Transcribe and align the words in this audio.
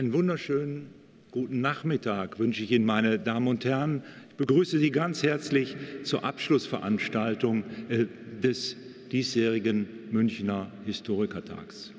Einen 0.00 0.14
wunderschönen 0.14 0.86
guten 1.30 1.60
Nachmittag 1.60 2.38
wünsche 2.38 2.64
ich 2.64 2.70
Ihnen, 2.70 2.86
meine 2.86 3.18
Damen 3.18 3.48
und 3.48 3.66
Herren. 3.66 4.02
Ich 4.30 4.36
begrüße 4.36 4.78
Sie 4.78 4.90
ganz 4.90 5.22
herzlich 5.22 5.76
zur 6.04 6.24
Abschlussveranstaltung 6.24 7.64
äh, 7.90 8.06
des 8.42 8.78
diesjährigen 9.12 9.86
Münchner 10.10 10.72
Historikertags. 10.86 11.92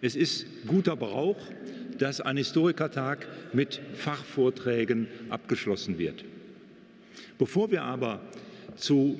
Es 0.00 0.16
ist 0.16 0.46
guter 0.66 0.96
Brauch, 0.96 1.36
dass 1.98 2.22
ein 2.22 2.38
Historikertag 2.38 3.28
mit 3.52 3.82
Fachvorträgen 3.96 5.06
abgeschlossen 5.28 5.98
wird. 5.98 6.24
Bevor 7.36 7.70
wir 7.70 7.82
aber 7.82 8.22
zu 8.76 9.18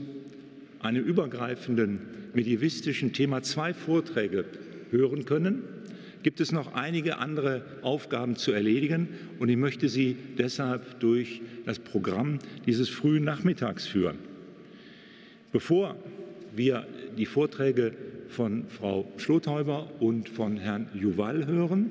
einem 0.81 1.05
übergreifenden 1.05 2.01
medievistischen 2.33 3.13
Thema 3.13 3.43
zwei 3.43 3.75
Vorträge 3.75 4.47
hören 4.91 5.27
können, 5.27 5.65
gibt 6.23 6.41
es 6.41 6.53
noch 6.53 6.75
einige 6.75 7.19
andere 7.19 7.63
Aufgaben 7.83 8.37
zu 8.37 8.53
erledigen 8.53 9.09
und 9.39 9.49
ich 9.49 9.57
möchte 9.57 9.89
Sie 9.89 10.17
deshalb 10.39 11.01
durch 11.01 11.41
das 11.65 11.79
Programm 11.79 12.39
dieses 12.67 12.89
frühen 12.89 13.25
Nachmittags 13.25 13.87
führen. 13.87 14.19
Bevor 15.53 15.97
wir 16.55 16.87
die 17.17 17.27
Vorträge 17.27 17.93
von 18.29 18.65
Frau 18.69 19.11
Schlothäuber 19.19 19.91
und 20.01 20.29
von 20.29 20.57
Herrn 20.57 20.89
Juval 20.95 21.47
hören, 21.47 21.91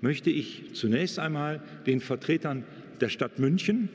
möchte 0.00 0.30
ich 0.30 0.62
zunächst 0.72 1.18
einmal 1.18 1.62
den 1.86 2.00
Vertretern 2.00 2.64
der 3.00 3.08
Stadt 3.08 3.38
München 3.38 3.88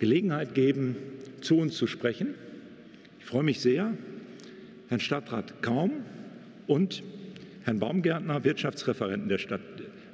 Gelegenheit 0.00 0.54
geben, 0.54 0.96
zu 1.42 1.58
uns 1.58 1.76
zu 1.76 1.86
sprechen. 1.86 2.34
Ich 3.18 3.26
freue 3.26 3.42
mich 3.42 3.60
sehr, 3.60 3.92
Herrn 4.88 5.00
Stadtrat 5.00 5.62
Kaum 5.62 5.92
und 6.66 7.02
Herrn 7.64 7.78
Baumgärtner, 7.78 8.44
Wirtschaftsreferenten 8.44 9.28
der 9.28 9.38
Stadt 9.38 9.60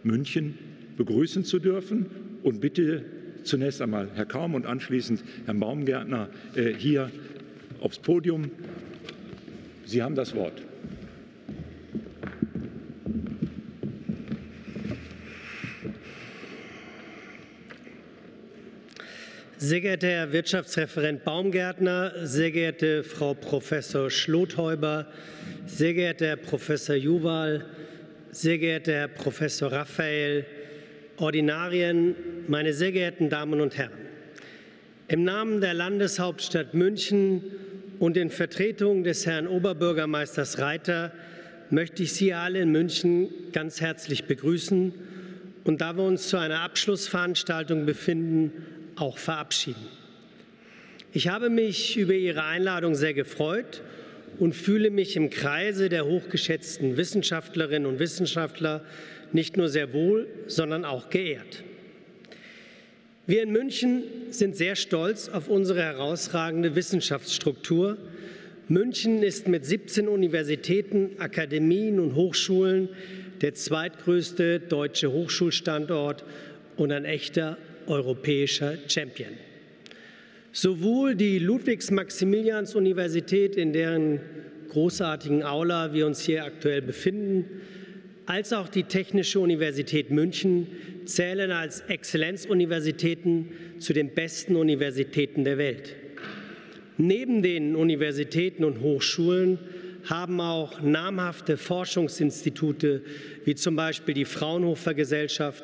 München, 0.02 0.58
begrüßen 0.97 1.44
zu 1.44 1.58
dürfen 1.58 2.06
und 2.42 2.61
bitte 2.61 3.05
zunächst 3.44 3.80
einmal 3.80 4.08
Herr 4.14 4.27
Kaum 4.27 4.55
und 4.55 4.66
anschließend 4.66 5.22
Herrn 5.44 5.61
Baumgärtner 5.61 6.28
äh, 6.55 6.72
hier 6.72 7.11
aufs 7.80 7.98
Podium. 7.98 8.50
Sie 9.84 10.03
haben 10.03 10.14
das 10.14 10.34
Wort. 10.34 10.62
Sehr 19.58 19.80
geehrter 19.80 20.08
Herr 20.08 20.32
Wirtschaftsreferent 20.32 21.24
Baumgärtner, 21.24 22.12
sehr 22.26 22.50
geehrte 22.50 23.02
Frau 23.02 23.32
Professor 23.32 24.10
Schlothäuber, 24.10 25.06
sehr 25.64 25.94
geehrter 25.94 26.26
Herr 26.26 26.36
Professor 26.36 26.94
Juwal, 26.94 27.64
sehr 28.30 28.58
geehrter 28.58 28.92
Herr 28.92 29.08
Professor 29.08 29.72
Raphael, 29.72 30.44
Ordinarien, 31.16 32.14
meine 32.48 32.74
sehr 32.74 32.92
geehrten 32.92 33.30
Damen 33.30 33.62
und 33.62 33.78
Herren. 33.78 33.96
Im 35.08 35.24
Namen 35.24 35.62
der 35.62 35.72
Landeshauptstadt 35.72 36.74
München 36.74 37.42
und 37.98 38.18
in 38.18 38.28
Vertretung 38.28 39.04
des 39.04 39.24
Herrn 39.24 39.46
Oberbürgermeisters 39.46 40.58
Reiter 40.58 41.12
möchte 41.70 42.02
ich 42.02 42.12
Sie 42.12 42.34
alle 42.34 42.60
in 42.60 42.72
München 42.72 43.30
ganz 43.52 43.80
herzlich 43.80 44.26
begrüßen 44.26 44.92
und 45.64 45.81
da 45.81 45.97
wir 45.97 46.04
uns 46.04 46.28
zu 46.28 46.36
einer 46.36 46.60
Abschlussveranstaltung 46.60 47.86
befinden, 47.86 48.52
auch 48.96 49.18
verabschieden. 49.18 49.86
Ich 51.12 51.28
habe 51.28 51.48
mich 51.48 51.96
über 51.96 52.12
Ihre 52.12 52.44
Einladung 52.44 52.94
sehr 52.94 53.14
gefreut 53.14 53.82
und 54.38 54.54
fühle 54.54 54.90
mich 54.90 55.16
im 55.16 55.30
Kreise 55.30 55.88
der 55.88 56.06
hochgeschätzten 56.06 56.96
Wissenschaftlerinnen 56.96 57.86
und 57.86 57.98
Wissenschaftler 57.98 58.84
nicht 59.32 59.56
nur 59.56 59.68
sehr 59.68 59.92
wohl, 59.92 60.26
sondern 60.46 60.84
auch 60.84 61.10
geehrt. 61.10 61.64
Wir 63.26 63.42
in 63.42 63.50
München 63.50 64.04
sind 64.30 64.56
sehr 64.56 64.76
stolz 64.76 65.28
auf 65.28 65.48
unsere 65.48 65.82
herausragende 65.82 66.76
Wissenschaftsstruktur. 66.76 67.96
München 68.68 69.22
ist 69.22 69.48
mit 69.48 69.64
17 69.64 70.06
Universitäten, 70.06 71.10
Akademien 71.18 71.98
und 71.98 72.14
Hochschulen 72.14 72.88
der 73.40 73.54
zweitgrößte 73.54 74.60
deutsche 74.60 75.12
Hochschulstandort 75.12 76.24
und 76.76 76.92
ein 76.92 77.04
echter 77.04 77.58
europäischer 77.86 78.74
Champion. 78.88 79.30
Sowohl 80.52 81.14
die 81.14 81.38
Ludwigs-Maximilians-Universität, 81.38 83.56
in 83.56 83.72
deren 83.72 84.20
großartigen 84.70 85.42
Aula 85.42 85.92
wir 85.92 86.06
uns 86.06 86.22
hier 86.22 86.44
aktuell 86.44 86.82
befinden, 86.82 87.44
als 88.26 88.52
auch 88.52 88.69
die 88.69 88.84
Technische 88.84 89.41
Universität 89.41 90.10
München 90.10 90.66
zählen 91.04 91.50
als 91.50 91.80
Exzellenzuniversitäten 91.82 93.48
zu 93.78 93.92
den 93.92 94.14
besten 94.14 94.56
Universitäten 94.56 95.44
der 95.44 95.58
Welt. 95.58 95.94
Neben 96.98 97.42
den 97.42 97.76
Universitäten 97.76 98.64
und 98.64 98.80
Hochschulen 98.80 99.58
haben 100.04 100.41
auch 100.41 100.80
namhafte 100.80 101.56
Forschungsinstitute 101.56 103.02
wie 103.44 103.54
zum 103.54 103.76
Beispiel 103.76 104.14
die 104.14 104.25
Fraunhofer 104.25 104.94
Gesellschaft 104.94 105.62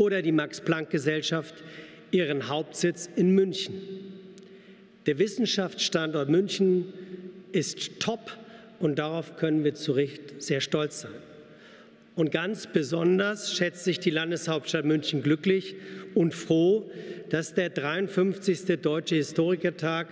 oder 0.00 0.22
die 0.22 0.32
Max-Planck-Gesellschaft 0.32 1.54
ihren 2.10 2.48
Hauptsitz 2.48 3.08
in 3.16 3.34
München. 3.34 3.74
Der 5.04 5.18
Wissenschaftsstandort 5.18 6.30
München 6.30 6.86
ist 7.52 8.00
top 8.00 8.36
und 8.78 8.98
darauf 8.98 9.36
können 9.36 9.62
wir 9.62 9.74
zu 9.74 9.92
Recht 9.92 10.42
sehr 10.42 10.62
stolz 10.62 11.02
sein. 11.02 11.12
Und 12.16 12.32
ganz 12.32 12.66
besonders 12.66 13.54
schätzt 13.54 13.84
sich 13.84 14.00
die 14.00 14.10
Landeshauptstadt 14.10 14.86
München 14.86 15.22
glücklich 15.22 15.76
und 16.14 16.34
froh, 16.34 16.90
dass 17.28 17.52
der 17.52 17.68
53. 17.68 18.80
Deutsche 18.80 19.16
Historikertag 19.16 20.08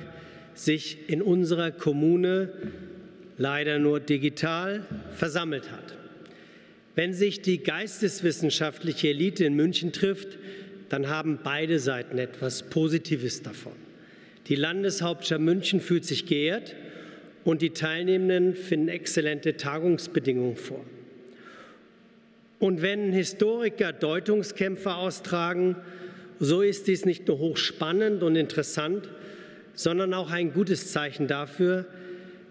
sich 0.52 1.08
in 1.08 1.22
unserer 1.22 1.70
Kommune 1.70 2.52
leider 3.38 3.78
nur 3.78 4.00
digital 4.00 4.84
versammelt 5.16 5.70
hat. 5.70 5.98
Wenn 6.98 7.12
sich 7.12 7.42
die 7.42 7.62
geisteswissenschaftliche 7.62 9.10
Elite 9.10 9.44
in 9.44 9.54
München 9.54 9.92
trifft, 9.92 10.36
dann 10.88 11.08
haben 11.08 11.38
beide 11.44 11.78
Seiten 11.78 12.18
etwas 12.18 12.64
Positives 12.70 13.40
davon. 13.40 13.74
Die 14.48 14.56
Landeshauptstadt 14.56 15.40
München 15.40 15.80
fühlt 15.80 16.04
sich 16.04 16.26
geehrt 16.26 16.74
und 17.44 17.62
die 17.62 17.70
Teilnehmenden 17.70 18.56
finden 18.56 18.88
exzellente 18.88 19.56
Tagungsbedingungen 19.56 20.56
vor. 20.56 20.84
Und 22.58 22.82
wenn 22.82 23.12
Historiker 23.12 23.92
Deutungskämpfe 23.92 24.96
austragen, 24.96 25.76
so 26.40 26.62
ist 26.62 26.88
dies 26.88 27.04
nicht 27.04 27.28
nur 27.28 27.38
hochspannend 27.38 28.24
und 28.24 28.34
interessant, 28.34 29.08
sondern 29.72 30.14
auch 30.14 30.32
ein 30.32 30.52
gutes 30.52 30.90
Zeichen 30.90 31.28
dafür, 31.28 31.86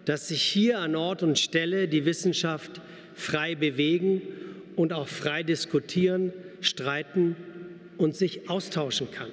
dass 0.06 0.30
sich 0.30 0.42
hier 0.42 0.80
an 0.80 0.96
Ort 0.96 1.22
und 1.22 1.38
Stelle 1.38 1.90
die 1.90 2.06
Wissenschaft 2.06 2.80
frei 3.18 3.56
bewegen 3.56 4.22
und 4.76 4.94
auch 4.94 5.08
frei 5.08 5.44
diskutieren, 5.44 6.32
streiten 6.62 7.36
und 7.98 8.16
sich 8.16 8.50
austauschen 8.50 9.10
kann. 9.12 9.32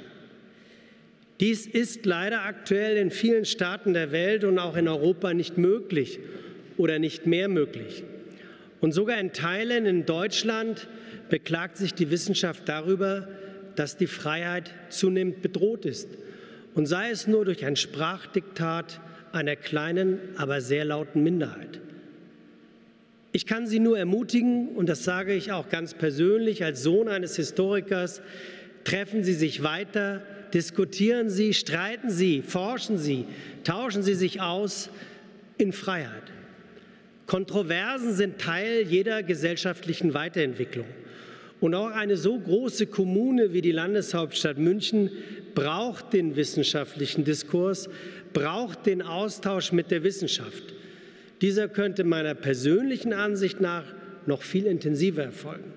Dies 1.40 1.66
ist 1.66 2.06
leider 2.06 2.42
aktuell 2.42 2.96
in 2.96 3.10
vielen 3.10 3.44
Staaten 3.44 3.92
der 3.92 4.10
Welt 4.10 4.44
und 4.44 4.58
auch 4.58 4.76
in 4.76 4.88
Europa 4.88 5.34
nicht 5.34 5.58
möglich 5.58 6.18
oder 6.76 6.98
nicht 6.98 7.26
mehr 7.26 7.48
möglich. 7.48 8.04
Und 8.80 8.92
sogar 8.92 9.18
in 9.18 9.32
Teilen 9.32 9.84
in 9.84 10.06
Deutschland 10.06 10.88
beklagt 11.28 11.76
sich 11.76 11.92
die 11.92 12.10
Wissenschaft 12.10 12.68
darüber, 12.68 13.28
dass 13.76 13.96
die 13.96 14.06
Freiheit 14.06 14.70
zunehmend 14.88 15.42
bedroht 15.42 15.84
ist. 15.84 16.08
Und 16.74 16.86
sei 16.86 17.10
es 17.10 17.26
nur 17.26 17.44
durch 17.44 17.64
ein 17.64 17.76
Sprachdiktat 17.76 19.00
einer 19.32 19.56
kleinen, 19.56 20.18
aber 20.36 20.60
sehr 20.60 20.84
lauten 20.84 21.22
Minderheit. 21.22 21.80
Ich 23.36 23.46
kann 23.46 23.66
Sie 23.66 23.80
nur 23.80 23.98
ermutigen, 23.98 24.68
und 24.68 24.88
das 24.88 25.02
sage 25.02 25.34
ich 25.34 25.50
auch 25.50 25.68
ganz 25.68 25.92
persönlich 25.92 26.62
als 26.62 26.84
Sohn 26.84 27.08
eines 27.08 27.34
Historikers, 27.34 28.22
treffen 28.84 29.24
Sie 29.24 29.32
sich 29.32 29.64
weiter, 29.64 30.22
diskutieren 30.54 31.28
Sie, 31.28 31.52
streiten 31.52 32.10
Sie, 32.10 32.42
forschen 32.42 32.96
Sie, 32.96 33.24
tauschen 33.64 34.04
Sie 34.04 34.14
sich 34.14 34.40
aus 34.40 34.88
in 35.58 35.72
Freiheit. 35.72 36.22
Kontroversen 37.26 38.14
sind 38.14 38.38
Teil 38.38 38.82
jeder 38.82 39.24
gesellschaftlichen 39.24 40.14
Weiterentwicklung. 40.14 40.86
Und 41.58 41.74
auch 41.74 41.90
eine 41.90 42.16
so 42.16 42.38
große 42.38 42.86
Kommune 42.86 43.52
wie 43.52 43.62
die 43.62 43.72
Landeshauptstadt 43.72 44.58
München 44.58 45.10
braucht 45.56 46.12
den 46.12 46.36
wissenschaftlichen 46.36 47.24
Diskurs, 47.24 47.88
braucht 48.32 48.86
den 48.86 49.02
Austausch 49.02 49.72
mit 49.72 49.90
der 49.90 50.04
Wissenschaft. 50.04 50.73
Dieser 51.44 51.68
könnte 51.68 52.04
meiner 52.04 52.34
persönlichen 52.34 53.12
Ansicht 53.12 53.60
nach 53.60 53.84
noch 54.24 54.40
viel 54.40 54.64
intensiver 54.64 55.24
erfolgen. 55.24 55.74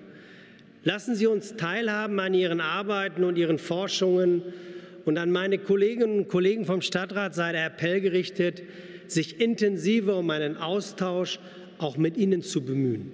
Lassen 0.82 1.14
Sie 1.14 1.26
uns 1.26 1.56
teilhaben 1.56 2.18
an 2.20 2.32
Ihren 2.32 2.62
Arbeiten 2.62 3.22
und 3.22 3.36
Ihren 3.36 3.58
Forschungen 3.58 4.40
und 5.04 5.18
an 5.18 5.30
meine 5.30 5.58
Kolleginnen 5.58 6.20
und 6.20 6.28
Kollegen 6.28 6.64
vom 6.64 6.80
Stadtrat 6.80 7.34
sei 7.34 7.52
der 7.52 7.66
Appell 7.66 8.00
gerichtet, 8.00 8.62
sich 9.08 9.42
intensiver 9.42 10.16
um 10.16 10.30
einen 10.30 10.56
Austausch 10.56 11.38
auch 11.76 11.98
mit 11.98 12.16
Ihnen 12.16 12.40
zu 12.40 12.62
bemühen. 12.62 13.12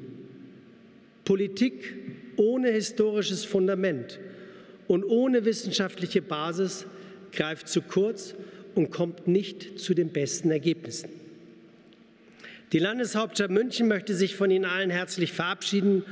Politik 1.25 1.97
ohne 2.37 2.71
historisches 2.71 3.45
Fundament 3.45 4.21
und 4.87 5.03
ohne 5.03 5.45
wissenschaftliche 5.45 6.23
Basis 6.23 6.87
greift 7.33 7.67
zu 7.67 7.83
kurz 7.83 8.37
und 8.77 8.93
kommt 8.93 9.27
nicht 9.27 9.81
zu 9.81 9.93
den 9.93 10.11
besten 10.11 10.53
Ergebnissen. 10.53 11.24
Die 12.75 12.81
Landeshauptstadt 12.81 13.53
München 13.53 13.87
möchte 13.87 14.17
sich 14.17 14.35
von 14.35 14.51
Ihnen 14.51 14.65
allen 14.65 14.91
herzlich 14.91 15.31
verabschieden 15.31 16.03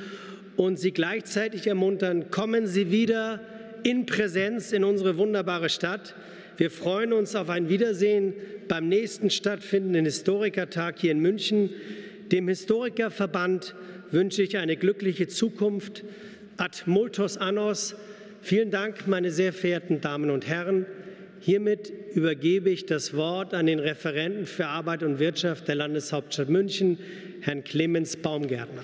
und 0.54 0.78
Sie 0.78 0.92
gleichzeitig 0.92 1.66
ermuntern, 1.66 2.30
kommen 2.30 2.68
Sie 2.68 2.92
wieder 2.92 3.40
in 3.82 4.06
Präsenz 4.06 4.70
in 4.70 4.84
unsere 4.84 5.18
wunderbare 5.18 5.68
Stadt. 5.68 6.14
Wir 6.58 6.70
freuen 6.70 7.12
uns 7.12 7.34
auf 7.34 7.50
ein 7.50 7.68
Wiedersehen 7.68 8.34
beim 8.68 8.86
nächsten 8.86 9.28
stattfindenden 9.28 10.04
Historikertag 10.04 11.00
hier 11.00 11.10
in 11.10 11.18
München. 11.18 11.70
Dem 12.30 12.46
Historikerverband 12.46 13.74
wünsche 14.12 14.44
ich 14.44 14.56
eine 14.56 14.76
glückliche 14.76 15.26
Zukunft. 15.26 16.04
Ad 16.58 16.78
multos 16.86 17.38
annos. 17.38 17.96
Vielen 18.40 18.70
Dank, 18.70 19.08
meine 19.08 19.32
sehr 19.32 19.52
verehrten 19.52 20.00
Damen 20.00 20.30
und 20.30 20.46
Herren. 20.46 20.86
Hiermit 21.40 21.92
übergebe 22.14 22.70
ich 22.70 22.86
das 22.86 23.14
Wort 23.14 23.54
an 23.54 23.66
den 23.66 23.78
Referenten 23.78 24.46
für 24.46 24.66
Arbeit 24.66 25.02
und 25.02 25.18
Wirtschaft 25.18 25.68
der 25.68 25.76
Landeshauptstadt 25.76 26.48
München, 26.48 26.98
Herrn 27.40 27.64
Clemens 27.64 28.16
Baumgärtner. 28.16 28.82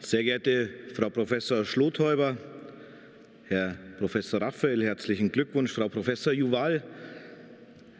Sehr 0.00 0.24
geehrte 0.24 0.68
Frau 0.94 1.08
Professor 1.08 1.64
Schlothäuber, 1.64 2.36
Herr 3.48 3.76
Professor 3.98 4.42
Raphael, 4.42 4.82
herzlichen 4.82 5.32
Glückwunsch, 5.32 5.72
Frau 5.72 5.88
Professor 5.88 6.32
Juval, 6.32 6.82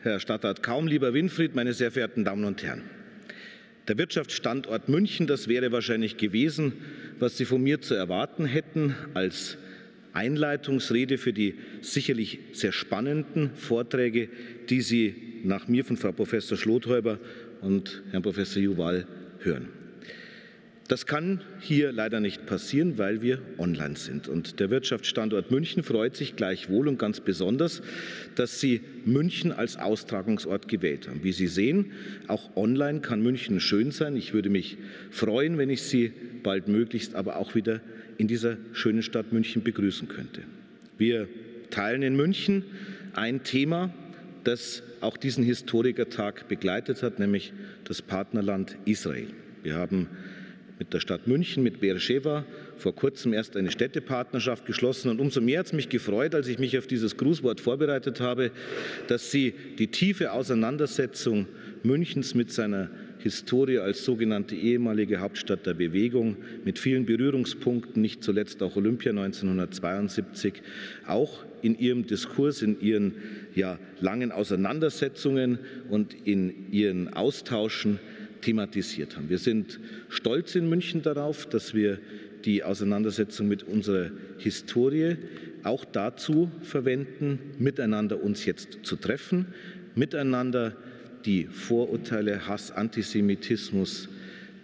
Herr 0.02 0.20
Stadtrat 0.20 0.62
Kaum, 0.62 0.86
lieber 0.86 1.14
Winfried, 1.14 1.54
meine 1.54 1.72
sehr 1.72 1.90
verehrten 1.90 2.24
Damen 2.24 2.44
und 2.44 2.62
Herren. 2.62 3.01
Der 3.88 3.98
Wirtschaftsstandort 3.98 4.88
München, 4.88 5.26
das 5.26 5.48
wäre 5.48 5.72
wahrscheinlich 5.72 6.16
gewesen, 6.16 6.72
was 7.18 7.36
Sie 7.36 7.44
von 7.44 7.62
mir 7.62 7.80
zu 7.80 7.94
erwarten 7.94 8.44
hätten 8.44 8.94
als 9.14 9.56
Einleitungsrede 10.12 11.18
für 11.18 11.32
die 11.32 11.54
sicherlich 11.80 12.38
sehr 12.52 12.72
spannenden 12.72 13.50
Vorträge, 13.54 14.28
die 14.68 14.82
Sie 14.82 15.40
nach 15.42 15.66
mir 15.66 15.84
von 15.84 15.96
Frau 15.96 16.12
Professor 16.12 16.56
Schlothäuber 16.56 17.18
und 17.60 18.02
Herrn 18.12 18.22
Professor 18.22 18.62
Juval 18.62 19.06
hören. 19.40 19.81
Das 20.88 21.06
kann 21.06 21.40
hier 21.60 21.92
leider 21.92 22.20
nicht 22.20 22.44
passieren, 22.44 22.98
weil 22.98 23.22
wir 23.22 23.40
online 23.56 23.96
sind. 23.96 24.28
Und 24.28 24.60
der 24.60 24.68
Wirtschaftsstandort 24.70 25.50
München 25.50 25.82
freut 25.82 26.16
sich 26.16 26.36
gleichwohl 26.36 26.88
und 26.88 26.98
ganz 26.98 27.20
besonders, 27.20 27.82
dass 28.34 28.60
Sie 28.60 28.80
München 29.04 29.52
als 29.52 29.76
Austragungsort 29.76 30.68
gewählt 30.68 31.08
haben. 31.08 31.22
Wie 31.22 31.32
Sie 31.32 31.46
sehen, 31.46 31.92
auch 32.26 32.56
online 32.56 33.00
kann 33.00 33.22
München 33.22 33.60
schön 33.60 33.90
sein. 33.90 34.16
Ich 34.16 34.34
würde 34.34 34.50
mich 34.50 34.76
freuen, 35.10 35.56
wenn 35.56 35.70
ich 35.70 35.82
Sie 35.82 36.12
bald 36.42 36.68
möglichst 36.68 37.14
aber 37.14 37.36
auch 37.36 37.54
wieder 37.54 37.80
in 38.18 38.28
dieser 38.28 38.56
schönen 38.72 39.02
Stadt 39.02 39.32
München 39.32 39.62
begrüßen 39.62 40.08
könnte. 40.08 40.42
Wir 40.98 41.28
teilen 41.70 42.02
in 42.02 42.16
München 42.16 42.64
ein 43.14 43.44
Thema, 43.44 43.94
das 44.44 44.82
auch 45.00 45.16
diesen 45.16 45.44
Historikertag 45.44 46.48
begleitet 46.48 47.02
hat, 47.02 47.18
nämlich 47.18 47.52
das 47.84 48.02
Partnerland 48.02 48.76
Israel. 48.84 49.28
Wir 49.62 49.74
haben 49.74 50.08
mit 50.82 50.92
der 50.92 50.98
Stadt 50.98 51.28
München, 51.28 51.62
mit 51.62 51.78
Beersheba 51.78 52.44
vor 52.76 52.92
kurzem 52.92 53.32
erst 53.32 53.56
eine 53.56 53.70
Städtepartnerschaft 53.70 54.66
geschlossen. 54.66 55.10
Und 55.10 55.20
umso 55.20 55.40
mehr 55.40 55.60
hat 55.60 55.66
es 55.66 55.72
mich 55.72 55.88
gefreut, 55.88 56.34
als 56.34 56.48
ich 56.48 56.58
mich 56.58 56.76
auf 56.76 56.88
dieses 56.88 57.16
Grußwort 57.16 57.60
vorbereitet 57.60 58.18
habe, 58.20 58.50
dass 59.06 59.30
Sie 59.30 59.54
die 59.78 59.86
tiefe 59.86 60.32
Auseinandersetzung 60.32 61.46
Münchens 61.84 62.34
mit 62.34 62.50
seiner 62.50 62.90
Historie 63.20 63.78
als 63.78 64.04
sogenannte 64.04 64.56
ehemalige 64.56 65.20
Hauptstadt 65.20 65.66
der 65.66 65.74
Bewegung 65.74 66.36
mit 66.64 66.80
vielen 66.80 67.06
Berührungspunkten, 67.06 68.02
nicht 68.02 68.24
zuletzt 68.24 68.60
auch 68.60 68.74
Olympia 68.74 69.10
1972, 69.10 70.54
auch 71.06 71.44
in 71.62 71.78
ihrem 71.78 72.08
Diskurs, 72.08 72.60
in 72.60 72.80
ihren 72.80 73.14
ja, 73.54 73.78
langen 74.00 74.32
Auseinandersetzungen 74.32 75.60
und 75.90 76.16
in 76.26 76.72
ihren 76.72 77.14
Austauschen 77.14 78.00
thematisiert 78.42 79.16
haben. 79.16 79.30
Wir 79.30 79.38
sind 79.38 79.80
stolz 80.08 80.54
in 80.54 80.68
München 80.68 81.02
darauf, 81.02 81.46
dass 81.46 81.72
wir 81.72 81.98
die 82.44 82.64
Auseinandersetzung 82.64 83.48
mit 83.48 83.62
unserer 83.62 84.10
Historie 84.38 85.16
auch 85.62 85.84
dazu 85.84 86.50
verwenden, 86.62 87.38
miteinander 87.58 88.22
uns 88.22 88.44
jetzt 88.44 88.80
zu 88.82 88.96
treffen, 88.96 89.46
miteinander 89.94 90.76
die 91.24 91.44
Vorurteile, 91.44 92.48
Hass, 92.48 92.72
Antisemitismus 92.72 94.08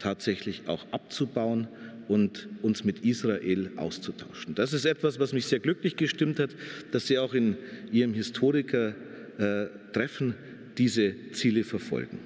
tatsächlich 0.01 0.63
auch 0.67 0.93
abzubauen 0.93 1.69
und 2.09 2.49
uns 2.63 2.85
mit 2.85 3.05
Israel 3.05 3.71
auszutauschen. 3.77 4.55
Das 4.55 4.73
ist 4.73 4.87
etwas, 4.87 5.21
was 5.21 5.33
mich 5.33 5.47
sehr 5.47 5.61
glücklich 5.61 5.97
gestimmt 5.97 6.41
hat, 6.41 6.51
dass 6.91 7.07
Sie 7.07 7.19
auch 7.19 7.35
in 7.35 7.57
Ihrem 7.93 8.15
Historiker-Treffen 8.15 10.35
diese 10.79 11.15
Ziele 11.33 11.65
verfolgen. 11.65 12.19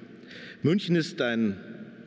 München 0.63 0.95
ist 0.95 1.21
ein 1.21 1.57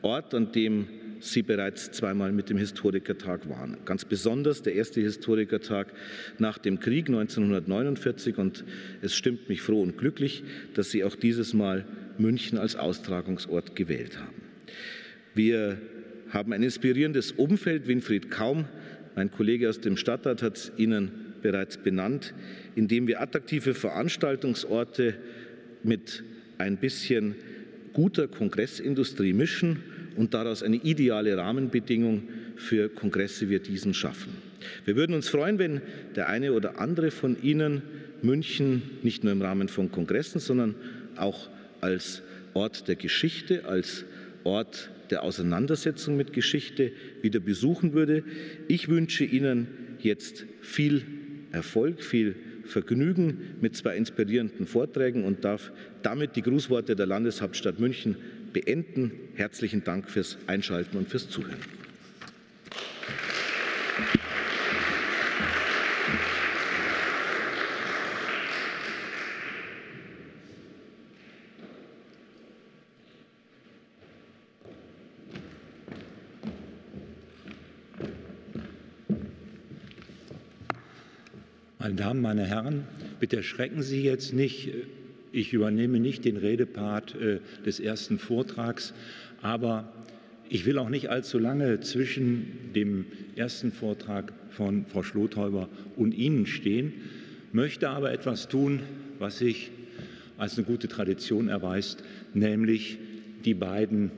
Ort, 0.00 0.32
an 0.32 0.50
dem 0.50 0.88
Sie 1.20 1.43
bereits 1.43 1.93
zweimal 1.93 2.32
mit 2.32 2.49
dem 2.49 2.56
Historikertag 2.56 3.50
waren. 3.50 3.76
Ganz 3.85 4.06
besonders 4.06 4.62
der 4.62 4.75
erste 4.75 5.03
Historikertag 5.03 5.93
nach 6.38 6.56
dem 6.56 6.81
Krieg 6.81 7.08
1949 7.08 8.38
und 8.38 8.64
es 9.03 9.14
stimmt 9.14 9.50
mich 9.50 9.61
froh 9.61 9.82
und 9.82 9.99
glücklich, 9.99 10.43
dass 10.73 10.91
Sie 10.91 11.05
auch 11.05 11.17
dieses 11.17 11.53
Mal 11.53 11.85
München 12.17 12.56
als 12.56 12.76
Austragungsort 12.76 13.76
gewählt 13.76 14.19
haben. 14.19 14.41
Wir 15.35 15.76
haben 16.31 16.55
ein 16.55 16.62
inspirierendes 16.62 17.32
Umfeld. 17.32 17.87
Winfried 17.88 18.31
Kaum, 18.31 18.64
mein 19.17 19.30
Kollege 19.30 19.69
aus 19.69 19.80
dem 19.80 19.99
Stadtrat, 19.99 20.40
hat 20.40 20.57
es 20.57 20.73
Ihnen 20.78 21.11
bereits 21.42 21.76
benannt, 21.76 22.33
in 22.75 22.88
dem 22.88 23.07
wir 23.07 23.21
attraktive 23.21 23.75
Veranstaltungsorte 23.75 25.14
mit 25.83 26.25
ein 26.57 26.78
bisschen 26.78 27.35
guter 27.97 28.29
Kongressindustrie 28.29 29.33
mischen 29.33 29.79
und 30.17 30.35
daraus 30.35 30.62
eine 30.62 30.76
ideale 30.76 31.35
Rahmenbedingung 31.35 32.25
für 32.55 32.91
Kongresse 32.91 33.49
wie 33.49 33.59
diesen 33.59 33.95
schaffen. 33.95 34.37
Wir 34.85 34.97
würden 34.97 35.15
uns 35.15 35.31
freuen, 35.31 35.59
wenn 35.59 35.81
der 36.15 36.29
eine 36.29 36.53
oder 36.53 36.79
andere 36.79 37.11
von 37.11 37.43
Ihnen 37.43 37.81
München 38.21 38.83
nicht 39.03 39.25
nur 39.25 39.33
im 39.33 39.41
Rahmen 39.41 39.69
von 39.69 39.91
Kongressen, 39.91 40.41
sondern 40.41 40.75
auch 41.17 41.49
als 41.81 42.21
Ort 42.53 42.87
der 42.87 42.97
Geschichte, 42.97 43.65
als 43.65 44.05
Ort 44.45 44.91
der 45.09 45.23
Auseinandersetzung 45.23 46.19
mit 46.19 46.35
Geschichte 46.35 46.93
wieder 47.23 47.41
besuchen 47.41 47.95
würde. 47.95 48.25
Ich 48.69 48.91
wünsche 48.91 49.25
Ihnen 49.25 49.69
jetzt 50.00 50.45
viel 50.61 51.03
Erfolg, 51.50 52.03
viel 52.03 52.37
Vergnügen 52.66 53.56
mit 53.61 53.76
zwei 53.76 53.96
inspirierenden 53.96 54.66
Vorträgen 54.66 55.25
und 55.25 55.44
darf 55.44 55.73
damit 56.02 56.37
die 56.37 56.42
Grußworte 56.42 56.96
der 56.96 57.06
Landeshauptstadt 57.06 57.78
München 57.80 58.16
beenden. 58.52 59.12
Herzlichen 59.35 59.85
Dank 59.85 60.11
fürs 60.11 60.38
Einschalten 60.46 60.99
und 60.99 61.08
fürs 61.08 61.28
Zuhören. 61.28 61.58
Meine 81.87 81.99
Damen, 81.99 82.21
meine 82.21 82.45
Herren, 82.45 82.83
bitte 83.21 83.37
erschrecken 83.37 83.81
Sie 83.81 84.02
jetzt 84.02 84.35
nicht. 84.35 84.73
Ich 85.31 85.52
übernehme 85.52 86.00
nicht 86.00 86.25
den 86.25 86.37
Redepart 86.37 87.14
äh, 87.14 87.38
des 87.64 87.78
ersten 87.78 88.19
Vortrags, 88.19 88.93
aber 89.40 89.93
ich 90.49 90.66
will 90.66 90.78
auch 90.78 90.88
nicht 90.88 91.11
allzu 91.11 91.38
lange 91.38 91.78
zwischen 91.78 92.73
dem 92.75 93.05
ersten 93.37 93.71
Vortrag 93.71 94.33
von 94.50 94.85
Frau 94.87 95.05
Schlothäuber 95.05 95.69
und 95.95 96.12
Ihnen 96.12 96.47
stehen, 96.47 96.93
möchte 97.52 97.88
aber 97.88 98.11
etwas 98.11 98.49
tun, 98.49 98.81
was 99.21 99.38
sich 99.38 99.71
als 100.38 100.59
eine 100.59 100.66
gute 100.66 100.88
Tradition 100.88 101.47
erweist, 101.47 102.02
nämlich 102.35 102.99
die 103.45 103.55
beiden 103.55 104.11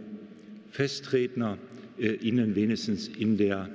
Festredner 0.70 1.58
äh, 1.98 2.14
Ihnen 2.14 2.54
wenigstens 2.56 3.08
in 3.08 3.36
der 3.36 3.68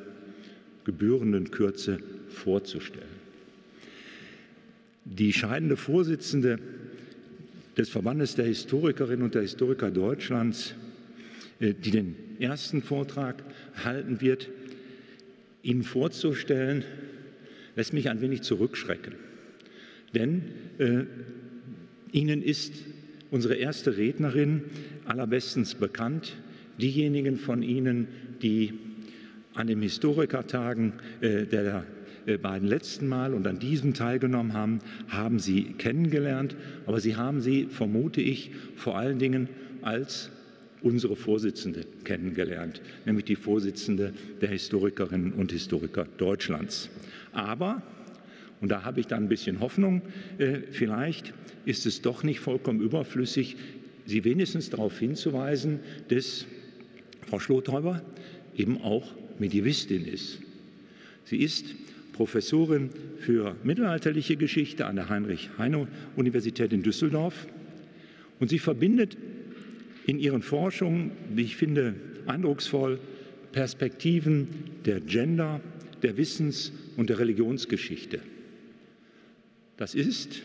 gebührenden 0.84 1.52
Kürze 1.52 2.00
vorzustellen. 2.30 3.13
Die 5.06 5.34
scheidende 5.34 5.76
Vorsitzende 5.76 6.60
des 7.78 7.90
Verbandes 7.90 8.36
der 8.36 8.46
Historikerinnen 8.46 9.24
und 9.24 9.36
der 9.36 9.42
Historiker 9.42 9.92
Deutschlands, 9.92 10.76
äh, 11.60 11.74
die 11.74 11.92
den 11.92 12.16
ersten 12.40 12.82
Vortrag 12.82 13.44
halten 13.84 14.22
wird, 14.22 14.50
Ihnen 15.62 15.84
vorzustellen, 15.84 16.84
lässt 17.76 17.94
mich 17.94 18.10
ein 18.10 18.22
wenig 18.22 18.42
zurückschrecken. 18.42 19.16
Denn 20.14 20.44
äh, 20.78 21.04
Ihnen 22.12 22.44
ist 22.44 22.74
unsere 23.32 23.56
erste 23.56 23.98
Rednerin 23.98 24.64
allerbestens 25.06 25.76
bekannt. 25.76 26.36
Diejenigen 26.80 27.38
von 27.38 27.64
Ihnen, 27.64 28.08
die 28.42 28.74
an 29.54 29.68
den 29.68 29.82
Historikertagen 29.82 30.94
äh, 31.22 31.46
der 31.46 31.86
beiden 32.42 32.68
letzten 32.68 33.08
Mal 33.08 33.34
und 33.34 33.46
an 33.48 33.60
diesem 33.60 33.94
teilgenommen 33.94 34.54
haben, 34.54 34.80
haben 35.10 35.40
Sie 35.40 35.64
kennengelernt. 35.78 36.56
Aber 36.86 37.00
Sie 37.00 37.16
haben 37.16 37.42
sie, 37.42 37.66
vermute 37.66 38.22
ich, 38.22 38.52
vor 38.76 38.98
allen 38.98 39.20
Dingen 39.20 39.50
als 39.82 40.32
unsere 40.82 41.16
Vorsitzende 41.16 41.86
kennengelernt, 42.04 42.82
nämlich 43.06 43.26
die 43.26 43.36
Vorsitzende 43.36 44.14
der 44.42 44.50
Historikerinnen 44.50 45.34
und 45.34 45.52
Historiker 45.52 46.06
Deutschlands. 46.18 46.90
Aber, 47.32 47.82
und 48.62 48.70
da 48.70 48.84
habe 48.84 49.00
ich 49.00 49.08
dann 49.08 49.24
ein 49.24 49.30
bisschen 49.30 49.62
Hoffnung, 49.62 50.02
äh, 50.38 50.60
vielleicht 50.72 51.34
ist 51.66 51.86
es 51.86 52.02
doch 52.02 52.24
nicht 52.24 52.40
vollkommen 52.40 52.82
überflüssig, 52.82 53.56
Sie 54.06 54.26
wenigstens 54.26 54.70
darauf 54.70 55.00
hinzuweisen, 55.00 55.80
dass 56.10 56.46
Frau 57.26 57.40
Schlothäuber 57.40 58.02
eben 58.54 58.82
auch 58.82 59.14
Medievistin 59.40 60.06
ist. 60.06 60.40
Sie 61.24 61.38
ist 61.38 61.74
Professorin 62.14 62.90
für 63.18 63.56
mittelalterliche 63.64 64.38
Geschichte 64.38 64.86
an 64.86 64.96
der 64.96 65.10
Heinrich-Heine-Universität 65.10 66.72
in 66.72 66.84
Düsseldorf 66.84 67.48
und 68.40 68.50
sie 68.50 68.60
verbindet 68.60 69.18
in 70.06 70.20
ihren 70.20 70.42
Forschungen, 70.42 71.12
wie 71.34 71.44
ich 71.44 71.56
finde, 71.56 71.96
eindrucksvoll 72.26 73.00
Perspektiven 73.52 74.48
der 74.86 75.00
Gender, 75.00 75.62
der 76.02 76.18
Wissens- 76.18 76.72
und 76.98 77.10
der 77.10 77.20
Religionsgeschichte. 77.20 78.20
Das 79.78 79.96
ist 79.96 80.42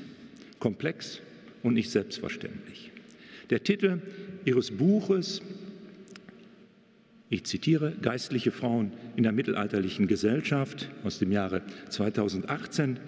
komplex 0.58 1.20
und 1.62 1.74
nicht 1.74 1.90
selbstverständlich. 1.90 2.90
Der 3.50 3.62
Titel 3.62 4.00
ihres 4.44 4.70
Buches, 4.70 5.42
ich 7.30 7.44
zitiere, 7.44 7.92
Geistliche 8.00 8.50
Frauen 8.50 8.92
in 9.16 9.22
der 9.22 9.32
mittelalterlichen 9.32 10.06
Gesellschaft 10.06 10.90
aus 11.04 11.18
dem 11.18 11.30
Jahre 11.32 11.62
2018, 11.90 12.98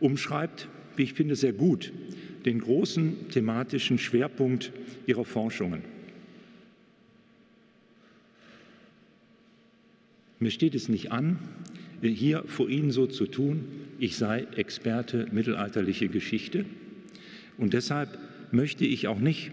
umschreibt, 0.00 0.68
wie 0.96 1.04
ich 1.04 1.14
finde, 1.14 1.36
sehr 1.36 1.52
gut 1.52 1.92
den 2.44 2.60
großen 2.60 3.28
thematischen 3.30 3.98
Schwerpunkt 3.98 4.72
ihrer 5.06 5.24
Forschungen. 5.24 5.82
Mir 10.40 10.50
steht 10.50 10.74
es 10.74 10.88
nicht 10.88 11.12
an, 11.12 11.38
hier 12.02 12.42
vor 12.46 12.68
Ihnen 12.68 12.90
so 12.90 13.06
zu 13.06 13.26
tun, 13.26 13.64
ich 14.00 14.16
sei 14.16 14.48
Experte 14.56 15.28
mittelalterliche 15.30 16.08
Geschichte. 16.08 16.64
Und 17.58 17.74
deshalb 17.74 18.18
möchte 18.50 18.84
ich 18.84 19.06
auch 19.06 19.20
nicht 19.20 19.52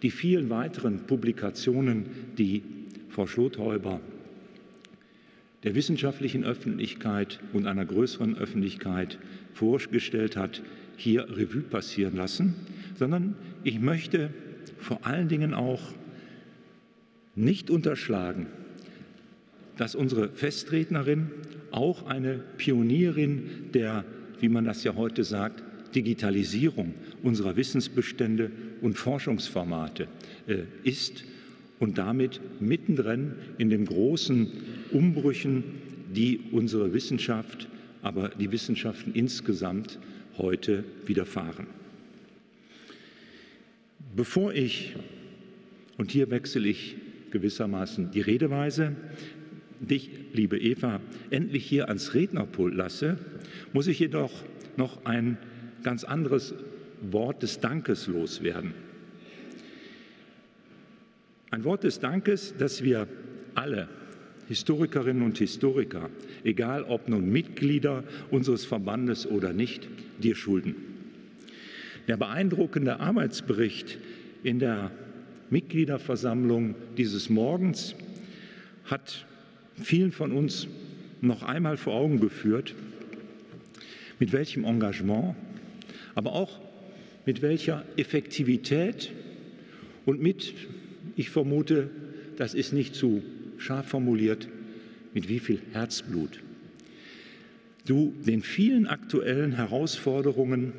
die 0.00 0.10
vielen 0.10 0.48
weiteren 0.48 1.00
Publikationen, 1.00 2.06
die 2.38 2.62
Frau 3.18 3.26
Schlothäuber 3.26 4.00
der 5.64 5.74
wissenschaftlichen 5.74 6.44
Öffentlichkeit 6.44 7.40
und 7.52 7.66
einer 7.66 7.84
größeren 7.84 8.38
Öffentlichkeit 8.38 9.18
vorgestellt 9.54 10.36
hat, 10.36 10.62
hier 10.96 11.28
Revue 11.28 11.62
passieren 11.62 12.14
lassen, 12.14 12.54
sondern 12.94 13.34
ich 13.64 13.80
möchte 13.80 14.30
vor 14.78 15.04
allen 15.04 15.26
Dingen 15.26 15.52
auch 15.52 15.82
nicht 17.34 17.70
unterschlagen, 17.70 18.46
dass 19.76 19.96
unsere 19.96 20.28
Festrednerin 20.28 21.32
auch 21.72 22.06
eine 22.06 22.38
Pionierin 22.56 23.70
der, 23.74 24.04
wie 24.38 24.48
man 24.48 24.64
das 24.64 24.84
ja 24.84 24.94
heute 24.94 25.24
sagt, 25.24 25.64
Digitalisierung 25.92 26.94
unserer 27.24 27.56
Wissensbestände 27.56 28.52
und 28.80 28.96
Forschungsformate 28.96 30.06
äh, 30.46 30.58
ist 30.84 31.24
und 31.78 31.98
damit 31.98 32.40
mittendrin 32.60 33.34
in 33.58 33.70
den 33.70 33.84
großen 33.84 34.48
Umbrüchen, 34.92 35.64
die 36.14 36.40
unsere 36.52 36.92
Wissenschaft, 36.92 37.68
aber 38.02 38.30
die 38.30 38.50
Wissenschaften 38.52 39.12
insgesamt 39.14 39.98
heute 40.36 40.84
widerfahren. 41.06 41.66
Bevor 44.16 44.52
ich, 44.54 44.96
und 45.96 46.10
hier 46.10 46.30
wechsle 46.30 46.68
ich 46.68 46.96
gewissermaßen 47.30 48.10
die 48.10 48.20
Redeweise, 48.20 48.96
dich, 49.80 50.10
liebe 50.32 50.58
Eva, 50.58 51.00
endlich 51.30 51.64
hier 51.64 51.88
ans 51.88 52.14
Rednerpult 52.14 52.74
lasse, 52.74 53.18
muss 53.72 53.86
ich 53.86 53.98
jedoch 53.98 54.32
noch 54.76 55.04
ein 55.04 55.38
ganz 55.82 56.04
anderes 56.04 56.54
Wort 57.00 57.42
des 57.42 57.60
Dankes 57.60 58.06
loswerden. 58.06 58.74
Ein 61.50 61.64
Wort 61.64 61.84
des 61.84 61.98
Dankes, 61.98 62.54
das 62.58 62.84
wir 62.84 63.08
alle 63.54 63.88
Historikerinnen 64.48 65.22
und 65.22 65.38
Historiker, 65.38 66.10
egal 66.44 66.82
ob 66.84 67.08
nun 67.08 67.30
Mitglieder 67.30 68.04
unseres 68.30 68.66
Verbandes 68.66 69.26
oder 69.26 69.54
nicht, 69.54 69.88
dir 70.22 70.34
schulden. 70.34 70.74
Der 72.06 72.18
beeindruckende 72.18 73.00
Arbeitsbericht 73.00 73.98
in 74.42 74.58
der 74.58 74.90
Mitgliederversammlung 75.48 76.74
dieses 76.98 77.30
Morgens 77.30 77.94
hat 78.84 79.26
vielen 79.82 80.12
von 80.12 80.32
uns 80.32 80.68
noch 81.22 81.42
einmal 81.42 81.78
vor 81.78 81.94
Augen 81.94 82.20
geführt, 82.20 82.74
mit 84.18 84.32
welchem 84.32 84.64
Engagement, 84.64 85.34
aber 86.14 86.32
auch 86.32 86.60
mit 87.24 87.40
welcher 87.40 87.84
Effektivität 87.96 89.12
und 90.04 90.20
mit, 90.22 90.54
ich 91.18 91.28
vermute, 91.28 91.90
das 92.36 92.54
ist 92.54 92.72
nicht 92.72 92.94
zu 92.94 93.22
scharf 93.58 93.88
formuliert, 93.88 94.48
mit 95.12 95.28
wie 95.28 95.40
viel 95.40 95.60
Herzblut 95.72 96.40
du 97.88 98.14
den 98.26 98.42
vielen 98.42 98.86
aktuellen 98.86 99.52
Herausforderungen, 99.52 100.72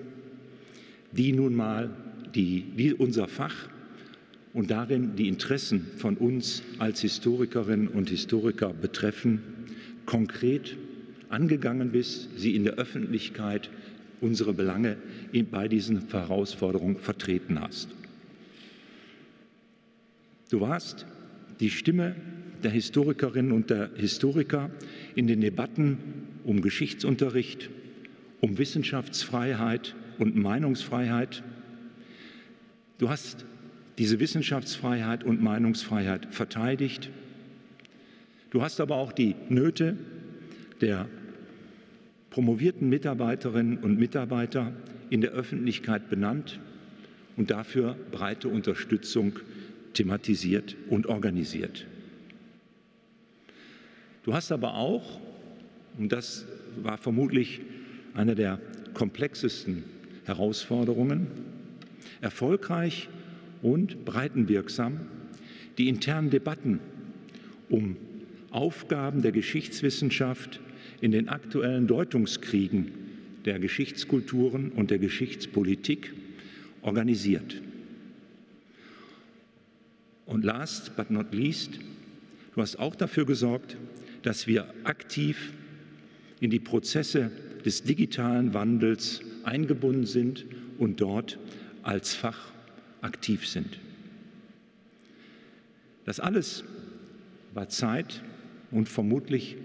die 1.12 1.34
nun 1.34 1.56
mal 1.56 1.90
die, 2.36 2.62
die 2.78 2.94
unser 2.94 3.28
Fach 3.28 3.68
und 4.54 4.70
darin 4.70 5.16
die 5.16 5.28
Interessen 5.28 5.88
von 5.98 6.18
uns 6.18 6.62
als 6.78 7.02
Historikerinnen 7.02 7.88
und 7.88 8.10
Historiker 8.10 8.74
betreffen, 8.74 9.42
konkret 10.06 10.78
angegangen 11.30 11.92
bist, 11.92 12.30
sie 12.38 12.56
in 12.56 12.64
der 12.64 12.74
Öffentlichkeit 12.74 13.70
unsere 14.22 14.54
Belange 14.54 14.98
bei 15.50 15.68
diesen 15.68 16.10
Herausforderungen 16.12 16.98
vertreten 16.98 17.60
hast. 17.60 17.90
Du 20.50 20.62
warst 20.62 21.06
die 21.60 21.70
Stimme 21.70 22.16
der 22.64 22.72
Historikerinnen 22.72 23.52
und 23.52 23.70
der 23.70 23.92
Historiker 23.96 24.72
in 25.14 25.28
den 25.28 25.42
Debatten 25.42 26.00
um 26.44 26.62
Geschichtsunterricht, 26.62 27.70
um 28.42 28.58
Wissenschaftsfreiheit 28.58 29.96
und 30.18 30.36
Meinungsfreiheit. 30.36 31.44
Du 32.98 33.10
hast 33.10 33.46
diese 34.00 34.20
Wissenschaftsfreiheit 34.20 35.24
und 35.24 35.40
Meinungsfreiheit 35.40 36.34
verteidigt. 36.34 37.12
Du 38.50 38.64
hast 38.64 38.82
aber 38.82 38.96
auch 38.96 39.12
die 39.12 39.36
Nöte 39.50 39.98
der 40.82 41.08
promovierten 42.32 42.90
Mitarbeiterinnen 42.90 43.78
und 43.78 44.00
Mitarbeiter 44.00 44.74
in 45.12 45.22
der 45.22 45.32
Öffentlichkeit 45.32 46.10
benannt 46.10 46.60
und 47.38 47.52
dafür 47.52 47.96
breite 48.12 48.48
Unterstützung 48.48 49.34
thematisiert 49.94 50.76
und 50.90 51.08
organisiert. 51.08 51.86
Du 54.24 54.34
hast 54.34 54.52
aber 54.52 54.76
auch, 54.76 55.20
und 55.98 56.12
das 56.12 56.46
war 56.84 56.98
vermutlich 56.98 57.62
eine 58.14 58.36
der 58.36 58.60
komplexesten 58.94 59.84
Herausforderungen, 60.26 61.28
erfolgreich 62.22 63.10
und 63.62 64.06
breitenwirksam 64.06 65.02
die 65.78 65.88
internen 65.88 66.30
Debatten 66.30 66.80
um 67.70 67.96
Aufgaben 68.52 69.22
der 69.22 69.32
Geschichtswissenschaft 69.32 70.60
in 71.02 71.12
den 71.12 71.30
aktuellen 71.30 71.88
Deutungskriegen 71.88 72.92
der 73.46 73.60
Geschichtskulturen 73.60 74.72
und 74.72 74.92
der 74.92 75.00
Geschichtspolitik 75.00 76.14
organisiert. 76.82 77.62
Und 80.30 80.46
last 80.46 80.96
but 80.96 81.10
not 81.10 81.34
least, 81.34 81.80
du 82.54 82.62
hast 82.62 82.78
auch 82.78 82.96
dafür 82.96 83.26
gesorgt, 83.26 83.78
dass 84.22 84.46
wir 84.46 84.72
aktiv 84.84 85.54
in 86.40 86.52
die 86.52 86.60
Prozesse 86.60 87.32
des 87.66 87.82
digitalen 87.82 88.54
Wandels 88.54 89.22
eingebunden 89.44 90.06
sind 90.06 90.46
und 90.78 91.02
dort 91.02 91.40
als 91.82 92.14
Fach 92.14 92.52
aktiv 93.02 93.48
sind. 93.48 93.80
Das 96.06 96.20
alles 96.20 96.64
war 97.56 97.68
Zeit 97.70 98.22
und 98.70 98.88
vermutlich, 98.88 99.58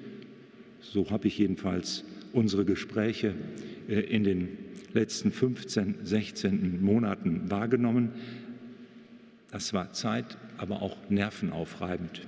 so 0.81 1.11
habe 1.11 1.29
ich 1.29 1.37
jedenfalls 1.37 2.05
unsere 2.33 2.65
Gespräche 2.65 3.35
äh, 3.87 4.01
in 4.01 4.25
den 4.25 4.49
letzten 4.95 5.31
15, 5.31 5.97
16 6.05 6.83
Monaten 6.83 7.51
wahrgenommen. 7.51 8.13
Das 9.55 9.73
war 9.73 9.93
Zeit, 9.93 10.37
aber 10.59 10.83
auch 10.83 10.97
nervenaufreibend 11.11 12.23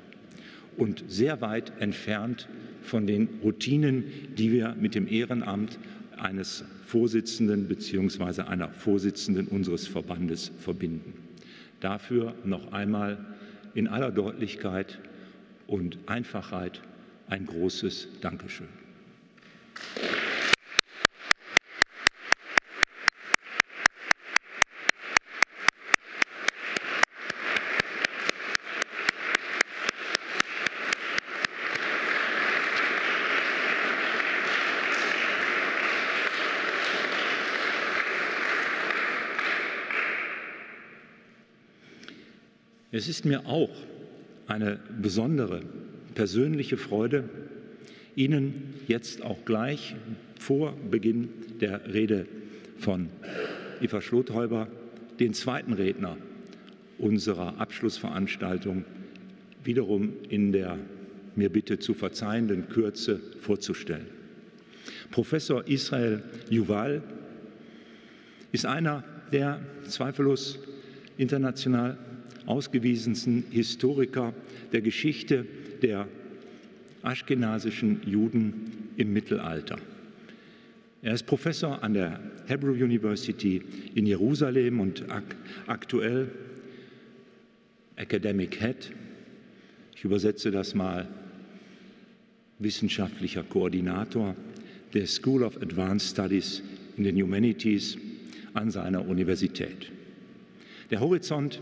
und 0.76 1.02
sehr 1.08 1.40
weit 1.40 1.72
entfernt 1.80 2.46
von 2.82 3.08
den 3.08 3.28
Routinen, 3.42 4.04
die 4.38 4.52
wir 4.52 4.76
mit 4.78 4.94
dem 4.94 5.08
Ehrenamt 5.08 5.80
eines 6.16 6.62
Vorsitzenden 6.86 7.66
bzw. 7.66 8.42
einer 8.42 8.68
Vorsitzenden 8.68 9.48
unseres 9.48 9.88
Verbandes 9.88 10.52
verbinden. 10.60 11.14
Dafür 11.80 12.32
noch 12.44 12.70
einmal 12.70 13.18
in 13.74 13.88
aller 13.88 14.12
Deutlichkeit 14.12 15.00
und 15.66 15.98
Einfachheit 16.06 16.80
ein 17.28 17.44
großes 17.44 18.06
Dankeschön. 18.20 18.68
Es 42.96 43.08
ist 43.08 43.26
mir 43.26 43.44
auch 43.44 43.68
eine 44.46 44.78
besondere 45.02 45.60
persönliche 46.14 46.78
Freude, 46.78 47.28
Ihnen 48.14 48.72
jetzt 48.88 49.20
auch 49.20 49.44
gleich 49.44 49.94
vor 50.40 50.72
Beginn 50.90 51.28
der 51.60 51.92
Rede 51.92 52.24
von 52.78 53.10
Eva 53.82 54.00
Schlothäuber 54.00 54.68
den 55.20 55.34
zweiten 55.34 55.74
Redner 55.74 56.16
unserer 56.96 57.60
Abschlussveranstaltung 57.60 58.86
wiederum 59.62 60.14
in 60.30 60.52
der 60.52 60.78
mir 61.34 61.50
bitte 61.50 61.78
zu 61.78 61.92
verzeihenden 61.92 62.70
Kürze 62.70 63.20
vorzustellen. 63.42 64.06
Professor 65.10 65.68
Israel 65.68 66.22
Yuval 66.48 67.02
ist 68.52 68.64
einer 68.64 69.04
der 69.32 69.60
zweifellos 69.86 70.60
international 71.18 71.98
ausgewiesensten 72.46 73.44
Historiker 73.50 74.32
der 74.72 74.80
Geschichte 74.80 75.46
der 75.82 76.08
aschkenasischen 77.02 78.00
Juden 78.06 78.88
im 78.96 79.12
Mittelalter. 79.12 79.78
Er 81.02 81.14
ist 81.14 81.26
Professor 81.26 81.82
an 81.82 81.94
der 81.94 82.18
Hebrew 82.46 82.72
University 82.72 83.62
in 83.94 84.06
Jerusalem 84.06 84.80
und 84.80 85.10
ak 85.10 85.36
aktuell 85.66 86.30
Academic 87.96 88.60
Head. 88.60 88.90
Ich 89.94 90.04
übersetze 90.04 90.50
das 90.50 90.74
mal 90.74 91.08
wissenschaftlicher 92.58 93.42
Koordinator 93.42 94.34
der 94.94 95.06
School 95.06 95.42
of 95.42 95.60
Advanced 95.60 96.10
Studies 96.10 96.62
in 96.96 97.04
den 97.04 97.20
Humanities 97.20 97.98
an 98.54 98.70
seiner 98.70 99.06
Universität. 99.06 99.92
Der 100.90 101.00
Horizont 101.00 101.60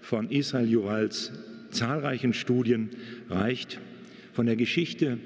von 0.00 0.30
Israel 0.30 0.68
Jurals 0.68 1.32
zahlreichen 1.70 2.32
Studien 2.32 2.90
reicht 3.28 3.80
von 4.32 4.46
der 4.46 4.56
Geschichte 4.56 5.18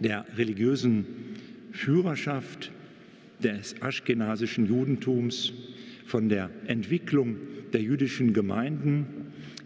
der 0.00 0.26
religiösen 0.36 1.06
Führerschaft 1.72 2.70
des 3.42 3.80
aschkenasischen 3.82 4.66
Judentums, 4.66 5.52
von 6.06 6.28
der 6.28 6.50
Entwicklung 6.66 7.36
der 7.72 7.82
jüdischen 7.82 8.32
Gemeinden, 8.32 9.06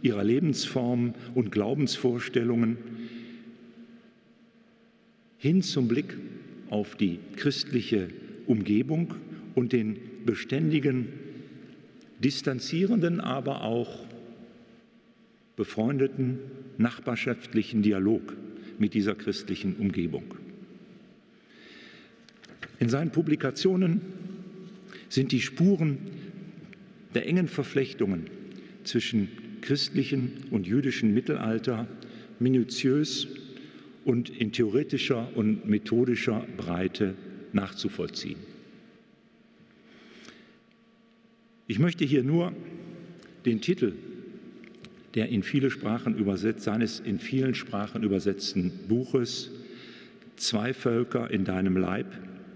ihrer 0.02 0.24
Lebensformen 0.24 1.14
und 1.34 1.50
Glaubensvorstellungen 1.50 2.78
hin 5.38 5.62
zum 5.62 5.88
Blick 5.88 6.16
auf 6.70 6.96
die 6.96 7.18
christliche 7.36 8.08
Umgebung 8.46 9.14
und 9.54 9.72
den 9.72 9.98
beständigen, 10.24 11.08
distanzierenden, 12.22 13.20
aber 13.20 13.62
auch 13.62 14.07
befreundeten 15.58 16.38
nachbarschaftlichen 16.78 17.82
Dialog 17.82 18.36
mit 18.78 18.94
dieser 18.94 19.16
christlichen 19.16 19.74
Umgebung. 19.76 20.22
In 22.78 22.88
seinen 22.88 23.10
Publikationen 23.10 24.00
sind 25.08 25.32
die 25.32 25.40
Spuren 25.40 25.98
der 27.12 27.26
engen 27.26 27.48
Verflechtungen 27.48 28.30
zwischen 28.84 29.28
christlichen 29.60 30.44
und 30.52 30.68
jüdischen 30.68 31.12
Mittelalter 31.12 31.88
minutiös 32.38 33.26
und 34.04 34.30
in 34.30 34.52
theoretischer 34.52 35.36
und 35.36 35.68
methodischer 35.68 36.46
Breite 36.56 37.16
nachzuvollziehen. 37.52 38.38
Ich 41.66 41.80
möchte 41.80 42.04
hier 42.04 42.22
nur 42.22 42.52
den 43.44 43.60
Titel 43.60 43.94
der 45.14 45.28
in 45.28 45.42
viele 45.42 45.70
Sprachen 45.70 46.16
übersetzt, 46.16 46.64
seines 46.64 47.00
in 47.00 47.18
vielen 47.18 47.54
Sprachen 47.54 48.02
übersetzten 48.02 48.70
Buches 48.88 49.50
Zwei 50.38 50.72
Völker 50.72 51.30
in 51.32 51.44
deinem 51.44 51.76
Leib, 51.76 52.06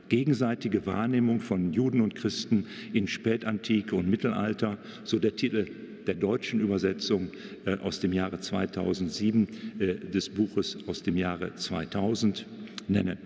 gegenseitige 0.09 0.87
Wahrnehmung 0.87 1.41
von 1.41 1.73
Juden 1.73 2.01
und 2.01 2.15
Christen 2.15 2.67
in 2.93 3.09
Spätantike 3.09 3.97
und 3.97 4.09
Mittelalter, 4.09 4.79
so 5.03 5.19
der 5.19 5.35
Titel 5.35 5.67
der 6.07 6.15
deutschen 6.15 6.61
Übersetzung 6.61 7.31
äh, 7.65 7.77
aus 7.79 7.99
dem 7.99 8.13
Jahre 8.13 8.39
2007 8.39 9.49
äh, 9.79 9.95
des 9.97 10.29
Buches 10.29 10.79
aus 10.87 11.03
dem 11.03 11.17
Jahre 11.17 11.57
2000 11.57 12.47
nennen. 12.87 13.19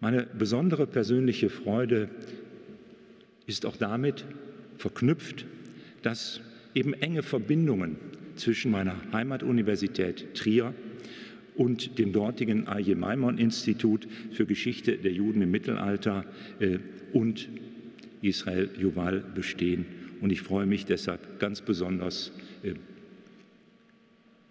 Meine 0.00 0.26
besondere 0.36 0.86
persönliche 0.86 1.48
Freude 1.48 2.08
ist 3.46 3.66
auch 3.66 3.76
damit 3.76 4.24
verknüpft, 4.78 5.46
dass 6.02 6.40
eben 6.74 6.94
enge 6.94 7.22
Verbindungen 7.22 7.96
zwischen 8.36 8.70
meiner 8.70 8.96
Heimatuniversität 9.12 10.34
Trier 10.34 10.74
und 11.54 11.98
dem 11.98 12.12
dortigen 12.12 12.68
A.J. 12.68 12.96
Maimon 12.98 13.38
Institut 13.38 14.06
für 14.32 14.46
Geschichte 14.46 14.96
der 14.96 15.12
Juden 15.12 15.42
im 15.42 15.50
Mittelalter 15.50 16.24
äh, 16.58 16.78
und 17.12 17.48
Israel 18.22 18.70
Juval 18.78 19.22
bestehen. 19.34 19.84
Und 20.20 20.30
ich 20.30 20.42
freue 20.42 20.66
mich 20.66 20.86
deshalb 20.86 21.38
ganz 21.38 21.60
besonders, 21.60 22.32
äh, 22.62 22.74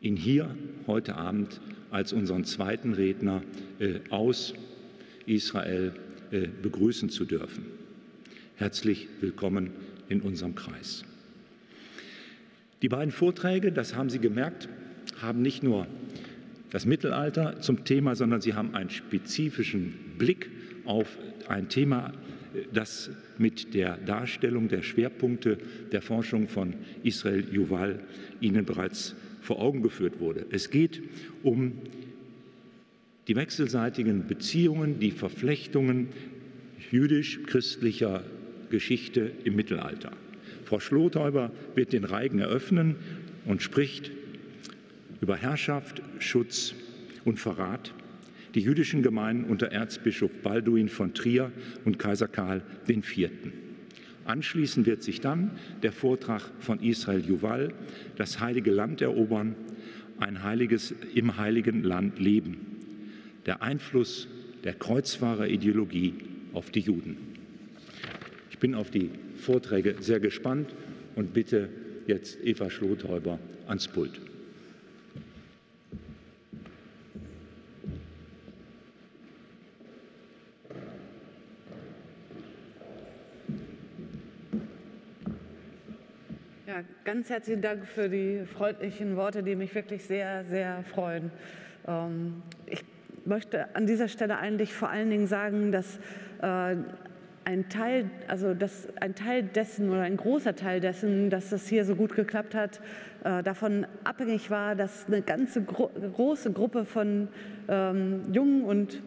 ihn 0.02 0.16
hier 0.16 0.56
heute 0.88 1.16
Abend 1.16 1.62
als 1.90 2.14
unseren 2.14 2.46
zweiten 2.46 2.94
Redner 2.94 3.44
äh, 3.80 4.00
aus 4.10 4.54
Israel 5.26 5.94
begrüßen 6.62 7.10
zu 7.10 7.26
dürfen. 7.26 7.66
Herzlich 8.56 9.08
willkommen 9.20 9.72
in 10.10 10.22
unserem 10.22 10.54
Kreis. 10.54 11.04
Die 12.82 12.90
beiden 12.90 13.12
Vorträge, 13.12 13.72
das 13.72 13.96
haben 13.96 14.10
Sie 14.10 14.20
gemerkt, 14.20 14.70
haben 15.22 15.42
nicht 15.42 15.64
nur 15.64 15.88
das 16.72 16.86
Mittelalter 16.86 17.60
zum 17.62 17.84
Thema, 17.84 18.16
sondern 18.16 18.42
sie 18.42 18.54
haben 18.54 18.76
einen 18.76 18.90
spezifischen 18.90 19.94
Blick 20.18 20.50
auf 20.86 21.18
ein 21.48 21.68
Thema, 21.70 22.14
das 22.74 23.10
mit 23.38 23.74
der 23.74 23.98
Darstellung 23.98 24.68
der 24.68 24.82
Schwerpunkte 24.82 25.58
der 25.92 26.02
Forschung 26.02 26.48
von 26.48 26.74
Israel 27.04 27.46
Yuval 27.52 28.00
Ihnen 28.42 28.66
bereits 28.66 29.16
vor 29.42 29.60
Augen 29.60 29.82
geführt 29.82 30.20
wurde. 30.20 30.46
Es 30.52 30.70
geht 30.70 31.02
um 31.44 31.74
die 33.28 33.36
wechselseitigen 33.36 34.28
Beziehungen, 34.28 35.00
die 35.00 35.12
Verflechtungen 35.12 36.10
jüdisch-christlicher 36.92 38.24
Geschichte 38.70 39.32
im 39.44 39.56
Mittelalter. 39.56 40.12
Frau 40.70 40.80
Schlothäuber 40.80 41.52
wird 41.74 41.94
den 41.94 42.04
Reigen 42.04 42.38
eröffnen 42.38 42.96
und 43.46 43.64
spricht 43.64 44.12
über 45.20 45.36
Herrschaft, 45.36 46.04
Schutz 46.20 46.76
und 47.26 47.40
Verrat, 47.40 47.92
die 48.54 48.60
jüdischen 48.60 49.02
Gemeinden 49.02 49.46
unter 49.46 49.72
Erzbischof 49.72 50.30
Balduin 50.44 50.88
von 50.88 51.16
Trier 51.16 51.52
und 51.86 51.98
Kaiser 51.98 52.28
Karl 52.28 52.62
IV. 52.88 53.32
Anschließend 54.26 54.86
wird 54.86 55.02
sich 55.02 55.22
dann 55.22 55.50
der 55.82 55.92
Vortrag 55.92 56.52
von 56.60 56.80
Israel 56.84 57.26
Juval, 57.26 57.74
das 58.18 58.40
heilige 58.40 58.70
Land 58.70 59.02
erobern, 59.02 59.56
ein 60.20 60.44
heiliges 60.44 60.94
im 61.16 61.38
heiligen 61.38 61.82
Land 61.82 62.20
leben, 62.20 62.58
der 63.48 63.64
Einfluss 63.64 64.28
der 64.64 64.76
Kreuzfahrerideologie 64.76 66.14
auf 66.54 66.70
die 66.70 66.82
Juden. 66.82 67.18
Ich 68.52 68.60
bin 68.60 68.76
auf 68.76 68.92
die 68.92 69.10
Vorträge 69.40 69.96
sehr 70.00 70.20
gespannt 70.20 70.74
und 71.16 71.34
bitte 71.34 71.70
jetzt 72.08 72.44
Eva 72.44 72.70
Schlothäuber 72.70 73.40
ans 73.68 73.88
Pult. 73.88 74.20
Ja, 86.68 86.84
ganz 87.04 87.30
herzlichen 87.30 87.62
Dank 87.62 87.88
für 87.88 88.10
die 88.10 88.46
freundlichen 88.46 89.16
Worte, 89.16 89.42
die 89.42 89.56
mich 89.56 89.74
wirklich 89.74 90.04
sehr, 90.04 90.46
sehr 90.46 90.84
freuen. 90.84 91.32
Ähm, 91.88 92.44
ich 92.68 92.84
möchte 93.26 93.76
an 93.76 93.88
dieser 93.88 94.08
Stelle 94.08 94.38
eigentlich 94.38 94.74
vor 94.74 94.90
allen 94.90 95.10
Dingen 95.10 95.28
sagen, 95.28 95.72
dass 95.72 96.00
äh, 96.42 96.76
ein 97.50 97.68
Teil, 97.68 98.12
also 98.28 98.54
dass 98.54 98.88
ein 99.02 99.16
Teil 99.16 99.42
dessen 99.42 99.90
oder 99.90 100.02
ein 100.02 100.18
großer 100.18 100.56
Teil 100.56 100.80
dessen, 100.80 101.32
dass 101.32 101.50
das 101.50 101.68
hier 101.68 101.84
so 101.84 101.96
gut 101.96 102.16
geklappt 102.16 102.54
hat, 102.54 102.80
äh, 103.24 103.42
davon 103.42 103.88
abhängig 104.04 104.52
war, 104.52 104.76
dass 104.76 105.08
eine 105.08 105.24
ganze 105.24 105.64
gro 105.64 105.90
große 106.16 106.52
Gruppe 106.52 106.86
von 106.86 107.28
ähm, 107.68 108.22
jungen 108.32 108.64
und 108.64 109.02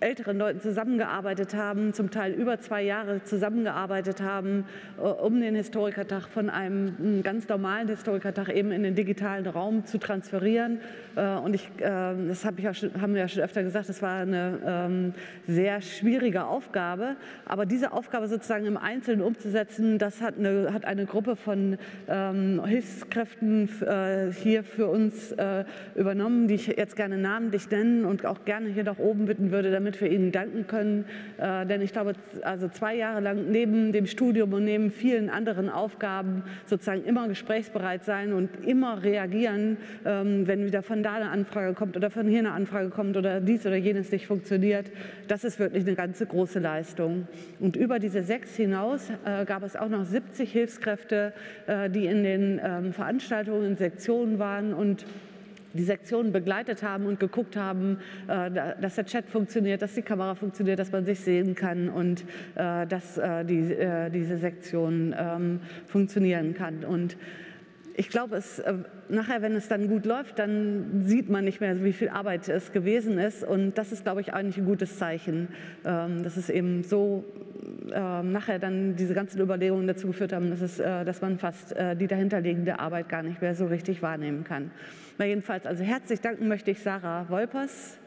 älteren 0.00 0.36
Leuten 0.38 0.60
zusammengearbeitet 0.60 1.54
haben, 1.54 1.94
zum 1.94 2.10
Teil 2.10 2.32
über 2.32 2.58
zwei 2.58 2.82
Jahre 2.82 3.22
zusammengearbeitet 3.24 4.20
haben, 4.20 4.64
äh, 4.98 5.00
um 5.00 5.40
den 5.40 5.54
Historikertag 5.54 6.28
von 6.28 6.50
einem 6.50 7.22
ganz 7.22 7.48
normalen 7.48 7.88
Historikertag 7.88 8.50
eben 8.50 8.72
in 8.72 8.82
den 8.82 8.94
digitalen 8.94 9.46
Raum 9.46 9.86
zu 9.86 9.98
transferieren. 9.98 10.80
Äh, 11.14 11.36
und 11.36 11.54
ich, 11.54 11.66
äh, 11.78 12.14
das 12.28 12.44
hab 12.44 12.58
ich 12.58 12.64
ja 12.64 12.74
schon, 12.74 12.90
haben 13.00 13.14
wir 13.14 13.22
ja 13.22 13.28
schon 13.28 13.42
öfter 13.42 13.62
gesagt, 13.62 13.88
das 13.88 14.02
war 14.02 14.20
eine 14.20 14.58
ähm, 14.66 15.14
sehr 15.46 15.80
schwierige 15.80 16.44
Aufgabe. 16.44 17.16
Aber 17.46 17.64
diese 17.64 17.92
Aufgabe 17.92 18.28
sozusagen 18.28 18.66
im 18.66 18.76
Einzelnen 18.76 19.22
umzusetzen, 19.22 19.98
das 19.98 20.20
hat 20.20 20.38
eine, 20.38 20.74
hat 20.74 20.84
eine 20.84 21.06
Gruppe 21.06 21.36
von 21.36 21.78
ähm, 22.08 22.62
Hilfskräften 22.64 23.68
hier 24.42 24.64
für 24.64 24.88
uns 24.88 25.34
übernommen, 25.94 26.48
die 26.48 26.54
ich 26.54 26.66
jetzt 26.66 26.96
gerne 26.96 27.16
namentlich 27.16 27.70
nennen 27.70 28.04
und 28.04 28.26
auch 28.26 28.44
gerne 28.44 28.68
hier 28.68 28.84
nach 28.84 28.98
oben 28.98 29.26
bitten 29.26 29.50
würde, 29.50 29.70
damit 29.70 29.85
damit 29.86 30.00
wir 30.00 30.10
Ihnen 30.10 30.32
danken 30.32 30.66
können. 30.66 31.04
Äh, 31.38 31.64
denn 31.64 31.80
ich 31.80 31.92
glaube, 31.92 32.14
also 32.42 32.68
zwei 32.68 32.96
Jahre 32.96 33.20
lang 33.20 33.52
neben 33.52 33.92
dem 33.92 34.06
Studium 34.06 34.52
und 34.52 34.64
neben 34.64 34.90
vielen 34.90 35.30
anderen 35.30 35.70
Aufgaben 35.70 36.42
sozusagen 36.66 37.04
immer 37.04 37.28
gesprächsbereit 37.28 38.04
sein 38.04 38.32
und 38.32 38.50
immer 38.66 39.04
reagieren, 39.04 39.76
ähm, 40.04 40.48
wenn 40.48 40.66
wieder 40.66 40.82
von 40.82 41.04
da 41.04 41.14
eine 41.14 41.30
Anfrage 41.30 41.74
kommt 41.74 41.96
oder 41.96 42.10
von 42.10 42.26
hier 42.26 42.40
eine 42.40 42.50
Anfrage 42.50 42.90
kommt 42.90 43.16
oder 43.16 43.40
dies 43.40 43.64
oder 43.64 43.76
jenes 43.76 44.10
nicht 44.10 44.26
funktioniert. 44.26 44.90
Das 45.28 45.44
ist 45.44 45.60
wirklich 45.60 45.86
eine 45.86 45.94
ganze 45.94 46.26
große 46.26 46.58
Leistung. 46.58 47.28
Und 47.60 47.76
über 47.76 48.00
diese 48.00 48.24
sechs 48.24 48.56
hinaus 48.56 49.10
äh, 49.24 49.44
gab 49.44 49.62
es 49.62 49.76
auch 49.76 49.88
noch 49.88 50.04
70 50.04 50.50
Hilfskräfte, 50.50 51.32
äh, 51.68 51.88
die 51.90 52.06
in 52.06 52.24
den 52.24 52.60
ähm, 52.60 52.92
Veranstaltungen, 52.92 53.66
in 53.66 53.76
Sektionen 53.76 54.40
waren 54.40 54.74
und 54.74 55.06
die 55.76 55.84
Sektionen 55.84 56.32
begleitet 56.32 56.82
haben 56.82 57.06
und 57.06 57.20
geguckt 57.20 57.56
haben, 57.56 57.98
äh, 58.28 58.50
dass 58.80 58.96
der 58.96 59.06
Chat 59.06 59.28
funktioniert, 59.28 59.82
dass 59.82 59.94
die 59.94 60.02
Kamera 60.02 60.34
funktioniert, 60.34 60.78
dass 60.78 60.92
man 60.92 61.04
sich 61.04 61.20
sehen 61.20 61.54
kann 61.54 61.88
und 61.88 62.24
äh, 62.54 62.86
dass 62.86 63.18
äh, 63.18 63.44
diese 63.44 64.38
Sektion 64.38 65.14
ähm, 65.18 65.60
funktionieren 65.86 66.54
kann. 66.54 66.84
Und 66.84 67.16
ich 67.98 68.10
glaube, 68.10 68.36
es, 68.36 68.62
nachher, 69.08 69.40
wenn 69.40 69.54
es 69.54 69.68
dann 69.68 69.88
gut 69.88 70.04
läuft, 70.04 70.38
dann 70.38 71.04
sieht 71.04 71.30
man 71.30 71.44
nicht 71.44 71.62
mehr, 71.62 71.82
wie 71.82 71.94
viel 71.94 72.10
Arbeit 72.10 72.46
es 72.48 72.72
gewesen 72.72 73.18
ist. 73.18 73.42
Und 73.42 73.78
das 73.78 73.90
ist, 73.90 74.04
glaube 74.04 74.20
ich, 74.20 74.34
eigentlich 74.34 74.58
ein 74.58 74.66
gutes 74.66 74.98
Zeichen, 74.98 75.48
ähm, 75.84 76.22
dass 76.22 76.36
es 76.36 76.50
eben 76.50 76.82
so 76.82 77.24
ähm, 77.94 78.32
nachher 78.32 78.58
dann 78.58 78.96
diese 78.96 79.14
ganzen 79.14 79.40
Überlegungen 79.40 79.86
dazu 79.86 80.08
geführt 80.08 80.34
haben, 80.34 80.50
dass, 80.50 80.60
es, 80.60 80.76
dass 80.76 81.22
man 81.22 81.38
fast 81.38 81.74
die 81.98 82.06
dahinterliegende 82.06 82.78
Arbeit 82.78 83.08
gar 83.08 83.22
nicht 83.22 83.40
mehr 83.40 83.54
so 83.54 83.66
richtig 83.66 84.02
wahrnehmen 84.02 84.44
kann. 84.44 84.70
Na 85.18 85.24
jedenfalls, 85.24 85.64
also 85.64 85.82
herzlich 85.82 86.20
danken 86.20 86.46
möchte 86.46 86.70
ich 86.70 86.82
Sarah 86.82 87.26
Wolpers. 87.30 87.98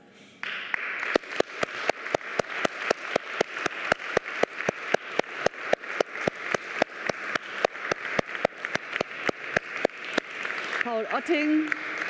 Paul 10.84 11.06
Otting, 11.15 11.65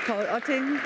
Paul 0.06 0.26
Otting. 0.36 0.80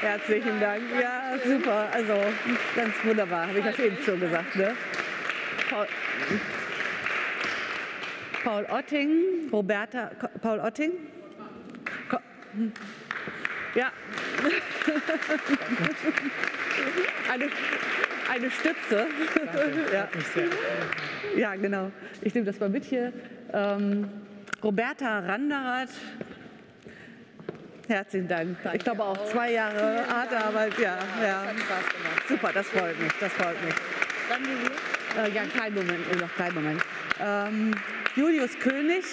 Herzlichen 0.00 0.60
Dank. 0.60 0.82
Ja, 1.00 1.38
super. 1.44 1.88
Also 1.92 2.22
ganz 2.76 2.94
wunderbar, 3.04 3.46
habe 3.48 3.58
ich 3.58 3.64
auf 3.64 3.78
jeden 3.78 4.02
schon 4.02 4.20
gesagt. 4.20 4.54
Ne? 4.56 4.76
Paul. 5.70 5.86
Paul 8.44 8.66
Otting, 8.70 9.48
Roberta, 9.50 10.10
Paul 10.42 10.60
Otting? 10.60 10.92
Ja. 13.74 13.90
eine, 17.32 17.48
eine 18.30 18.50
Stütze. 18.50 19.06
ja. 19.92 20.08
ja, 21.36 21.56
genau. 21.56 21.90
Ich 22.20 22.32
nehme 22.34 22.46
das 22.46 22.60
mal 22.60 22.68
mit 22.68 22.84
hier. 22.84 23.12
Ähm, 23.52 24.08
Roberta 24.62 25.18
Randerath. 25.20 25.88
Herzlichen 27.88 28.28
Dank. 28.28 28.58
Ich 28.74 28.84
glaube 28.84 29.04
auch 29.04 29.24
zwei 29.26 29.52
Jahre 29.52 30.06
harte 30.06 30.36
Arbeit. 30.36 30.78
Ja, 30.78 30.98
ja. 31.22 31.46
Super, 32.28 32.50
das 32.52 32.68
freut 32.68 33.00
mich. 33.00 33.12
Das 33.20 33.32
freut 33.32 33.56
mich. 33.64 33.74
Äh, 35.16 35.30
ja, 35.32 35.44
kein 35.56 35.72
Moment, 35.74 36.20
noch 36.20 36.34
kein 36.36 36.52
Moment. 36.54 36.82
Ähm, 37.20 37.72
Julius 38.16 38.56
König. 38.60 39.04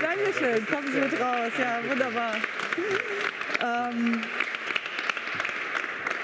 Dankeschön, 0.00 0.66
kommen 0.66 0.88
Sie 0.92 0.98
mit 0.98 1.20
raus. 1.20 1.52
Ja, 1.58 1.80
wunderbar. 1.90 2.36
Ähm, 3.62 4.22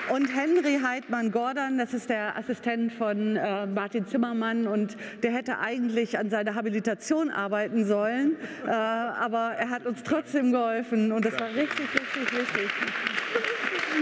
und 0.08 0.34
Henry 0.34 0.78
Heidmann-Gordon, 0.82 1.76
das 1.76 1.92
ist 1.92 2.08
der 2.08 2.38
Assistent 2.38 2.92
von 2.92 3.36
äh, 3.36 3.66
Martin 3.66 4.06
Zimmermann 4.06 4.66
und 4.66 4.96
der 5.22 5.32
hätte 5.32 5.58
eigentlich 5.58 6.18
an 6.18 6.30
seiner 6.30 6.54
Habilitation 6.54 7.28
arbeiten 7.30 7.84
sollen, 7.84 8.36
äh, 8.64 8.70
aber 8.70 9.56
er 9.58 9.68
hat 9.68 9.84
uns 9.84 10.02
trotzdem 10.04 10.52
geholfen 10.52 11.12
und 11.12 11.24
das 11.24 11.38
war 11.38 11.48
richtig, 11.48 11.86
richtig 11.92 12.32
wichtig. 12.32 12.70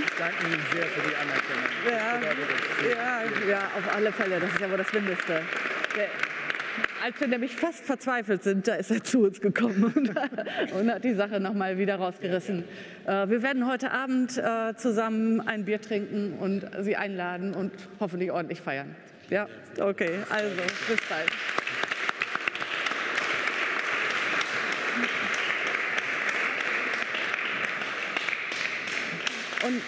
Ich 0.04 0.18
danke 0.18 0.46
Ihnen 0.46 0.60
sehr 0.72 0.86
für 0.86 1.08
die 1.08 1.16
Anerkennung. 1.16 1.64
Ja, 1.88 2.20
ja, 2.88 3.48
ja, 3.48 3.58
auf 3.76 3.94
alle 3.94 4.12
Fälle, 4.12 4.40
das 4.40 4.52
ist 4.52 4.60
ja 4.60 4.70
wohl 4.70 4.76
das 4.76 4.92
Mindeste. 4.92 5.42
Der, 5.96 6.08
als 7.04 7.20
wir 7.20 7.28
nämlich 7.28 7.54
fast 7.54 7.84
verzweifelt 7.84 8.42
sind, 8.42 8.66
da 8.66 8.74
ist 8.74 8.90
er 8.90 9.02
zu 9.02 9.24
uns 9.24 9.40
gekommen 9.40 9.84
und, 9.94 10.10
und 10.72 10.90
hat 10.90 11.04
die 11.04 11.14
Sache 11.14 11.40
nochmal 11.40 11.78
wieder 11.78 11.96
rausgerissen. 11.96 12.64
Äh, 13.06 13.28
wir 13.28 13.42
werden 13.42 13.66
heute 13.66 13.90
Abend 13.90 14.38
äh, 14.38 14.74
zusammen 14.76 15.40
ein 15.40 15.64
Bier 15.64 15.80
trinken 15.80 16.34
und 16.38 16.66
Sie 16.80 16.96
einladen 16.96 17.54
und 17.54 17.72
hoffentlich 18.00 18.30
ordentlich 18.30 18.60
feiern. 18.60 18.94
Ja, 19.30 19.48
okay, 19.80 20.10
also 20.30 20.50
bis 20.88 21.00
bald. 21.08 21.30
Und 29.64 29.80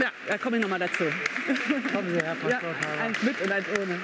ja, 0.00 0.10
da 0.26 0.38
komme 0.38 0.56
ich 0.56 0.62
nochmal 0.62 0.78
dazu. 0.78 1.04
Kommen 1.92 2.14
Sie, 2.14 2.24
Herr 2.24 2.34
Pastor. 2.34 2.70
Ja, 2.70 3.04
eins 3.04 3.22
mit 3.22 3.40
und 3.42 3.52
eins 3.52 3.66
ohne. 3.78 3.98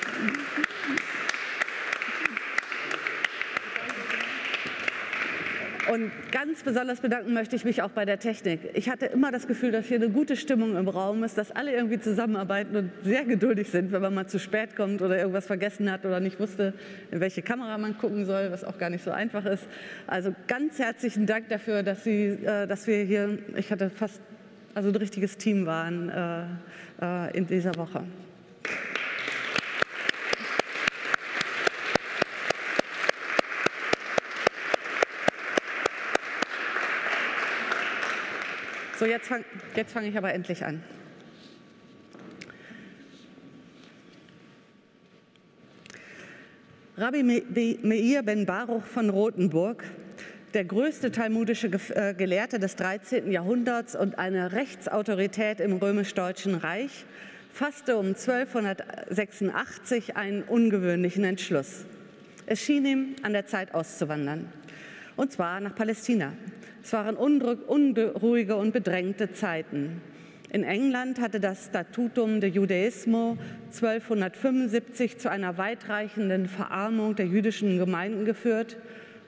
Und 5.91 6.13
ganz 6.31 6.63
besonders 6.63 7.01
bedanken 7.01 7.33
möchte 7.33 7.57
ich 7.57 7.65
mich 7.65 7.81
auch 7.81 7.89
bei 7.89 8.05
der 8.05 8.19
Technik. 8.19 8.61
Ich 8.75 8.91
hatte 8.91 9.07
immer 9.07 9.33
das 9.33 9.47
Gefühl, 9.47 9.71
dass 9.71 9.87
hier 9.87 9.97
eine 9.97 10.11
gute 10.11 10.37
Stimmung 10.37 10.77
im 10.77 10.87
Raum 10.87 11.25
ist, 11.25 11.39
dass 11.39 11.51
alle 11.51 11.73
irgendwie 11.73 11.99
zusammenarbeiten 11.99 12.77
und 12.77 12.91
sehr 13.03 13.25
geduldig 13.25 13.71
sind, 13.71 13.91
wenn 13.91 14.03
man 14.03 14.13
mal 14.13 14.27
zu 14.27 14.39
spät 14.39 14.77
kommt 14.77 15.01
oder 15.01 15.17
irgendwas 15.17 15.47
vergessen 15.47 15.91
hat 15.91 16.05
oder 16.05 16.21
nicht 16.21 16.39
wusste, 16.39 16.75
in 17.11 17.21
welche 17.21 17.41
Kamera 17.41 17.79
man 17.79 17.97
gucken 17.97 18.27
soll, 18.27 18.53
was 18.53 18.65
auch 18.65 18.77
gar 18.77 18.91
nicht 18.91 19.03
so 19.03 19.11
einfach 19.13 19.47
ist. 19.47 19.67
Also 20.07 20.35
ganz 20.47 20.79
herzlichen 20.79 21.25
Dank 21.25 21.49
dafür, 21.49 21.83
dass, 21.83 22.05
Sie, 22.05 22.27
äh, 22.45 22.67
dass 22.67 22.87
wir 22.87 23.05
hier, 23.05 23.39
ich 23.57 23.73
hatte 23.73 23.89
fast 23.89 24.21
also 24.79 24.91
ein 24.91 24.95
richtiges 24.95 25.37
Team 25.37 25.67
waren 25.67 26.09
äh, 26.09 26.45
äh, 27.03 27.37
in 27.37 27.49
dieser 27.49 27.75
Woche. 27.75 28.05
So, 39.01 39.05
jetzt 39.05 39.27
fange 39.27 39.45
fang 39.87 40.05
ich 40.05 40.17
aber 40.17 40.33
endlich 40.33 40.65
an. 40.65 40.81
Rabbi 46.97 47.25
Meir 47.83 48.23
ben 48.23 48.47
Baruch 48.47 48.85
von 48.85 49.11
Rothenburg 49.11 49.83
der 50.59 50.65
größte 50.65 51.13
talmudische 51.13 51.71
äh, 51.95 52.15
Gelehrte 52.15 52.59
des 52.59 52.75
13. 52.75 53.31
Jahrhunderts 53.31 53.95
und 53.95 54.19
eine 54.19 54.51
Rechtsautorität 54.51 55.61
im 55.61 55.77
römisch-deutschen 55.77 56.57
Reich, 56.57 57.05
fasste 57.53 57.97
um 57.97 58.07
1286 58.07 60.17
einen 60.17 60.43
ungewöhnlichen 60.43 61.23
Entschluss. 61.23 61.85
Es 62.47 62.61
schien 62.61 62.85
ihm 62.85 63.15
an 63.23 63.35
der 63.35 63.47
Zeit 63.47 63.73
auszuwandern, 63.73 64.53
und 65.15 65.31
zwar 65.31 65.61
nach 65.61 65.77
Palästina. 65.77 66.33
Es 66.83 66.93
waren 66.93 67.15
unruhige 67.15 68.57
und 68.57 68.73
bedrängte 68.73 69.31
Zeiten. 69.31 70.03
In 70.51 70.65
England 70.65 71.21
hatte 71.21 71.39
das 71.39 71.67
Statutum 71.67 72.41
de 72.41 72.51
Judaismo 72.51 73.39
1275 73.67 75.19
zu 75.19 75.31
einer 75.31 75.57
weitreichenden 75.57 76.49
Verarmung 76.49 77.15
der 77.15 77.27
jüdischen 77.27 77.79
Gemeinden 77.79 78.25
geführt 78.25 78.77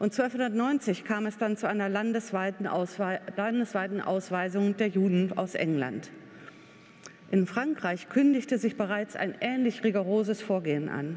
und 0.01 0.19
1290 0.19 1.05
kam 1.05 1.27
es 1.27 1.37
dann 1.37 1.59
zu 1.59 1.69
einer 1.69 1.91
landesweiten, 1.91 2.67
Auswe 2.67 3.21
landesweiten 3.37 4.01
Ausweisung 4.01 4.75
der 4.79 4.89
Juden 4.89 5.37
aus 5.37 5.55
England. 5.55 6.11
In 7.31 7.47
Frankreich 7.47 8.09
kündigte 8.09 8.57
sich 8.57 8.79
bereits 8.79 9.15
ein 9.15 9.35
ähnlich 9.43 9.85
rigoroses 9.85 10.41
Vorgehen 10.41 10.89
an. 10.89 11.17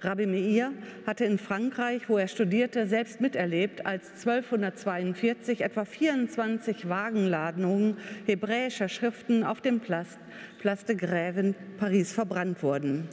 Rabbi 0.00 0.24
Meir 0.26 0.72
hatte 1.06 1.26
in 1.26 1.36
Frankreich, 1.36 2.08
wo 2.08 2.16
er 2.16 2.28
studierte, 2.28 2.86
selbst 2.86 3.20
miterlebt, 3.20 3.84
als 3.84 4.10
1242 4.26 5.60
etwa 5.60 5.84
24 5.84 6.88
Wagenladungen 6.88 7.98
hebräischer 8.24 8.88
Schriften 8.88 9.44
auf 9.44 9.60
dem 9.60 9.80
Place, 9.80 10.18
Place 10.60 10.86
de 10.86 10.96
Grève 10.96 11.40
in 11.40 11.54
Paris 11.76 12.12
verbrannt 12.12 12.62
wurden. 12.62 13.06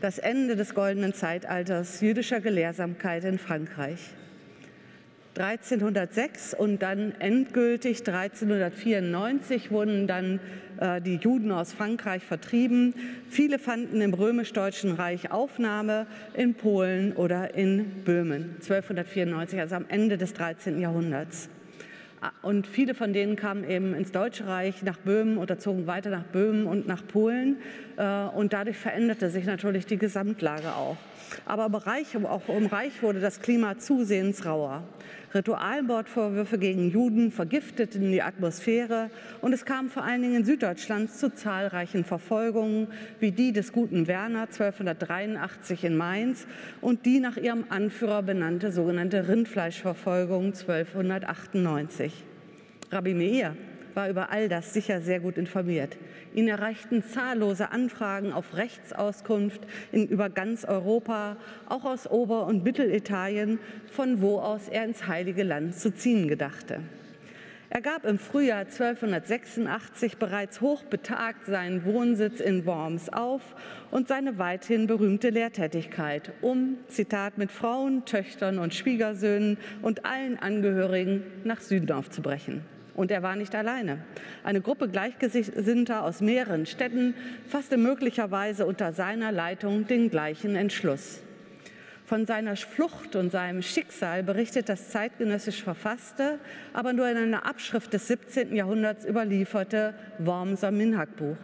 Das 0.00 0.18
Ende 0.18 0.54
des 0.54 0.74
goldenen 0.74 1.14
Zeitalters 1.14 2.00
jüdischer 2.00 2.40
Gelehrsamkeit 2.40 3.24
in 3.24 3.38
Frankreich. 3.38 4.14
1306 5.38 6.54
und 6.54 6.82
dann 6.82 7.12
endgültig 7.18 8.00
1394 8.00 9.70
wurden 9.70 10.06
dann 10.06 10.40
äh, 10.78 11.00
die 11.00 11.16
Juden 11.16 11.52
aus 11.52 11.72
Frankreich 11.72 12.22
vertrieben. 12.22 12.94
Viele 13.30 13.58
fanden 13.58 14.00
im 14.02 14.12
römisch-deutschen 14.12 14.92
Reich 14.92 15.30
Aufnahme 15.30 16.06
in 16.34 16.54
Polen 16.54 17.14
oder 17.14 17.54
in 17.54 18.04
Böhmen 18.04 18.56
1294, 18.60 19.58
also 19.58 19.76
am 19.76 19.86
Ende 19.88 20.18
des 20.18 20.34
13. 20.34 20.80
Jahrhunderts. 20.80 21.48
Ah, 22.20 22.30
und 22.42 22.66
viele 22.66 22.94
von 22.94 23.12
denen 23.12 23.34
kamen 23.34 23.68
eben 23.68 23.94
ins 23.94 24.12
Deutsche 24.12 24.46
Reich, 24.46 24.82
nach 24.82 24.98
Böhmen 24.98 25.38
oder 25.38 25.58
zogen 25.58 25.86
weiter 25.86 26.10
nach 26.10 26.22
Böhmen 26.24 26.66
und 26.66 26.86
nach 26.86 27.04
Polen. 27.06 27.56
Äh, 27.96 28.04
und 28.26 28.52
dadurch 28.52 28.76
veränderte 28.76 29.30
sich 29.30 29.46
natürlich 29.46 29.86
die 29.86 29.98
Gesamtlage 29.98 30.74
auch. 30.74 30.96
Aber 31.44 31.64
auch 31.64 32.48
im 32.48 32.66
Reich 32.66 33.02
wurde 33.02 33.20
das 33.20 33.40
Klima 33.40 33.78
zusehends 33.78 34.44
rauer. 34.44 34.82
Ritualmordvorwürfe 35.34 36.58
gegen 36.58 36.90
Juden 36.90 37.32
vergifteten 37.32 38.12
die 38.12 38.22
Atmosphäre 38.22 39.10
und 39.40 39.52
es 39.52 39.64
kam 39.64 39.88
vor 39.88 40.04
allen 40.04 40.20
Dingen 40.20 40.36
in 40.36 40.44
Süddeutschland 40.44 41.10
zu 41.10 41.34
zahlreichen 41.34 42.04
Verfolgungen, 42.04 42.88
wie 43.18 43.32
die 43.32 43.52
des 43.52 43.72
guten 43.72 44.06
Werner 44.06 44.42
1283 44.42 45.84
in 45.84 45.96
Mainz 45.96 46.46
und 46.82 47.06
die 47.06 47.18
nach 47.18 47.38
ihrem 47.38 47.64
Anführer 47.70 48.22
benannte 48.22 48.72
sogenannte 48.72 49.28
Rindfleischverfolgung 49.28 50.52
1298. 50.52 52.12
Rabbi 52.90 53.14
Meir 53.14 53.56
war 53.94 54.08
über 54.08 54.30
all 54.30 54.48
das 54.48 54.72
sicher 54.72 55.00
sehr 55.00 55.20
gut 55.20 55.36
informiert. 55.36 55.96
Ihn 56.34 56.48
erreichten 56.48 57.02
zahllose 57.02 57.70
Anfragen 57.70 58.32
auf 58.32 58.56
Rechtsauskunft 58.56 59.60
in, 59.92 60.06
über 60.06 60.30
ganz 60.30 60.64
Europa, 60.64 61.36
auch 61.68 61.84
aus 61.84 62.10
Ober- 62.10 62.46
und 62.46 62.64
Mittelitalien, 62.64 63.58
von 63.90 64.20
wo 64.20 64.38
aus 64.38 64.68
er 64.68 64.84
ins 64.84 65.06
Heilige 65.06 65.42
Land 65.42 65.74
zu 65.74 65.94
ziehen 65.94 66.28
gedachte. 66.28 66.80
Er 67.74 67.80
gab 67.80 68.04
im 68.04 68.18
Frühjahr 68.18 68.66
1286 68.66 70.18
bereits 70.18 70.60
hochbetagt 70.60 71.46
seinen 71.46 71.86
Wohnsitz 71.86 72.38
in 72.38 72.66
Worms 72.66 73.10
auf 73.10 73.40
und 73.90 74.08
seine 74.08 74.36
weithin 74.36 74.86
berühmte 74.86 75.30
Lehrtätigkeit, 75.30 76.32
um, 76.42 76.76
Zitat, 76.88 77.38
mit 77.38 77.50
Frauen, 77.50 78.04
Töchtern 78.04 78.58
und 78.58 78.74
Schwiegersöhnen 78.74 79.56
und 79.80 80.04
allen 80.04 80.38
Angehörigen 80.38 81.22
nach 81.44 81.62
Süden 81.62 81.92
aufzubrechen. 81.92 82.60
Und 82.94 83.10
er 83.10 83.22
war 83.22 83.36
nicht 83.36 83.54
alleine. 83.54 83.98
Eine 84.44 84.60
Gruppe 84.60 84.88
Gleichgesinnter 84.88 86.02
aus 86.04 86.20
mehreren 86.20 86.66
Städten 86.66 87.14
fasste 87.48 87.76
möglicherweise 87.76 88.66
unter 88.66 88.92
seiner 88.92 89.32
Leitung 89.32 89.86
den 89.86 90.10
gleichen 90.10 90.56
Entschluss. 90.56 91.22
Von 92.04 92.26
seiner 92.26 92.56
Flucht 92.56 93.16
und 93.16 93.30
seinem 93.30 93.62
Schicksal 93.62 94.22
berichtet 94.22 94.68
das 94.68 94.90
zeitgenössisch 94.90 95.62
verfasste, 95.62 96.38
aber 96.74 96.92
nur 96.92 97.08
in 97.08 97.16
einer 97.16 97.46
Abschrift 97.46 97.92
des 97.94 98.08
17. 98.08 98.54
Jahrhunderts 98.54 99.06
überlieferte 99.06 99.94
Wormser 100.18 100.70
Minhagbuch. 100.70 101.38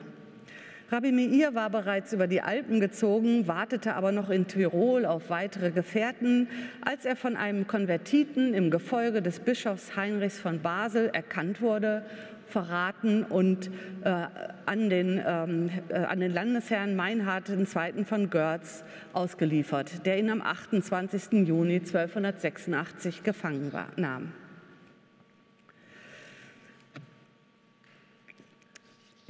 Rabbi 0.90 1.12
Meir 1.12 1.54
war 1.54 1.68
bereits 1.68 2.14
über 2.14 2.26
die 2.26 2.40
Alpen 2.40 2.80
gezogen, 2.80 3.46
wartete 3.46 3.94
aber 3.94 4.10
noch 4.10 4.30
in 4.30 4.46
Tirol 4.46 5.04
auf 5.04 5.28
weitere 5.28 5.70
Gefährten, 5.70 6.48
als 6.80 7.04
er 7.04 7.14
von 7.14 7.36
einem 7.36 7.66
Konvertiten 7.66 8.54
im 8.54 8.70
Gefolge 8.70 9.20
des 9.20 9.40
Bischofs 9.40 9.96
Heinrichs 9.96 10.40
von 10.40 10.62
Basel 10.62 11.10
erkannt 11.12 11.60
wurde, 11.60 12.06
verraten 12.46 13.22
und 13.24 13.70
äh, 14.02 14.28
an, 14.64 14.88
den, 14.88 15.22
ähm, 15.26 15.70
äh, 15.90 15.98
an 15.98 16.20
den 16.20 16.32
Landesherrn 16.32 16.96
Meinhard 16.96 17.50
II. 17.50 18.04
von 18.06 18.30
Görz 18.30 18.82
ausgeliefert, 19.12 20.06
der 20.06 20.18
ihn 20.18 20.30
am 20.30 20.40
28. 20.40 21.46
Juni 21.46 21.74
1286 21.74 23.24
gefangen 23.24 23.74
war, 23.74 23.88
nahm. 23.96 24.32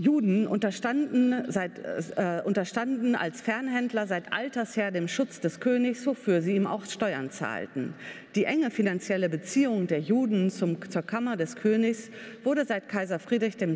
Juden 0.00 0.46
unterstanden, 0.46 1.50
seit, 1.50 1.72
äh, 2.16 2.40
unterstanden 2.44 3.16
als 3.16 3.40
Fernhändler 3.40 4.06
seit 4.06 4.32
alters 4.32 4.76
her 4.76 4.92
dem 4.92 5.08
Schutz 5.08 5.40
des 5.40 5.58
Königs, 5.58 6.06
wofür 6.06 6.40
sie 6.40 6.54
ihm 6.54 6.68
auch 6.68 6.86
Steuern 6.86 7.30
zahlten. 7.32 7.94
Die 8.36 8.44
enge 8.44 8.70
finanzielle 8.70 9.28
Beziehung 9.28 9.88
der 9.88 9.98
Juden 9.98 10.50
zum, 10.50 10.88
zur 10.88 11.02
Kammer 11.02 11.36
des 11.36 11.56
Königs 11.56 12.10
wurde 12.44 12.64
seit 12.64 12.88
Kaiser 12.88 13.18
Friedrich 13.18 13.60
II. 13.60 13.74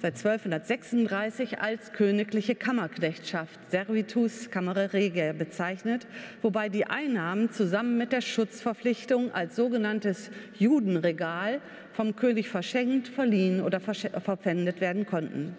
seit 0.00 0.16
1236 0.16 1.58
als 1.58 1.92
königliche 1.92 2.54
Kammerknechtschaft, 2.54 3.60
Servitus 3.70 4.50
Camere 4.50 4.94
Regia, 4.94 5.34
bezeichnet, 5.34 6.06
wobei 6.40 6.70
die 6.70 6.86
Einnahmen 6.86 7.50
zusammen 7.50 7.98
mit 7.98 8.12
der 8.12 8.22
Schutzverpflichtung 8.22 9.34
als 9.34 9.56
sogenanntes 9.56 10.30
Judenregal 10.54 11.60
vom 12.00 12.16
König 12.16 12.48
verschenkt, 12.48 13.08
verliehen 13.08 13.60
oder 13.60 13.78
verpfändet 13.78 14.80
werden 14.80 15.04
konnten. 15.04 15.54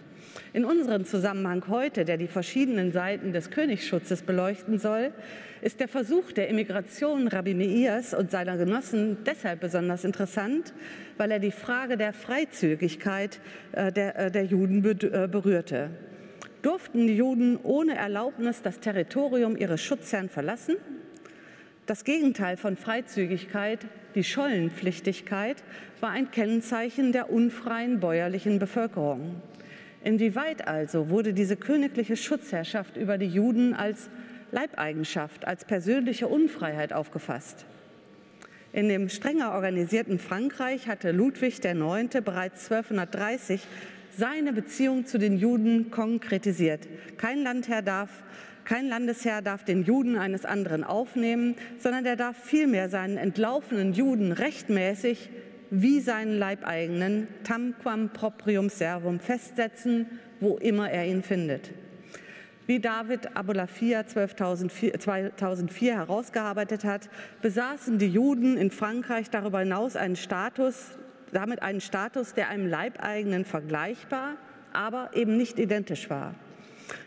In 0.54 0.66
unserem 0.66 1.06
Zusammenhang 1.06 1.66
heute, 1.68 2.04
der 2.04 2.18
die 2.18 2.26
verschiedenen 2.26 2.92
Seiten 2.92 3.32
des 3.32 3.52
Königsschutzes 3.52 4.24
beleuchten 4.24 4.80
soll, 4.80 5.12
ist 5.62 5.80
der 5.80 5.88
Versuch 5.88 6.32
der 6.32 6.48
Immigration 6.48 7.28
Rabbi 7.28 7.54
Meirs 7.54 8.16
und 8.16 8.32
seiner 8.32 8.58
Genossen 8.58 9.18
deshalb 9.24 9.60
besonders 9.60 10.04
interessant, 10.04 10.74
weil 11.18 11.30
er 11.30 11.38
die 11.38 11.52
Frage 11.52 11.96
der 11.96 12.12
Freizügigkeit 12.12 13.40
äh, 13.74 13.92
der, 13.92 14.18
äh, 14.18 14.32
der 14.32 14.46
Juden 14.46 14.84
äh, 14.84 15.28
berührte. 15.28 15.92
Durften 16.64 17.06
die 17.06 17.18
Juden 17.18 17.60
ohne 17.62 17.96
Erlaubnis 17.96 18.64
das 18.64 18.80
Territorium 18.80 19.56
ihres 19.56 19.84
Schutzherrn 19.84 20.28
verlassen? 20.28 20.78
Das 21.88 22.04
Gegenteil 22.04 22.58
von 22.58 22.78
Freizügigkeit, 22.78 23.80
die 24.14 24.24
Schollenpflichtigkeit, 24.24 25.64
war 26.00 26.12
ein 26.12 26.30
Kennzeichen 26.30 27.12
der 27.12 27.32
unfreien 27.32 28.00
bäuerlichen 28.00 28.60
Bevölkerung. 28.60 29.42
Inwieweit 30.04 30.68
also 30.68 31.10
wurde 31.10 31.34
diese 31.34 31.58
königliche 31.58 32.16
Schutzherrschaft 32.16 32.98
über 32.98 33.18
die 33.18 33.28
Juden 33.28 33.74
als 33.74 34.10
Leibeigenschaft, 34.52 35.46
als 35.46 35.66
persönliche 35.66 36.28
Unfreiheit 36.28 36.94
aufgefasst? 36.94 37.66
In 38.74 38.88
dem 38.88 39.10
strenger 39.10 39.54
organisierten 39.54 40.20
Frankreich 40.20 40.88
hatte 40.88 41.12
Ludwig 41.12 41.66
IX. 41.66 42.22
bereits 42.24 42.72
1230 42.72 43.62
seine 44.18 44.54
Beziehung 44.54 45.06
zu 45.06 45.18
den 45.18 45.38
Juden 45.38 45.90
konkretisiert. 45.90 46.88
Kein 47.18 47.44
Landherr 47.44 47.82
darf 47.82 48.10
kein 48.72 48.88
Landesherr 48.88 49.42
darf 49.42 49.66
den 49.66 49.84
Juden 49.84 50.18
eines 50.18 50.46
anderen 50.46 50.86
aufnehmen, 50.86 51.56
sondern 51.78 52.06
er 52.06 52.16
darf 52.16 52.38
vielmehr 52.38 52.88
seinen 52.88 53.18
entlaufenen 53.18 53.92
Juden 53.92 54.32
rechtmäßig 54.32 55.30
wie 55.72 56.00
seinen 56.00 56.40
Leibeigenen 56.40 57.28
tamquam 57.44 58.12
proprium 58.14 58.70
servum 58.70 59.20
festsetzen, 59.20 60.06
wo 60.40 60.56
immer 60.56 60.90
er 60.90 61.06
ihn 61.06 61.22
findet. 61.22 61.74
Wie 62.66 62.80
David 62.80 63.36
Abulafia 63.36 64.08
2004 64.08 65.94
herausgearbeitet 65.94 66.86
hat, 66.86 67.10
besaßen 67.42 67.98
die 67.98 68.08
Juden 68.08 68.56
in 68.56 68.72
Frankreich 68.72 69.30
darüber 69.30 69.60
hinaus 69.60 69.98
einen 69.98 70.16
Status, 70.16 70.98
damit 71.34 71.62
einen 71.62 71.82
Status, 71.82 72.36
der 72.36 72.48
einem 72.48 72.70
Leibeigenen 72.70 73.44
vergleichbar, 73.44 74.38
aber 74.72 75.10
eben 75.14 75.36
nicht 75.36 75.60
identisch 75.60 76.10
war. 76.10 76.36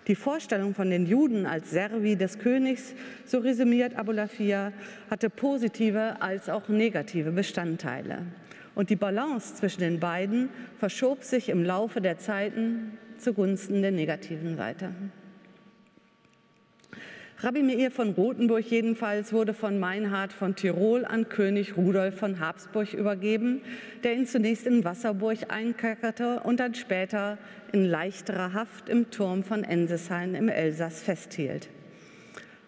Die 0.06 0.14
Vorstellung 0.14 0.74
von 0.74 0.90
den 0.90 1.06
Juden 1.06 1.46
als 1.46 1.70
Servi 1.70 2.16
des 2.16 2.38
Königs, 2.38 2.94
so 3.24 3.38
resümiert 3.38 3.96
Abulafia, 3.96 4.72
hatte 5.10 5.30
positive 5.30 6.20
als 6.20 6.48
auch 6.48 6.68
negative 6.68 7.32
Bestandteile. 7.32 8.18
Und 8.74 8.90
die 8.90 8.96
Balance 8.96 9.54
zwischen 9.54 9.80
den 9.80 10.00
beiden 10.00 10.48
verschob 10.78 11.22
sich 11.22 11.48
im 11.48 11.64
Laufe 11.64 12.00
der 12.00 12.18
Zeiten 12.18 12.98
zugunsten 13.18 13.82
der 13.82 13.92
negativen 13.92 14.56
Seite. 14.56 14.90
Rabbi 17.40 17.62
Meir 17.62 17.90
von 17.90 18.10
Rothenburg 18.10 18.64
jedenfalls 18.70 19.32
wurde 19.32 19.54
von 19.54 19.78
Meinhard 19.78 20.32
von 20.32 20.54
Tirol 20.54 21.04
an 21.04 21.28
König 21.28 21.76
Rudolf 21.76 22.16
von 22.16 22.38
Habsburg 22.38 22.94
übergeben, 22.94 23.60
der 24.02 24.14
ihn 24.14 24.26
zunächst 24.26 24.66
in 24.66 24.84
Wasserburg 24.84 25.38
einkerkerte 25.48 26.40
und 26.40 26.60
dann 26.60 26.74
später 26.74 27.36
in 27.72 27.84
leichterer 27.84 28.54
Haft 28.54 28.88
im 28.88 29.10
Turm 29.10 29.42
von 29.42 29.64
Ensesheim 29.64 30.34
im 30.34 30.48
Elsass 30.48 31.02
festhielt. 31.02 31.68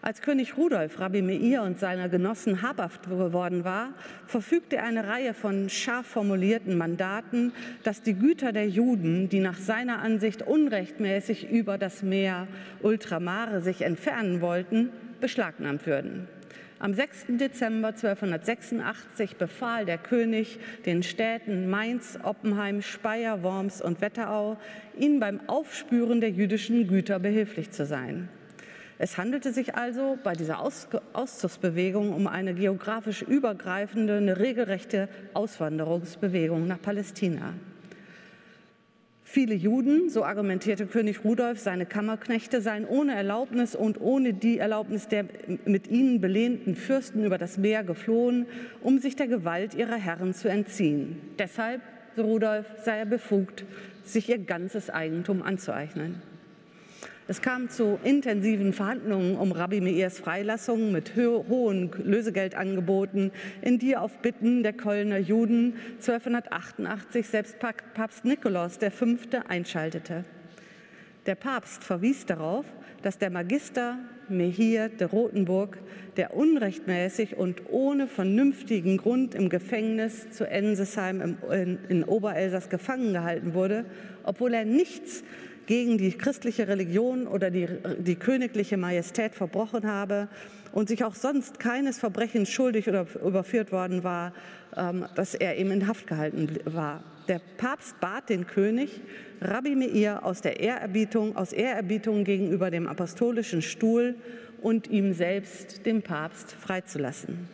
Als 0.01 0.21
König 0.21 0.57
Rudolf 0.57 0.99
Rabbi 0.99 1.21
Meir 1.21 1.63
und 1.63 1.79
seine 1.79 2.07
Genossen 2.09 2.61
habhaft 2.61 3.09
geworden 3.09 3.63
war, 3.63 3.93
verfügte 4.27 4.77
er 4.77 4.83
eine 4.83 5.07
Reihe 5.07 5.33
von 5.33 5.69
scharf 5.69 6.05
formulierten 6.05 6.77
Mandaten, 6.77 7.51
dass 7.83 8.03
die 8.03 8.13
Güter 8.13 8.51
der 8.51 8.67
Juden, 8.69 9.27
die 9.27 9.39
nach 9.39 9.57
seiner 9.57 9.99
Ansicht 9.99 10.43
unrechtmäßig 10.43 11.49
über 11.49 11.77
das 11.77 12.03
Meer 12.03 12.47
Ultramare 12.83 13.61
sich 13.61 13.81
entfernen 13.81 14.39
wollten, 14.39 14.91
beschlagnahmt 15.19 15.87
würden. 15.87 16.27
Am 16.79 16.93
6. 16.93 17.25
Dezember 17.39 17.87
1286 17.87 19.37
befahl 19.37 19.85
der 19.85 19.97
König 19.97 20.59
den 20.85 21.01
Städten 21.01 21.71
Mainz, 21.71 22.19
Oppenheim, 22.21 22.83
Speyer, 22.83 23.41
Worms 23.41 23.81
und 23.81 23.99
Wetterau, 23.99 24.57
ihnen 24.95 25.19
beim 25.19 25.39
Aufspüren 25.47 26.21
der 26.21 26.29
jüdischen 26.29 26.87
Güter 26.87 27.17
behilflich 27.17 27.71
zu 27.71 27.87
sein. 27.87 28.29
Es 28.99 29.17
handelte 29.17 29.53
sich 29.53 29.75
also 29.75 30.17
bei 30.23 30.33
dieser 30.33 30.59
Aus 30.59 30.87
Auszugsbewegung 31.13 32.13
um 32.13 32.27
eine 32.27 32.53
geografisch 32.53 33.21
übergreifende, 33.21 34.17
eine 34.17 34.39
regelrechte 34.39 35.07
Auswanderungsbewegung 35.33 36.67
nach 36.67 36.81
Palästina. 36.81 37.53
Viele 39.29 39.53
Juden, 39.53 40.09
so 40.09 40.23
argumentierte 40.23 40.87
König 40.87 41.23
Rudolf, 41.23 41.59
seine 41.59 41.85
Kammerknechte 41.85 42.61
seien 42.61 42.87
ohne 42.87 43.13
Erlaubnis 43.13 43.75
und 43.75 43.99
ohne 43.99 44.33
die 44.33 44.57
Erlaubnis 44.57 45.09
der 45.09 45.25
mit 45.65 45.87
ihnen 45.87 46.21
belehnten 46.21 46.75
Fürsten 46.75 47.25
über 47.25 47.37
das 47.37 47.57
Meer 47.57 47.83
geflohen, 47.83 48.47
um 48.81 48.99
sich 48.99 49.17
der 49.17 49.27
Gewalt 49.27 49.75
ihrer 49.75 49.97
Herren 49.97 50.33
zu 50.33 50.47
entziehen. 50.47 51.19
Deshalb, 51.37 51.81
so 52.15 52.23
Rudolf, 52.23 52.65
sei 52.83 52.99
er 52.99 53.05
befugt, 53.05 53.65
sich 54.05 54.29
ihr 54.29 54.39
ganzes 54.39 54.89
Eigentum 54.89 55.43
anzueignen. 55.43 56.21
Es 57.29 57.41
kam 57.41 57.69
zu 57.69 57.99
intensiven 58.05 58.71
Verhandlungen 58.71 59.35
um 59.35 59.51
Rabbi 59.51 59.81
Meirs 59.81 60.17
Freilassung 60.17 60.93
mit 60.93 61.13
hohen 61.17 61.91
Lösegeldangeboten, 62.01 63.31
in 63.61 63.79
die 63.79 63.97
auf 63.97 64.19
Bitten 64.19 64.63
der 64.63 64.71
Kölner 64.71 65.17
Juden 65.17 65.73
1288 65.95 67.27
selbst 67.27 67.57
Papst 67.59 68.23
Nikolaus 68.23 68.77
V. 68.77 69.05
einschaltete. 69.45 70.23
Der 71.25 71.35
Papst 71.35 71.83
verwies 71.83 72.25
darauf, 72.25 72.65
dass 73.01 73.17
der 73.17 73.29
Magister 73.29 73.97
Mehir 74.29 74.87
de 74.87 75.07
Rothenburg, 75.07 75.79
der 76.15 76.33
unrechtmäßig 76.33 77.35
und 77.35 77.63
ohne 77.69 78.07
vernünftigen 78.07 78.95
Grund 78.95 79.35
im 79.35 79.49
Gefängnis 79.49 80.29
zu 80.29 80.49
Ensesheim 80.49 81.37
in 81.89 82.03
Oberelsass 82.05 82.69
gefangen 82.69 83.11
gehalten 83.11 83.53
wurde, 83.53 83.83
obwohl 84.23 84.53
er 84.53 84.63
nichts 84.63 85.25
gegen 85.67 85.97
die 85.97 86.11
christliche 86.11 86.67
Religion 86.67 87.27
oder 87.27 87.51
die, 87.51 87.67
die 87.99 88.15
königliche 88.15 88.77
Majestät 88.77 89.35
verbrochen 89.35 89.85
habe 89.85 90.29
und 90.71 90.87
sich 90.87 91.03
auch 91.03 91.13
sonst 91.13 91.59
keines 91.59 91.99
Verbrechens 91.99 92.49
schuldig 92.49 92.87
oder 92.87 93.05
überführt 93.23 93.71
worden 93.71 94.03
war, 94.03 94.33
ähm, 94.75 95.05
dass 95.15 95.35
er 95.35 95.57
eben 95.57 95.71
in 95.71 95.87
Haft 95.87 96.07
gehalten 96.07 96.49
war. 96.65 97.03
Der 97.27 97.41
Papst 97.57 97.99
bat 97.99 98.29
den 98.29 98.47
König, 98.47 99.01
Rabbi 99.41 99.75
Meir 99.75 100.25
aus 100.25 100.41
der 100.41 100.61
Ehrerbietung, 100.61 101.35
aus 101.35 101.51
Ehrerbietung 101.51 102.23
gegenüber 102.23 102.71
dem 102.71 102.87
apostolischen 102.87 103.61
Stuhl 103.61 104.15
und 104.61 104.87
ihm 104.89 105.13
selbst, 105.13 105.85
dem 105.85 106.01
Papst, 106.01 106.53
freizulassen. 106.53 107.49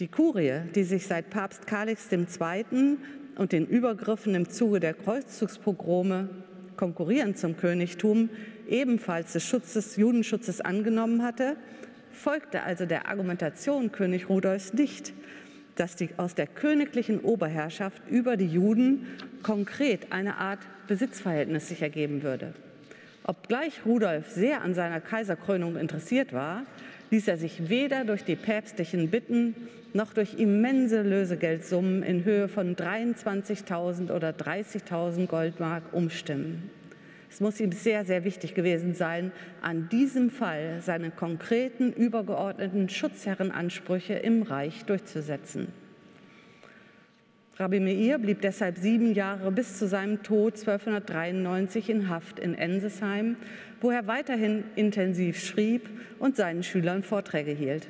Die 0.00 0.08
Kurie, 0.08 0.62
die 0.74 0.82
sich 0.82 1.06
seit 1.06 1.30
Papst 1.30 1.66
Kalix 1.68 2.10
II. 2.10 2.96
und 3.36 3.52
den 3.52 3.66
Übergriffen 3.66 4.34
im 4.34 4.50
Zuge 4.50 4.80
der 4.80 4.94
Kreuzzugspogrome 4.94 6.28
konkurrierend 6.76 7.38
zum 7.38 7.56
Königtum, 7.56 8.30
ebenfalls 8.68 9.32
des 9.32 9.44
Schutzes, 9.44 9.96
Judenschutzes 9.96 10.60
angenommen 10.60 11.22
hatte, 11.22 11.56
folgte 12.12 12.62
also 12.62 12.86
der 12.86 13.08
Argumentation 13.08 13.92
König 13.92 14.28
Rudolfs 14.28 14.72
nicht, 14.74 15.12
dass 15.76 15.96
die, 15.96 16.10
aus 16.16 16.34
der 16.34 16.46
königlichen 16.46 17.20
Oberherrschaft 17.20 18.02
über 18.08 18.36
die 18.36 18.46
Juden 18.46 19.06
konkret 19.42 20.12
eine 20.12 20.36
Art 20.36 20.60
Besitzverhältnis 20.86 21.68
sich 21.68 21.82
ergeben 21.82 22.22
würde. 22.22 22.52
Obgleich 23.24 23.86
Rudolf 23.86 24.28
sehr 24.30 24.62
an 24.62 24.74
seiner 24.74 25.00
Kaiserkrönung 25.00 25.76
interessiert 25.76 26.32
war, 26.32 26.64
ließ 27.12 27.28
er 27.28 27.36
sich 27.36 27.68
weder 27.68 28.04
durch 28.04 28.24
die 28.24 28.36
päpstlichen 28.36 29.10
Bitten 29.10 29.54
noch 29.92 30.14
durch 30.14 30.38
immense 30.38 31.02
Lösegeldsummen 31.02 32.02
in 32.02 32.24
Höhe 32.24 32.48
von 32.48 32.74
23.000 32.74 34.10
oder 34.10 34.30
30.000 34.30 35.26
Goldmark 35.26 35.82
umstimmen. 35.92 36.70
Es 37.30 37.40
muss 37.40 37.60
ihm 37.60 37.72
sehr, 37.72 38.06
sehr 38.06 38.24
wichtig 38.24 38.54
gewesen 38.54 38.94
sein, 38.94 39.30
an 39.60 39.90
diesem 39.90 40.30
Fall 40.30 40.80
seine 40.80 41.10
konkreten, 41.10 41.92
übergeordneten 41.92 42.88
Schutzherrenansprüche 42.88 44.14
im 44.14 44.42
Reich 44.42 44.84
durchzusetzen. 44.86 45.68
Rabbi 47.58 47.80
Meir 47.80 48.18
blieb 48.18 48.40
deshalb 48.40 48.78
sieben 48.78 49.14
Jahre 49.14 49.52
bis 49.52 49.78
zu 49.78 49.86
seinem 49.86 50.22
Tod 50.22 50.54
1293 50.54 51.90
in 51.90 52.08
Haft 52.08 52.38
in 52.38 52.54
Ensesheim, 52.54 53.36
wo 53.82 53.90
er 53.90 54.06
weiterhin 54.06 54.64
intensiv 54.76 55.44
schrieb 55.44 55.90
und 56.18 56.36
seinen 56.36 56.62
Schülern 56.62 57.02
Vorträge 57.02 57.50
hielt. 57.50 57.88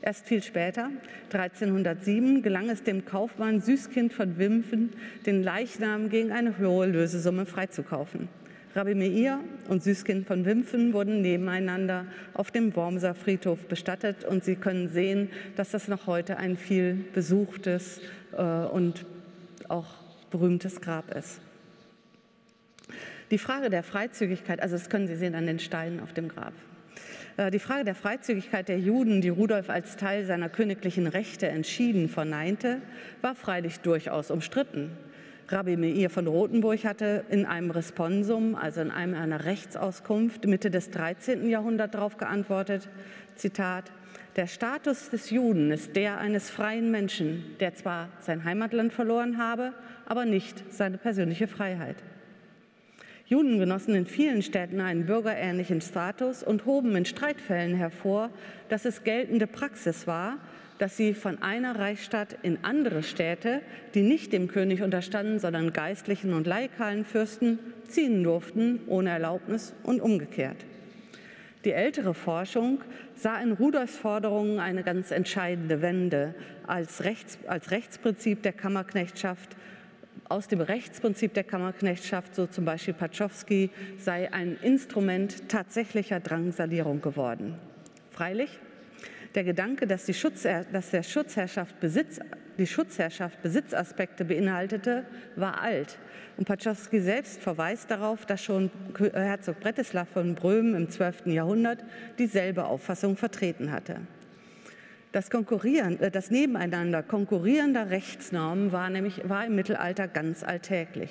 Erst 0.00 0.26
viel 0.26 0.42
später, 0.42 0.90
1307, 1.32 2.42
gelang 2.42 2.70
es 2.70 2.82
dem 2.82 3.04
Kaufmann 3.04 3.60
Süßkind 3.60 4.12
von 4.12 4.38
Wimpfen, 4.38 4.94
den 5.26 5.42
Leichnam 5.42 6.08
gegen 6.08 6.32
eine 6.32 6.58
hohe 6.58 6.86
Lösesumme 6.86 7.46
freizukaufen. 7.46 8.28
Rabbi 8.74 8.94
Meir 8.94 9.38
und 9.68 9.82
Süßkind 9.82 10.26
von 10.26 10.44
Wimpfen 10.44 10.92
wurden 10.92 11.20
nebeneinander 11.20 12.06
auf 12.32 12.50
dem 12.50 12.74
Wormser 12.74 13.14
Friedhof 13.14 13.58
bestattet 13.68 14.24
und 14.24 14.44
Sie 14.44 14.56
können 14.56 14.88
sehen, 14.88 15.28
dass 15.56 15.70
das 15.70 15.88
noch 15.88 16.06
heute 16.06 16.38
ein 16.38 16.56
viel 16.56 16.94
besuchtes 17.12 18.00
äh, 18.32 18.42
und 18.42 19.04
auch 19.68 19.94
berühmtes 20.30 20.80
Grab 20.80 21.14
ist. 21.14 21.40
Die 23.32 23.38
Frage 23.38 23.70
der 23.70 23.82
Freizügigkeit, 23.82 24.60
also 24.60 24.76
das 24.76 24.90
können 24.90 25.06
Sie 25.06 25.16
sehen 25.16 25.34
an 25.34 25.46
den 25.46 25.58
Steinen 25.58 26.00
auf 26.00 26.12
dem 26.12 26.28
Grab. 26.28 26.52
Äh, 27.38 27.50
die 27.50 27.58
Frage 27.58 27.82
der 27.82 27.94
Freizügigkeit 27.94 28.68
der 28.68 28.78
Juden, 28.78 29.22
die 29.22 29.30
Rudolf 29.30 29.70
als 29.70 29.96
Teil 29.96 30.26
seiner 30.26 30.50
königlichen 30.50 31.06
Rechte 31.06 31.48
entschieden 31.48 32.10
verneinte, 32.10 32.82
war 33.22 33.34
freilich 33.34 33.80
durchaus 33.80 34.30
umstritten. 34.30 34.90
Rabbi 35.48 35.78
Meir 35.78 36.10
von 36.10 36.26
Rothenburg 36.26 36.84
hatte 36.84 37.24
in 37.30 37.46
einem 37.46 37.70
Responsum, 37.70 38.54
also 38.54 38.82
in 38.82 38.90
einem, 38.90 39.14
einer 39.14 39.46
Rechtsauskunft 39.46 40.46
Mitte 40.46 40.70
des 40.70 40.90
13. 40.90 41.48
Jahrhunderts 41.48 41.92
darauf 41.92 42.18
geantwortet, 42.18 42.90
Zitat, 43.34 43.90
der 44.36 44.46
Status 44.46 45.08
des 45.08 45.30
Juden 45.30 45.70
ist 45.70 45.96
der 45.96 46.18
eines 46.18 46.50
freien 46.50 46.90
Menschen, 46.90 47.56
der 47.60 47.72
zwar 47.72 48.10
sein 48.20 48.44
Heimatland 48.44 48.92
verloren 48.92 49.38
habe, 49.38 49.72
aber 50.04 50.26
nicht 50.26 50.70
seine 50.70 50.98
persönliche 50.98 51.48
Freiheit. 51.48 51.96
Juden 53.32 53.58
genossen 53.58 53.94
in 53.94 54.04
vielen 54.04 54.42
Städten 54.42 54.82
einen 54.82 55.06
bürgerähnlichen 55.06 55.80
Status 55.80 56.42
und 56.42 56.66
hoben 56.66 56.94
in 56.96 57.06
Streitfällen 57.06 57.74
hervor, 57.74 58.28
dass 58.68 58.84
es 58.84 59.04
geltende 59.04 59.46
Praxis 59.46 60.06
war, 60.06 60.36
dass 60.76 60.98
sie 60.98 61.14
von 61.14 61.40
einer 61.40 61.78
Reichsstadt 61.78 62.36
in 62.42 62.58
andere 62.60 63.02
Städte, 63.02 63.62
die 63.94 64.02
nicht 64.02 64.34
dem 64.34 64.48
König 64.48 64.82
unterstanden, 64.82 65.38
sondern 65.38 65.72
geistlichen 65.72 66.34
und 66.34 66.46
laikalen 66.46 67.06
Fürsten, 67.06 67.58
ziehen 67.88 68.22
durften 68.22 68.80
ohne 68.86 69.08
Erlaubnis 69.08 69.72
und 69.82 70.02
umgekehrt. 70.02 70.66
Die 71.64 71.72
ältere 71.72 72.12
Forschung 72.12 72.82
sah 73.14 73.40
in 73.40 73.52
Rudolfs 73.52 73.96
Forderungen 73.96 74.60
eine 74.60 74.82
ganz 74.82 75.10
entscheidende 75.10 75.80
Wende 75.80 76.34
als, 76.66 77.02
Rechts, 77.04 77.38
als 77.46 77.70
Rechtsprinzip 77.70 78.42
der 78.42 78.52
Kammerknechtschaft 78.52 79.56
aus 80.28 80.48
dem 80.48 80.60
Rechtsprinzip 80.60 81.34
der 81.34 81.44
Kammerknechtschaft, 81.44 82.34
so 82.34 82.46
zum 82.46 82.64
Beispiel 82.64 82.94
Patschowski, 82.94 83.70
sei 83.98 84.32
ein 84.32 84.56
Instrument 84.62 85.48
tatsächlicher 85.48 86.20
Drangsalierung 86.20 87.00
geworden. 87.00 87.58
Freilich, 88.10 88.58
der 89.34 89.44
Gedanke, 89.44 89.86
dass 89.86 90.04
die, 90.04 90.14
Schutzher 90.14 90.64
dass 90.64 90.90
der 90.90 91.02
Schutzherrschaft 91.02 91.80
Besitz, 91.80 92.20
die 92.58 92.66
Schutzherrschaft 92.66 93.42
Besitzaspekte 93.42 94.24
beinhaltete, 94.24 95.04
war 95.36 95.60
alt. 95.60 95.98
Und 96.36 96.46
Patschowski 96.46 97.00
selbst 97.00 97.40
verweist 97.40 97.90
darauf, 97.90 98.26
dass 98.26 98.42
schon 98.42 98.70
Herzog 98.98 99.60
Bretislav 99.60 100.08
von 100.08 100.34
Brömen 100.34 100.74
im 100.74 100.90
12. 100.90 101.26
Jahrhundert 101.26 101.84
dieselbe 102.18 102.64
Auffassung 102.64 103.16
vertreten 103.16 103.70
hatte. 103.70 104.00
Das, 105.12 105.28
Konkurrieren, 105.28 106.00
äh, 106.00 106.10
das 106.10 106.30
Nebeneinander 106.30 107.02
konkurrierender 107.02 107.90
Rechtsnormen 107.90 108.72
war, 108.72 108.88
nämlich, 108.90 109.28
war 109.28 109.46
im 109.46 109.54
Mittelalter 109.54 110.08
ganz 110.08 110.42
alltäglich. 110.42 111.10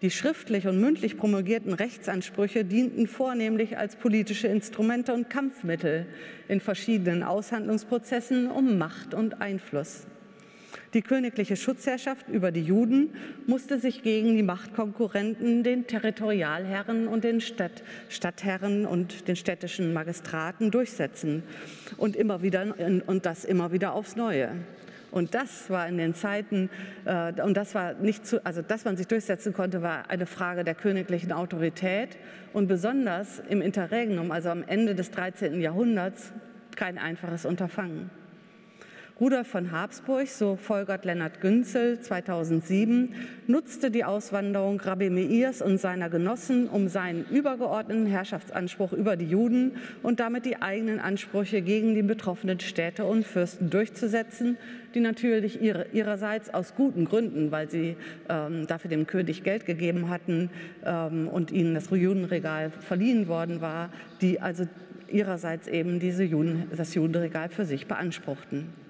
Die 0.00 0.10
schriftlich 0.10 0.66
und 0.66 0.80
mündlich 0.80 1.16
promulgierten 1.16 1.72
Rechtsansprüche 1.72 2.64
dienten 2.64 3.06
vornehmlich 3.06 3.78
als 3.78 3.96
politische 3.96 4.48
Instrumente 4.48 5.14
und 5.14 5.30
Kampfmittel 5.30 6.06
in 6.46 6.60
verschiedenen 6.60 7.22
Aushandlungsprozessen 7.22 8.50
um 8.50 8.78
Macht 8.78 9.14
und 9.14 9.40
Einfluss. 9.40 10.06
Die 10.92 11.02
königliche 11.02 11.56
Schutzherrschaft 11.56 12.28
über 12.28 12.52
die 12.52 12.62
Juden 12.62 13.10
musste 13.46 13.78
sich 13.78 14.02
gegen 14.02 14.36
die 14.36 14.42
Machtkonkurrenten, 14.42 15.62
den 15.62 15.86
Territorialherren 15.86 17.08
und 17.08 17.24
den 17.24 17.40
Stadt, 17.40 17.82
Stadtherren 18.08 18.86
und 18.86 19.28
den 19.28 19.36
städtischen 19.36 19.92
Magistraten 19.92 20.70
durchsetzen 20.70 21.42
und, 21.96 22.16
immer 22.16 22.42
wieder, 22.42 22.74
und 23.06 23.26
das 23.26 23.44
immer 23.44 23.72
wieder 23.72 23.94
aufs 23.94 24.16
Neue. 24.16 24.50
Und 25.14 25.32
das 25.34 25.70
war 25.70 25.86
in 25.86 25.96
den 25.96 26.12
Zeiten, 26.12 26.70
äh, 27.04 27.40
und 27.40 27.56
das 27.56 27.76
war 27.76 27.94
nicht 27.94 28.26
zu, 28.26 28.44
also 28.44 28.62
dass 28.62 28.84
man 28.84 28.96
sich 28.96 29.06
durchsetzen 29.06 29.52
konnte, 29.52 29.80
war 29.80 30.10
eine 30.10 30.26
Frage 30.26 30.64
der 30.64 30.74
königlichen 30.74 31.30
Autorität 31.30 32.18
und 32.52 32.66
besonders 32.66 33.40
im 33.48 33.62
Interregnum, 33.62 34.32
also 34.32 34.48
am 34.48 34.64
Ende 34.64 34.96
des 34.96 35.12
13. 35.12 35.60
Jahrhunderts, 35.60 36.32
kein 36.74 36.98
einfaches 36.98 37.44
Unterfangen. 37.44 38.10
Rudolf 39.20 39.46
von 39.46 39.70
Habsburg, 39.70 40.26
so 40.26 40.56
folgert 40.56 41.04
Lennart 41.04 41.40
Günzel 41.40 42.00
2007, 42.00 43.14
nutzte 43.46 43.92
die 43.92 44.02
Auswanderung 44.02 44.80
Rabbi 44.80 45.08
Meirs 45.08 45.62
und 45.62 45.78
seiner 45.78 46.10
Genossen, 46.10 46.68
um 46.68 46.88
seinen 46.88 47.24
übergeordneten 47.30 48.06
Herrschaftsanspruch 48.06 48.92
über 48.92 49.14
die 49.14 49.26
Juden 49.26 49.76
und 50.02 50.18
damit 50.18 50.46
die 50.46 50.60
eigenen 50.60 50.98
Ansprüche 50.98 51.62
gegen 51.62 51.94
die 51.94 52.02
betroffenen 52.02 52.58
Städte 52.58 53.04
und 53.04 53.24
Fürsten 53.24 53.70
durchzusetzen, 53.70 54.58
die 54.96 55.00
natürlich 55.00 55.62
ihre, 55.62 55.86
ihrerseits 55.92 56.52
aus 56.52 56.74
guten 56.74 57.04
Gründen, 57.04 57.52
weil 57.52 57.70
sie 57.70 57.96
ähm, 58.28 58.66
dafür 58.66 58.90
dem 58.90 59.06
König 59.06 59.44
Geld 59.44 59.64
gegeben 59.64 60.08
hatten 60.08 60.50
ähm, 60.84 61.28
und 61.28 61.52
ihnen 61.52 61.74
das 61.76 61.88
Judenregal 61.88 62.72
verliehen 62.72 63.28
worden 63.28 63.60
war, 63.60 63.90
die 64.20 64.40
also 64.40 64.64
ihrerseits 65.08 65.68
eben 65.68 66.00
diese 66.00 66.24
Juden, 66.24 66.64
das 66.76 66.94
Judenregal 66.94 67.48
für 67.48 67.64
sich 67.64 67.86
beanspruchten. 67.86 68.83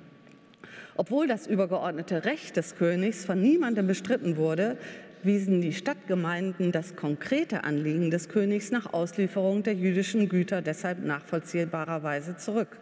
Obwohl 0.97 1.27
das 1.27 1.47
übergeordnete 1.47 2.25
Recht 2.25 2.57
des 2.57 2.77
Königs 2.77 3.25
von 3.25 3.41
niemandem 3.41 3.87
bestritten 3.87 4.37
wurde, 4.37 4.77
wiesen 5.25 5.61
die 5.61 5.73
Stadtgemeinden 5.73 6.71
das 6.71 6.95
konkrete 6.95 7.65
Anliegen 7.65 8.11
des 8.11 8.29
Königs 8.29 8.71
nach 8.71 8.93
Auslieferung 8.93 9.63
der 9.63 9.75
jüdischen 9.75 10.29
Güter 10.29 10.63
deshalb 10.63 11.05
nachvollziehbarerweise 11.05 12.37
zurück. 12.37 12.79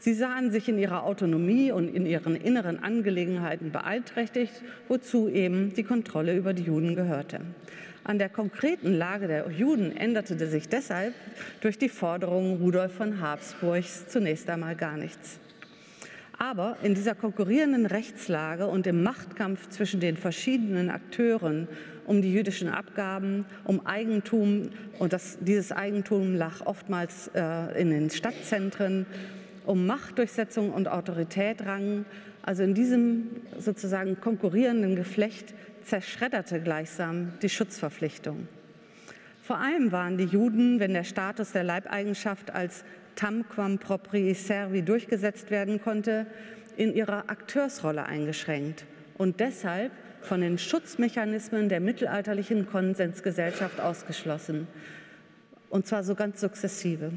Sie 0.00 0.14
sahen 0.14 0.50
sich 0.50 0.68
in 0.68 0.78
ihrer 0.78 1.04
Autonomie 1.04 1.72
und 1.72 1.88
in 1.94 2.06
ihren 2.06 2.36
inneren 2.36 2.82
Angelegenheiten 2.82 3.72
beeinträchtigt, 3.72 4.62
wozu 4.86 5.28
eben 5.28 5.74
die 5.74 5.82
Kontrolle 5.82 6.36
über 6.36 6.54
die 6.54 6.62
Juden 6.62 6.94
gehörte. 6.94 7.40
An 8.04 8.18
der 8.18 8.28
konkreten 8.28 8.94
Lage 8.94 9.26
der 9.26 9.50
Juden 9.50 9.96
änderte 9.96 10.46
sich 10.46 10.68
deshalb 10.68 11.14
durch 11.60 11.78
die 11.78 11.88
Forderungen 11.88 12.58
Rudolf 12.58 12.94
von 12.94 13.20
Habsburgs 13.20 14.06
zunächst 14.08 14.48
einmal 14.48 14.76
gar 14.76 14.96
nichts. 14.96 15.40
Aber 16.38 16.76
in 16.82 16.94
dieser 16.94 17.16
konkurrierenden 17.16 17.84
Rechtslage 17.84 18.68
und 18.68 18.86
im 18.86 19.02
Machtkampf 19.02 19.68
zwischen 19.70 19.98
den 19.98 20.16
verschiedenen 20.16 20.88
Akteuren 20.88 21.66
um 22.06 22.22
die 22.22 22.32
jüdischen 22.32 22.68
Abgaben, 22.68 23.44
um 23.64 23.84
Eigentum, 23.84 24.70
und 24.98 25.12
das, 25.12 25.36
dieses 25.40 25.72
Eigentum 25.72 26.34
lag 26.36 26.64
oftmals 26.64 27.30
äh, 27.34 27.80
in 27.80 27.90
den 27.90 28.08
Stadtzentren, 28.08 29.04
um 29.66 29.86
Machtdurchsetzung 29.86 30.72
und 30.72 30.88
Autorität 30.88 31.66
rangen, 31.66 32.06
also 32.42 32.62
in 32.62 32.72
diesem 32.72 33.26
sozusagen 33.58 34.18
konkurrierenden 34.20 34.96
Geflecht 34.96 35.54
zerschredderte 35.84 36.60
gleichsam 36.60 37.32
die 37.42 37.50
Schutzverpflichtung. 37.50 38.48
Vor 39.48 39.60
allem 39.60 39.92
waren 39.92 40.18
die 40.18 40.26
Juden, 40.26 40.78
wenn 40.78 40.92
der 40.92 41.04
Status 41.04 41.52
der 41.52 41.64
Leibeigenschaft 41.64 42.50
als 42.50 42.84
tamquam 43.14 43.78
proprii 43.78 44.34
servi 44.34 44.82
durchgesetzt 44.82 45.50
werden 45.50 45.80
konnte, 45.80 46.26
in 46.76 46.92
ihrer 46.92 47.30
Akteursrolle 47.30 48.04
eingeschränkt 48.04 48.84
und 49.16 49.40
deshalb 49.40 49.90
von 50.20 50.42
den 50.42 50.58
Schutzmechanismen 50.58 51.70
der 51.70 51.80
mittelalterlichen 51.80 52.66
Konsensgesellschaft 52.66 53.80
ausgeschlossen. 53.80 54.66
Und 55.70 55.86
zwar 55.86 56.04
so 56.04 56.14
ganz 56.14 56.42
sukzessive. 56.42 57.12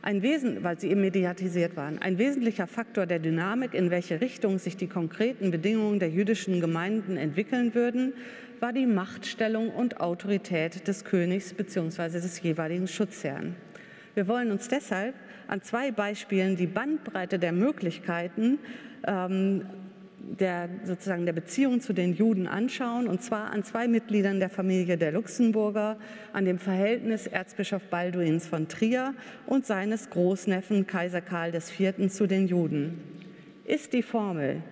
Ein 0.00 0.22
Wesen, 0.22 0.64
weil 0.64 0.80
sie 0.80 0.88
eben 0.88 1.02
mediatisiert 1.02 1.76
waren. 1.76 1.98
Ein 1.98 2.16
wesentlicher 2.16 2.66
Faktor 2.66 3.04
der 3.04 3.18
Dynamik, 3.18 3.74
in 3.74 3.90
welche 3.90 4.22
Richtung 4.22 4.58
sich 4.58 4.78
die 4.78 4.86
konkreten 4.86 5.50
Bedingungen 5.50 5.98
der 5.98 6.08
jüdischen 6.08 6.62
Gemeinden 6.62 7.18
entwickeln 7.18 7.74
würden, 7.74 8.14
war 8.60 8.72
die 8.72 8.86
Machtstellung 8.86 9.70
und 9.70 10.00
Autorität 10.00 10.86
des 10.88 11.04
Königs 11.04 11.54
bzw. 11.54 12.20
des 12.20 12.40
jeweiligen 12.42 12.88
Schutzherrn. 12.88 13.56
Wir 14.14 14.28
wollen 14.28 14.50
uns 14.50 14.68
deshalb 14.68 15.14
an 15.48 15.62
zwei 15.62 15.90
Beispielen 15.90 16.56
die 16.56 16.66
Bandbreite 16.66 17.38
der 17.38 17.52
Möglichkeiten 17.52 18.58
ähm, 19.06 19.66
der, 20.18 20.68
sozusagen 20.84 21.24
der 21.24 21.32
Beziehung 21.32 21.80
zu 21.80 21.92
den 21.92 22.14
Juden 22.14 22.46
anschauen, 22.46 23.06
und 23.06 23.22
zwar 23.22 23.50
an 23.50 23.62
zwei 23.62 23.86
Mitgliedern 23.86 24.40
der 24.40 24.50
Familie 24.50 24.96
der 24.96 25.12
Luxemburger, 25.12 25.98
an 26.32 26.44
dem 26.44 26.58
Verhältnis 26.58 27.26
Erzbischof 27.26 27.82
Balduins 27.88 28.46
von 28.46 28.68
Trier 28.68 29.14
und 29.46 29.66
seines 29.66 30.10
Großneffen 30.10 30.86
Kaiser 30.86 31.20
Karl 31.20 31.54
IV. 31.54 32.08
zu 32.08 32.26
den 32.26 32.48
Juden. 32.48 33.00
Ist 33.64 33.92
die 33.92 34.02
Formel, 34.02 34.62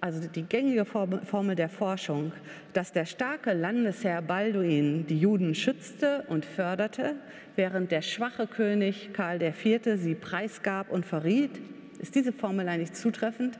also 0.00 0.26
die 0.28 0.42
gängige 0.42 0.84
Formel 0.84 1.56
der 1.56 1.68
Forschung, 1.68 2.32
dass 2.72 2.92
der 2.92 3.04
starke 3.04 3.52
Landesherr 3.52 4.22
Balduin 4.22 5.06
die 5.06 5.18
Juden 5.18 5.54
schützte 5.54 6.24
und 6.28 6.44
förderte, 6.44 7.16
während 7.56 7.90
der 7.90 8.02
schwache 8.02 8.46
König 8.46 9.12
Karl 9.12 9.42
IV. 9.42 9.80
sie 9.96 10.14
preisgab 10.14 10.90
und 10.90 11.04
verriet. 11.04 11.50
Ist 11.98 12.14
diese 12.14 12.32
Formel 12.32 12.68
eigentlich 12.68 12.92
zutreffend? 12.92 13.58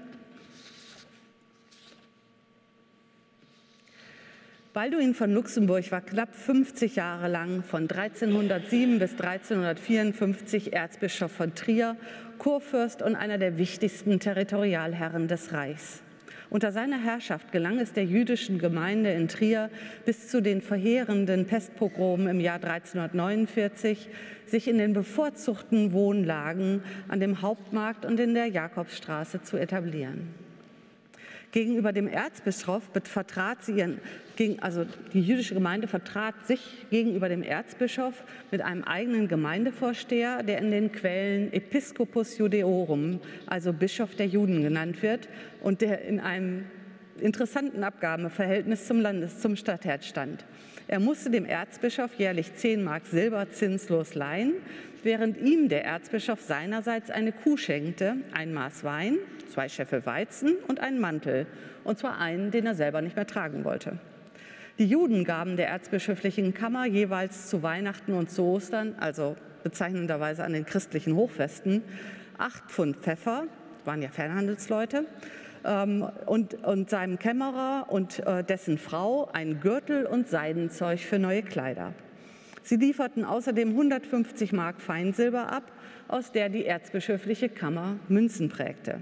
Balduin 4.73 5.15
von 5.15 5.33
Luxemburg 5.33 5.91
war 5.91 6.03
knapp 6.03 6.37
50 6.37 6.95
Jahre 6.95 7.27
lang 7.27 7.65
von 7.65 7.91
1307 7.91 9.01
bis 9.01 9.13
1354 9.13 10.73
Erzbischof 10.73 11.33
von 11.33 11.57
Trier, 11.57 11.97
Kurfürst 12.39 13.03
und 13.03 13.17
einer 13.17 13.39
der 13.39 13.59
wichtigsten 13.59 14.21
Territorialherren 14.21 15.27
des 15.27 15.53
Reichs. 15.53 16.03
Unter 16.51 16.73
seiner 16.73 16.99
Herrschaft 16.99 17.53
gelang 17.53 17.79
es 17.79 17.93
der 17.93 18.05
jüdischen 18.05 18.59
Gemeinde 18.59 19.13
in 19.13 19.29
Trier 19.29 19.69
bis 20.07 20.29
zu 20.29 20.41
den 20.41 20.63
verheerenden 20.63 21.47
Pestpogromen 21.47 22.27
im 22.27 22.41
Jahr 22.41 22.57
1349, 22.57 24.09
sich 24.47 24.67
in 24.67 24.79
den 24.79 24.95
bevorzugten 24.95 25.93
Wohnlagen 25.93 26.83
an 27.09 27.21
dem 27.21 27.43
Hauptmarkt 27.43 28.07
und 28.07 28.19
in 28.19 28.33
der 28.33 28.47
Jakobsstraße 28.47 29.43
zu 29.43 29.59
etablieren. 29.59 30.48
Gegenüber 31.51 31.93
dem 31.93 32.09
Erzbischof 32.09 32.83
vertrat 33.05 33.65
sie 33.65 33.79
ihren, 33.79 34.01
also 34.61 34.85
die 35.13 35.23
jüdische 35.23 35.55
Gemeinde 35.55 35.89
vertrat 35.89 36.47
sich 36.47 36.61
gegenüber 36.91 37.29
dem 37.29 37.43
Erzbischof 37.43 38.23
mit 38.51 38.61
einem 38.61 38.85
eigenen 38.85 39.29
Gemeindevorsteher, 39.29 40.43
der 40.43 40.59
in 40.59 40.71
den 40.71 40.93
Quellen 40.93 41.53
Episcopus 41.53 42.37
Judeorum, 42.37 43.21
also 43.47 43.73
Bischof 43.73 44.15
der 44.15 44.27
Juden 44.27 44.63
genannt 44.63 45.03
wird 45.03 45.29
und 45.63 45.81
der 45.81 46.03
in 46.03 46.21
einem 46.21 46.67
interessanten 47.21 47.83
Abgabenverhältnis 47.83 48.87
zum 48.87 49.01
Landes, 49.01 49.41
zum 49.41 49.57
Stadtherr 49.57 50.03
stand. 50.03 50.45
Er 50.87 51.01
musste 51.01 51.31
dem 51.31 51.45
Erzbischof 51.45 52.15
jährlich 52.17 52.55
10 52.55 52.83
Mark 52.83 53.07
Silber 53.07 53.51
zinslos 53.51 54.15
leihen, 54.15 54.55
während 55.03 55.39
ihm 55.39 55.69
der 55.69 55.85
Erzbischof 55.85 56.41
seinerseits 56.41 57.11
eine 57.11 57.33
Kuh 57.33 57.57
schenkte, 57.57 58.17
ein 58.33 58.53
Maß 58.53 58.85
Wein, 58.85 59.17
zwei 59.49 59.69
Scheffel 59.69 60.05
Weizen 60.07 60.57
und 60.69 60.81
einen 60.81 61.01
Mantel, 61.01 61.47
und 61.85 61.99
zwar 61.99 62.19
einen, 62.19 62.51
den 62.51 62.67
er 62.67 62.75
selber 62.75 63.03
nicht 63.03 63.17
mehr 63.17 63.27
tragen 63.27 63.65
wollte. 63.65 63.99
Die 64.79 64.87
Juden 64.87 65.25
gaben 65.25 65.57
der 65.57 65.69
erzbischöflichen 65.69 66.55
Kammer 66.55 66.87
jeweils 66.87 67.49
zu 67.49 67.63
Weihnachten 67.63 68.13
und 68.13 68.31
zu 68.31 68.45
Ostern, 68.45 68.95
also 69.01 69.37
bezeichnenderweise 69.65 70.45
an 70.45 70.53
den 70.53 70.67
christlichen 70.67 71.15
Hochfesten, 71.17 71.83
acht 72.39 72.71
Pfund 72.71 72.97
Pfeffer, 72.99 73.45
waren 73.85 74.03
ja 74.03 74.09
Fernhandelsleute, 74.09 75.07
ähm, 75.65 76.09
und, 76.27 76.55
und 76.65 76.91
seinem 76.91 77.19
Kämmerer 77.19 77.87
und 77.89 78.25
äh, 78.27 78.45
dessen 78.45 78.79
Frau 78.79 79.29
einen 79.33 79.61
Gürtel 79.61 80.07
und 80.07 80.29
Seidenzeug 80.29 81.01
für 81.01 81.19
neue 81.19 81.43
Kleider. 81.43 81.93
Sie 82.69 82.77
lieferten 82.77 83.25
außerdem 83.25 83.71
150 83.71 84.53
Mark 84.53 84.83
Feinsilber 84.83 85.51
ab, 85.51 85.73
aus 86.07 86.33
der 86.33 86.51
die 86.51 86.67
erzbischöfliche 86.67 87.49
Kammer 87.49 87.99
Münzen 88.11 88.51
prägte. 88.51 89.01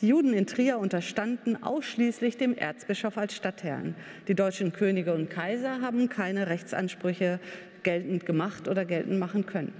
Die 0.00 0.08
Juden 0.08 0.32
in 0.32 0.46
Trier 0.46 0.78
unterstanden 0.78 1.62
ausschließlich 1.62 2.38
dem 2.38 2.54
Erzbischof 2.54 3.18
als 3.18 3.36
Stadtherrn. 3.36 3.96
Die 4.28 4.34
deutschen 4.34 4.72
Könige 4.72 5.12
und 5.12 5.28
Kaiser 5.28 5.82
haben 5.82 6.08
keine 6.08 6.46
Rechtsansprüche 6.46 7.38
geltend 7.82 8.24
gemacht 8.24 8.66
oder 8.66 8.86
geltend 8.86 9.18
machen 9.18 9.44
können. 9.44 9.74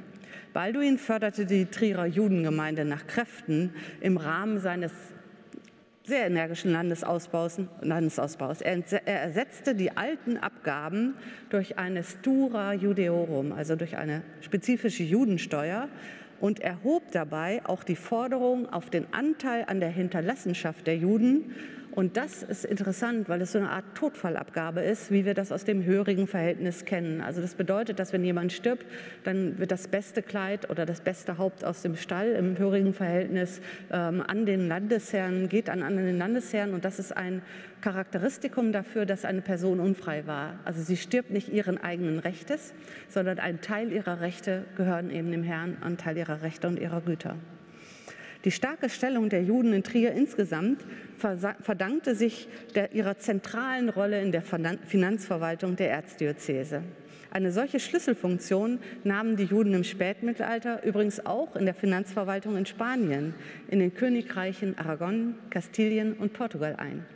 Balduin 0.52 0.98
förderte 0.98 1.46
die 1.46 1.64
Trierer 1.64 2.04
Judengemeinde 2.04 2.84
nach 2.84 3.06
Kräften 3.06 3.72
im 4.02 4.18
Rahmen 4.18 4.58
seines 4.58 4.92
sehr 6.04 6.26
energischen 6.26 6.72
Landesausbaus. 6.72 7.60
Landesausbaus. 7.80 8.60
Er, 8.60 8.82
er, 9.06 9.22
ersetzte 9.22 9.74
die 9.74 9.96
alten 9.96 10.36
Abgaben 10.36 11.14
durch 11.50 11.78
eine 11.78 12.02
Stura 12.02 12.74
Judeorum, 12.74 13.52
also 13.52 13.76
durch 13.76 13.96
eine 13.96 14.22
spezifische 14.40 15.04
Judensteuer 15.04 15.88
und 16.40 16.60
erhob 16.60 17.12
dabei 17.12 17.62
auch 17.64 17.84
die 17.84 17.96
Forderung 17.96 18.68
auf 18.72 18.90
den 18.90 19.06
Anteil 19.12 19.64
an 19.68 19.78
der 19.78 19.90
Hinterlassenschaft 19.90 20.86
der 20.86 20.96
Juden 20.96 21.54
und 21.94 22.16
das 22.16 22.42
ist 22.42 22.64
interessant, 22.64 23.28
weil 23.28 23.42
es 23.42 23.52
so 23.52 23.58
eine 23.58 23.68
Art 23.68 23.84
Todfallabgabe 23.94 24.80
ist, 24.80 25.10
wie 25.10 25.26
wir 25.26 25.34
das 25.34 25.52
aus 25.52 25.64
dem 25.64 25.84
hörigen 25.84 26.26
Verhältnis 26.26 26.86
kennen. 26.86 27.20
Also 27.20 27.42
das 27.42 27.54
bedeutet, 27.54 27.98
dass 27.98 28.14
wenn 28.14 28.24
jemand 28.24 28.52
stirbt, 28.52 28.86
dann 29.24 29.58
wird 29.58 29.70
das 29.70 29.88
beste 29.88 30.22
Kleid 30.22 30.70
oder 30.70 30.86
das 30.86 31.02
beste 31.02 31.36
Haupt 31.36 31.64
aus 31.64 31.82
dem 31.82 31.96
Stall 31.96 32.30
im 32.30 32.56
hörigen 32.56 32.94
Verhältnis 32.94 33.60
ähm, 33.90 34.22
an 34.26 34.46
den 34.46 34.68
Landesherrn, 34.68 35.50
geht 35.50 35.68
an, 35.68 35.82
an 35.82 35.96
den 35.96 36.16
Landesherrn. 36.16 36.72
Und 36.72 36.86
das 36.86 36.98
ist 36.98 37.14
ein 37.14 37.42
Charakteristikum 37.82 38.72
dafür, 38.72 39.04
dass 39.04 39.26
eine 39.26 39.42
Person 39.42 39.78
unfrei 39.78 40.26
war. 40.26 40.60
Also 40.64 40.80
sie 40.80 40.96
stirbt 40.96 41.30
nicht 41.30 41.52
ihren 41.52 41.76
eigenen 41.76 42.20
Rechtes, 42.20 42.72
sondern 43.10 43.38
ein 43.38 43.60
Teil 43.60 43.92
ihrer 43.92 44.20
Rechte 44.20 44.64
gehören 44.78 45.10
eben 45.10 45.30
dem 45.30 45.42
Herrn, 45.42 45.76
ein 45.82 45.98
Teil 45.98 46.16
ihrer 46.16 46.40
Rechte 46.40 46.68
und 46.68 46.78
ihrer 46.78 47.02
Güter. 47.02 47.36
Die 48.44 48.50
starke 48.50 48.88
Stellung 48.88 49.28
der 49.28 49.44
Juden 49.44 49.72
in 49.72 49.84
Trier 49.84 50.12
insgesamt 50.12 50.84
verdankte 51.16 52.16
sich 52.16 52.48
der, 52.74 52.92
ihrer 52.92 53.16
zentralen 53.16 53.88
Rolle 53.88 54.20
in 54.20 54.32
der 54.32 54.42
Finanzverwaltung 54.42 55.76
der 55.76 55.90
Erzdiözese. 55.90 56.82
Eine 57.30 57.52
solche 57.52 57.80
Schlüsselfunktion 57.80 58.80
nahmen 59.04 59.36
die 59.36 59.44
Juden 59.44 59.72
im 59.72 59.84
Spätmittelalter 59.84 60.84
übrigens 60.84 61.24
auch 61.24 61.56
in 61.56 61.64
der 61.64 61.74
Finanzverwaltung 61.74 62.56
in 62.56 62.66
Spanien, 62.66 63.34
in 63.68 63.78
den 63.78 63.94
Königreichen 63.94 64.76
Aragon, 64.76 65.36
Kastilien 65.48 66.14
und 66.14 66.32
Portugal 66.32 66.74
ein. 66.76 67.06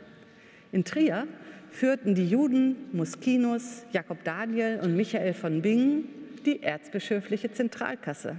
In 0.71 0.85
Trier 0.85 1.27
führten 1.69 2.15
die 2.15 2.27
Juden 2.27 2.75
Muskinus, 2.93 3.85
Jakob 3.91 4.23
Daniel 4.23 4.79
und 4.81 4.95
Michael 4.95 5.33
von 5.33 5.61
Bingen 5.61 6.05
die 6.45 6.63
erzbischöfliche 6.63 7.51
Zentralkasse. 7.51 8.37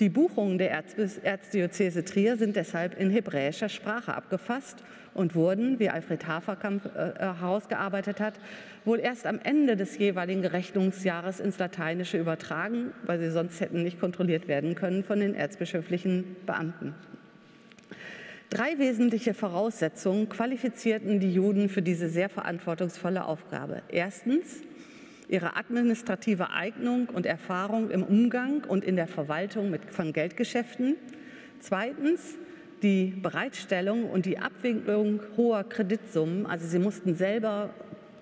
Die 0.00 0.08
Buchungen 0.08 0.58
der 0.58 0.72
Erzdiözese 0.72 2.04
Trier 2.04 2.36
sind 2.36 2.56
deshalb 2.56 2.98
in 2.98 3.10
hebräischer 3.10 3.68
Sprache 3.68 4.14
abgefasst 4.14 4.82
und 5.14 5.36
wurden, 5.36 5.78
wie 5.78 5.88
Alfred 5.88 6.26
Haferkamp 6.26 6.84
äh, 6.86 7.18
herausgearbeitet 7.20 8.18
hat, 8.18 8.34
wohl 8.84 8.98
erst 8.98 9.24
am 9.24 9.38
Ende 9.38 9.76
des 9.76 9.96
jeweiligen 9.96 10.44
Rechnungsjahres 10.44 11.38
ins 11.38 11.58
Lateinische 11.58 12.18
übertragen, 12.18 12.92
weil 13.04 13.20
sie 13.20 13.30
sonst 13.30 13.60
hätten 13.60 13.84
nicht 13.84 14.00
kontrolliert 14.00 14.48
werden 14.48 14.74
können 14.74 15.04
von 15.04 15.20
den 15.20 15.36
erzbischöflichen 15.36 16.36
Beamten. 16.44 16.94
Drei 18.50 18.78
wesentliche 18.78 19.32
Voraussetzungen 19.32 20.28
qualifizierten 20.28 21.20
die 21.20 21.32
Juden 21.32 21.68
für 21.68 21.82
diese 21.82 22.08
sehr 22.08 22.28
verantwortungsvolle 22.28 23.24
Aufgabe. 23.24 23.82
Erstens 23.88 24.62
ihre 25.28 25.56
administrative 25.56 26.50
Eignung 26.50 27.08
und 27.12 27.26
Erfahrung 27.26 27.90
im 27.90 28.02
Umgang 28.02 28.64
und 28.64 28.84
in 28.84 28.96
der 28.96 29.06
Verwaltung 29.06 29.70
mit, 29.70 29.92
von 29.92 30.12
Geldgeschäften. 30.12 30.96
Zweitens 31.60 32.36
die 32.82 33.06
Bereitstellung 33.06 34.10
und 34.10 34.26
die 34.26 34.38
Abwicklung 34.38 35.20
hoher 35.36 35.64
Kreditsummen. 35.64 36.44
Also 36.46 36.66
sie 36.66 36.78
mussten 36.78 37.14
selber 37.14 37.70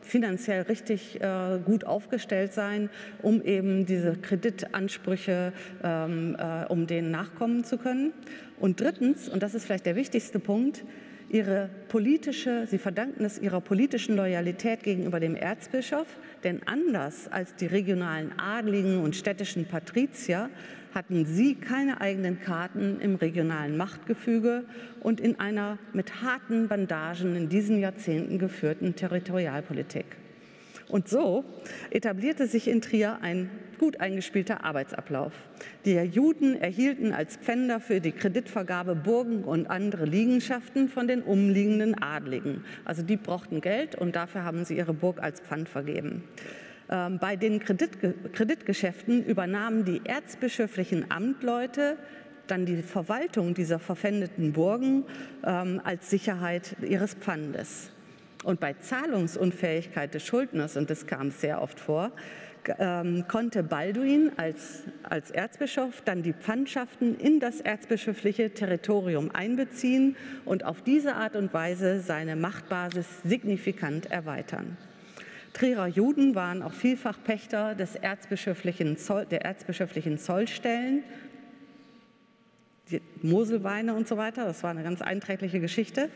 finanziell 0.02 0.62
richtig 0.62 1.20
äh, 1.20 1.58
gut 1.64 1.84
aufgestellt 1.84 2.52
sein, 2.52 2.90
um 3.22 3.42
eben 3.42 3.86
diese 3.86 4.16
Kreditansprüche, 4.16 5.52
ähm, 5.82 6.36
äh, 6.38 6.66
um 6.66 6.86
denen 6.86 7.10
nachkommen 7.10 7.64
zu 7.64 7.78
können. 7.78 8.12
Und 8.58 8.80
drittens, 8.80 9.28
und 9.28 9.42
das 9.42 9.54
ist 9.54 9.64
vielleicht 9.64 9.86
der 9.86 9.96
wichtigste 9.96 10.38
Punkt, 10.38 10.84
ihre 11.32 11.70
politische, 11.88 12.66
sie 12.68 12.78
verdanken 12.78 13.24
es 13.24 13.38
ihrer 13.38 13.60
politischen 13.60 14.16
Loyalität 14.16 14.82
gegenüber 14.82 15.18
dem 15.18 15.34
Erzbischof, 15.34 16.06
denn 16.44 16.60
anders 16.66 17.26
als 17.28 17.56
die 17.56 17.66
regionalen 17.66 18.38
Adligen 18.38 19.02
und 19.02 19.16
städtischen 19.16 19.64
Patrizier 19.64 20.50
hatten 20.94 21.24
sie 21.24 21.54
keine 21.54 22.02
eigenen 22.02 22.40
Karten 22.40 23.00
im 23.00 23.14
regionalen 23.14 23.78
Machtgefüge 23.78 24.64
und 25.00 25.20
in 25.20 25.40
einer 25.40 25.78
mit 25.94 26.22
harten 26.22 26.68
Bandagen 26.68 27.34
in 27.34 27.48
diesen 27.48 27.78
Jahrzehnten 27.80 28.38
geführten 28.38 28.94
Territorialpolitik. 28.94 30.04
Und 30.88 31.08
so 31.08 31.44
etablierte 31.90 32.46
sich 32.46 32.68
in 32.68 32.82
Trier 32.82 33.18
ein 33.22 33.48
gut 33.78 34.00
eingespielter 34.00 34.64
Arbeitsablauf. 34.64 35.32
Die 35.84 35.94
Juden 35.96 36.60
erhielten 36.60 37.12
als 37.12 37.36
Pfänder 37.36 37.80
für 37.80 38.00
die 38.00 38.12
Kreditvergabe 38.12 38.94
Burgen 38.94 39.44
und 39.44 39.68
andere 39.68 40.04
Liegenschaften 40.04 40.88
von 40.88 41.08
den 41.08 41.22
umliegenden 41.22 42.00
Adligen. 42.02 42.64
Also 42.84 43.02
die 43.02 43.16
brauchten 43.16 43.60
Geld 43.60 43.94
und 43.94 44.16
dafür 44.16 44.44
haben 44.44 44.64
sie 44.64 44.76
ihre 44.76 44.94
Burg 44.94 45.22
als 45.22 45.40
Pfand 45.40 45.68
vergeben. 45.68 46.24
Ähm, 46.90 47.18
bei 47.18 47.36
den 47.36 47.60
Kreditgeschäften 47.60 49.24
übernahmen 49.24 49.84
die 49.84 50.02
erzbischöflichen 50.04 51.10
Amtleute 51.10 51.96
dann 52.46 52.66
die 52.66 52.82
Verwaltung 52.82 53.54
dieser 53.54 53.78
verpfändeten 53.78 54.52
Burgen 54.52 55.04
ähm, 55.44 55.80
als 55.84 56.10
Sicherheit 56.10 56.76
ihres 56.82 57.14
Pfandes. 57.14 57.90
Und 58.44 58.60
bei 58.60 58.74
Zahlungsunfähigkeit 58.74 60.12
des 60.14 60.24
Schuldners, 60.26 60.76
und 60.76 60.90
das 60.90 61.06
kam 61.06 61.30
sehr 61.30 61.62
oft 61.62 61.78
vor, 61.78 62.10
ähm, 62.78 63.24
konnte 63.28 63.62
Balduin 63.62 64.32
als, 64.36 64.84
als 65.02 65.30
Erzbischof 65.30 66.02
dann 66.02 66.22
die 66.22 66.32
Pfandschaften 66.32 67.18
in 67.18 67.40
das 67.40 67.60
erzbischöfliche 67.60 68.50
Territorium 68.50 69.30
einbeziehen 69.32 70.16
und 70.44 70.64
auf 70.64 70.82
diese 70.82 71.14
Art 71.14 71.36
und 71.36 71.52
Weise 71.52 72.00
seine 72.00 72.36
Machtbasis 72.36 73.06
signifikant 73.22 74.10
erweitern. 74.10 74.76
Trierer 75.52 75.86
Juden 75.86 76.34
waren 76.34 76.62
auch 76.62 76.72
vielfach 76.72 77.18
Pächter 77.22 77.74
des 77.74 77.94
erzbischöflichen 77.94 78.96
Zoll, 78.96 79.26
der 79.26 79.44
erzbischöflichen 79.44 80.18
Zollstellen, 80.18 81.04
die 82.90 83.02
Moselweine 83.22 83.94
und 83.94 84.08
so 84.08 84.16
weiter. 84.16 84.44
Das 84.44 84.62
war 84.62 84.70
eine 84.70 84.82
ganz 84.82 85.02
einträgliche 85.02 85.60
Geschichte, 85.60 86.08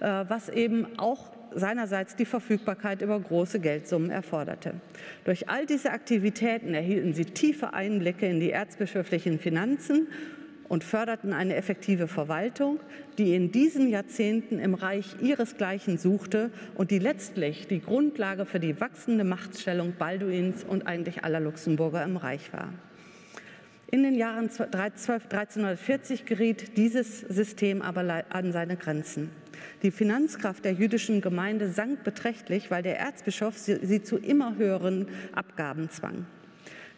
äh, 0.00 0.24
was 0.28 0.48
eben 0.48 0.98
auch 0.98 1.30
seinerseits 1.54 2.16
die 2.16 2.24
Verfügbarkeit 2.24 3.02
über 3.02 3.18
große 3.18 3.60
Geldsummen 3.60 4.10
erforderte. 4.10 4.74
Durch 5.24 5.48
all 5.48 5.66
diese 5.66 5.90
Aktivitäten 5.90 6.74
erhielten 6.74 7.14
sie 7.14 7.24
tiefe 7.24 7.74
Einblicke 7.74 8.26
in 8.26 8.40
die 8.40 8.50
erzbischöflichen 8.50 9.38
Finanzen 9.38 10.08
und 10.68 10.84
förderten 10.84 11.34
eine 11.34 11.54
effektive 11.54 12.08
Verwaltung, 12.08 12.80
die 13.18 13.34
in 13.34 13.52
diesen 13.52 13.88
Jahrzehnten 13.88 14.58
im 14.58 14.72
Reich 14.72 15.16
ihresgleichen 15.20 15.98
suchte 15.98 16.50
und 16.74 16.90
die 16.90 16.98
letztlich 16.98 17.66
die 17.68 17.82
Grundlage 17.82 18.46
für 18.46 18.58
die 18.58 18.80
wachsende 18.80 19.24
Machtstellung 19.24 19.92
Balduins 19.98 20.64
und 20.64 20.86
eigentlich 20.86 21.24
aller 21.24 21.40
Luxemburger 21.40 22.02
im 22.04 22.16
Reich 22.16 22.52
war. 22.54 22.72
In 23.90 24.02
den 24.02 24.14
Jahren 24.14 24.48
1340 24.48 26.24
geriet 26.24 26.78
dieses 26.78 27.20
System 27.20 27.82
aber 27.82 28.24
an 28.30 28.50
seine 28.50 28.78
Grenzen. 28.78 29.41
Die 29.82 29.90
Finanzkraft 29.90 30.64
der 30.64 30.72
jüdischen 30.72 31.20
Gemeinde 31.20 31.68
sank 31.68 32.04
beträchtlich, 32.04 32.70
weil 32.70 32.82
der 32.82 32.98
Erzbischof 32.98 33.58
sie 33.58 34.02
zu 34.02 34.18
immer 34.18 34.56
höheren 34.56 35.08
Abgaben 35.34 35.90
zwang. 35.90 36.26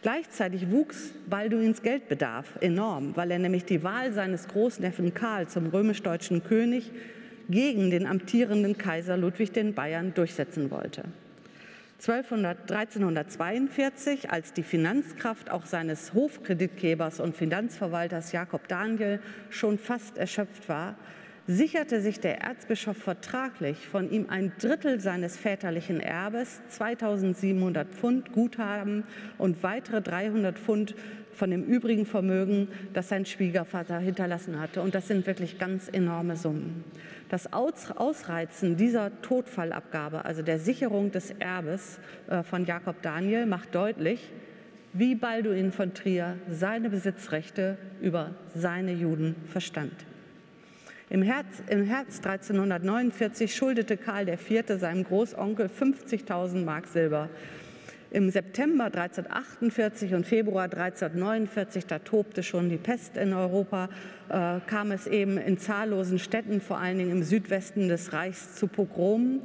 Gleichzeitig 0.01 0.69
wuchs 0.69 1.13
Balduins 1.27 1.81
Geldbedarf 1.81 2.45
enorm, 2.61 3.15
weil 3.15 3.31
er 3.31 3.39
nämlich 3.39 3.65
die 3.65 3.81
Wahl 3.81 4.13
seines 4.13 4.47
Großneffen 4.47 5.15
Karl 5.15 5.47
zum 5.47 5.67
römisch-deutschen 5.67 6.43
König 6.43 6.91
gegen 7.49 7.89
den 7.89 8.05
amtierenden 8.05 8.77
Kaiser 8.77 9.17
Ludwig 9.17 9.51
den 9.51 9.73
Bayern 9.73 10.13
durchsetzen 10.13 10.69
wollte. 10.69 11.05
1342, 12.07 14.29
als 14.29 14.53
die 14.53 14.63
Finanzkraft 14.63 15.49
auch 15.49 15.65
seines 15.65 16.13
Hofkreditgebers 16.13 17.19
und 17.19 17.35
Finanzverwalters 17.35 18.31
Jakob 18.31 18.67
Daniel 18.67 19.19
schon 19.49 19.79
fast 19.79 20.17
erschöpft 20.17 20.69
war, 20.69 20.95
sicherte 21.47 22.01
sich 22.01 22.19
der 22.19 22.41
Erzbischof 22.41 22.97
vertraglich 22.97 23.87
von 23.87 24.09
ihm 24.09 24.27
ein 24.29 24.51
Drittel 24.59 24.99
seines 24.99 25.37
väterlichen 25.37 25.99
Erbes, 25.99 26.61
2700 26.69 27.87
Pfund 27.87 28.31
Guthaben 28.31 29.03
und 29.37 29.61
weitere 29.61 30.01
300 30.01 30.57
Pfund 30.57 30.95
von 31.33 31.51
dem 31.51 31.63
übrigen 31.63 32.05
Vermögen, 32.05 32.69
das 32.93 33.09
sein 33.09 33.25
Schwiegervater 33.25 33.99
hinterlassen 33.99 34.59
hatte. 34.59 34.81
Und 34.81 34.95
das 34.95 35.07
sind 35.07 35.27
wirklich 35.27 35.59
ganz 35.59 35.89
enorme 35.89 36.35
Summen. 36.35 36.83
Das 37.29 37.51
Ausreizen 37.53 38.77
dieser 38.77 39.21
Todfallabgabe, 39.21 40.25
also 40.25 40.41
der 40.41 40.59
Sicherung 40.59 41.11
des 41.11 41.31
Erbes 41.31 41.99
äh, 42.27 42.43
von 42.43 42.65
Jakob 42.65 43.01
Daniel, 43.01 43.45
macht 43.45 43.75
deutlich, 43.75 44.31
wie 44.93 45.13
Balduin 45.15 45.71
von 45.71 45.93
Trier 45.93 46.37
seine 46.49 46.89
Besitzrechte 46.89 47.77
über 48.01 48.31
seine 48.53 48.93
Juden 48.93 49.35
verstand. 49.47 50.05
Im 51.11 51.21
Herbst, 51.21 51.61
Im 51.69 51.83
Herbst 51.83 52.25
1349 52.25 53.53
schuldete 53.53 53.95
Karl 53.95 54.27
IV. 54.27 54.63
seinem 54.79 55.03
Großonkel 55.03 55.67
50.000 55.67 56.65
Mark 56.65 56.87
Silber. 56.87 57.29
Im 58.09 58.31
September 58.31 58.85
1348 58.85 60.15
und 60.15 60.25
Februar 60.25 60.63
1349, 60.63 61.85
da 61.85 61.99
tobte 61.99 62.41
schon 62.41 62.69
die 62.69 62.77
Pest 62.77 63.17
in 63.17 63.33
Europa, 63.33 63.89
äh, 64.29 64.59
kam 64.65 64.91
es 64.91 65.05
eben 65.05 65.37
in 65.37 65.59
zahllosen 65.59 66.17
Städten, 66.17 66.59
vor 66.59 66.79
allen 66.79 66.97
Dingen 66.97 67.11
im 67.11 67.23
Südwesten 67.23 67.87
des 67.87 68.11
Reichs, 68.11 68.55
zu 68.55 68.65
Pogromen. 68.65 69.41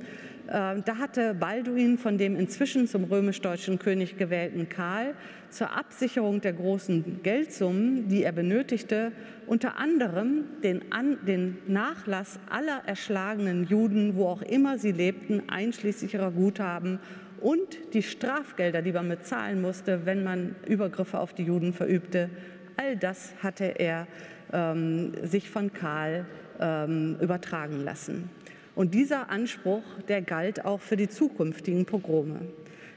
Äh, 0.47 0.81
da 0.83 0.97
hatte 0.99 1.35
Balduin 1.35 1.99
von 1.99 2.17
dem 2.17 2.37
inzwischen 2.37 2.87
zum 2.87 3.05
römisch-deutschen 3.05 3.79
König 3.79 4.17
gewählten 4.17 4.71
Karl 4.71 5.15
zur 5.51 5.77
Absicherung 5.77 6.41
der 6.41 6.53
großen 6.53 7.23
Geldsummen, 7.23 8.09
die 8.09 8.23
er 8.23 8.33
benötigte, 8.33 9.13
unter 9.47 9.79
anderem 9.79 10.45
den, 10.63 10.93
An 10.93 11.19
den 11.27 11.59
Nachlass 11.67 12.39
aller 12.49 12.83
erschlagenen 12.87 13.67
Juden, 13.67 14.17
wo 14.17 14.27
auch 14.27 14.43
immer 14.43 14.79
sie 14.79 14.93
lebten, 14.93 15.43
einschließlich 15.49 16.15
ihrer 16.15 16.31
Guthaben 16.31 16.99
und 17.41 17.95
die 17.95 18.03
Strafgelder, 18.03 18.83
die 18.83 18.93
man 18.93 19.09
bezahlen 19.09 19.61
musste, 19.61 20.07
wenn 20.07 20.25
man 20.25 20.55
Übergriffe 20.67 21.19
auf 21.19 21.33
die 21.35 21.45
Juden 21.45 21.73
verübte. 21.73 22.31
All 22.77 22.97
das 22.97 23.35
hatte 23.43 23.65
er 23.65 24.07
ähm, 24.53 25.13
sich 25.23 25.51
von 25.51 25.73
Karl 25.73 26.27
ähm, 26.59 27.17
übertragen 27.21 27.83
lassen. 27.83 28.31
Und 28.75 28.95
dieser 28.95 29.31
Anspruch, 29.31 29.83
der 30.09 30.23
galt 30.23 30.65
auch 30.65 30.81
für 30.81 30.97
die 30.97 31.09
zukünftigen 31.09 31.87
Pogrome. 31.87 32.41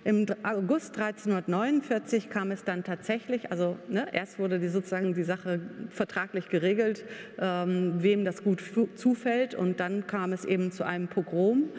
Im 0.05 0.25
August 0.43 0.97
1349 0.97 2.29
kam 2.29 2.51
es 2.51 2.65
dann 2.65 2.83
tatsächlich, 2.83 3.51
also 3.51 3.77
ne, 3.87 4.07
erst 4.11 4.37
wurde 4.37 4.59
die 4.59 4.67
sozusagen 4.67 5.13
die 5.13 5.23
Sache 5.23 5.61
vertraglich 5.89 6.49
geregelt, 6.49 7.05
ähm, 7.39 7.93
wem 7.99 8.25
das 8.25 8.43
gut 8.43 8.61
zufällt, 8.95 9.55
und 9.55 9.79
dann 9.79 10.05
kam 10.05 10.33
es 10.33 10.43
eben 10.43 10.73
zu 10.73 10.83
einem 10.83 11.07
Pogrom, 11.07 11.69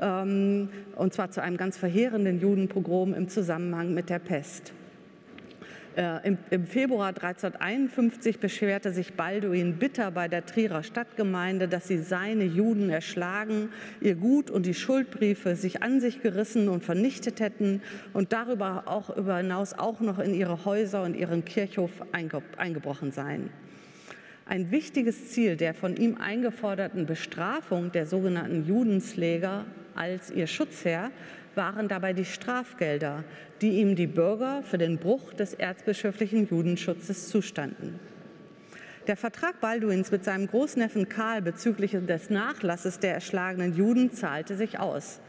ähm, 0.00 0.68
und 0.94 1.12
zwar 1.12 1.32
zu 1.32 1.42
einem 1.42 1.56
ganz 1.56 1.76
verheerenden 1.76 2.40
Judenpogrom 2.40 3.14
im 3.14 3.28
Zusammenhang 3.28 3.94
mit 3.94 4.10
der 4.10 4.20
Pest. 4.20 4.72
Äh, 5.94 6.36
im, 6.50 6.66
Februar 6.66 7.08
1351 7.08 8.38
beschwerte 8.38 8.92
sich 8.92 9.12
Balduin 9.12 9.76
bitter 9.76 10.10
bei 10.10 10.26
der 10.26 10.46
Trierer 10.46 10.82
Stadtgemeinde, 10.82 11.68
dass 11.68 11.86
sie 11.86 11.98
seine 11.98 12.44
Juden 12.44 12.88
erschlagen, 12.88 13.68
ihr 14.00 14.14
Gut 14.14 14.50
und 14.50 14.64
die 14.64 14.72
Schuldbriefe 14.72 15.54
sich 15.54 15.82
an 15.82 16.00
sich 16.00 16.22
gerissen 16.22 16.70
und 16.70 16.82
vernichtet 16.82 17.40
hätten 17.40 17.82
und 18.14 18.32
darüber 18.32 18.84
auch 18.86 19.14
über 19.14 19.36
hinaus 19.36 19.74
auch 19.74 20.00
noch 20.00 20.18
in 20.18 20.32
ihre 20.32 20.64
Häuser 20.64 21.02
und 21.02 21.14
ihren 21.14 21.44
Kirchhof 21.44 21.90
einge, 22.12 22.42
eingebrochen 22.56 23.12
seien. 23.12 23.50
Ein 24.46 24.70
wichtiges 24.70 25.28
Ziel 25.30 25.56
der 25.56 25.74
von 25.74 25.96
ihm 25.96 26.16
eingeforderten 26.16 27.04
Bestrafung 27.04 27.92
der 27.92 28.06
sogenannten 28.06 28.66
Judensläger 28.66 29.66
als 29.94 30.30
ihr 30.30 30.46
Schutzherr 30.46 31.10
waren 31.54 31.88
dabei 31.88 32.12
die 32.12 32.24
Strafgelder, 32.24 33.24
die 33.60 33.80
ihm 33.80 33.96
die 33.96 34.06
Bürger 34.06 34.62
für 34.62 34.78
den 34.78 34.98
Bruch 34.98 35.32
des 35.34 35.54
erzbischöflichen 35.54 36.48
Judenschutzes 36.48 37.28
zustanden. 37.28 37.98
Der 39.08 39.16
Vertrag 39.16 39.60
Balduins 39.60 40.12
mit 40.12 40.24
seinem 40.24 40.46
Großneffen 40.46 41.08
Karl 41.08 41.42
bezüglich 41.42 41.90
des 41.92 42.30
Nachlasses 42.30 43.00
der 43.00 43.14
erschlagenen 43.14 43.74
Juden 43.74 44.12
zahlte 44.12 44.56
sich 44.56 44.78
aus. 44.78 45.20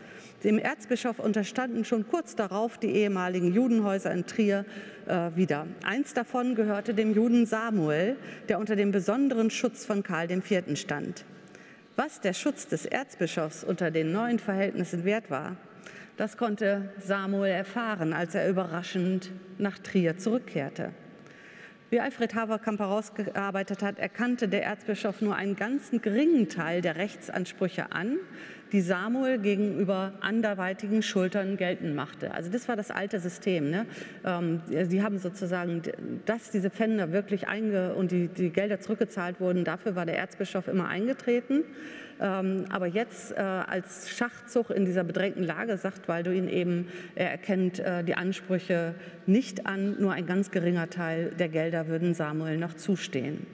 Dem 0.44 0.60
Erzbischof 0.60 1.20
unterstanden 1.20 1.86
schon 1.86 2.08
kurz 2.08 2.36
darauf 2.36 2.78
die 2.78 2.92
ehemaligen 2.92 3.52
Judenhäuser 3.54 4.12
in 4.12 4.26
Trier 4.26 4.66
äh, 5.08 5.32
wieder. 5.36 5.66
Eins 5.84 6.14
davon 6.14 6.54
gehörte 6.54 6.94
dem 6.94 7.16
Juden 7.16 7.46
Samuel, 7.46 8.18
der 8.50 8.60
unter 8.60 8.76
dem 8.76 8.92
besonderen 8.92 9.50
Schutz 9.50 9.86
von 9.86 10.04
Karl 10.04 10.30
IV. 10.30 10.78
stand. 10.78 11.26
Was 11.96 12.22
der 12.22 12.34
Schutz 12.34 12.68
des 12.68 12.86
Erzbischofs 12.86 13.64
unter 13.64 13.90
den 13.90 14.12
neuen 14.12 14.38
Verhältnissen 14.38 15.06
wert 15.06 15.32
war, 15.32 15.56
das 16.18 16.38
konnte 16.38 16.90
Samuel 17.00 17.52
erfahren, 17.52 18.14
als 18.14 18.36
er 18.36 18.50
überraschend 18.50 19.32
nach 19.58 19.80
Trier 19.80 20.18
zurückkehrte. 20.18 20.92
Wie 21.90 22.00
Alfred 22.00 22.34
Haverkamp 22.34 22.80
herausgearbeitet 22.80 23.84
hat, 23.84 24.00
erkannte 24.00 24.48
der 24.48 24.64
Erzbischof 24.64 25.22
nur 25.22 25.36
einen 25.36 25.56
ganz 25.56 25.92
geringen 26.02 26.50
Teil 26.50 26.82
der 26.82 26.96
Rechtsansprüche 26.96 27.92
an, 27.92 28.18
die 28.72 28.82
Samuel 28.82 29.38
gegenüber 29.38 30.14
anderweitigen 30.22 31.04
Schultern 31.04 31.56
geltend 31.56 31.96
machte. 31.96 32.34
Also 32.34 32.50
das 32.50 32.68
war 32.68 32.76
das 32.76 32.90
alte 32.90 33.20
System. 33.20 33.70
Ne? 33.70 33.86
Ähm, 34.26 34.64
die 34.68 35.04
haben 35.04 35.20
sozusagen, 35.20 35.84
dass 36.26 36.50
diese 36.50 36.72
Pfänder 36.72 37.12
wirklich 37.12 37.48
einge 37.48 37.94
und 37.94 38.12
die, 38.12 38.28
die 38.28 38.50
Gelder 38.50 38.80
zurückgezahlt 38.80 39.40
wurden, 39.40 39.64
dafür 39.64 39.96
war 39.96 40.08
der 40.08 40.18
Erzbischof 40.18 40.68
immer 40.68 40.88
eingetreten. 40.88 41.64
Ähm, 42.24 42.66
aber 42.70 42.88
jetzt 42.88 43.34
äh, 43.34 43.42
als 43.42 44.10
Schachzug 44.10 44.70
in 44.70 44.86
dieser 44.86 45.04
bedrängten 45.04 45.44
Lage 45.44 45.76
sagt 45.76 46.08
Balduin 46.08 46.48
eben, 46.48 46.88
er 47.16 47.32
erkennt 47.32 47.80
äh, 47.80 48.02
die 48.06 48.16
Ansprüche 48.16 48.96
nicht 49.26 49.68
an, 49.68 50.00
nur 50.00 50.14
ein 50.14 50.26
ganz 50.26 50.50
geringer 50.50 50.90
Teil 50.90 51.32
der 51.38 51.50
Gelder 51.50 51.90
würden 51.90 52.14
Samuel 52.14 52.58
noch 52.58 52.76
zustehen. 52.76 53.46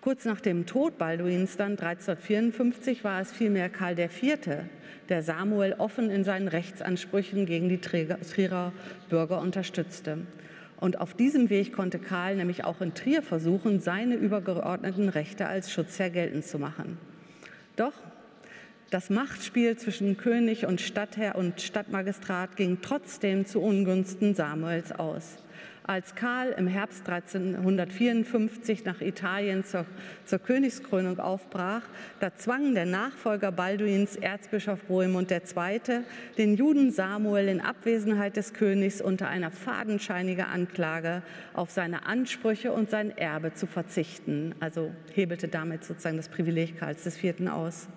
Kurz 0.00 0.24
nach 0.24 0.40
dem 0.40 0.66
Tod 0.66 0.98
Balduins 0.98 1.56
dann 1.56 1.72
1354 1.72 3.04
war 3.04 3.20
es 3.20 3.30
vielmehr 3.30 3.68
Karl 3.68 3.96
IV., 3.96 4.38
der 5.08 5.22
Samuel 5.22 5.76
offen 5.78 6.10
in 6.10 6.24
seinen 6.24 6.48
Rechtsansprüchen 6.48 7.46
gegen 7.46 7.68
die 7.68 7.78
Trierer 7.80 8.72
Bürger 9.08 9.40
unterstützte. 9.40 10.18
Und 10.80 11.00
auf 11.00 11.14
diesem 11.14 11.48
Weg 11.48 11.72
konnte 11.72 12.00
Karl 12.00 12.36
nämlich 12.36 12.64
auch 12.64 12.80
in 12.80 12.94
Trier 12.94 13.22
versuchen, 13.22 13.80
seine 13.80 14.16
übergeordneten 14.16 15.08
Rechte 15.08 15.46
als 15.46 15.72
Schutzherr 15.72 16.10
geltend 16.10 16.44
zu 16.44 16.58
machen. 16.58 16.98
Doch 17.78 17.92
das 18.90 19.08
Machtspiel 19.08 19.76
zwischen 19.76 20.16
König 20.16 20.66
und 20.66 20.80
Stadtherr 20.80 21.36
und 21.36 21.60
Stadtmagistrat 21.60 22.56
ging 22.56 22.78
trotzdem 22.82 23.46
zu 23.46 23.60
Ungunsten 23.60 24.34
Samuels 24.34 24.90
aus. 24.90 25.36
Als 25.88 26.14
Karl 26.14 26.54
im 26.58 26.66
Herbst 26.66 27.08
1354 27.08 28.84
nach 28.84 29.00
Italien 29.00 29.64
zur, 29.64 29.86
zur 30.26 30.38
Königskrönung 30.38 31.18
aufbrach, 31.18 31.80
da 32.20 32.34
zwang 32.34 32.74
der 32.74 32.84
Nachfolger 32.84 33.50
Balduins, 33.50 34.14
Erzbischof 34.14 34.82
Bohemund 34.82 35.30
II., 35.30 35.80
den 36.36 36.56
Juden 36.56 36.90
Samuel 36.90 37.48
in 37.48 37.62
Abwesenheit 37.62 38.36
des 38.36 38.52
Königs 38.52 39.00
unter 39.00 39.28
einer 39.28 39.50
fadenscheinigen 39.50 40.44
Anklage 40.44 41.22
auf 41.54 41.70
seine 41.70 42.04
Ansprüche 42.04 42.70
und 42.70 42.90
sein 42.90 43.16
Erbe 43.16 43.54
zu 43.54 43.66
verzichten, 43.66 44.54
also 44.60 44.90
hebelte 45.14 45.48
damit 45.48 45.84
sozusagen 45.84 46.18
das 46.18 46.28
Privileg 46.28 46.78
Karls 46.78 47.06
IV. 47.06 47.48
aus. 47.48 47.88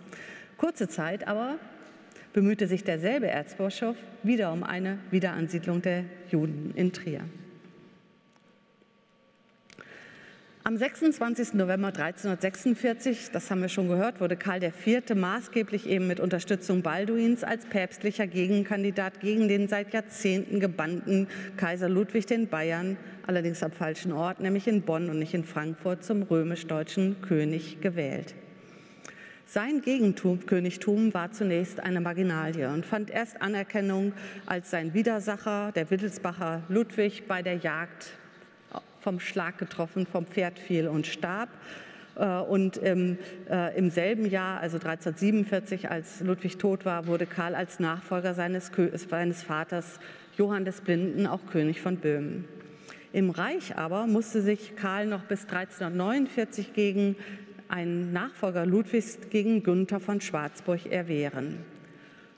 Kurze 0.56 0.88
Zeit 0.88 1.28
aber 1.28 1.58
bemühte 2.32 2.68
sich 2.68 2.86
derselbe 2.86 3.28
Erzbischof 3.28 3.98
wieder 4.24 4.54
um 4.54 4.64
eine 4.64 4.98
Wiederansiedlung 5.10 5.82
der 5.82 6.06
Juden 6.30 6.72
in 6.78 6.94
Trier. 6.94 7.26
Am 10.64 10.78
26. 10.78 11.55
November 11.55 11.88
1346, 11.88 13.32
das 13.32 13.49
haben 13.49 13.62
wir 13.62 13.68
schon 13.68 13.88
gehört, 13.88 14.22
wurde 14.22 14.38
Karl 14.38 14.62
IV. 14.64 15.16
maßgeblich 15.16 15.89
eben 15.89 16.05
mit 16.05 16.20
Unterstützung 16.20 16.84
Balduins 16.84 17.43
als 17.43 17.66
päpstlicher 17.66 18.28
Gegenkandidat 18.28 19.22
gegen 19.22 19.47
den 19.47 19.68
seit 19.68 19.91
Jahrzehnten 19.91 20.59
gebannten 20.59 21.28
Kaiser 21.57 21.89
Ludwig 21.89 22.28
den 22.28 22.47
Bayern, 22.47 22.97
allerdings 23.26 23.64
am 23.64 23.72
falschen 23.72 24.12
Ort, 24.12 24.39
nämlich 24.39 24.68
in 24.68 24.84
Bonn 24.84 25.09
und 25.09 25.18
nicht 25.18 25.34
in 25.34 25.45
Frankfurt, 25.45 26.03
zum 26.03 26.22
römisch-deutschen 26.22 27.20
König 27.24 27.82
gewählt. 27.82 28.36
Sein 29.47 29.82
Gegenkönigtum 29.82 31.12
war 31.16 31.32
zunächst 31.32 31.80
eine 31.80 32.01
Marginalie 32.01 32.72
und 32.72 32.86
fand 32.86 33.09
erst 33.09 33.41
Anerkennung, 33.41 34.14
als 34.45 34.70
sein 34.70 34.93
Widersacher, 34.93 35.72
der 35.72 35.89
Wittelsbacher 35.89 36.62
Ludwig, 36.70 37.28
bei 37.28 37.41
der 37.41 37.55
Jagd 37.55 38.12
vom 39.02 39.20
Schlag 39.20 39.58
getroffen, 39.58 40.06
vom 40.06 40.26
Pferd 40.26 40.60
fiel 40.60 40.88
und 40.88 41.08
starb. 41.08 41.49
Äh, 42.16 42.26
und 42.26 42.78
im, 42.78 43.18
äh, 43.49 43.78
im, 43.78 43.89
selben 43.89 44.26
Jahr, 44.26 44.60
also 44.60 44.78
1347, 44.78 45.89
als 45.89 46.22
Ludwig 46.22 46.58
tot 46.58 46.86
war, 46.86 47.08
wurde 47.08 47.26
Karl 47.26 47.56
als 47.56 47.80
Nachfolger 47.80 48.34
seines, 48.34 48.72
seines 49.10 49.43
Vaters 49.43 49.99
Johann 50.38 50.66
des 50.66 50.82
Blinden 50.82 51.28
auch 51.28 51.45
König 51.52 51.82
von 51.82 51.97
Böhmen. 51.97 52.45
Im 53.14 53.30
Reich 53.30 53.78
aber 53.78 54.08
musste 54.08 54.41
sich 54.41 54.76
Karl 54.76 55.06
noch 55.06 55.24
bis 55.24 55.41
1349 55.41 56.74
gegen 56.74 57.18
einen 57.68 58.14
Nachfolger 58.14 58.66
Ludwigs, 58.66 59.20
gegen 59.30 59.64
Günther 59.64 59.99
von 59.99 60.22
Schwarzburg, 60.22 60.86
erwehren. 60.91 61.60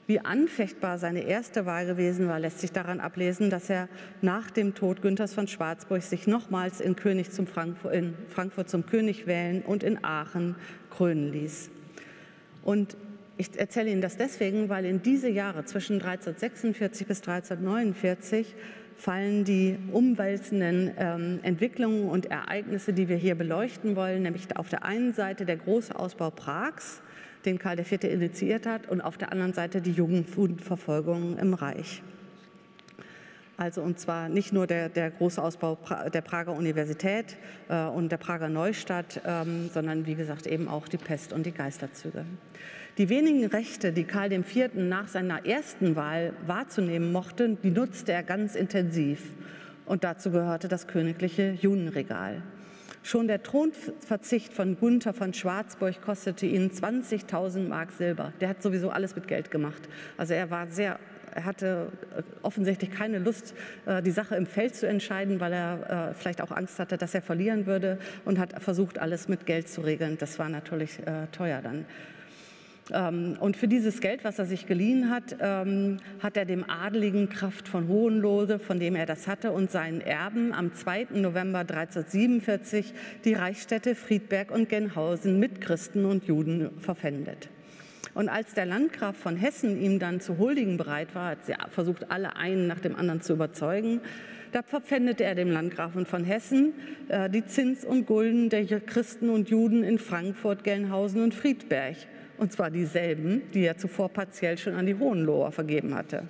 Wie 0.06 0.20
anfechtbar 0.20 0.98
seine 0.98 1.22
erste 1.22 1.64
Wahl 1.64 1.86
gewesen 1.86 2.28
war, 2.28 2.38
lässt 2.38 2.60
sich 2.60 2.72
daran 2.72 3.00
ablesen, 3.00 3.48
dass 3.48 3.70
er 3.70 3.88
nach 4.20 4.50
dem 4.50 4.74
Tod 4.74 5.00
Günthers 5.00 5.32
von 5.32 5.48
Schwarzburg 5.48 6.02
sich 6.02 6.26
nochmals 6.26 6.80
in, 6.80 6.94
König 6.94 7.30
zum 7.30 7.46
Frankfurt, 7.46 7.94
in 7.94 8.14
Frankfurt 8.28 8.68
zum 8.68 8.84
König 8.84 9.26
wählen 9.26 9.62
und 9.62 9.82
in 9.82 10.04
Aachen 10.04 10.56
krönen 10.90 11.32
ließ. 11.32 11.70
Und 12.62 12.98
ich 13.38 13.58
erzähle 13.58 13.90
Ihnen 13.90 14.02
das 14.02 14.16
deswegen, 14.16 14.68
weil 14.68 14.84
in 14.84 15.02
diese 15.02 15.28
Jahre 15.28 15.64
zwischen 15.64 15.94
1346 15.94 17.06
bis 17.06 17.20
1349 17.20 18.54
fallen 18.96 19.44
die 19.44 19.78
umwälzenden 19.90 20.92
ähm, 20.98 21.40
Entwicklungen 21.42 22.08
und 22.08 22.26
Ereignisse, 22.26 22.92
die 22.92 23.08
wir 23.08 23.16
hier 23.16 23.34
beleuchten 23.34 23.96
wollen, 23.96 24.22
nämlich 24.22 24.56
auf 24.56 24.68
der 24.68 24.84
einen 24.84 25.12
Seite 25.12 25.44
der 25.46 25.56
große 25.56 25.98
Ausbau 25.98 26.30
Prags, 26.30 27.02
den 27.44 27.58
Karl 27.58 27.78
IV. 27.78 28.04
initiiert 28.04 28.66
hat, 28.66 28.88
und 28.88 29.00
auf 29.00 29.18
der 29.18 29.32
anderen 29.32 29.52
Seite 29.52 29.80
die 29.80 29.92
Jugendverfolgung 29.92 31.38
im 31.38 31.54
Reich. 31.54 32.02
Also 33.56 33.82
und 33.82 34.00
zwar 34.00 34.28
nicht 34.28 34.52
nur 34.52 34.66
der, 34.66 34.88
der 34.88 35.10
große 35.10 35.40
Ausbau 35.40 35.78
der 36.12 36.20
Prager 36.22 36.52
Universität 36.52 37.36
äh, 37.68 37.84
und 37.84 38.10
der 38.10 38.16
Prager 38.16 38.48
Neustadt, 38.48 39.20
ähm, 39.24 39.70
sondern 39.72 40.06
wie 40.06 40.16
gesagt 40.16 40.46
eben 40.46 40.68
auch 40.68 40.88
die 40.88 40.96
Pest 40.96 41.32
und 41.32 41.46
die 41.46 41.52
Geisterzüge. 41.52 42.24
Die 42.98 43.08
wenigen 43.08 43.46
Rechte, 43.46 43.92
die 43.92 44.04
Karl 44.04 44.32
IV. 44.32 44.70
nach 44.74 45.08
seiner 45.08 45.46
ersten 45.46 45.94
Wahl 45.94 46.32
wahrzunehmen 46.46 47.12
mochte, 47.12 47.56
die 47.62 47.70
nutzte 47.70 48.12
er 48.12 48.22
ganz 48.22 48.54
intensiv. 48.56 49.20
Und 49.86 50.02
dazu 50.02 50.30
gehörte 50.30 50.66
das 50.66 50.86
königliche 50.86 51.52
Judenregal. 51.52 52.42
Schon 53.06 53.28
der 53.28 53.42
Thronverzicht 53.42 54.54
von 54.54 54.78
Gunther 54.78 55.12
von 55.12 55.34
Schwarzburg 55.34 56.00
kostete 56.00 56.46
ihn 56.46 56.70
20.000 56.70 57.68
Mark 57.68 57.92
Silber. 57.92 58.32
Der 58.40 58.48
hat 58.48 58.62
sowieso 58.62 58.88
alles 58.88 59.14
mit 59.14 59.28
Geld 59.28 59.50
gemacht. 59.50 59.90
Also 60.16 60.32
er 60.32 60.50
war 60.50 60.68
sehr 60.68 60.98
er 61.34 61.44
hatte 61.44 61.88
äh, 62.16 62.22
offensichtlich 62.42 62.90
keine 62.90 63.18
Lust, 63.18 63.54
äh, 63.86 64.00
die 64.00 64.10
Sache 64.10 64.36
im 64.36 64.46
Feld 64.46 64.74
zu 64.74 64.86
entscheiden, 64.86 65.40
weil 65.40 65.52
er 65.52 66.10
äh, 66.10 66.14
vielleicht 66.14 66.40
auch 66.40 66.50
Angst 66.50 66.78
hatte, 66.78 66.96
dass 66.96 67.14
er 67.14 67.22
verlieren 67.22 67.66
würde 67.66 67.98
und 68.24 68.38
hat 68.38 68.62
versucht, 68.62 68.98
alles 68.98 69.28
mit 69.28 69.44
Geld 69.44 69.68
zu 69.68 69.82
regeln. 69.82 70.16
Das 70.18 70.38
war 70.38 70.48
natürlich 70.48 71.00
teuer 71.32 71.60
dann. 71.60 71.84
Ähm, 72.92 73.36
und 73.40 73.56
für 73.56 73.68
dieses 73.68 74.00
Geld, 74.00 74.24
was 74.24 74.38
er 74.38 74.46
sich 74.46 74.66
geliehen 74.66 75.10
hat, 75.10 75.36
ähm, 75.40 75.98
hat 76.20 76.36
er 76.36 76.44
dem 76.44 76.68
Adeligen 76.68 77.28
Kraft 77.28 77.68
von 77.68 77.88
Hohenlohe, 77.88 78.58
von 78.58 78.78
dem 78.78 78.94
er 78.94 79.06
das 79.06 79.26
hatte, 79.26 79.52
und 79.52 79.70
seinen 79.70 80.00
Erben 80.00 80.52
am 80.52 80.74
2. 80.74 81.08
November 81.14 81.60
1347 81.60 82.92
die 83.24 83.34
Reichsstädte 83.34 83.94
Friedberg 83.94 84.50
und 84.50 84.68
Genhausen 84.68 85.38
mit 85.38 85.60
Christen 85.60 86.04
und 86.04 86.24
Juden 86.24 86.70
verpfändet. 86.80 87.48
Und 88.12 88.28
als 88.28 88.54
der 88.54 88.66
Landgraf 88.66 89.16
von 89.16 89.36
Hessen 89.36 89.80
ihm 89.80 89.98
dann 89.98 90.20
zu 90.20 90.38
huldigen 90.38 90.76
bereit 90.76 91.14
war, 91.14 91.30
hat 91.30 91.48
er 91.48 91.68
versucht, 91.70 92.10
alle 92.10 92.36
einen 92.36 92.68
nach 92.68 92.78
dem 92.78 92.94
anderen 92.94 93.20
zu 93.22 93.32
überzeugen, 93.32 94.00
da 94.52 94.62
verpfändete 94.62 95.24
er 95.24 95.34
dem 95.34 95.50
Landgrafen 95.50 96.06
von 96.06 96.22
Hessen 96.22 96.74
äh, 97.08 97.28
die 97.28 97.44
Zins 97.44 97.84
und 97.84 98.06
Gulden 98.06 98.50
der 98.50 98.64
Christen 98.80 99.30
und 99.30 99.48
Juden 99.50 99.82
in 99.82 99.98
Frankfurt, 99.98 100.62
Gelnhausen 100.62 101.24
und 101.24 101.34
Friedberg 101.34 101.96
und 102.38 102.52
zwar 102.52 102.70
dieselben, 102.70 103.42
die 103.52 103.64
er 103.64 103.76
zuvor 103.76 104.08
partiell 104.08 104.58
schon 104.58 104.74
an 104.74 104.86
die 104.86 104.98
Hohenloher 104.98 105.52
vergeben 105.52 105.94
hatte. 105.94 106.24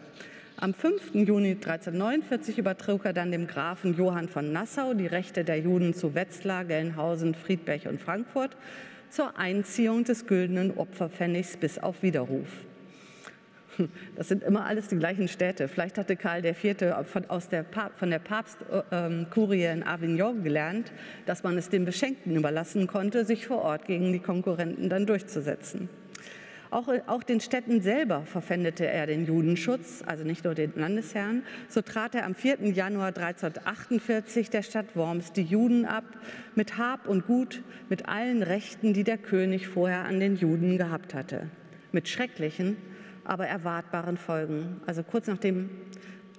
Am 0.56 0.72
5. 0.72 1.14
Juni 1.14 1.52
1349 1.52 2.58
übertrug 2.58 3.04
er 3.04 3.12
dann 3.12 3.32
dem 3.32 3.46
Grafen 3.46 3.96
Johann 3.96 4.28
von 4.28 4.52
Nassau 4.52 4.94
die 4.94 5.06
Rechte 5.06 5.44
der 5.44 5.58
Juden 5.58 5.94
zu 5.94 6.14
Wetzlar, 6.14 6.64
Gelnhausen, 6.64 7.34
Friedberg 7.34 7.86
und 7.86 8.00
Frankfurt 8.00 8.56
zur 9.10 9.36
Einziehung 9.36 10.04
des 10.04 10.26
güldenen 10.26 10.76
Opferpfennigs 10.76 11.56
bis 11.56 11.78
auf 11.78 12.02
Widerruf. 12.02 12.48
Das 14.16 14.28
sind 14.28 14.42
immer 14.42 14.66
alles 14.66 14.88
die 14.88 14.96
gleichen 14.96 15.28
Städte. 15.28 15.68
Vielleicht 15.68 15.98
hatte 15.98 16.16
Karl 16.16 16.44
IV. 16.44 16.76
von, 17.04 17.28
aus 17.28 17.48
der, 17.48 17.64
von 17.96 18.10
der 18.10 18.18
Papstkurie 18.18 19.64
in 19.64 19.82
Avignon 19.82 20.42
gelernt, 20.42 20.92
dass 21.26 21.42
man 21.42 21.58
es 21.58 21.68
den 21.68 21.84
Beschenkten 21.84 22.36
überlassen 22.36 22.86
konnte, 22.86 23.24
sich 23.24 23.46
vor 23.46 23.62
Ort 23.62 23.86
gegen 23.86 24.12
die 24.12 24.20
Konkurrenten 24.20 24.88
dann 24.88 25.06
durchzusetzen. 25.06 25.88
Auch, 26.74 26.88
auch, 27.06 27.22
den 27.22 27.38
Städten 27.38 27.82
selber 27.82 28.22
verpfändete 28.26 28.84
er 28.84 29.06
den 29.06 29.26
Judenschutz, 29.26 30.02
also 30.04 30.24
nicht 30.24 30.44
nur 30.44 30.56
den 30.56 30.72
Landesherrn. 30.74 31.44
So 31.68 31.82
trat 31.82 32.16
er 32.16 32.24
am 32.24 32.34
4. 32.34 32.66
Januar 32.70 33.16
1348 33.16 34.50
der 34.50 34.62
Stadt 34.62 34.96
Worms 34.96 35.30
die 35.30 35.44
Juden 35.44 35.84
ab, 35.84 36.02
mit 36.56 36.76
Hab 36.76 37.06
und 37.06 37.28
Gut, 37.28 37.62
mit 37.88 38.08
allen 38.08 38.42
Rechten, 38.42 38.92
die 38.92 39.04
der 39.04 39.18
König 39.18 39.68
vorher 39.68 40.04
an 40.04 40.18
den 40.18 40.34
Juden 40.34 40.76
gehabt 40.76 41.14
hatte. 41.14 41.48
Mit 41.92 42.08
schrecklichen, 42.08 42.76
aber 43.24 43.46
erwartbaren 43.46 44.16
Folgen. 44.16 44.80
Also 44.86 45.02
kurz 45.02 45.26
nachdem 45.26 45.70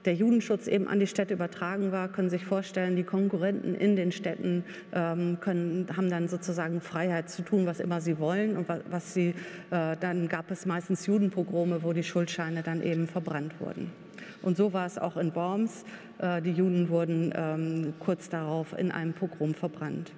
der 0.05 0.13
Judenschutz 0.13 0.67
eben 0.67 0.87
an 0.87 0.99
die 0.99 1.07
Städte 1.07 1.33
übertragen 1.33 1.91
war, 1.91 2.07
können 2.09 2.29
Sie 2.29 2.37
sich 2.37 2.45
vorstellen, 2.45 2.95
die 2.95 3.03
Konkurrenten 3.03 3.75
in 3.75 3.95
den 3.95 4.11
Städten 4.11 4.63
ähm, 4.93 5.39
können, 5.41 5.87
haben 5.95 6.09
dann 6.09 6.27
sozusagen 6.27 6.79
Freiheit 6.81 7.29
zu 7.29 7.41
tun, 7.41 7.65
was 7.65 7.79
immer 7.79 8.01
sie 8.01 8.19
wollen. 8.19 8.55
Und 8.55 8.69
was, 8.69 8.81
was 8.89 9.13
sie, 9.13 9.33
äh, 9.71 9.97
dann 9.99 10.27
gab 10.27 10.51
es 10.51 10.65
meistens 10.65 11.05
Judenpogrome, 11.07 11.83
wo 11.83 11.93
die 11.93 12.03
Schuldscheine 12.03 12.61
dann 12.61 12.83
eben 12.83 13.07
verbrannt 13.07 13.59
wurden. 13.59 13.91
Und 14.41 14.57
so 14.57 14.73
war 14.73 14.85
es 14.85 14.97
auch 14.97 15.17
in 15.17 15.33
Worms. 15.33 15.83
Äh, 16.19 16.41
die 16.41 16.51
Juden 16.51 16.89
wurden 16.89 17.33
ähm, 17.35 17.93
kurz 17.99 18.29
darauf 18.29 18.77
in 18.77 18.91
einem 18.91 19.13
Pogrom 19.13 19.53
verbrannt. 19.55 20.11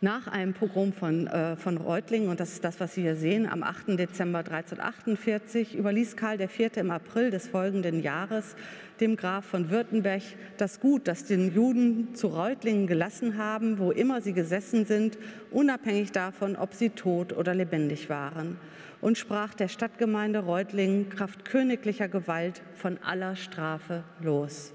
Nach 0.00 0.26
einem 0.26 0.52
Pogrom 0.52 0.92
von, 0.92 1.26
äh, 1.28 1.56
von 1.56 1.76
Reutlingen, 1.78 2.28
und 2.28 2.40
das 2.40 2.52
ist 2.52 2.64
das, 2.64 2.78
was 2.80 2.94
Sie 2.94 3.02
hier 3.02 3.16
sehen, 3.16 3.48
am 3.48 3.62
8. 3.62 3.96
Dezember 3.96 4.40
1348 4.40 5.76
überließ 5.76 6.16
Karl 6.16 6.40
IV. 6.40 6.76
im 6.76 6.90
April 6.90 7.30
des 7.30 7.48
folgenden 7.48 8.02
Jahres 8.02 8.56
dem 9.00 9.16
Graf 9.16 9.44
von 9.44 9.70
Württemberg 9.70 10.22
das 10.56 10.80
Gut, 10.80 11.08
das 11.08 11.24
den 11.24 11.54
Juden 11.54 12.14
zu 12.14 12.28
Reutlingen 12.28 12.86
gelassen 12.86 13.38
haben, 13.38 13.78
wo 13.78 13.90
immer 13.90 14.20
sie 14.20 14.32
gesessen 14.32 14.84
sind, 14.84 15.18
unabhängig 15.50 16.12
davon, 16.12 16.56
ob 16.56 16.74
sie 16.74 16.90
tot 16.90 17.32
oder 17.32 17.54
lebendig 17.54 18.08
waren, 18.08 18.58
und 19.00 19.18
sprach 19.18 19.54
der 19.54 19.68
Stadtgemeinde 19.68 20.40
Reutlingen 20.40 21.08
Kraft 21.08 21.44
königlicher 21.44 22.08
Gewalt 22.08 22.62
von 22.76 22.98
aller 23.02 23.36
Strafe 23.36 24.04
los. 24.20 24.73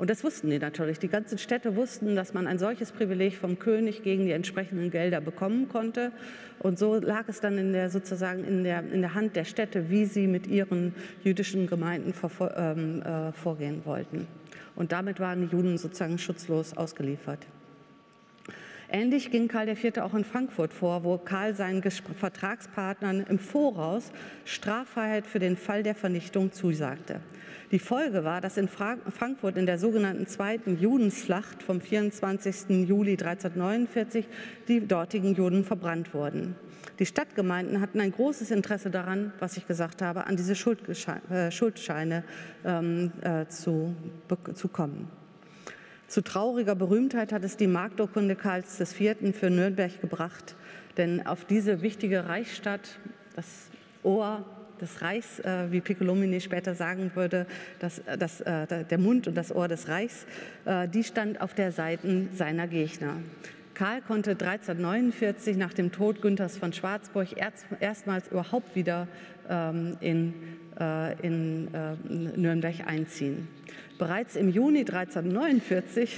Und 0.00 0.08
das 0.08 0.24
wussten 0.24 0.48
die 0.48 0.58
natürlich. 0.58 0.98
Die 0.98 1.08
ganzen 1.08 1.36
Städte 1.36 1.76
wussten, 1.76 2.16
dass 2.16 2.32
man 2.32 2.46
ein 2.46 2.58
solches 2.58 2.90
Privileg 2.90 3.36
vom 3.36 3.58
König 3.58 4.02
gegen 4.02 4.24
die 4.24 4.30
entsprechenden 4.30 4.90
Gelder 4.90 5.20
bekommen 5.20 5.68
konnte. 5.68 6.10
Und 6.58 6.78
so 6.78 6.94
lag 6.94 7.28
es 7.28 7.42
dann 7.42 7.58
in 7.58 7.74
der, 7.74 7.90
sozusagen 7.90 8.42
in 8.44 8.64
der, 8.64 8.82
in 8.90 9.02
der 9.02 9.12
Hand 9.12 9.36
der 9.36 9.44
Städte, 9.44 9.90
wie 9.90 10.06
sie 10.06 10.26
mit 10.26 10.46
ihren 10.46 10.94
jüdischen 11.22 11.66
Gemeinden 11.66 12.14
ähm, 12.56 13.02
äh, 13.02 13.32
vorgehen 13.32 13.82
wollten. 13.84 14.26
Und 14.74 14.92
damit 14.92 15.20
waren 15.20 15.46
die 15.46 15.54
Juden 15.54 15.76
sozusagen 15.76 16.16
schutzlos 16.16 16.74
ausgeliefert. 16.74 17.46
Ähnlich 18.92 19.30
ging 19.30 19.46
Karl 19.46 19.68
IV. 19.68 19.98
auch 19.98 20.14
in 20.14 20.24
Frankfurt 20.24 20.72
vor, 20.72 21.04
wo 21.04 21.16
Karl 21.16 21.54
seinen 21.54 21.80
Vertragspartnern 21.82 23.24
im 23.28 23.38
Voraus 23.38 24.10
Straffreiheit 24.44 25.28
für 25.28 25.38
den 25.38 25.56
Fall 25.56 25.84
der 25.84 25.94
Vernichtung 25.94 26.50
zusagte. 26.50 27.20
Die 27.70 27.78
Folge 27.78 28.24
war, 28.24 28.40
dass 28.40 28.56
in 28.56 28.66
Frankfurt 28.68 29.56
in 29.56 29.66
der 29.66 29.78
sogenannten 29.78 30.26
Zweiten 30.26 30.76
Judenslacht 30.80 31.62
vom 31.62 31.80
24. 31.80 32.88
Juli 32.88 33.12
1349 33.12 34.26
die 34.66 34.84
dortigen 34.84 35.36
Juden 35.36 35.64
verbrannt 35.64 36.12
wurden. 36.12 36.56
Die 36.98 37.06
Stadtgemeinden 37.06 37.80
hatten 37.80 38.00
ein 38.00 38.10
großes 38.10 38.50
Interesse 38.50 38.90
daran, 38.90 39.32
was 39.38 39.56
ich 39.56 39.68
gesagt 39.68 40.02
habe, 40.02 40.26
an 40.26 40.36
diese 40.36 40.54
äh, 40.54 41.50
Schuldscheine 41.52 42.24
ähm, 42.64 43.12
äh, 43.22 43.46
zu, 43.46 43.94
zu 44.54 44.66
kommen. 44.66 45.19
Zu 46.10 46.22
trauriger 46.24 46.74
Berühmtheit 46.74 47.32
hat 47.32 47.44
es 47.44 47.56
die 47.56 47.68
Markturkunde 47.68 48.34
Karls 48.34 48.80
IV. 48.80 49.32
für 49.32 49.48
Nürnberg 49.48 50.00
gebracht, 50.00 50.56
denn 50.96 51.24
auf 51.24 51.44
diese 51.44 51.82
wichtige 51.82 52.26
Reichsstadt, 52.26 52.98
das 53.36 53.70
Ohr 54.02 54.44
des 54.80 55.02
Reichs, 55.02 55.38
äh, 55.38 55.70
wie 55.70 55.80
Piccolomini 55.80 56.40
später 56.40 56.74
sagen 56.74 57.12
würde, 57.14 57.46
das, 57.78 58.00
äh, 58.00 58.18
das, 58.18 58.40
äh, 58.40 58.84
der 58.86 58.98
Mund 58.98 59.28
und 59.28 59.36
das 59.36 59.54
Ohr 59.54 59.68
des 59.68 59.86
Reichs, 59.86 60.26
die 60.92 61.04
stand 61.04 61.40
auf 61.40 61.54
der 61.54 61.70
Seite 61.70 62.26
seiner 62.32 62.66
Gegner. 62.66 63.18
Karl 63.74 64.02
konnte 64.02 64.32
1349 64.32 65.56
nach 65.56 65.74
dem 65.74 65.92
Tod 65.92 66.22
Günthers 66.22 66.56
von 66.56 66.72
Schwarzburg 66.72 67.36
erst, 67.36 67.66
erstmals 67.78 68.26
überhaupt 68.26 68.74
wieder 68.74 69.06
ähm, 69.48 69.96
in, 70.00 70.34
in 71.22 71.68
Nürnberg 72.36 72.86
einziehen. 72.86 73.46
Bereits 74.00 74.34
im 74.34 74.48
Juni 74.48 74.78
1349 74.78 76.16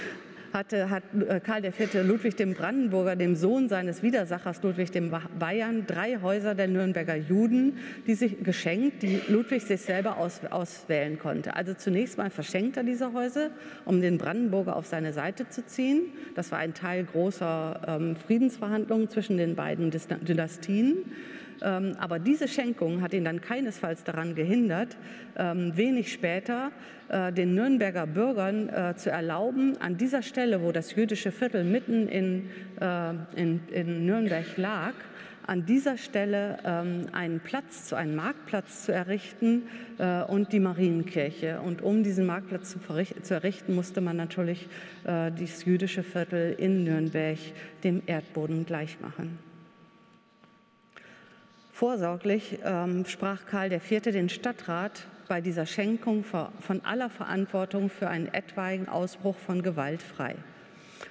hatte, 0.52 0.90
hat 0.90 1.02
äh, 1.28 1.40
Karl 1.40 1.64
IV. 1.64 1.94
Ludwig 2.04 2.36
dem 2.36 2.54
Brandenburger, 2.54 3.16
dem 3.16 3.34
Sohn 3.34 3.68
seines 3.68 4.04
Widersachers 4.04 4.62
Ludwig 4.62 4.92
dem 4.92 5.12
Bayern, 5.36 5.88
drei 5.88 6.18
Häuser 6.22 6.54
der 6.54 6.68
Nürnberger 6.68 7.16
Juden, 7.16 7.78
die 8.06 8.14
sich 8.14 8.44
geschenkt, 8.44 9.02
die 9.02 9.20
Ludwig 9.26 9.62
sich 9.62 9.80
selber 9.80 10.18
aus, 10.18 10.40
auswählen 10.48 11.18
konnte. 11.18 11.56
Also 11.56 11.74
zunächst 11.74 12.16
mal 12.16 12.30
verschenkt 12.30 12.76
er 12.76 12.84
diese 12.84 13.12
Häuser, 13.12 13.50
um 13.84 14.00
den 14.00 14.18
Brandenburger 14.18 14.76
auf 14.76 14.86
seine 14.86 15.12
Seite 15.12 15.48
zu 15.48 15.66
ziehen. 15.66 16.12
Das 16.36 16.52
war 16.52 16.60
ein 16.60 16.74
Teil 16.74 17.06
großer 17.06 17.80
ähm, 17.88 18.14
Friedensverhandlungen 18.14 19.08
zwischen 19.08 19.36
den 19.36 19.56
beiden 19.56 19.90
Dynastien. 19.90 20.98
Ähm, 21.62 21.96
aber 21.98 22.18
diese 22.18 22.48
Schenkung 22.48 23.02
hat 23.02 23.14
ihn 23.14 23.24
dann 23.24 23.40
keinesfalls 23.40 24.04
daran 24.04 24.34
gehindert, 24.34 24.96
ähm, 25.36 25.76
wenig 25.76 26.12
später 26.12 26.70
äh, 27.08 27.32
den 27.32 27.54
Nürnberger 27.54 28.06
Bürgern 28.06 28.68
äh, 28.68 28.94
zu 28.96 29.10
erlauben, 29.10 29.76
an 29.80 29.96
dieser 29.96 30.22
Stelle, 30.22 30.62
wo 30.62 30.72
das 30.72 30.94
jüdische 30.94 31.32
Viertel 31.32 31.64
mitten 31.64 32.08
in, 32.08 32.50
äh, 32.80 33.10
in, 33.36 33.60
in 33.72 34.06
Nürnberg 34.06 34.56
lag, 34.56 34.94
an 35.46 35.64
dieser 35.64 35.96
Stelle 35.96 36.58
ähm, 36.64 37.06
einen 37.12 37.40
Platz, 37.40 37.92
einen 37.92 38.16
Marktplatz 38.16 38.84
zu 38.84 38.92
errichten 38.92 39.62
äh, 39.98 40.22
und 40.22 40.52
die 40.52 40.60
Marienkirche. 40.60 41.60
Und 41.60 41.82
um 41.82 42.02
diesen 42.02 42.26
Marktplatz 42.26 42.70
zu, 42.70 42.80
zu 43.22 43.34
errichten, 43.34 43.74
musste 43.74 44.00
man 44.00 44.16
natürlich 44.16 44.66
äh, 45.04 45.30
dieses 45.30 45.64
jüdische 45.64 46.02
Viertel 46.02 46.54
in 46.58 46.84
Nürnberg 46.84 47.38
dem 47.84 48.02
Erdboden 48.06 48.66
gleichmachen. 48.66 49.38
Vorsorglich 51.76 52.58
ähm, 52.64 53.04
sprach 53.04 53.44
Karl 53.44 53.70
IV. 53.70 54.00
den 54.04 54.30
Stadtrat 54.30 55.06
bei 55.28 55.42
dieser 55.42 55.66
Schenkung 55.66 56.24
von 56.24 56.82
aller 56.86 57.10
Verantwortung 57.10 57.90
für 57.90 58.08
einen 58.08 58.32
etwaigen 58.32 58.88
Ausbruch 58.88 59.36
von 59.36 59.60
Gewalt 59.60 60.00
frei. 60.00 60.36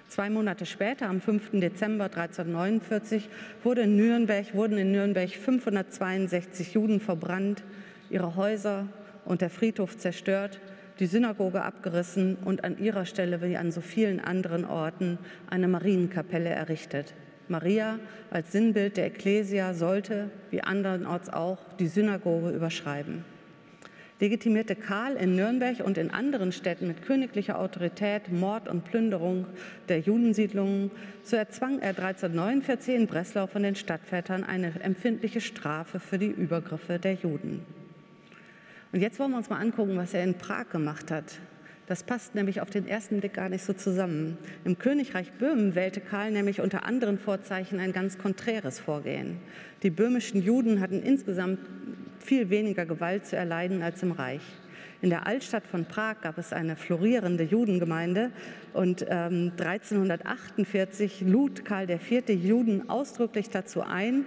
Zwei 0.07 0.31
Monate 0.31 0.65
später, 0.65 1.07
am 1.07 1.21
5. 1.21 1.51
Dezember 1.59 2.05
1349, 2.05 3.29
wurde 3.63 3.81
in 3.81 3.95
Nürnberg, 3.95 4.55
wurden 4.55 4.79
in 4.79 4.91
Nürnberg 4.91 5.29
562 5.29 6.73
Juden 6.73 6.99
verbrannt, 6.99 7.63
ihre 8.09 8.35
Häuser 8.35 8.87
und 9.23 9.41
der 9.41 9.51
Friedhof 9.51 9.99
zerstört, 9.99 10.59
die 10.97 11.05
Synagoge 11.05 11.61
abgerissen 11.61 12.37
und 12.43 12.63
an 12.63 12.79
ihrer 12.79 13.05
Stelle 13.05 13.39
wie 13.43 13.55
an 13.55 13.71
so 13.71 13.81
vielen 13.81 14.19
anderen 14.19 14.65
Orten 14.65 15.19
eine 15.47 15.67
Marienkapelle 15.67 16.49
errichtet. 16.49 17.13
Maria 17.49 17.99
als 18.31 18.51
Sinnbild 18.51 18.97
der 18.97 19.07
Ekklesia 19.07 19.73
sollte, 19.73 20.29
wie 20.51 20.61
andernorts 20.61 21.29
auch, 21.29 21.59
die 21.79 21.87
Synagoge 21.87 22.51
überschreiben. 22.51 23.23
Legitimierte 24.19 24.77
Karl 24.77 25.17
in 25.17 25.35
Nürnberg 25.35 25.81
und 25.81 25.97
in 25.97 26.09
anderen 26.09 26.53
Städten 26.53 26.87
mit 26.87 27.01
königlicher 27.01 27.59
Autorität 27.59 28.31
Mord 28.31 28.69
und 28.69 28.85
Plünderung 28.85 29.45
der 29.89 29.99
Judensiedlungen, 29.99 30.89
so 31.21 31.35
erzwang 31.35 31.79
er 31.79 31.89
1349 31.89 32.95
in 32.95 33.07
Breslau 33.07 33.47
von 33.47 33.63
den 33.63 33.75
Stadtvätern 33.75 34.45
eine 34.45 34.79
empfindliche 34.81 35.41
Strafe 35.41 35.99
für 35.99 36.17
die 36.17 36.27
Übergriffe 36.27 36.97
der 36.97 37.15
Juden. 37.15 37.65
Und 38.93 39.01
jetzt 39.01 39.19
wollen 39.19 39.31
wir 39.31 39.37
uns 39.37 39.49
mal 39.49 39.59
angucken, 39.59 39.97
was 39.97 40.13
er 40.13 40.23
in 40.23 40.35
Prag 40.35 40.69
gemacht 40.69 41.11
hat. 41.11 41.39
Das 41.87 42.03
passt 42.03 42.33
nämlich 42.33 42.61
auf 42.61 42.69
den 42.71 42.87
ersten 42.87 43.19
Blick 43.19 43.35
gar 43.35 43.49
nicht 43.49 43.63
so 43.63 43.73
zusammen. 43.73 44.37
Im 44.63 44.79
Königreich 44.79 45.31
Böhmen 45.33 45.75
wählte 45.75 46.01
Karl 46.01 46.31
nämlich 46.31 46.61
unter 46.61 46.83
anderen 46.83 47.19
Vorzeichen 47.19 47.79
ein 47.79 47.93
ganz 47.93 48.17
konträres 48.17 48.79
Vorgehen. 48.79 49.37
Die 49.83 49.91
böhmischen 49.91 50.41
Juden 50.41 50.79
hatten 50.79 51.03
insgesamt 51.03 51.59
viel 52.19 52.49
weniger 52.49 52.87
Gewalt 52.87 53.27
zu 53.27 53.35
erleiden 53.35 53.83
als 53.83 54.01
im 54.01 54.11
Reich. 54.11 54.41
In 55.01 55.11
der 55.11 55.27
Altstadt 55.27 55.67
von 55.67 55.85
Prag 55.85 56.21
gab 56.21 56.39
es 56.39 56.51
eine 56.51 56.75
florierende 56.75 57.43
Judengemeinde 57.43 58.31
und 58.73 59.05
ähm, 59.07 59.51
1348 59.55 61.21
lud 61.21 61.65
Karl 61.65 61.87
IV. 61.87 62.29
Juden 62.29 62.89
ausdrücklich 62.89 63.51
dazu 63.51 63.81
ein, 63.81 64.25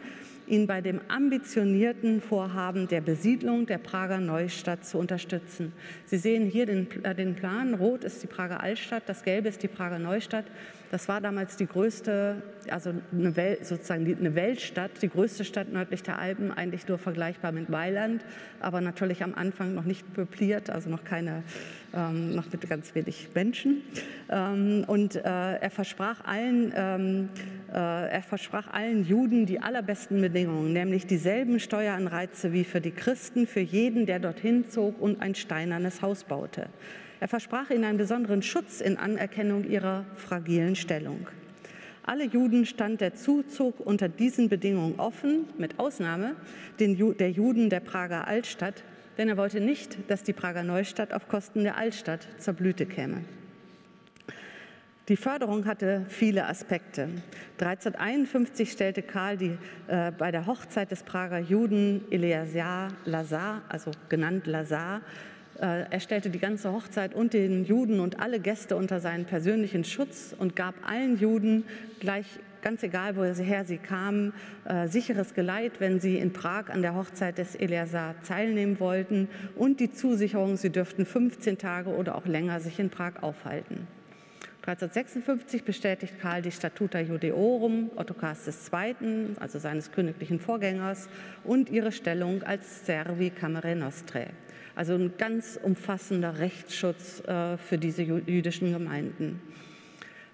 ihn 0.49 0.67
bei 0.67 0.81
dem 0.81 1.01
ambitionierten 1.09 2.21
Vorhaben 2.21 2.89
der 2.89 3.01
Besiedlung 3.01 3.67
der 3.67 3.79
Prager 3.79 4.19
Neustadt 4.19 4.85
zu 4.85 4.99
unterstützen. 4.99 5.73
Sie 6.07 6.19
sehen 6.19 6.47
hier 6.47 6.67
den, 6.67 6.89
äh, 7.05 7.15
den 7.15 7.35
Plan. 7.35 7.75
Rot 7.75 8.05
ist 8.05 8.23
die 8.23 8.27
Prager 8.27 8.61
Altstadt, 8.61 9.05
das 9.07 9.23
Gelbe 9.23 9.49
ist 9.49 9.63
die 9.63 9.69
Prager 9.69 9.99
Neustadt. 9.99 10.47
Das 10.91 11.07
war 11.07 11.21
damals 11.21 11.57
die 11.57 11.67
größte, 11.67 12.43
also 12.71 12.95
eine 13.13 13.37
Welt, 13.37 13.67
sozusagen 13.67 14.07
eine 14.07 14.35
Weltstadt, 14.35 14.91
die 15.03 15.09
größte 15.09 15.45
Stadt 15.45 15.71
nördlich 15.71 16.03
der 16.03 16.19
Alpen, 16.19 16.51
eigentlich 16.51 16.89
nur 16.89 16.99
vergleichbar 16.99 17.53
mit 17.53 17.69
Mailand, 17.69 18.25
aber 18.61 18.81
natürlich 18.81 19.23
am 19.23 19.35
Anfang 19.35 19.75
noch 19.75 19.85
nicht 19.85 20.11
peupliert, 20.15 20.71
also 20.71 20.89
noch 20.89 21.05
keine, 21.05 21.43
ähm, 21.95 22.35
noch 22.35 22.51
mit 22.51 22.69
ganz 22.69 22.95
wenig 22.95 23.29
Menschen. 23.35 23.83
Ähm, 24.31 24.85
und 24.87 25.17
äh, 25.17 25.21
er 25.21 25.71
versprach 25.71 26.25
allen, 26.25 26.73
ähm, 26.75 27.29
äh, 27.71 27.75
er 27.75 28.23
versprach 28.23 28.73
allen 28.73 29.05
Juden 29.05 29.45
die 29.45 29.61
allerbesten 29.61 30.23
Bedingungen, 30.23 30.73
nämlich 30.73 31.07
dieselben 31.07 31.61
Steueranreize 31.61 32.55
wie 32.55 32.65
für 32.65 32.81
die 32.81 32.93
Christen, 32.93 33.47
für 33.47 33.61
jeden, 33.61 34.07
der 34.07 34.21
dorthin 34.21 34.71
zog 34.71 35.01
und 35.01 35.21
ein 35.21 35.35
steinernes 35.35 36.01
Haus 36.01 36.25
baute. 36.25 36.69
Er 37.21 37.29
versprach 37.29 37.71
ihnen 37.71 37.85
einen 37.85 37.99
besonderen 37.99 38.43
Schutz 38.43 38.81
in 38.81 38.97
Anerkennung 38.97 39.65
ihrer 39.69 40.05
fragilen 40.15 40.77
Stellung. 40.77 41.27
Alle 42.05 42.25
Juden 42.25 42.65
stand 42.65 43.01
der 43.01 43.15
Zuzug 43.15 43.81
unter 43.81 44.09
diesen 44.09 44.49
Bedingungen 44.49 44.99
offen, 44.99 45.47
mit 45.59 45.79
Ausnahme 45.79 46.37
der 46.79 47.31
Juden 47.31 47.69
der 47.69 47.81
Prager 47.81 48.27
Altstadt, 48.27 48.83
denn 49.19 49.29
er 49.29 49.37
wollte 49.37 49.61
nicht, 49.61 49.99
dass 50.09 50.23
die 50.23 50.33
Prager 50.33 50.63
Neustadt 50.63 51.13
auf 51.13 51.29
Kosten 51.29 51.65
der 51.65 51.77
Altstadt 51.77 52.27
zur 52.39 52.55
Blüte 52.55 52.87
käme. 52.87 53.25
Die 55.09 55.17
Förderung 55.17 55.65
hatte 55.65 56.05
viele 56.09 56.47
Aspekte. 56.47 57.09
1351 57.59 58.71
stellte 58.71 59.03
Karl 59.03 59.37
die, 59.39 59.59
äh, 59.87 60.13
bei 60.13 60.31
der 60.31 60.47
Hochzeit 60.47 60.91
des 60.91 61.03
Prager 61.03 61.39
Juden 61.39 62.05
Eleazar 62.11 62.89
Lazar, 63.07 63.63
also 63.69 63.91
genannt 64.09 64.47
Lazar, 64.47 65.01
er 65.61 66.01
stellte 66.01 66.31
die 66.31 66.39
ganze 66.39 66.73
Hochzeit 66.73 67.15
und 67.15 67.33
den 67.33 67.65
Juden 67.65 68.01
und 68.01 68.21
alle 68.21 68.41
Gäste 68.41 68.77
unter 68.77 69.01
seinen 69.01 69.25
persönlichen 69.25 69.85
Schutz 69.85 70.35
und 70.39 70.55
gab 70.55 70.75
allen 70.89 71.19
Juden 71.19 71.65
gleich 72.01 72.27
ganz 72.63 72.83
egal, 72.83 73.17
woher 73.17 73.65
sie 73.65 73.79
kamen, 73.79 74.33
äh, 74.65 74.89
sicheres 74.89 75.35
Geleit, 75.35 75.81
wenn 75.81 76.01
sie 76.01 76.19
in 76.19 76.33
Prag 76.33 76.71
an 76.71 76.83
der 76.83 76.95
Hochzeit 76.95 77.39
des 77.39 77.55
Eleazar 77.55 78.15
teilnehmen 78.23 78.81
wollten 78.81 79.29
und 79.57 79.81
die 79.81 79.93
Zusicherung, 79.93 80.57
sie 80.57 80.71
dürften 80.71 81.07
15 81.07 81.59
Tage 81.59 81.91
oder 81.91 82.15
auch 82.17 82.27
länger 82.27 82.61
sich 82.61 82.79
in 82.79 82.91
Prag 82.91 83.23
aufhalten. 83.23 83.87
1356 84.69 85.65
bestätigt 85.65 86.21
Karl 86.21 86.43
die 86.43 86.53
Statuta 86.53 87.01
Judeorum 87.01 87.91
Ottokars 87.97 88.47
II., 88.71 89.35
also 89.41 89.59
seines 89.59 89.93
königlichen 89.93 90.41
Vorgängers, 90.41 91.09
und 91.43 91.71
ihre 91.71 91.91
Stellung 91.91 92.43
als 92.43 92.85
Servi 92.85 93.31
Camere 93.31 93.75
Nostrae. 93.75 94.27
Also 94.77 94.95
ein 94.95 95.13
ganz 95.17 95.59
umfassender 95.63 96.39
Rechtsschutz 96.39 97.21
äh, 97.27 97.57
für 97.57 97.79
diese 97.79 98.03
jüdischen 98.03 98.75
Gemeinden. 98.75 99.41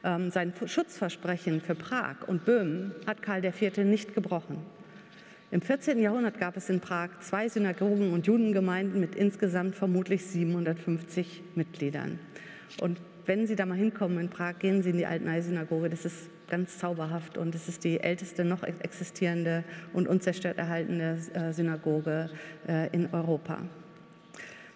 Ähm, 0.03 0.33
sein 0.33 0.53
Schutzversprechen 0.67 1.61
für 1.61 1.77
Prag 1.77 2.27
und 2.27 2.45
Böhmen 2.45 2.93
hat 3.07 3.23
Karl 3.23 3.45
IV. 3.45 3.77
nicht 3.85 4.15
gebrochen. 4.15 4.59
Im 5.53 5.63
14. 5.63 6.01
Jahrhundert 6.01 6.41
gab 6.41 6.57
es 6.57 6.69
in 6.69 6.81
Prag 6.81 7.21
zwei 7.21 7.49
Synagogen 7.49 8.13
und 8.13 8.27
Judengemeinden 8.27 8.99
mit 8.99 9.15
insgesamt 9.15 9.77
vermutlich 9.77 10.27
750 10.27 11.43
Mitgliedern. 11.55 12.19
Und 12.81 12.99
wenn 13.27 13.47
Sie 13.47 13.57
da 13.57 13.67
mal 13.67 13.77
hinkommen 13.77 14.19
in 14.19 14.29
Prag, 14.29 14.59
gehen 14.59 14.83
Sie 14.83 14.91
in 14.91 14.99
die 14.99 15.07
Altenei-Synagoge. 15.07 15.89
Das 15.91 16.05
ist 16.05 16.31
ganz 16.49 16.79
zauberhaft 16.79 17.39
und 17.39 17.55
es 17.55 17.69
ist 17.69 17.85
die 17.85 18.01
älteste 18.01 18.45
noch 18.45 18.63
existierende 18.63 19.65
und 19.93 20.07
unzerstört 20.09 20.59
erhaltene 20.59 21.19
äh, 21.33 21.53
Synagoge 21.53 22.31
äh, 22.69 22.89
in 22.95 23.13
Europa. 23.13 23.63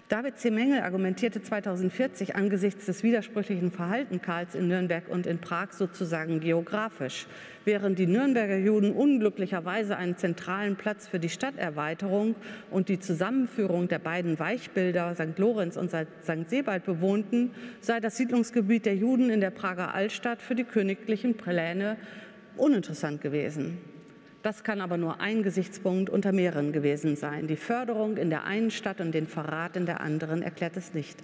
David 0.08 0.38
C. 0.38 0.50
Mengel 0.50 0.80
argumentierte 0.80 1.42
2040 1.42 2.34
angesichts 2.34 2.86
des 2.86 3.02
widersprüchlichen 3.02 3.70
Verhaltens 3.70 4.22
Karls 4.22 4.54
in 4.54 4.66
Nürnberg 4.66 5.06
und 5.06 5.26
in 5.26 5.38
Prag 5.38 5.72
sozusagen 5.72 6.40
geografisch. 6.40 7.26
Während 7.66 7.98
die 7.98 8.06
Nürnberger 8.06 8.56
Juden 8.56 8.92
unglücklicherweise 8.92 9.98
einen 9.98 10.16
zentralen 10.16 10.76
Platz 10.76 11.06
für 11.06 11.18
die 11.18 11.28
Stadterweiterung 11.28 12.36
und 12.70 12.88
die 12.88 12.98
Zusammenführung 12.98 13.88
der 13.88 13.98
beiden 13.98 14.38
Weichbilder 14.38 15.14
St. 15.14 15.38
Lorenz 15.38 15.76
und 15.76 15.90
St. 15.90 16.48
Sebald 16.48 16.86
bewohnten, 16.86 17.50
sei 17.82 18.00
das 18.00 18.16
Siedlungsgebiet 18.16 18.86
der 18.86 18.96
Juden 18.96 19.28
in 19.28 19.42
der 19.42 19.50
Prager 19.50 19.92
Altstadt 19.92 20.40
für 20.40 20.54
die 20.54 20.64
königlichen 20.64 21.34
Pläne 21.34 21.98
uninteressant 22.56 23.20
gewesen. 23.20 23.76
Das 24.42 24.62
kann 24.62 24.80
aber 24.80 24.96
nur 24.96 25.20
ein 25.20 25.42
Gesichtspunkt 25.42 26.10
unter 26.10 26.32
mehreren 26.32 26.72
gewesen 26.72 27.16
sein. 27.16 27.48
Die 27.48 27.56
Förderung 27.56 28.16
in 28.16 28.30
der 28.30 28.44
einen 28.44 28.70
Stadt 28.70 29.00
und 29.00 29.12
den 29.12 29.26
Verrat 29.26 29.76
in 29.76 29.86
der 29.86 30.00
anderen 30.00 30.42
erklärt 30.42 30.76
es 30.76 30.94
nicht. 30.94 31.18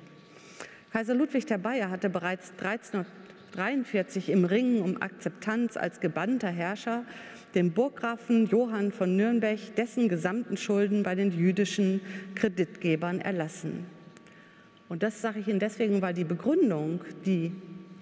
Kaiser 0.92 1.14
Ludwig 1.14 1.46
der 1.46 1.58
Bayer 1.58 1.90
hatte 1.90 2.10
bereits 2.10 2.52
1343 2.52 4.30
im 4.30 4.44
Ringen 4.44 4.82
um 4.82 5.00
Akzeptanz 5.00 5.76
als 5.76 6.00
gebannter 6.00 6.50
Herrscher 6.50 7.04
dem 7.54 7.72
Burggrafen 7.72 8.46
Johann 8.46 8.90
von 8.90 9.16
Nürnberg 9.16 9.58
dessen 9.76 10.08
gesamten 10.08 10.56
Schulden 10.56 11.02
bei 11.02 11.14
den 11.14 11.30
jüdischen 11.30 12.00
Kreditgebern 12.34 13.20
erlassen. 13.20 13.86
Und 14.88 15.02
das 15.02 15.20
sage 15.20 15.40
ich 15.40 15.48
Ihnen 15.48 15.60
deswegen, 15.60 16.02
weil 16.02 16.14
die 16.14 16.24
Begründung, 16.24 17.00
die 17.24 17.52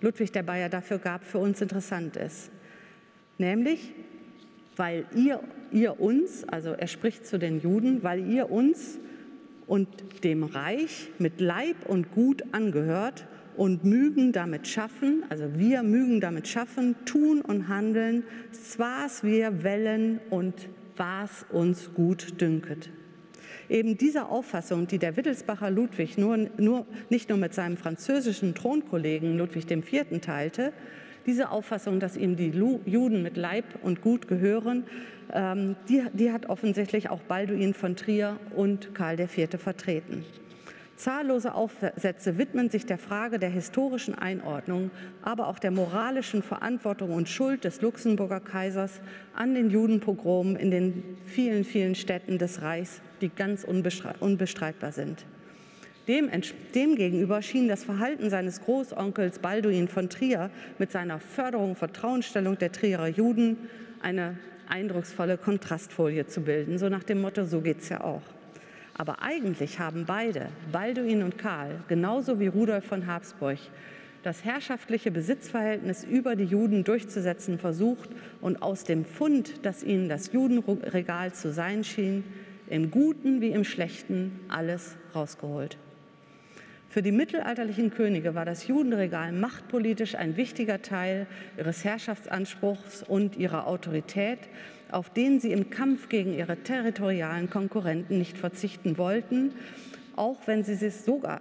Ludwig 0.00 0.32
der 0.32 0.42
Bayer 0.42 0.68
dafür 0.68 0.98
gab, 0.98 1.24
für 1.24 1.38
uns 1.38 1.60
interessant 1.60 2.16
ist. 2.16 2.50
Nämlich, 3.38 3.94
weil 4.76 5.04
ihr, 5.14 5.40
ihr 5.70 6.00
uns, 6.00 6.44
also 6.48 6.70
er 6.70 6.86
spricht 6.86 7.26
zu 7.26 7.38
den 7.38 7.60
Juden, 7.60 8.02
weil 8.02 8.26
ihr 8.26 8.50
uns 8.50 8.98
und 9.66 9.88
dem 10.24 10.44
Reich 10.44 11.08
mit 11.18 11.40
Leib 11.40 11.76
und 11.88 12.12
Gut 12.12 12.42
angehört 12.52 13.26
und 13.56 13.84
mögen 13.84 14.32
damit 14.32 14.66
schaffen, 14.66 15.24
also 15.28 15.58
wir 15.58 15.82
mögen 15.82 16.20
damit 16.20 16.48
schaffen, 16.48 16.96
tun 17.04 17.40
und 17.42 17.68
handeln, 17.68 18.24
was 18.78 19.22
wir 19.22 19.62
wellen 19.62 20.20
und 20.30 20.68
was 20.96 21.46
uns 21.50 21.92
gut 21.94 22.40
dünket. 22.40 22.90
Eben 23.68 23.96
diese 23.96 24.26
Auffassung, 24.26 24.86
die 24.86 24.98
der 24.98 25.16
Wittelsbacher 25.16 25.70
Ludwig 25.70 26.18
nur, 26.18 26.36
nur, 26.58 26.86
nicht 27.08 27.28
nur 27.28 27.38
mit 27.38 27.54
seinem 27.54 27.76
französischen 27.76 28.54
Thronkollegen 28.54 29.38
Ludwig 29.38 29.70
IV. 29.70 30.20
teilte, 30.20 30.72
diese 31.26 31.50
Auffassung, 31.50 32.00
dass 32.00 32.16
ihm 32.16 32.36
die 32.36 32.50
Juden 32.50 33.22
mit 33.22 33.36
Leib 33.36 33.64
und 33.82 34.00
Gut 34.00 34.28
gehören, 34.28 34.84
ähm, 35.32 35.76
die, 35.88 36.02
die 36.12 36.32
hat 36.32 36.46
offensichtlich 36.46 37.10
auch 37.10 37.20
Balduin 37.20 37.74
von 37.74 37.96
Trier 37.96 38.36
und 38.54 38.94
Karl 38.94 39.18
IV. 39.20 39.48
vertreten. 39.58 40.24
Zahllose 40.96 41.54
Aufsätze 41.54 42.38
widmen 42.38 42.70
sich 42.70 42.86
der 42.86 42.98
Frage 42.98 43.40
der 43.40 43.48
historischen 43.48 44.14
Einordnung, 44.14 44.90
aber 45.22 45.48
auch 45.48 45.58
der 45.58 45.72
moralischen 45.72 46.42
Verantwortung 46.42 47.12
und 47.12 47.28
Schuld 47.28 47.64
des 47.64 47.80
Luxemburger 47.80 48.38
Kaisers 48.38 49.00
an 49.34 49.54
den 49.54 49.70
Judenpogromen 49.70 50.54
in 50.54 50.70
den 50.70 51.02
vielen, 51.26 51.64
vielen 51.64 51.96
Städten 51.96 52.38
des 52.38 52.62
Reichs, 52.62 53.00
die 53.20 53.30
ganz 53.30 53.64
unbestreitbar 53.64 54.92
sind. 54.92 55.24
Dem, 56.09 56.30
demgegenüber 56.74 57.42
schien 57.42 57.68
das 57.68 57.84
Verhalten 57.84 58.28
seines 58.28 58.61
Großonkels 58.62 59.38
Balduin 59.38 59.86
von 59.86 60.09
Trier 60.09 60.50
mit 60.78 60.90
seiner 60.90 61.20
Förderung 61.20 61.76
Vertrauensstellung 61.76 62.59
der 62.59 62.72
Trierer 62.72 63.07
Juden 63.07 63.57
eine 64.00 64.36
eindrucksvolle 64.68 65.38
Kontrastfolie 65.38 66.26
zu 66.26 66.40
bilden, 66.40 66.78
so 66.78 66.88
nach 66.88 67.05
dem 67.05 67.20
Motto, 67.20 67.44
so 67.44 67.61
geht 67.61 67.80
es 67.80 67.88
ja 67.88 68.03
auch. 68.03 68.22
Aber 68.94 69.22
eigentlich 69.22 69.78
haben 69.78 70.05
beide, 70.05 70.48
Balduin 70.72 71.22
und 71.22 71.38
Karl, 71.38 71.80
genauso 71.86 72.40
wie 72.40 72.48
Rudolf 72.48 72.84
von 72.84 73.07
Habsburg, 73.07 73.59
das 74.24 74.44
herrschaftliche 74.44 75.12
Besitzverhältnis 75.12 76.05
über 76.05 76.34
die 76.34 76.44
Juden 76.44 76.82
durchzusetzen 76.82 77.59
versucht 77.59 78.11
und 78.40 78.61
aus 78.61 78.84
dem 78.84 79.05
Fund, 79.05 79.64
das 79.64 79.84
ihnen 79.84 80.09
das 80.09 80.32
Judenregal 80.32 81.32
zu 81.32 81.53
sein 81.53 81.84
schien, 81.84 82.24
im 82.68 82.90
Guten 82.90 83.40
wie 83.40 83.50
im 83.50 83.64
Schlechten 83.64 84.40
alles 84.48 84.96
rausgeholt. 85.14 85.76
Für 86.93 87.01
die 87.01 87.11
mittelalterlichen 87.11 87.90
Könige 87.90 88.34
war 88.34 88.45
das 88.45 88.68
Judenregal 88.68 89.32
machtpolitisch 89.32 90.14
ein 90.14 90.36
wichtiger 90.36 90.82
Teil 90.82 91.26
ihres 91.57 91.84
Herrschaftsanspruchs 91.84 93.03
und 93.03 93.34
ihrer 93.34 93.66
Autorität, 93.66 94.40
auf 94.90 95.09
den 95.09 95.40
sie 95.40 95.53
im 95.53 95.70
Kampf 95.70 96.11
gegen 96.11 96.34
ihre 96.34 96.59
territorialen 96.59 97.49
Konkurrenten 97.49 98.18
nicht 98.18 98.36
verzichten 98.36 98.99
wollten, 98.99 99.55
auch 100.16 100.36
wenn 100.45 100.64
sie 100.64 100.74
sich 100.74 100.97
sogar 100.97 101.40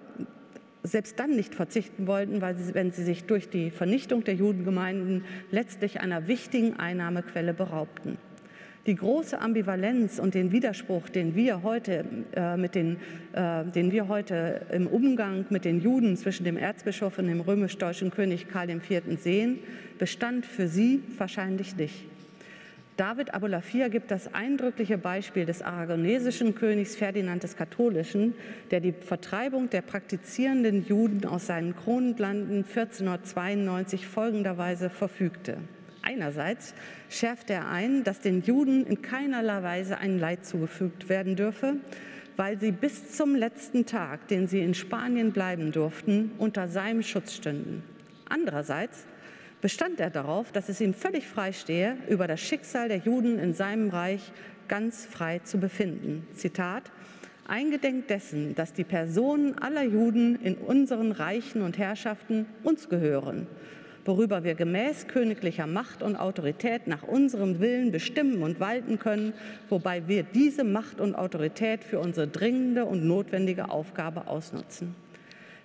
selbst 0.83 1.19
dann 1.19 1.31
nicht 1.31 1.53
verzichten 1.53 2.07
wollten, 2.07 2.39
weil 2.39 2.55
sie, 2.55 2.73
wenn 2.73 2.93
sie 2.93 3.03
sich 3.03 3.25
durch 3.25 3.49
die 3.49 3.71
Vernichtung 3.71 4.23
der 4.23 4.35
Judengemeinden 4.35 5.25
letztlich 5.51 5.99
einer 5.99 6.29
wichtigen 6.29 6.79
Einnahmequelle 6.79 7.53
beraubten. 7.53 8.17
Die 8.87 8.95
große 8.95 9.39
Ambivalenz 9.39 10.17
und 10.17 10.33
den 10.33 10.51
Widerspruch, 10.51 11.07
den 11.07 11.35
wir 11.35 11.61
heute, 11.61 12.03
äh, 12.35 12.57
mit 12.57 12.73
den, 12.73 12.97
äh, 13.33 13.63
den 13.65 13.91
wir 13.91 14.07
heute 14.07 14.61
im 14.71 14.87
Umgang 14.87 15.45
mit 15.51 15.65
den 15.65 15.81
Juden 15.81 16.17
zwischen 16.17 16.45
dem 16.45 16.57
Erzbischof 16.57 17.19
und 17.19 17.27
dem 17.27 17.41
römisch-deutschen 17.41 18.09
König 18.09 18.47
Karl 18.47 18.71
IV. 18.71 19.03
sehen, 19.19 19.59
bestand 19.99 20.47
für 20.47 20.67
sie 20.67 21.03
wahrscheinlich 21.19 21.75
nicht. 21.75 22.05
David 22.97 23.35
Abulafia 23.35 23.87
gibt 23.87 24.09
das 24.09 24.33
eindrückliche 24.33 24.97
Beispiel 24.97 25.45
des 25.45 25.61
aragonesischen 25.61 26.55
Königs 26.55 26.95
Ferdinand 26.95 27.43
des 27.43 27.55
Katholischen, 27.55 28.33
der 28.71 28.79
die 28.79 28.93
Vertreibung 28.93 29.69
der 29.69 29.81
praktizierenden 29.81 30.87
Juden 30.87 31.25
aus 31.25 31.45
seinen 31.45 31.75
Kronenlanden 31.75 32.65
1492 32.65 34.07
folgenderweise 34.07 34.89
verfügte. 34.89 35.57
Einerseits 36.01 36.73
schärfte 37.09 37.53
er 37.53 37.69
ein, 37.69 38.03
dass 38.03 38.19
den 38.19 38.41
Juden 38.41 38.85
in 38.85 39.01
keinerlei 39.01 39.63
Weise 39.63 39.97
ein 39.97 40.19
Leid 40.19 40.45
zugefügt 40.45 41.09
werden 41.09 41.35
dürfe, 41.35 41.75
weil 42.37 42.57
sie 42.59 42.71
bis 42.71 43.11
zum 43.11 43.35
letzten 43.35 43.85
Tag, 43.85 44.27
den 44.27 44.47
sie 44.47 44.61
in 44.61 44.73
Spanien 44.73 45.31
bleiben 45.31 45.71
durften, 45.71 46.31
unter 46.37 46.67
seinem 46.67 47.03
Schutz 47.03 47.33
stünden. 47.33 47.83
Andererseits 48.29 49.05
bestand 49.61 49.99
er 49.99 50.09
darauf, 50.09 50.51
dass 50.51 50.69
es 50.69 50.81
ihm 50.81 50.93
völlig 50.93 51.27
frei 51.27 51.53
stehe, 51.53 51.97
über 52.09 52.27
das 52.27 52.41
Schicksal 52.41 52.87
der 52.87 52.97
Juden 52.97 53.37
in 53.37 53.53
seinem 53.53 53.89
Reich 53.89 54.31
ganz 54.67 55.05
frei 55.05 55.39
zu 55.39 55.59
befinden. 55.59 56.27
Zitat 56.33 56.91
Eingedenk 57.47 58.07
dessen, 58.07 58.55
dass 58.55 58.71
die 58.71 58.85
Personen 58.85 59.57
aller 59.57 59.83
Juden 59.83 60.37
in 60.41 60.55
unseren 60.55 61.11
Reichen 61.11 61.61
und 61.61 61.77
Herrschaften 61.77 62.45
uns 62.63 62.87
gehören, 62.87 63.47
worüber 64.05 64.43
wir 64.43 64.55
gemäß 64.55 65.07
königlicher 65.07 65.67
Macht 65.67 66.03
und 66.03 66.15
Autorität 66.15 66.87
nach 66.87 67.03
unserem 67.03 67.59
Willen 67.59 67.91
bestimmen 67.91 68.43
und 68.43 68.59
walten 68.59 68.99
können, 68.99 69.33
wobei 69.69 70.07
wir 70.07 70.23
diese 70.23 70.63
Macht 70.63 70.99
und 70.99 71.15
Autorität 71.15 71.83
für 71.83 71.99
unsere 71.99 72.27
dringende 72.27 72.85
und 72.85 73.05
notwendige 73.05 73.69
Aufgabe 73.69 74.27
ausnutzen. 74.27 74.95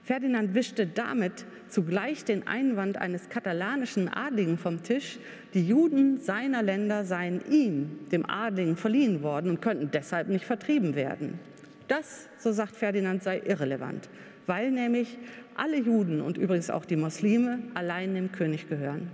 Ferdinand 0.07 0.55
wischte 0.55 0.87
damit 0.87 1.47
zugleich 1.69 2.25
den 2.25 2.47
Einwand 2.47 2.97
eines 2.97 3.29
katalanischen 3.29 4.09
Adligen 4.09 4.57
vom 4.57 4.85
Tisch, 4.85 5.19
die 5.53 5.67
Juden 5.67 6.19
seiner 6.19 6.63
Länder 6.63 7.05
seien 7.05 7.41
ihm, 7.51 7.99
dem 8.13 8.25
Adligen, 8.25 8.77
verliehen 8.77 9.23
worden 9.25 9.51
und 9.51 9.61
könnten 9.61 9.91
deshalb 9.91 10.29
nicht 10.29 10.45
vertrieben 10.45 10.95
werden. 10.95 11.41
Das, 11.89 12.29
so 12.39 12.53
sagt 12.53 12.77
Ferdinand, 12.77 13.25
sei 13.25 13.43
irrelevant, 13.45 14.09
weil 14.47 14.71
nämlich 14.71 15.19
alle 15.59 15.79
Juden 15.79 16.21
und 16.21 16.39
übrigens 16.39 16.71
auch 16.71 16.85
die 16.85 16.97
Muslime 16.97 17.59
allein 17.75 18.15
dem 18.15 18.33
König 18.33 18.69
gehören 18.69 19.11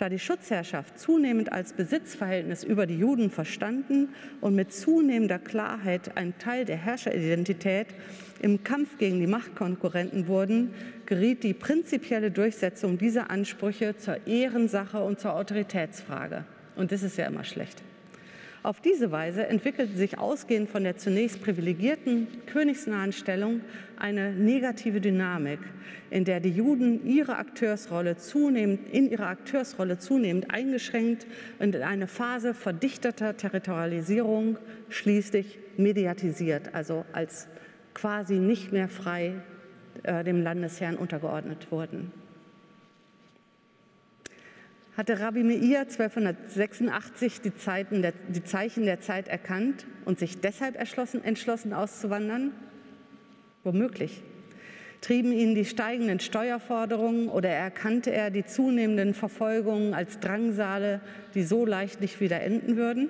da 0.00 0.08
die 0.08 0.18
Schutzherrschaft 0.18 0.98
zunehmend 0.98 1.52
als 1.52 1.74
Besitzverhältnis 1.74 2.64
über 2.64 2.86
die 2.86 2.98
Juden 2.98 3.30
verstanden 3.30 4.08
und 4.40 4.54
mit 4.54 4.72
zunehmender 4.72 5.38
Klarheit 5.38 6.16
ein 6.16 6.38
Teil 6.38 6.64
der 6.64 6.78
Herrscheridentität 6.78 7.88
im 8.40 8.64
Kampf 8.64 8.96
gegen 8.96 9.20
die 9.20 9.26
Machtkonkurrenten 9.26 10.26
wurden, 10.26 10.72
geriet 11.04 11.42
die 11.42 11.52
prinzipielle 11.52 12.30
Durchsetzung 12.30 12.96
dieser 12.96 13.30
Ansprüche 13.30 13.94
zur 13.98 14.26
Ehrensache 14.26 15.02
und 15.02 15.20
zur 15.20 15.34
Autoritätsfrage. 15.34 16.44
Und 16.76 16.92
das 16.92 17.02
ist 17.02 17.18
ja 17.18 17.26
immer 17.26 17.44
schlecht. 17.44 17.82
Auf 18.62 18.82
diese 18.82 19.10
Weise 19.10 19.46
entwickelte 19.46 19.96
sich 19.96 20.18
ausgehend 20.18 20.68
von 20.68 20.84
der 20.84 20.98
zunächst 20.98 21.42
privilegierten 21.42 22.26
königsnahen 22.44 23.12
Stellung 23.12 23.62
eine 23.96 24.32
negative 24.34 25.00
Dynamik, 25.00 25.60
in 26.10 26.26
der 26.26 26.40
die 26.40 26.50
Juden 26.50 27.06
ihre 27.06 27.36
Akteursrolle 27.36 28.18
zunehmend, 28.18 28.80
in 28.92 29.10
ihrer 29.10 29.28
Akteursrolle 29.28 29.96
zunehmend 29.96 30.50
eingeschränkt 30.50 31.26
und 31.58 31.74
in 31.74 31.82
eine 31.82 32.06
Phase 32.06 32.52
verdichteter 32.52 33.34
Territorialisierung 33.34 34.58
schließlich 34.90 35.58
mediatisiert, 35.78 36.74
also 36.74 37.06
als 37.12 37.48
quasi 37.94 38.34
nicht 38.34 38.72
mehr 38.72 38.90
frei 38.90 39.36
äh, 40.02 40.22
dem 40.22 40.42
Landesherrn 40.42 40.96
untergeordnet 40.96 41.68
wurden 41.70 42.12
hatte 45.00 45.18
Rabbi 45.18 45.42
Meir 45.44 45.80
1286 45.80 47.40
die, 47.40 47.52
der, 48.02 48.12
die, 48.28 48.44
Zeichen 48.44 48.84
der 48.84 49.00
Zeit 49.00 49.28
erkannt 49.28 49.86
und 50.04 50.18
sich 50.18 50.42
deshalb 50.42 50.76
entschlossen 50.78 51.72
auszuwandern? 51.72 52.52
Womöglich. 53.64 54.22
Trieben 55.00 55.32
ihn 55.32 55.54
die 55.54 55.64
steigenden 55.64 56.20
Steuerforderungen 56.20 57.30
oder 57.30 57.48
erkannte 57.48 58.12
er 58.12 58.30
die 58.30 58.44
zunehmenden 58.44 59.14
Verfolgungen 59.14 59.94
als 59.94 60.20
Drangsale, 60.20 61.00
die 61.34 61.44
so 61.44 61.64
leicht 61.64 62.02
nicht 62.02 62.20
wieder 62.20 62.42
enden 62.42 62.76
würden? 62.76 63.08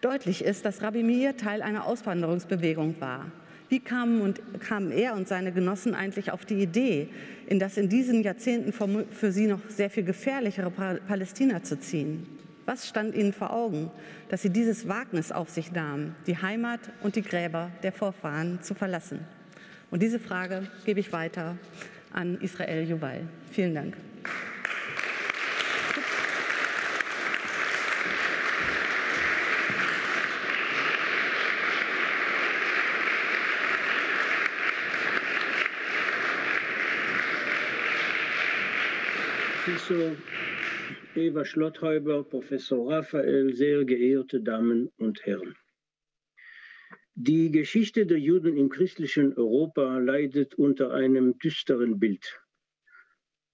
Deutlich 0.00 0.44
ist, 0.44 0.64
dass 0.64 0.80
Rabbi 0.80 1.02
Meir 1.02 1.36
Teil 1.36 1.60
einer 1.60 1.86
Auswanderungsbewegung 1.86 3.00
war. 3.00 3.32
Wie 3.68 3.80
kamen, 3.80 4.20
und, 4.20 4.40
kamen 4.60 4.92
er 4.92 5.14
und 5.14 5.26
seine 5.26 5.52
Genossen 5.52 5.94
eigentlich 5.94 6.30
auf 6.30 6.44
die 6.44 6.62
Idee, 6.62 7.08
in 7.46 7.58
das 7.58 7.76
in 7.76 7.88
diesen 7.88 8.22
Jahrzehnten 8.22 8.72
für 8.72 9.32
sie 9.32 9.46
noch 9.46 9.60
sehr 9.68 9.90
viel 9.90 10.04
gefährlichere 10.04 10.70
Palästina 10.70 11.62
zu 11.62 11.78
ziehen? 11.78 12.26
Was 12.64 12.88
stand 12.88 13.14
ihnen 13.14 13.32
vor 13.32 13.52
Augen, 13.52 13.90
dass 14.28 14.42
sie 14.42 14.50
dieses 14.50 14.88
Wagnis 14.88 15.30
auf 15.30 15.50
sich 15.50 15.70
nahmen, 15.72 16.16
die 16.26 16.36
Heimat 16.36 16.80
und 17.02 17.14
die 17.14 17.22
Gräber 17.22 17.70
der 17.82 17.92
Vorfahren 17.92 18.60
zu 18.62 18.74
verlassen? 18.74 19.20
Und 19.90 20.02
diese 20.02 20.18
Frage 20.18 20.68
gebe 20.84 20.98
ich 21.00 21.12
weiter 21.12 21.56
an 22.12 22.38
Israel 22.40 22.88
Juwal. 22.88 23.20
Vielen 23.52 23.74
Dank. 23.74 23.96
Professor 39.66 40.14
Eva 41.16 41.44
Schlotthäuber, 41.44 42.22
Professor 42.22 42.88
Raphael, 42.88 43.52
sehr 43.52 43.84
geehrte 43.84 44.40
Damen 44.40 44.92
und 44.96 45.26
Herren. 45.26 45.56
Die 47.16 47.50
Geschichte 47.50 48.06
der 48.06 48.20
Juden 48.20 48.56
im 48.56 48.68
christlichen 48.68 49.36
Europa 49.36 49.98
leidet 49.98 50.54
unter 50.54 50.92
einem 50.92 51.36
düsteren 51.40 51.98
Bild. 51.98 52.40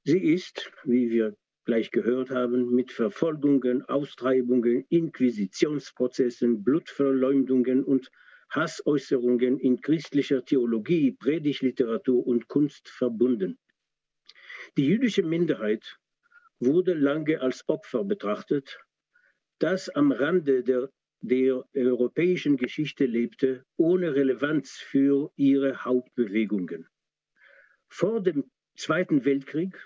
Sie 0.05 0.19
ist, 0.19 0.71
wie 0.85 1.09
wir 1.09 1.35
gleich 1.65 1.91
gehört 1.91 2.29
haben, 2.29 2.75
mit 2.75 2.93
Verfolgungen, 2.93 3.81
Austreibungen, 3.89 4.85
Inquisitionsprozessen, 4.91 6.63
Blutverleumdungen 6.63 7.83
und 7.85 8.11
Hassäußerungen 8.51 9.59
in 9.59 9.81
christlicher 9.81 10.45
Theologie, 10.45 11.13
Predigtliteratur 11.13 12.27
und 12.27 12.49
Kunst 12.49 12.91
verbunden. 12.91 13.59
Die 14.77 14.87
jüdische 14.87 15.23
Minderheit 15.23 15.99
wurde 16.65 16.95
lange 16.95 17.41
als 17.41 17.69
Opfer 17.69 18.05
betrachtet, 18.05 18.79
das 19.59 19.89
am 19.89 20.13
Rande 20.13 20.63
der, 20.63 20.91
der 21.21 21.65
europäischen 21.75 22.57
Geschichte 22.57 23.07
lebte, 23.07 23.65
ohne 23.77 24.15
Relevanz 24.15 24.73
für 24.73 25.33
ihre 25.37 25.85
Hauptbewegungen. 25.85 26.89
Vor 27.89 28.23
dem 28.23 28.51
Zweiten 28.77 29.25
Weltkrieg 29.25 29.77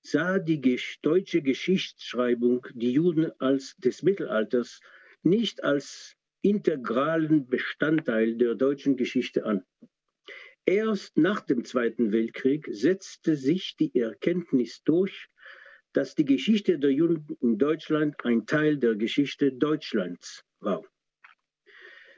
sah 0.00 0.38
die 0.38 0.60
deutsche 1.02 1.42
Geschichtsschreibung 1.42 2.66
die 2.74 2.92
Juden 2.92 3.30
als 3.40 3.76
des 3.76 4.02
Mittelalters 4.02 4.80
nicht 5.22 5.62
als 5.62 6.16
integralen 6.40 7.46
Bestandteil 7.46 8.36
der 8.36 8.54
deutschen 8.54 8.96
Geschichte 8.96 9.44
an. 9.44 9.64
Erst 10.64 11.16
nach 11.16 11.40
dem 11.40 11.64
Zweiten 11.64 12.12
Weltkrieg 12.12 12.68
setzte 12.70 13.36
sich 13.36 13.76
die 13.76 13.94
Erkenntnis 13.98 14.82
durch, 14.84 15.28
dass 15.92 16.14
die 16.14 16.24
Geschichte 16.24 16.78
der 16.78 16.90
Juden 16.90 17.26
in 17.40 17.58
Deutschland 17.58 18.16
ein 18.24 18.46
Teil 18.46 18.78
der 18.78 18.94
Geschichte 18.94 19.52
Deutschlands 19.52 20.44
war. 20.60 20.82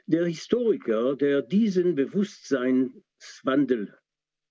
Der 0.07 0.25
Historiker, 0.25 1.15
der 1.15 1.41
diesen 1.41 1.95
Bewusstseinswandel 1.95 3.97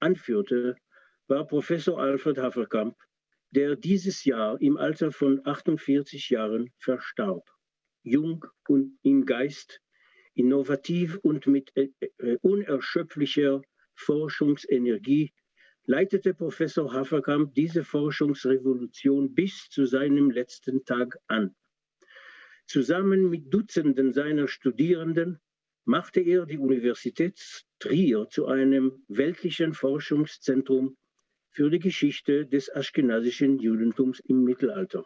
anführte, 0.01 0.77
war 1.29 1.47
Professor 1.47 2.01
Alfred 2.01 2.39
Haferkamp, 2.39 2.97
der 3.51 3.77
dieses 3.77 4.25
Jahr 4.25 4.61
im 4.61 4.77
Alter 4.77 5.12
von 5.12 5.41
48 5.45 6.31
Jahren 6.31 6.70
verstarb. 6.79 7.49
Jung 8.03 8.45
und 8.68 8.99
im 9.03 9.25
Geist, 9.25 9.81
innovativ 10.35 11.18
und 11.22 11.47
mit 11.47 11.70
äh, 11.77 11.89
äh, 12.18 12.37
unerschöpflicher 12.43 13.62
Forschungsenergie 13.95 15.33
leitete 15.87 16.32
Professor 16.32 16.93
Haferkamp 16.93 17.55
diese 17.55 17.85
Forschungsrevolution 17.85 19.35
bis 19.35 19.68
zu 19.68 19.85
seinem 19.85 20.30
letzten 20.30 20.85
Tag 20.85 21.18
an. 21.26 21.55
Zusammen 22.66 23.28
mit 23.28 23.53
Dutzenden 23.53 24.12
seiner 24.12 24.49
Studierenden 24.49 25.41
machte 25.85 26.20
er 26.20 26.47
die 26.47 26.59
Universität 26.59 27.64
Trier 27.78 28.26
zu 28.30 28.47
einem 28.47 29.05
weltlichen 29.09 29.74
Forschungszentrum 29.74 30.97
für 31.51 31.68
die 31.68 31.78
Geschichte 31.78 32.47
des 32.47 32.74
aschkenasischen 32.74 33.59
Judentums 33.59 34.20
im 34.20 34.43
Mittelalter. 34.43 35.05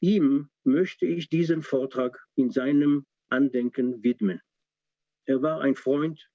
Ihm 0.00 0.50
möchte 0.64 1.06
ich 1.06 1.28
diesen 1.28 1.62
Vortrag 1.62 2.26
in 2.34 2.50
seinem 2.50 3.06
Andenken 3.28 4.02
widmen. 4.02 4.40
Er 5.24 5.40
war 5.42 5.60
ein 5.60 5.76
Freund, 5.76 6.28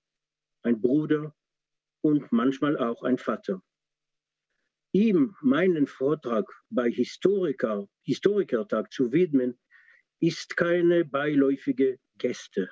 ein 0.64 0.80
Bruder 0.80 1.36
und 2.02 2.32
manchmal 2.32 2.78
auch 2.78 3.04
ein 3.04 3.18
Vater. 3.18 3.62
Ihm 4.94 5.36
meinen 5.42 5.88
Vortrag 5.88 6.46
bei 6.70 6.90
Historiker, 6.92 7.88
Historikertag 8.04 8.92
zu 8.92 9.12
widmen, 9.12 9.58
ist 10.20 10.58
keine 10.58 11.06
beiläufige 11.06 12.00
Geste. 12.18 12.70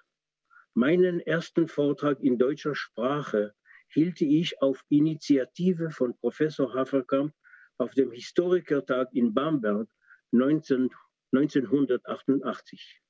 Meinen 0.73 1.19
ersten 1.19 1.67
Vortrag 1.67 2.19
in 2.19 2.37
deutscher 2.37 2.75
Sprache 2.75 3.53
hielt 3.87 4.21
ich 4.21 4.61
auf 4.61 4.83
Initiative 4.89 5.89
von 5.91 6.15
Professor 6.17 6.73
Haferkamp 6.73 7.33
auf 7.77 7.93
dem 7.93 8.11
Historikertag 8.11 9.09
in 9.13 9.33
Bamberg 9.33 9.89
19, 10.31 10.89
1988. 11.31 13.01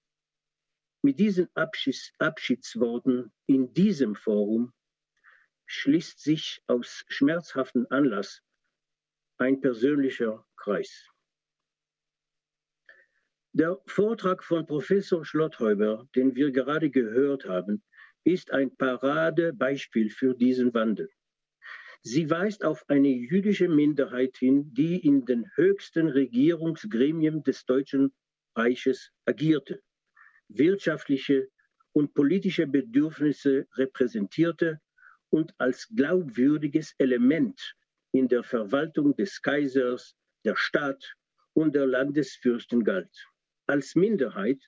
Mit 1.02 1.20
diesen 1.20 1.50
Abschieds, 1.54 2.12
Abschiedsworten 2.20 3.32
in 3.46 3.74
diesem 3.74 4.16
Forum 4.16 4.72
schließt 5.70 6.20
sich 6.20 6.64
aus 6.66 7.06
schmerzhaftem 7.10 7.86
Anlass 7.92 8.42
ein 9.38 9.62
persönlicher 9.62 10.44
Kreis. 10.58 11.08
Der 13.54 13.80
Vortrag 13.86 14.44
von 14.44 14.66
Professor 14.66 15.24
Schlotthäuber, 15.24 16.08
den 16.16 16.36
wir 16.36 16.52
gerade 16.52 16.90
gehört 16.90 17.46
haben, 17.46 17.84
ist 18.24 18.52
ein 18.52 18.76
Paradebeispiel 18.76 20.10
für 20.10 20.34
diesen 20.34 20.74
Wandel. 20.74 21.10
Sie 22.02 22.30
weist 22.30 22.66
auf 22.66 22.84
eine 22.90 23.10
jüdische 23.10 23.70
Minderheit 23.70 24.38
hin, 24.38 24.74
die 24.74 24.98
in 25.06 25.26
den 25.26 25.46
höchsten 25.56 26.08
Regierungsgremien 26.08 27.44
des 27.44 27.66
Deutschen 27.66 28.12
Reiches 28.56 29.12
agierte, 29.26 29.84
wirtschaftliche 30.48 31.50
und 31.92 32.16
politische 32.16 32.66
Bedürfnisse 32.66 33.68
repräsentierte 33.76 34.82
und 35.30 35.54
als 35.58 35.88
glaubwürdiges 35.96 36.94
Element 36.98 37.76
in 38.12 38.28
der 38.28 38.44
Verwaltung 38.44 39.16
des 39.16 39.42
Kaisers, 39.42 40.16
der 40.46 40.56
Stadt 40.56 41.14
und 41.54 41.76
der 41.76 41.86
Landesfürsten 41.86 42.84
galt. 42.84 43.28
Als 43.68 43.96
Minderheit 43.96 44.62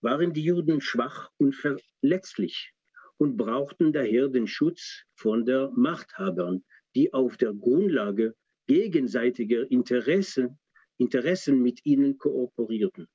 waren 0.00 0.32
die 0.32 0.44
Juden 0.44 0.80
schwach 0.80 1.30
und 1.38 1.54
verletzlich 1.54 2.72
und 3.18 3.36
brauchten 3.36 3.92
daher 3.92 4.28
den 4.28 4.46
Schutz 4.46 5.04
von 5.14 5.44
der 5.44 5.70
Machthabern, 5.74 6.64
die 6.94 7.12
auf 7.12 7.36
der 7.36 7.54
Grundlage 7.54 8.34
gegenseitiger 8.66 9.70
Interessen, 9.70 10.58
Interessen 10.98 11.62
mit 11.62 11.84
ihnen 11.84 12.18
kooperierten. 12.18 13.08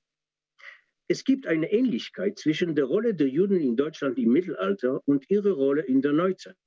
Es 1.10 1.24
gibt 1.24 1.48
eine 1.48 1.72
Ähnlichkeit 1.72 2.38
zwischen 2.38 2.76
der 2.76 2.84
Rolle 2.84 3.16
der 3.16 3.30
Juden 3.30 3.62
in 3.62 3.78
Deutschland 3.78 4.18
im 4.18 4.34
Mittelalter 4.34 5.02
und 5.08 5.30
ihrer 5.30 5.52
Rolle 5.52 5.84
in 5.84 6.02
der 6.02 6.12
Neuzeit. 6.12 6.58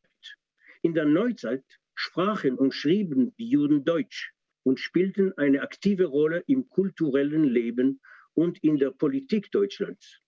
In 0.81 0.95
der 0.95 1.05
Neuzeit 1.05 1.63
sprachen 1.95 2.57
und 2.57 2.73
schrieben 2.73 3.35
die 3.37 3.51
Juden 3.51 3.85
Deutsch 3.85 4.33
und 4.63 4.81
spielten 4.81 5.37
eine 5.37 5.61
aktive 5.61 6.07
Rolle 6.07 6.43
im 6.47 6.71
kulturellen 6.71 7.45
Leben 7.45 8.01
und 8.33 8.65
in 8.65 8.79
der 8.79 8.93
Politik 8.93 9.51
Deutschlands. 9.53 10.23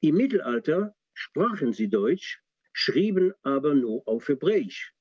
Im 0.00 0.16
Mittelalter 0.16 0.94
sprachen 1.14 1.72
sie 1.72 1.88
Deutsch, 1.88 2.42
schrieben 2.74 3.32
aber 3.42 3.72
nur 3.72 4.06
auf 4.06 4.28
Hebräisch. 4.28 4.92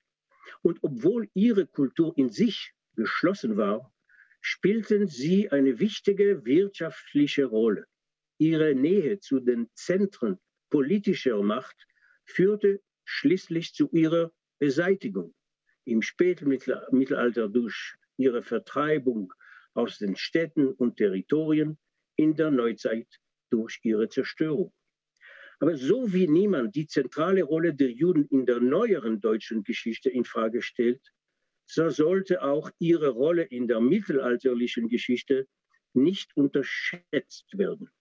Und 0.61 0.79
obwohl 0.84 1.27
ihre 1.34 1.67
Kultur 1.67 2.13
in 2.15 2.29
sich 2.29 2.71
geschlossen 2.95 3.57
war, 3.57 3.93
spielten 4.39 5.09
sie 5.09 5.51
eine 5.51 5.79
wichtige 5.79 6.45
wirtschaftliche 6.45 7.43
Rolle. 7.43 7.88
Ihre 8.41 8.73
Nähe 8.73 9.19
zu 9.19 9.39
den 9.39 9.69
Zentren 9.75 10.39
politischer 10.71 11.43
Macht 11.43 11.75
führte 12.25 12.81
schließlich 13.05 13.75
zu 13.75 13.87
ihrer 13.91 14.31
Beseitigung. 14.57 15.35
Im 15.85 16.01
Spätmittelalter 16.01 17.49
durch 17.49 17.97
ihre 18.17 18.41
Vertreibung 18.41 19.31
aus 19.75 19.99
den 19.99 20.15
Städten 20.15 20.73
und 20.73 20.97
Territorien, 20.97 21.77
in 22.15 22.33
der 22.33 22.49
Neuzeit 22.49 23.07
durch 23.51 23.79
ihre 23.83 24.09
Zerstörung. 24.09 24.73
Aber 25.59 25.77
so 25.77 26.11
wie 26.11 26.27
niemand 26.27 26.75
die 26.75 26.87
zentrale 26.87 27.43
Rolle 27.43 27.75
der 27.75 27.91
Juden 27.91 28.25
in 28.25 28.47
der 28.47 28.59
neueren 28.59 29.21
deutschen 29.21 29.61
Geschichte 29.63 30.09
in 30.09 30.25
Frage 30.25 30.63
stellt, 30.63 31.11
so 31.67 31.89
sollte 31.89 32.41
auch 32.41 32.71
ihre 32.79 33.09
Rolle 33.09 33.43
in 33.43 33.67
der 33.67 33.81
mittelalterlichen 33.81 34.89
Geschichte 34.89 35.47
nicht 35.93 36.35
unterschätzt 36.35 37.55
werden. 37.55 37.91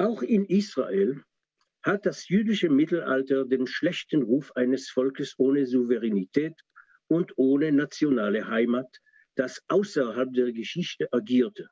Auch 0.00 0.22
in 0.22 0.44
Israel 0.44 1.24
hat 1.82 2.06
das 2.06 2.28
jüdische 2.28 2.70
Mittelalter 2.70 3.44
den 3.44 3.66
schlechten 3.66 4.22
Ruf 4.22 4.52
eines 4.52 4.88
Volkes 4.88 5.34
ohne 5.38 5.66
Souveränität 5.66 6.54
und 7.08 7.32
ohne 7.36 7.72
nationale 7.72 8.46
Heimat, 8.46 9.00
das 9.34 9.60
außerhalb 9.66 10.32
der 10.32 10.52
Geschichte 10.52 11.12
agierte. 11.12 11.68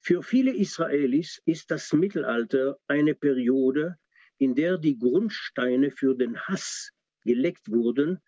Für 0.00 0.22
viele 0.22 0.56
Israelis 0.56 1.42
ist 1.44 1.70
das 1.70 1.92
Mittelalter 1.92 2.78
eine 2.86 3.14
Periode, 3.14 3.96
in 4.38 4.54
der 4.54 4.78
die 4.78 4.98
Grundsteine 4.98 5.90
für 5.90 6.14
den 6.14 6.40
Hass 6.40 6.92
gelegt 7.24 7.68
wurden, 7.68 8.22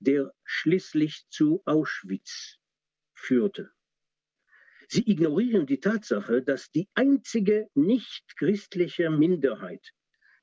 der 0.00 0.32
schließlich 0.42 1.26
zu 1.28 1.62
Auschwitz 1.66 2.58
führte. 3.14 3.70
Sie 4.90 5.08
ignorieren 5.08 5.66
die 5.66 5.80
Tatsache, 5.80 6.42
dass 6.42 6.70
die 6.70 6.88
einzige 6.94 7.68
nicht-christliche 7.74 9.10
Minderheit, 9.10 9.92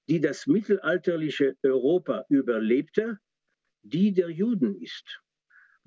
die 0.07 0.21
das 0.21 0.47
mittelalterliche 0.47 1.57
Europa 1.63 2.25
überlebte, 2.29 3.19
die 3.81 4.13
der 4.13 4.29
Juden 4.29 4.75
ist 4.81 5.21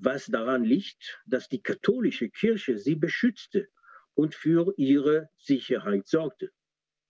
was 0.01 0.25
daran 0.25 0.63
liegt, 0.63 1.21
dass 1.25 1.47
die 1.47 1.61
katholische 1.61 2.29
Kirche 2.29 2.77
sie 2.79 2.95
beschützte 2.95 3.67
und 4.15 4.33
für 4.33 4.73
ihre 4.77 5.29
Sicherheit 5.37 6.07
sorgte. 6.07 6.51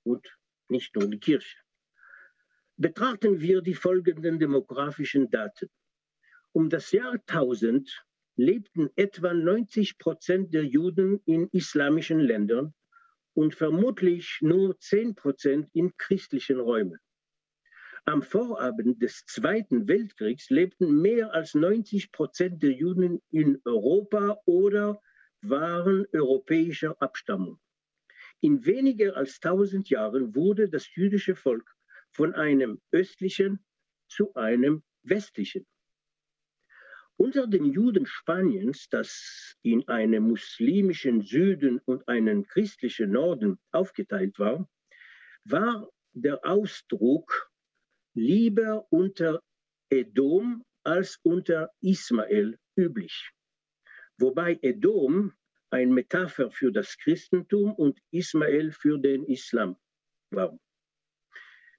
Und 0.04 0.28
nicht 0.68 0.96
nur 0.96 1.10
die 1.10 1.20
Kirche. 1.20 1.58
Betrachten 2.76 3.40
wir 3.40 3.62
die 3.62 3.76
folgenden 3.76 4.40
demografischen 4.40 5.30
Daten. 5.30 5.70
Um 6.52 6.70
das 6.70 6.92
Jahr 6.92 7.14
1000 7.14 8.04
lebten 8.36 8.90
etwa 8.96 9.34
90 9.34 9.98
Prozent 9.98 10.54
der 10.54 10.64
Juden 10.64 11.22
in 11.26 11.48
islamischen 11.52 12.20
Ländern 12.20 12.74
und 13.34 13.56
vermutlich 13.56 14.40
nur 14.42 14.78
10 14.80 15.16
Prozent 15.16 15.70
in 15.74 15.96
christlichen 15.98 16.60
Räumen. 16.60 17.00
Am 18.06 18.24
Vorabend 18.24 19.02
des 19.02 19.26
Zweiten 19.26 19.88
Weltkriegs 19.88 20.50
lebten 20.50 21.02
mehr 21.02 21.34
als 21.34 21.54
90 21.54 22.12
Prozent 22.12 22.64
der 22.64 22.72
Juden 22.72 23.22
in 23.30 23.62
Europa 23.64 24.40
oder 24.46 25.00
waren 25.42 26.06
europäischer 26.12 27.00
Abstammung. 27.00 27.60
In 28.40 28.66
weniger 28.66 29.16
als 29.16 29.40
1000 29.42 29.90
Jahren 29.90 30.34
wurde 30.36 30.68
das 30.68 30.96
jüdische 30.96 31.36
Volk 31.36 31.76
von 32.10 32.34
einem 32.34 32.82
östlichen 32.92 33.64
zu 34.08 34.34
einem 34.34 34.84
westlichen. 35.04 35.68
Unter 37.22 37.46
den 37.46 37.66
Juden 37.66 38.08
Spaniens, 38.08 38.90
das 38.90 39.56
in 39.62 39.88
einen 39.88 40.24
muslimischen 40.24 41.22
Süden 41.22 41.80
und 41.86 42.08
einen 42.08 42.48
christlichen 42.48 43.12
Norden 43.12 43.60
aufgeteilt 43.72 44.40
war, 44.40 44.68
war 45.44 45.88
der 46.14 46.44
Ausdruck 46.44 47.52
lieber 48.16 48.88
unter 48.90 49.40
Edom 49.92 50.64
als 50.84 51.20
unter 51.22 51.70
Ismael 51.82 52.58
üblich. 52.76 53.30
Wobei 54.18 54.58
Edom 54.64 55.32
ein 55.70 55.94
Metapher 55.94 56.50
für 56.50 56.72
das 56.72 56.98
Christentum 56.98 57.76
und 57.76 58.00
Ismael 58.10 58.72
für 58.72 58.98
den 58.98 59.26
Islam 59.26 59.78
war. 60.32 60.58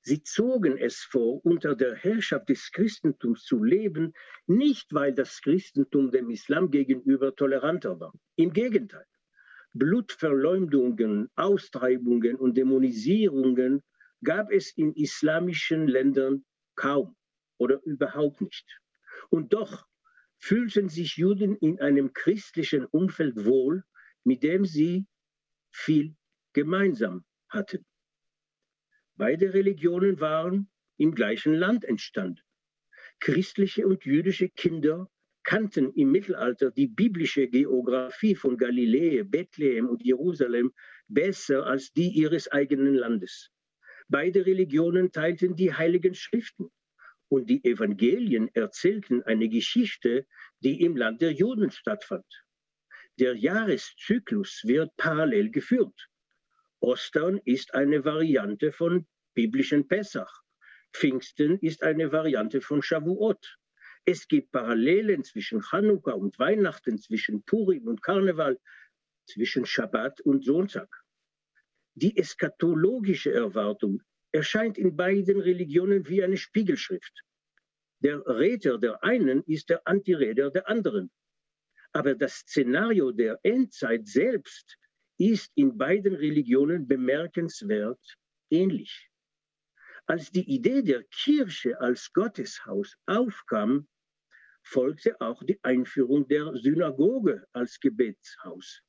Sie 0.05 0.23
zogen 0.25 0.77
es 0.79 0.97
vor, 0.97 1.45
unter 1.45 1.77
der 1.77 1.95
Herrschaft 1.95 2.49
des 2.49 2.73
Christentums 2.73 3.45
zu 3.45 3.63
leben, 3.63 4.13
nicht 4.47 4.93
weil 4.93 5.15
das 5.15 5.41
Christentum 5.41 6.11
dem 6.11 6.29
Islam 6.31 6.73
gegenüber 6.73 7.37
toleranter 7.37 8.01
war. 8.01 8.13
Im 8.35 8.53
Gegenteil. 8.53 9.07
Blutverleumdungen, 9.75 11.31
Austreibungen 11.37 12.37
und 12.37 12.57
Dämonisierungen 12.57 13.83
gab 14.25 14.51
es 14.51 14.77
in 14.77 14.93
islamischen 14.95 15.87
Ländern 15.87 16.45
kaum 16.75 17.17
oder 17.59 17.81
überhaupt 17.85 18.41
nicht. 18.41 18.67
Und 19.31 19.53
doch 19.53 19.87
fühlten 20.39 20.89
sich 20.89 21.17
Juden 21.17 21.57
in 21.57 21.81
einem 21.81 22.13
christlichen 22.13 22.87
Umfeld 22.87 23.45
wohl, 23.45 23.85
mit 24.25 24.43
dem 24.43 24.65
sie 24.65 25.07
viel 25.71 26.17
gemeinsam 26.53 27.25
hatten. 27.49 27.87
Beide 29.17 29.53
Religionen 29.55 30.21
waren 30.21 30.71
im 30.97 31.15
gleichen 31.15 31.55
Land 31.55 31.85
entstanden. 31.85 32.43
Christliche 33.21 33.87
und 33.87 34.05
jüdische 34.05 34.49
Kinder 34.49 35.09
kannten 35.45 35.93
im 35.95 36.11
Mittelalter 36.11 36.71
die 36.71 36.87
biblische 36.87 37.49
Geografie 37.49 38.35
von 38.35 38.57
Galiläa, 38.57 39.25
Bethlehem 39.25 39.89
und 39.89 40.03
Jerusalem 40.03 40.73
besser 41.09 41.67
als 41.67 41.93
die 41.93 42.09
ihres 42.09 42.51
eigenen 42.51 42.95
Landes. 42.95 43.51
Beide 44.09 44.47
Religionen 44.47 45.13
teilten 45.13 45.57
die 45.57 45.73
heiligen 45.73 46.15
Schriften 46.15 46.71
und 47.29 47.49
die 47.49 47.65
Evangelien 47.65 48.49
erzählten 48.55 49.23
eine 49.23 49.49
Geschichte, 49.49 50.27
die 50.61 50.83
im 50.83 50.97
Land 50.97 51.23
der 51.23 51.33
Juden 51.33 51.71
stattfand. 51.71 52.27
Der 53.19 53.35
Jahreszyklus 53.37 54.63
wird 54.65 54.91
parallel 54.97 55.51
geführt. 55.51 56.09
Ostern 56.83 57.41
ist 57.45 57.75
eine 57.75 58.05
Variante 58.05 58.73
von 58.73 59.07
biblischen 59.35 59.87
Pessach. 59.87 60.43
Pfingsten 60.93 61.61
ist 61.61 61.85
eine 61.85 62.11
Variante 62.11 62.61
von 62.61 62.83
Shavuot. 62.83 63.57
Es 64.05 64.27
gibt 64.27 64.51
Parallelen 64.51 65.23
zwischen 65.23 65.61
Chanukka 65.61 66.11
und 66.11 66.41
Weihnachten, 66.41 66.99
zwischen 66.99 67.45
Purim 67.45 67.87
und 67.87 68.03
Karneval, 68.03 68.59
zwischen 69.27 69.65
Schabbat 69.65 70.23
und 70.23 70.45
Sonntag. 70.45 71.05
Die 71.95 72.17
eschatologische 72.17 73.33
Erwartung 73.33 74.03
erscheint 74.33 74.77
in 74.77 74.97
beiden 74.97 75.41
Religionen 75.41 76.09
wie 76.09 76.25
eine 76.25 76.37
Spiegelschrift. 76.37 77.23
Der 78.01 78.27
Räter 78.27 78.79
der 78.79 79.05
einen 79.05 79.45
ist 79.45 79.71
der 79.71 79.87
Antiräder 79.87 80.51
der 80.51 80.69
anderen. 80.69 81.13
Aber 81.93 82.17
das 82.17 82.39
Szenario 82.39 83.13
der 83.13 83.39
Endzeit 83.45 84.09
selbst 84.09 84.79
ist 85.19 85.53
in 85.55 85.77
beiden 85.77 86.15
Religionen 86.15 86.87
bemerkenswert 86.89 88.01
ähnlich. 88.51 89.11
Als 90.07 90.31
die 90.31 90.49
Idee 90.53 90.83
der 90.83 91.05
Kirche 91.05 91.81
als 91.81 92.13
Gotteshaus 92.13 92.97
aufkam, 93.07 93.87
folgte 94.63 95.21
auch 95.21 95.43
die 95.45 95.59
Einführung 95.63 96.27
der 96.29 96.57
Synagoge 96.57 97.47
als 97.53 97.79
Gebetshaus. 97.81 98.83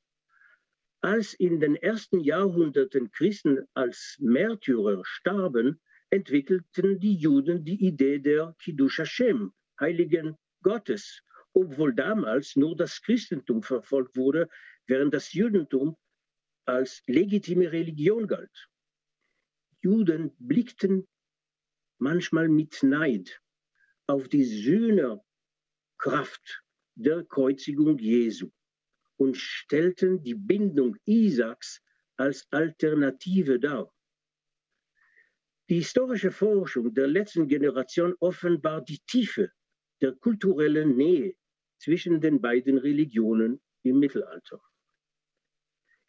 Als 1.00 1.34
in 1.34 1.60
den 1.60 1.76
ersten 1.76 2.20
Jahrhunderten 2.20 3.10
Christen 3.10 3.66
als 3.74 4.16
Märtyrer 4.20 5.02
starben, 5.04 5.80
entwickelten 6.10 6.98
die 6.98 7.14
Juden 7.14 7.64
die 7.64 7.86
Idee 7.86 8.18
der 8.18 8.54
Kiddush 8.58 8.98
Hashem, 8.98 9.52
Heiligen 9.80 10.36
Gottes, 10.62 11.22
obwohl 11.52 11.94
damals 11.94 12.56
nur 12.56 12.76
das 12.76 13.02
Christentum 13.02 13.62
verfolgt 13.62 14.16
wurde, 14.16 14.48
während 14.86 15.12
das 15.12 15.32
Judentum 15.32 15.96
als 16.66 17.02
legitime 17.06 17.70
Religion 17.72 18.26
galt. 18.26 18.68
Juden 19.82 20.34
blickten 20.38 21.06
manchmal 21.98 22.48
mit 22.48 22.82
Neid 22.82 23.40
auf 24.06 24.28
die 24.28 24.44
Sühnerkraft 24.44 25.24
der 26.94 27.24
Kreuzigung 27.24 27.98
Jesu 27.98 28.50
und 29.16 29.36
stellten 29.36 30.22
die 30.22 30.34
Bindung 30.34 30.96
Isaaks 31.04 31.80
als 32.16 32.46
Alternative 32.50 33.58
dar. 33.58 33.92
Die 35.68 35.76
historische 35.76 36.30
Forschung 36.30 36.92
der 36.92 37.06
letzten 37.06 37.48
Generation 37.48 38.14
offenbart 38.20 38.88
die 38.88 39.00
Tiefe 39.06 39.50
der 40.02 40.12
kulturellen 40.12 40.96
Nähe 40.96 41.34
zwischen 41.78 42.20
den 42.20 42.40
beiden 42.40 42.78
Religionen 42.78 43.62
im 43.82 43.98
Mittelalter. 43.98 44.60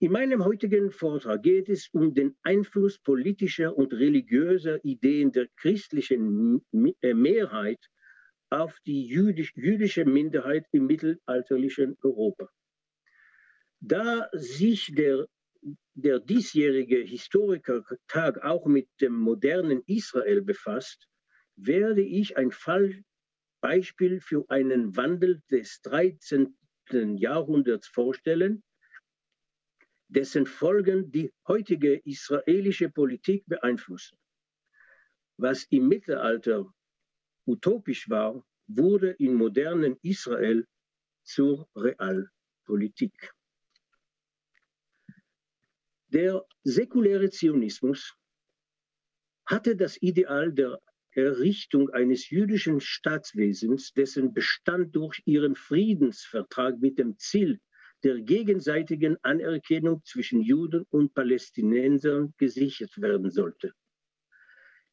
In 0.06 0.12
meinem 0.12 0.46
heutigen 0.46 0.92
Vortrag 0.92 1.42
geht 1.42 1.68
es 1.68 1.90
um 1.92 2.14
den 2.14 2.38
Einfluss 2.44 3.00
politischer 3.00 3.76
und 3.76 3.92
religiöser 3.92 4.78
Ideen 4.86 5.32
der 5.32 5.48
christlichen 5.56 6.62
äh, 7.02 7.16
Mehrheit 7.16 7.84
auf 8.52 8.78
die 8.86 9.08
jüdisch, 9.08 9.52
jüdische 9.56 10.06
Minderheit 10.06 10.68
im 10.72 10.86
mittelalterlichen 10.86 11.98
Europa. 12.04 12.48
Da 13.80 14.30
sich 14.34 14.94
der, 14.94 15.26
der 15.96 16.20
diesjährige 16.20 16.98
Historikertag 16.98 18.44
auch 18.44 18.68
mit 18.68 18.88
dem 19.02 19.14
modernen 19.14 19.82
Israel 19.88 20.44
befasst, 20.44 21.08
werde 21.56 22.04
ich 22.04 22.38
ein 22.38 22.52
Fallbeispiel 22.52 24.20
für 24.22 24.46
einen 24.50 24.96
Wandel 24.96 25.42
des 25.50 25.82
13. 25.82 26.56
Jahrhunderts 27.18 27.88
vorstellen, 27.88 28.62
dessen 30.08 30.46
Folgen 30.46 31.12
die 31.12 31.34
heutige 31.48 31.96
israelische 32.06 32.90
Politik 32.90 33.46
beeinflussen. 33.48 34.18
Was 35.38 35.66
im 35.70 35.88
Mittelalter 35.88 36.74
utopisch 37.46 38.10
war, 38.10 38.46
wurde 38.68 39.12
im 39.20 39.36
modernen 39.36 39.98
Israel 40.02 40.68
zur 41.24 41.68
Realpolitik. 41.76 43.34
Der 46.08 46.46
säkuläre 46.64 47.30
Zionismus 47.30 48.16
hatte 49.46 49.76
das 49.76 50.02
Ideal 50.02 50.54
der 50.54 50.80
Errichtung 51.12 51.90
eines 51.92 52.30
jüdischen 52.30 52.80
Staatswesens, 52.80 53.94
dessen 53.94 54.34
Bestand 54.34 54.96
durch 54.96 55.22
ihren 55.26 55.56
Friedensvertrag 55.56 56.80
mit 56.80 57.00
dem 57.00 57.18
Ziel 57.18 57.60
der 58.06 58.22
gegenseitigen 58.22 59.18
Anerkennung 59.24 60.04
zwischen 60.06 60.40
Juden 60.40 60.86
und 60.92 61.16
Palästinensern 61.16 62.36
gesichert 62.38 63.02
werden 63.02 63.32
sollte. 63.32 63.74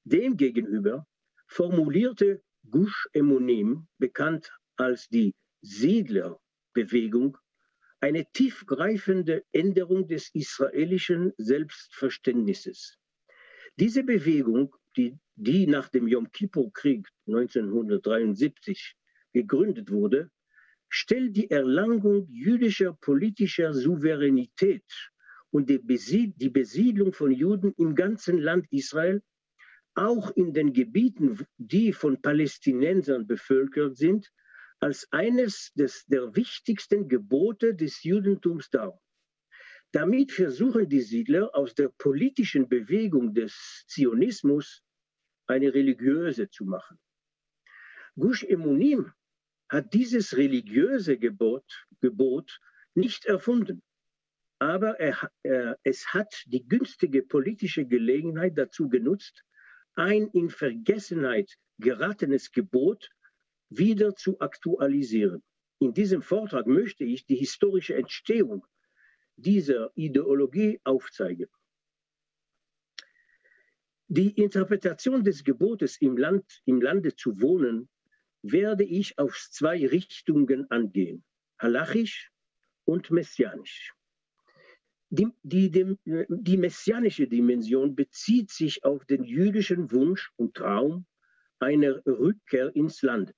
Demgegenüber 0.05 1.07
formulierte 1.47 2.43
Gush 2.71 3.09
Emonim, 3.13 3.87
bekannt 3.99 4.51
als 4.77 5.09
die 5.09 5.35
Siedlerbewegung, 5.61 7.37
eine 8.01 8.25
tiefgreifende 8.33 9.45
Änderung 9.53 10.09
des 10.09 10.31
israelischen 10.35 11.35
Selbstverständnisses. 11.37 12.97
Diese 13.77 14.05
Bewegung, 14.05 14.75
die, 14.97 15.19
die 15.35 15.67
nach 15.67 15.91
dem 15.91 16.09
Yom 16.09 16.31
Kippur-Krieg 16.31 17.07
1973 17.27 18.97
gegründet 19.35 19.91
wurde, 19.91 20.31
stellt 20.95 21.35
die 21.37 21.51
Erlangung 21.51 22.29
jüdischer 22.29 22.93
politischer 22.93 23.73
Souveränität 23.73 24.85
und 25.51 25.71
die, 25.71 25.79
Besiedlung 26.51 27.15
von 27.15 27.33
Juden 27.33 27.73
im 27.79 27.95
ganzen 27.95 28.39
Land 28.39 28.67
Israel, 28.71 29.23
auch 29.95 30.31
in 30.33 30.53
den 30.53 30.75
Gebieten, 30.75 31.47
die 31.57 31.95
von 31.95 32.21
Palästinensern 32.21 33.27
bevölkert 33.27 33.97
sind, 33.97 34.31
als 34.81 35.09
eines 35.13 35.73
des, 35.73 36.05
der 36.07 36.37
wichtigsten 36.37 37.09
Gebote 37.09 37.75
des 37.75 38.03
Judentums 38.03 38.69
dar. 38.69 39.01
Damit 39.93 40.31
versuchen 40.31 40.91
die 40.91 41.01
Siedler 41.01 41.55
aus 41.55 41.75
der 41.75 41.89
politischen 41.89 42.69
Bewegung 42.69 43.33
des 43.33 43.85
Zionismus 43.89 44.83
eine 45.47 45.73
religiöse 45.73 46.51
zu 46.51 46.67
machen. 46.67 46.99
Gush 48.15 48.45
Emunim 48.45 49.11
hat 49.73 49.95
dieses 49.95 50.37
religiöse 50.37 51.17
Gebot, 51.17 51.65
Gebot 52.03 52.61
nicht 52.95 53.25
erfunden. 53.25 53.83
Aber 54.59 55.01
er, 55.01 55.31
er, 55.43 55.79
es 55.83 56.13
hat 56.13 56.45
die 56.47 56.69
günstige 56.69 57.23
politische 57.23 57.87
Gelegenheit 57.87 58.59
dazu 58.59 58.91
genutzt, 58.91 59.43
ein 59.95 60.29
in 60.35 60.51
Vergessenheit 60.51 61.57
geratenes 61.79 62.53
Gebot 62.53 63.09
wieder 63.71 64.15
zu 64.15 64.39
aktualisieren. 64.41 65.43
In 65.81 65.95
diesem 65.95 66.21
Vortrag 66.21 66.67
möchte 66.67 67.05
ich 67.05 67.25
die 67.25 67.37
historische 67.37 67.95
Entstehung 67.95 68.67
dieser 69.37 69.91
Ideologie 69.95 70.81
aufzeigen. 70.85 71.49
Die 74.09 74.33
Interpretation 74.33 75.25
des 75.25 75.43
Gebotes 75.43 75.97
im, 75.99 76.19
Land, 76.19 76.61
im 76.67 76.83
Lande 76.83 77.17
zu 77.17 77.41
wohnen 77.41 77.89
werde 78.43 78.85
ich 78.85 79.19
auf 79.19 79.37
zwei 79.51 79.87
Richtungen 79.87 80.71
angehen, 80.71 81.25
halachisch 81.59 82.31
und 82.85 83.11
messianisch. 83.11 83.95
Die, 85.11 85.29
die, 85.43 85.71
die, 85.71 85.97
die, 86.29 86.57
messianische 86.57 87.29
Dimension 87.29 87.95
bezieht 87.95 88.51
sich 88.51 88.83
auf 88.83 89.05
den 89.05 89.25
jüdischen 89.25 89.93
Wunsch 89.93 90.33
und 90.37 90.55
Traum 90.55 91.07
einer 91.59 92.05
Rückkehr 92.07 92.75
ins 92.75 93.03
Land. 93.03 93.35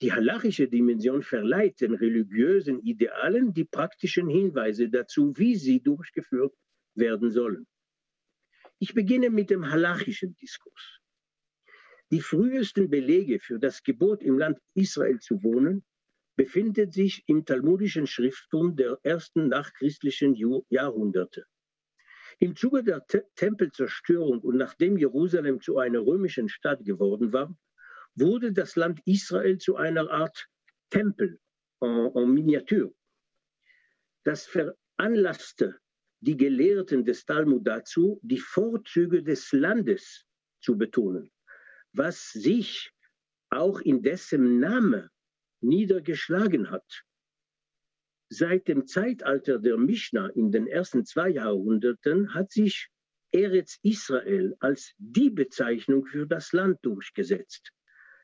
Die 0.00 0.12
halachische 0.12 0.68
Dimension 0.68 1.22
verleiht 1.24 1.80
den 1.80 1.94
religiösen 1.94 2.80
Idealen 2.80 3.52
die 3.52 3.64
praktischen 3.64 4.28
Hinweise 4.28 4.88
dazu, 4.88 5.36
wie 5.36 5.56
sie 5.56 5.82
durchgeführt 5.82 6.54
werden 6.94 7.30
sollen. 7.30 7.66
Ich 8.78 8.94
beginne 8.94 9.30
mit 9.30 9.50
dem 9.50 9.68
halachischen 9.68 10.36
Diskurs. 10.36 11.00
Die 12.10 12.20
frühesten 12.20 12.88
Belege 12.88 13.38
für 13.38 13.58
das 13.58 13.82
Gebot 13.82 14.22
im 14.22 14.38
Land 14.38 14.58
Israel 14.74 15.18
zu 15.18 15.42
wohnen 15.42 15.84
befinden 16.36 16.90
sich 16.90 17.22
im 17.26 17.44
talmudischen 17.44 18.06
Schrifttum 18.06 18.76
der 18.76 18.98
ersten 19.02 19.48
nachchristlichen 19.48 20.34
Jahrhunderte. 20.70 21.44
Im 22.38 22.54
Zuge 22.54 22.84
der 22.84 23.04
Te 23.06 23.26
Tempelzerstörung 23.34 24.40
und 24.40 24.56
nachdem 24.56 24.96
Jerusalem 24.96 25.60
zu 25.60 25.78
einer 25.78 26.00
römischen 26.00 26.48
Stadt 26.48 26.84
geworden 26.84 27.32
war, 27.32 27.54
wurde 28.14 28.52
das 28.52 28.76
Land 28.76 29.00
Israel 29.04 29.58
zu 29.58 29.76
einer 29.76 30.08
Art 30.10 30.48
Tempel 30.90 31.40
en, 31.80 32.10
en 32.14 32.32
Miniatur. 32.32 32.94
Das 34.24 34.46
veranlasste 34.46 35.78
die 36.20 36.36
Gelehrten 36.36 37.04
des 37.04 37.24
Talmud 37.24 37.66
dazu, 37.66 38.20
die 38.22 38.38
Vorzüge 38.38 39.22
des 39.22 39.52
Landes 39.52 40.26
zu 40.60 40.76
betonen, 40.76 41.30
was 41.92 42.30
sich 42.30 42.92
auch 43.50 43.80
in 43.80 44.02
dessen 44.02 44.60
Name 44.60 45.10
niedergeschlagen 45.60 46.70
hat. 46.70 47.02
Seit 48.30 48.68
dem 48.68 48.86
Zeitalter 48.86 49.58
der 49.58 49.78
Mishnah 49.78 50.28
in 50.28 50.50
den 50.50 50.66
ersten 50.66 51.04
zwei 51.04 51.30
Jahrhunderten 51.30 52.34
hat 52.34 52.52
sich 52.52 52.88
Eretz 53.32 53.78
Israel 53.82 54.54
als 54.60 54.94
die 54.98 55.30
Bezeichnung 55.30 56.06
für 56.06 56.26
das 56.26 56.52
Land 56.52 56.78
durchgesetzt, 56.82 57.72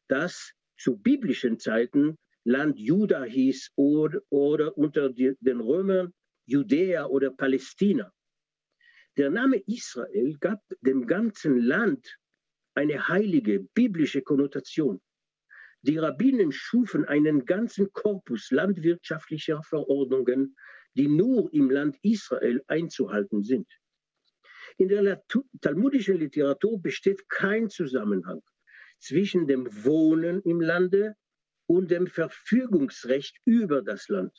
das 0.08 0.52
zu 0.76 0.96
biblischen 0.98 1.58
Zeiten 1.58 2.18
Land 2.44 2.78
Juda 2.78 3.24
hieß 3.24 3.72
oder, 3.76 4.20
oder 4.28 4.76
unter 4.76 5.10
die, 5.10 5.34
den 5.40 5.60
Römern 5.60 6.12
Judäa 6.46 7.06
oder 7.06 7.30
Palästina. 7.30 8.12
Der 9.16 9.30
Name 9.30 9.62
Israel 9.66 10.36
gab 10.38 10.60
dem 10.82 11.06
ganzen 11.06 11.58
Land 11.58 12.18
eine 12.74 13.08
heilige 13.08 13.60
biblische 13.74 14.22
Konnotation. 14.22 15.00
Die 15.82 15.98
Rabbinen 15.98 16.50
schufen 16.50 17.04
einen 17.04 17.44
ganzen 17.44 17.92
Korpus 17.92 18.50
landwirtschaftlicher 18.50 19.62
Verordnungen, 19.62 20.56
die 20.94 21.08
nur 21.08 21.52
im 21.52 21.70
Land 21.70 21.98
Israel 22.02 22.62
einzuhalten 22.68 23.42
sind. 23.42 23.68
In 24.78 24.88
der 24.88 25.22
talmudischen 25.60 26.18
Literatur 26.18 26.80
besteht 26.80 27.28
kein 27.28 27.68
Zusammenhang 27.68 28.42
zwischen 28.98 29.46
dem 29.46 29.66
Wohnen 29.84 30.40
im 30.42 30.60
Lande 30.60 31.16
und 31.66 31.90
dem 31.90 32.06
Verfügungsrecht 32.06 33.36
über 33.44 33.82
das 33.82 34.08
Land. 34.08 34.32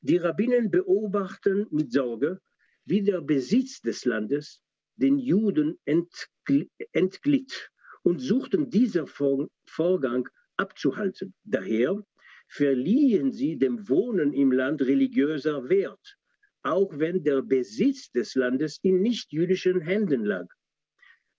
Die 0.00 0.16
Rabbinen 0.16 0.70
beobachten 0.70 1.66
mit 1.70 1.92
Sorge, 1.92 2.40
wie 2.84 3.02
der 3.02 3.20
Besitz 3.20 3.80
des 3.80 4.04
Landes 4.04 4.63
den 4.96 5.18
Juden 5.18 5.78
entglitt 5.84 7.70
und 8.02 8.18
suchten 8.20 8.70
diesen 8.70 9.06
Vorgang 9.06 10.28
abzuhalten. 10.56 11.34
Daher 11.44 12.04
verliehen 12.48 13.32
sie 13.32 13.56
dem 13.56 13.88
Wohnen 13.88 14.32
im 14.32 14.52
Land 14.52 14.82
religiöser 14.82 15.68
Wert, 15.68 16.16
auch 16.62 16.98
wenn 16.98 17.22
der 17.24 17.42
Besitz 17.42 18.10
des 18.10 18.34
Landes 18.34 18.78
in 18.82 19.02
nichtjüdischen 19.02 19.80
Händen 19.80 20.24
lag. 20.24 20.46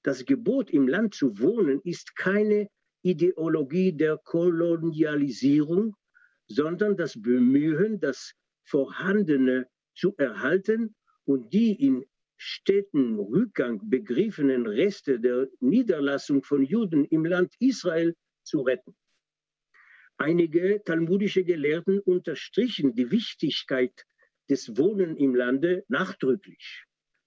Das 0.04 0.26
Gebot, 0.26 0.70
im 0.70 0.88
Land 0.88 1.16
zu 1.16 1.40
wohnen, 1.40 1.82
ist 1.84 2.16
keine 2.16 2.68
Ideologie 3.02 3.94
der 3.94 4.18
Kolonialisierung, 4.18 5.96
sondern 6.48 6.98
das 6.98 7.20
Bemühen, 7.20 8.00
das 8.00 8.34
vorhandene 8.64 9.68
zu 9.96 10.16
erhalten 10.18 10.96
und 11.26 11.54
die 11.54 11.74
in 11.74 12.06
Städten 12.38 13.20
Rückgang 13.20 13.90
begriffenen 13.90 14.68
Reste 14.68 15.20
der 15.20 15.48
Niederlassung 15.60 16.44
von 16.44 16.64
Juden 16.64 17.06
im 17.06 17.26
Land 17.26 17.54
Israel 17.60 18.16
zu 18.44 18.62
retten. 18.62 18.96
Einige 20.18 20.82
talmudische 20.84 21.44
Gelehrten 21.44 22.00
unterstrichen 22.00 22.96
die 22.96 23.12
Wichtigkeit 23.12 24.06
des 24.50 24.78
Wohnen 24.78 25.18
im 25.18 25.36
Lande 25.36 25.84
nachdrücklich. 25.88 26.86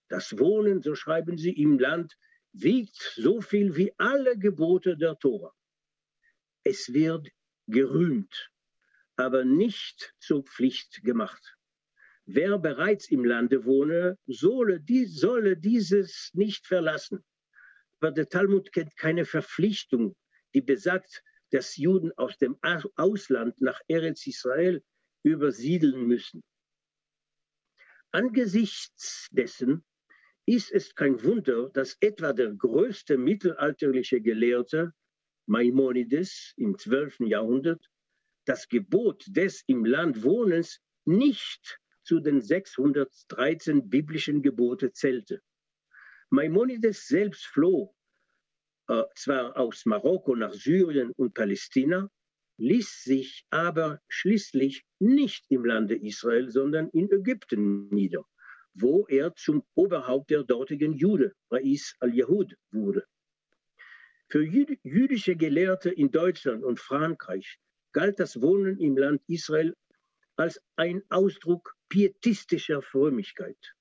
Das 0.09 0.39
Wohnen, 0.39 0.83
so 0.83 0.95
schreiben 0.95 1.37
sie, 1.37 1.53
im 1.53 1.79
Land 1.79 2.17
wiegt 2.53 2.97
so 3.17 3.41
viel 3.41 3.77
wie 3.77 3.93
alle 3.99 4.39
Gebote 4.39 4.97
der 4.97 5.19
Tora. 5.19 5.53
Es 6.65 6.93
wird 6.93 7.29
gerühmt 7.67 8.51
aber 9.19 9.45
nicht 9.45 10.15
zur 10.21 10.45
Pflicht 10.45 11.03
gemacht. 11.03 11.58
Wer 12.31 12.59
bereits 12.59 13.11
im 13.11 13.25
Lande 13.25 13.65
wohne, 13.65 14.19
solle, 14.27 14.81
die, 14.81 15.07
solle 15.07 15.57
dieses 15.57 16.29
nicht 16.35 16.67
verlassen. 16.67 17.25
Aber 18.01 18.13
der 18.13 18.29
Talmud 18.29 18.71
kennt 18.71 18.95
keine 18.99 19.25
Verpflichtung, 19.25 20.15
die 20.53 20.61
besagt, 20.61 21.23
dass 21.53 21.79
Juden 21.79 22.13
aus 22.19 22.37
dem 22.37 22.59
Ausland 22.97 23.59
nach 23.63 23.81
Eretz 23.89 24.27
Israel 24.27 24.85
übersiedeln 25.23 26.07
müssen. 26.07 26.43
Angesichts 28.13 29.29
dessen 29.31 29.83
ist 30.45 30.71
es 30.71 30.95
kein 30.95 31.25
Wunder, 31.25 31.71
dass 31.71 31.97
etwa 32.01 32.35
der 32.35 32.53
größte 32.53 33.17
mittelalterliche 33.17 34.21
Gelehrte 34.21 34.93
Maimonides 35.47 36.53
im 36.59 36.77
12. 36.77 37.21
Jahrhundert 37.21 37.89
das 38.45 38.69
Gebot 38.69 39.25
des 39.29 39.63
im 39.67 39.87
Land 39.87 40.23
Wohnens 40.23 40.83
nicht 41.07 41.81
zu 42.09 42.21
den 42.21 42.41
613 42.41 43.89
biblischen 43.89 44.43
Gebote 44.43 44.93
zählte. 44.93 45.43
Maimonides 46.31 47.07
selbst 47.07 47.47
floh 47.47 47.95
äh, 48.89 49.05
zwar 49.15 49.57
aus 49.57 49.85
Marokko 49.85 50.35
nach 50.35 50.55
Syrien 50.55 51.13
und 51.13 51.35
Palästina, 51.35 52.11
ließ 52.57 53.05
sich 53.05 53.45
aber 53.51 54.01
schließlich 54.09 54.85
nicht 54.99 55.45
im 55.51 55.65
Lande 55.65 55.95
Israel, 55.95 56.51
sondern 56.51 56.89
in 56.91 57.11
Ägypten 57.13 57.89
nieder, 57.89 58.25
wo 58.73 59.07
er 59.07 59.35
zum 59.35 59.63
Oberhaupt 59.75 60.31
der 60.31 60.43
dortigen 60.43 60.95
Jude, 60.95 61.35
Rais 61.51 61.95
al-Yahud, 62.01 62.57
wurde. 62.73 63.05
Für 64.31 64.43
jüdische 64.43 65.37
Gelehrte 65.37 65.91
in 65.91 66.11
Deutschland 66.11 66.65
und 66.65 66.81
Frankreich 66.81 67.59
galt 67.93 68.19
das 68.19 68.41
Wohnen 68.41 68.79
im 68.81 68.97
Land 68.97 69.23
Israel 69.27 69.77
als 70.37 70.61
ein 70.77 71.03
Ausdruck 71.11 71.78
pietistischer 71.89 72.83
Frömmigkeit. 72.83 73.75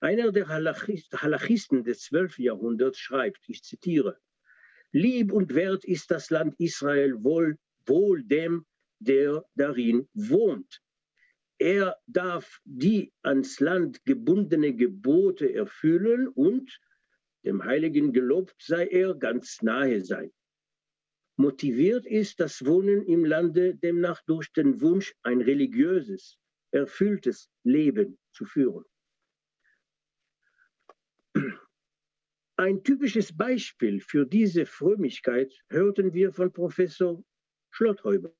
Einer 0.00 0.32
der 0.32 0.48
Halachisten 0.48 1.84
des 1.84 2.00
12. 2.02 2.38
Jahrhunderts 2.38 2.98
schreibt, 2.98 3.48
ich 3.48 3.62
zitiere, 3.62 4.18
Lieb 4.92 5.30
und 5.30 5.54
wert 5.54 5.84
ist 5.84 6.10
das 6.10 6.30
Land 6.30 6.54
Israel 6.58 7.22
wohl, 7.22 7.58
wohl 7.86 8.24
dem, 8.24 8.66
der 8.98 9.44
darin 9.54 10.08
wohnt. 10.14 10.80
Er 11.58 11.96
darf 12.06 12.60
die 12.64 13.12
ans 13.22 13.60
Land 13.60 14.04
gebundene 14.04 14.74
Gebote 14.74 15.52
erfüllen 15.52 16.26
und, 16.28 16.80
dem 17.44 17.64
Heiligen 17.64 18.12
gelobt 18.12 18.56
sei 18.58 18.86
er, 18.86 19.14
ganz 19.14 19.62
nahe 19.62 20.00
sein. 20.02 20.32
Motiviert 21.36 22.04
ist 22.04 22.40
das 22.40 22.64
Wohnen 22.66 23.04
im 23.04 23.24
Lande 23.24 23.76
demnach 23.76 24.22
durch 24.26 24.52
den 24.52 24.80
Wunsch, 24.80 25.14
ein 25.22 25.40
religiöses, 25.40 26.39
erfülltes 26.72 27.50
Leben 27.64 28.18
zu 28.32 28.44
führen. 28.44 28.84
Ein 32.56 32.82
typisches 32.84 33.34
Beispiel 33.34 34.00
für 34.00 34.26
diese 34.26 34.66
Frömmigkeit 34.66 35.54
hörten 35.70 36.12
wir 36.12 36.32
von 36.32 36.52
Professor 36.52 37.24
Schlotthäuber, 37.70 38.34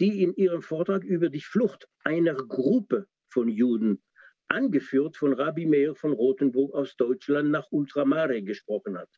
die 0.00 0.22
in 0.22 0.34
ihrem 0.34 0.62
Vortrag 0.62 1.04
über 1.04 1.28
die 1.28 1.40
Flucht 1.40 1.88
einer 2.02 2.34
Gruppe 2.34 3.06
von 3.28 3.48
Juden, 3.48 4.02
angeführt 4.48 5.16
von 5.16 5.32
Rabbi 5.32 5.66
Meir 5.66 5.94
von 5.94 6.12
Rothenburg 6.12 6.74
aus 6.74 6.96
Deutschland 6.96 7.50
nach 7.50 7.70
Ultramare, 7.70 8.42
gesprochen 8.42 8.98
hat. 8.98 9.10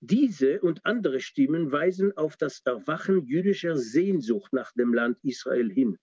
Diese 0.00 0.60
und 0.60 0.84
andere 0.84 1.20
Stimmen 1.20 1.72
weisen 1.72 2.16
auf 2.16 2.36
das 2.36 2.60
Erwachen 2.64 3.24
jüdischer 3.24 3.76
Sehnsucht 3.76 4.52
nach 4.52 4.72
dem 4.72 4.92
Land 4.92 5.18
Israel 5.22 5.70
hin, 5.70 5.98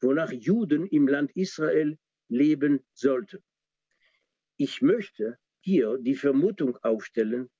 wonach 0.00 0.32
Juden 0.32 0.86
im 0.86 1.08
Land 1.08 1.30
Israel 1.34 1.98
leben 2.28 2.84
sollten. 2.92 3.42
Ich 4.56 4.82
möchte 4.82 5.38
hier 5.60 5.98
die 5.98 6.14
Vermutung 6.14 6.76
aufstellen, 6.82 7.50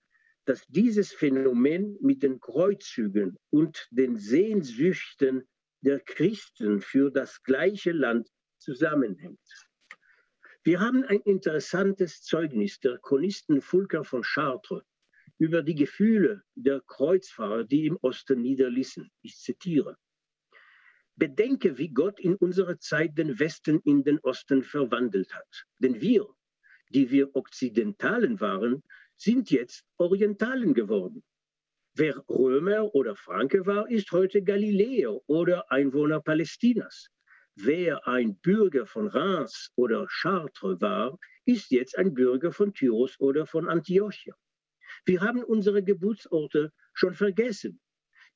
dass 0.45 0.67
dieses 0.67 1.13
Phänomen 1.13 1.97
mit 2.01 2.23
den 2.23 2.39
Kreuzzügen 2.39 3.39
und 3.51 3.89
den 3.91 4.17
Sehnsüchten 4.17 5.49
der 5.81 6.01
Christen 6.01 6.81
für 6.81 7.11
das 7.11 7.43
gleiche 7.43 7.93
Land 7.93 8.29
zusammenhängt. 8.59 9.41
Wir 10.63 10.81
haben 10.81 11.05
ein 11.05 11.21
interessantes 11.21 12.23
Zeugnis 12.23 12.81
der 12.81 12.99
Chronisten 12.99 13.61
Fulker 13.61 14.05
von 14.05 14.23
Chartres 14.23 14.83
über 15.39 15.63
die 15.63 15.75
Gefühle 15.75 16.43
der 16.55 16.81
Kreuzfahrer, 16.87 17.65
die 17.65 17.87
im 17.87 17.99
Osten 18.01 18.41
niederließen. 18.41 19.11
Ich 19.23 19.37
zitiere. 19.37 19.99
Bedenke, 21.17 21.79
wie 21.79 21.91
Gott 21.91 22.19
in 22.19 22.35
unserer 22.37 22.79
Zeit 22.79 23.17
den 23.17 23.39
Westen 23.39 23.81
in 23.85 24.03
den 24.03 24.19
Osten 24.21 24.63
verwandelt 24.63 25.33
hat. 25.35 25.65
Denn 25.79 26.01
wir, 26.01 26.27
die 26.91 27.11
wir 27.11 27.35
Okzidentalen 27.37 28.41
waren, 28.41 28.83
sind 29.17 29.51
jetzt 29.51 29.85
Orientalen 29.97 30.75
geworden. 30.75 31.23
Wer 31.97 32.17
Römer 32.29 32.93
oder 32.95 33.15
Franke 33.15 33.65
war, 33.67 33.89
ist 33.89 34.11
heute 34.11 34.43
Galiläer 34.43 35.17
oder 35.29 35.71
Einwohner 35.71 36.21
Palästinas. 36.21 37.09
Wer 37.55 38.09
ein 38.09 38.37
Bürger 38.41 38.85
von 38.85 39.07
Reims 39.07 39.71
oder 39.77 40.09
Chartres 40.09 40.81
war, 40.81 41.17
ist 41.45 41.71
jetzt 41.71 41.97
ein 41.97 42.13
Bürger 42.13 42.51
von 42.51 42.75
Tyros 42.75 43.15
oder 43.21 43.47
von 43.47 43.69
Antiochia. 43.69 44.35
Wir 45.05 45.21
haben 45.21 45.45
unsere 45.45 45.85
Geburtsorte 45.85 46.73
schon 46.93 47.15
vergessen. 47.15 47.81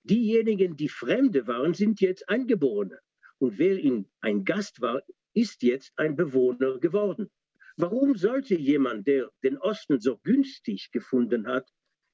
Diejenigen, 0.02 0.76
die 0.76 0.88
Fremde 0.88 1.46
waren, 1.46 1.74
sind 1.74 2.00
jetzt 2.00 2.28
Eingeborene. 2.28 2.98
Und 3.38 3.58
wer 3.58 3.78
in 3.78 4.08
ein 4.20 4.44
Gast 4.44 4.80
war, 4.80 5.02
ist 5.34 5.62
jetzt 5.62 5.92
ein 5.96 6.16
Bewohner 6.16 6.78
geworden. 6.78 7.30
Warum 7.76 8.16
sollte 8.16 8.56
jemand, 8.56 9.06
der 9.06 9.30
den 9.44 9.56
Osten 9.58 10.00
so 10.00 10.18
günstig 10.18 10.90
gefunden 10.90 11.46
hat, 11.46 11.70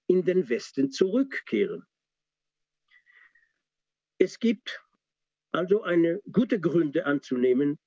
in 0.07 0.25
den 0.25 0.49
Westen 0.49 0.91
zurückkehren? 0.91 1.85
Es 4.19 4.39
gibt 4.39 4.83
also 5.53 5.83
eine 5.83 6.21
gute 6.31 6.61
Gründe 6.61 7.07
anzunehmen, 7.07 7.79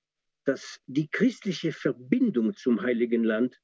dass 0.45 0.80
die 0.88 1.07
christliche 1.10 1.72
Verbindung 1.72 2.56
zum 2.56 2.82
Heiligen 2.82 3.24
Land 3.24 3.60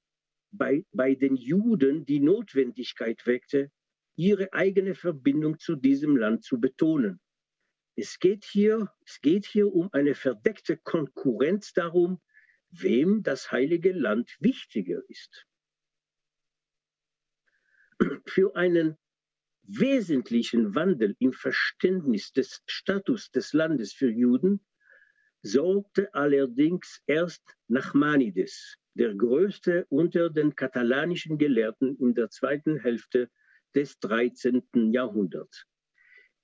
bei, 0.51 0.85
bei 0.91 1.15
den 1.15 1.35
Juden 1.35 2.05
die 2.05 2.19
Notwendigkeit 2.19 3.25
weckte, 3.25 3.71
ihre 4.15 4.53
eigene 4.53 4.95
Verbindung 4.95 5.59
zu 5.59 5.75
diesem 5.75 6.15
Land 6.17 6.43
zu 6.43 6.59
betonen. 6.59 7.19
Es 7.95 8.19
geht 8.19 8.43
hier, 8.45 8.91
es 9.05 9.21
geht 9.21 9.45
hier 9.45 9.71
um 9.71 9.89
eine 9.93 10.15
verdeckte 10.15 10.77
Konkurrenz 10.77 11.73
darum, 11.73 12.21
wem 12.71 13.21
das 13.21 13.51
heilige 13.51 13.91
Land 13.91 14.35
wichtiger 14.39 15.01
ist. 15.07 15.45
Für 18.25 18.55
einen 18.55 18.97
wesentlichen 19.63 20.75
Wandel 20.75 21.15
im 21.19 21.33
Verständnis 21.33 22.33
des 22.33 22.63
Status 22.65 23.31
des 23.31 23.53
Landes 23.53 23.93
für 23.93 24.09
Juden 24.09 24.65
sorgte 25.41 26.13
allerdings 26.13 27.01
erst 27.05 27.43
Nachmanides, 27.67 28.77
der 28.95 29.13
größte 29.13 29.85
unter 29.89 30.29
den 30.29 30.55
katalanischen 30.55 31.37
Gelehrten 31.37 31.97
in 31.97 32.13
der 32.13 32.29
zweiten 32.29 32.77
Hälfte 32.79 33.29
des 33.75 33.99
13. 33.99 34.63
Jahrhunderts. 34.91 35.65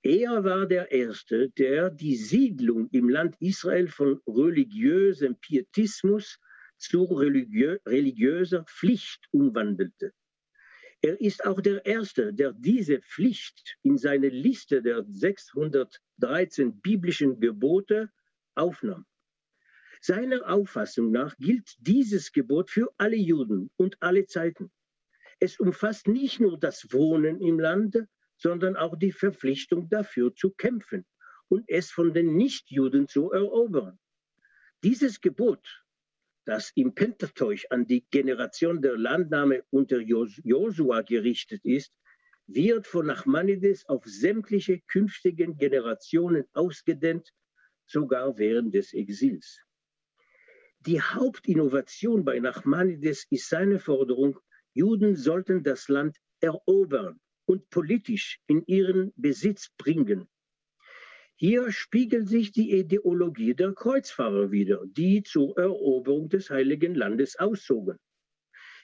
Er 0.02 0.44
war 0.44 0.66
der 0.66 0.90
Erste, 0.90 1.50
der 1.50 1.90
die 1.90 2.16
Siedlung 2.16 2.88
im 2.90 3.08
Land 3.08 3.36
Israel 3.40 3.88
von 3.88 4.20
religiösem 4.26 5.36
Pietismus 5.36 6.38
zu 6.78 7.04
religiö 7.04 7.78
religiöser 7.86 8.64
Pflicht 8.64 9.26
umwandelte. 9.30 10.12
Er 11.02 11.20
ist 11.20 11.44
auch 11.44 11.60
der 11.60 11.84
Erste, 11.84 12.32
der 12.32 12.52
diese 12.52 13.00
Pflicht 13.00 13.76
in 13.82 13.98
seine 13.98 14.28
Liste 14.28 14.82
der 14.82 15.04
613 15.06 16.80
biblischen 16.80 17.40
Gebote 17.40 18.10
aufnahm. 18.54 19.06
Seiner 20.00 20.48
Auffassung 20.48 21.10
nach 21.10 21.36
gilt 21.36 21.76
dieses 21.78 22.32
Gebot 22.32 22.70
für 22.70 22.90
alle 22.96 23.16
Juden 23.16 23.70
und 23.76 23.96
alle 24.00 24.26
Zeiten. 24.26 24.70
Es 25.40 25.58
umfasst 25.58 26.06
nicht 26.06 26.38
nur 26.38 26.58
das 26.58 26.92
Wohnen 26.92 27.40
im 27.40 27.58
Lande, 27.58 28.08
sondern 28.36 28.76
auch 28.76 28.96
die 28.96 29.12
Verpflichtung 29.12 29.88
dafür 29.88 30.34
zu 30.34 30.50
kämpfen 30.50 31.06
und 31.48 31.64
es 31.66 31.90
von 31.90 32.12
den 32.12 32.36
Nichtjuden 32.36 33.08
zu 33.08 33.32
erobern. 33.32 33.98
Dieses 34.82 35.20
Gebot, 35.20 35.82
das 36.44 36.72
im 36.74 36.94
Pentateuch 36.94 37.70
an 37.70 37.86
die 37.86 38.06
Generation 38.10 38.82
der 38.82 38.96
Landnahme 38.96 39.64
unter 39.70 39.98
Josua 39.98 41.02
gerichtet 41.02 41.64
ist, 41.64 41.92
wird 42.46 42.86
von 42.86 43.06
Nachmanides 43.06 43.86
auf 43.86 44.04
sämtliche 44.04 44.80
künftigen 44.88 45.56
Generationen 45.56 46.44
ausgedehnt, 46.52 47.32
sogar 47.86 48.36
während 48.38 48.74
des 48.74 48.92
Exils. 48.92 49.60
Die 50.80 51.00
Hauptinnovation 51.00 52.24
bei 52.24 52.38
Nachmanides 52.40 53.26
ist 53.30 53.48
seine 53.48 53.78
Forderung, 53.78 54.38
Juden 54.72 55.16
sollten 55.16 55.62
das 55.62 55.88
Land 55.88 56.16
erobern 56.40 57.20
und 57.44 57.68
politisch 57.70 58.38
in 58.46 58.64
ihren 58.66 59.12
Besitz 59.16 59.70
bringen. 59.76 60.28
Hier 61.34 61.72
spiegelt 61.72 62.28
sich 62.28 62.52
die 62.52 62.70
Ideologie 62.78 63.54
der 63.54 63.72
Kreuzfahrer 63.72 64.52
wider, 64.52 64.84
die 64.86 65.22
zur 65.22 65.58
Eroberung 65.58 66.28
des 66.28 66.50
Heiligen 66.50 66.94
Landes 66.94 67.36
auszogen. 67.36 67.98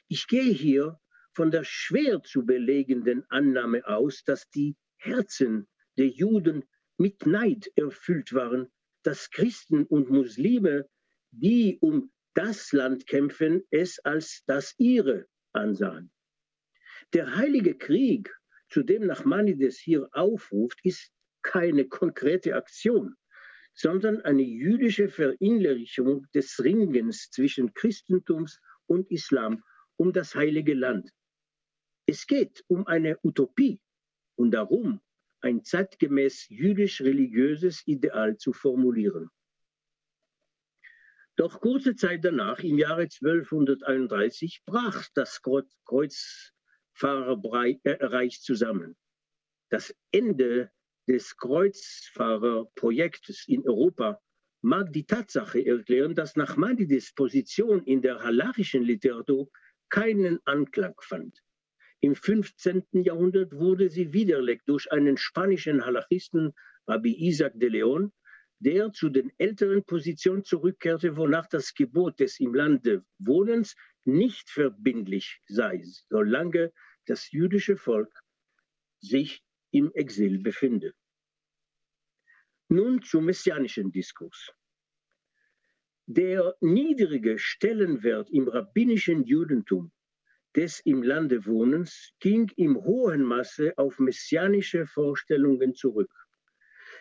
Ich 0.08 0.26
gehe 0.26 0.52
hier 0.52 0.98
von 1.34 1.50
der 1.50 1.64
schwer 1.64 2.22
zu 2.22 2.44
belegenden 2.44 3.24
Annahme 3.28 3.86
aus, 3.86 4.24
dass 4.24 4.48
die 4.50 4.74
Herzen 4.96 5.68
der 5.98 6.08
Juden 6.08 6.64
mit 6.96 7.26
Neid 7.26 7.70
erfüllt 7.76 8.32
waren, 8.32 8.68
dass 9.02 9.30
Christen 9.30 9.84
und 9.84 10.10
Muslime, 10.10 10.88
die 11.30 11.78
um 11.80 12.10
das 12.34 12.72
Land 12.72 13.06
kämpfen, 13.06 13.62
es 13.70 13.98
als 14.00 14.42
das 14.46 14.74
ihre 14.78 15.26
ansahen. 15.56 16.10
Der 17.12 17.36
Heilige 17.36 17.76
Krieg 17.76 18.34
zu 18.68 18.82
dem 18.82 19.06
Nachmanides 19.06 19.78
hier 19.78 20.08
aufruft, 20.12 20.80
ist 20.82 21.12
keine 21.42 21.86
konkrete 21.86 22.54
Aktion, 22.56 23.14
sondern 23.74 24.20
eine 24.22 24.42
jüdische 24.42 25.08
Verinnerlichung 25.08 26.26
des 26.34 26.58
Ringens 26.62 27.30
zwischen 27.30 27.72
Christentums 27.74 28.60
und 28.86 29.10
Islam 29.10 29.62
um 29.96 30.12
das 30.12 30.34
heilige 30.34 30.74
Land. 30.74 31.10
Es 32.06 32.26
geht 32.26 32.64
um 32.68 32.86
eine 32.86 33.18
Utopie 33.22 33.80
und 34.36 34.50
darum, 34.52 35.00
ein 35.40 35.62
zeitgemäß 35.64 36.48
jüdisch-religiöses 36.48 37.86
Ideal 37.86 38.36
zu 38.36 38.52
formulieren. 38.52 39.30
Doch 41.36 41.60
kurze 41.60 41.94
Zeit 41.94 42.24
danach, 42.24 42.58
im 42.60 42.78
Jahre 42.78 43.02
1231, 43.02 44.62
brach 44.64 45.06
das 45.14 45.42
Kreuz 45.42 46.54
Fahrerreich 46.94 48.40
zusammen. 48.40 48.96
Das 49.68 49.94
Ende 50.12 50.70
des 51.06 51.36
Kreuzfahrerprojektes 51.36 53.44
in 53.48 53.68
Europa 53.68 54.18
mag 54.62 54.90
die 54.94 55.04
Tatsache 55.04 55.62
erklären, 55.64 56.14
dass 56.14 56.36
Nachmanides 56.36 57.12
Position 57.12 57.84
in 57.84 58.00
der 58.00 58.20
halachischen 58.20 58.82
Literatur 58.82 59.50
keinen 59.90 60.40
Anklang 60.46 60.94
fand. 61.02 61.42
Im 62.00 62.14
15. 62.14 62.86
Jahrhundert 62.92 63.52
wurde 63.52 63.90
sie 63.90 64.14
widerlegt 64.14 64.70
durch 64.70 64.90
einen 64.90 65.18
spanischen 65.18 65.84
Halachisten, 65.84 66.54
Rabbi 66.86 67.14
Isaac 67.28 67.52
de 67.56 67.68
Leon, 67.68 68.10
der 68.58 68.92
zu 68.92 69.08
den 69.08 69.32
älteren 69.38 69.84
Positionen 69.84 70.44
zurückkehrte, 70.44 71.16
wonach 71.16 71.46
das 71.46 71.74
Gebot 71.74 72.20
des 72.20 72.40
im 72.40 72.54
Lande 72.54 73.04
Wohnens 73.18 73.76
nicht 74.04 74.48
verbindlich 74.50 75.40
sei, 75.46 75.82
solange 76.08 76.72
das 77.06 77.30
jüdische 77.30 77.76
Volk 77.76 78.12
sich 79.00 79.42
im 79.70 79.92
Exil 79.92 80.42
befindet. 80.42 80.96
Nun 82.68 83.02
zum 83.02 83.26
messianischen 83.26 83.92
Diskurs. 83.92 84.52
Der 86.06 86.56
niedrige 86.60 87.38
Stellenwert 87.38 88.30
im 88.30 88.48
rabbinischen 88.48 89.24
Judentum 89.24 89.92
des 90.54 90.80
im 90.80 91.02
Lande 91.02 91.44
Wohnens 91.44 92.12
ging 92.20 92.50
im 92.56 92.76
hohen 92.76 93.22
Maße 93.22 93.76
auf 93.76 93.98
messianische 93.98 94.86
Vorstellungen 94.86 95.74
zurück. 95.74 96.10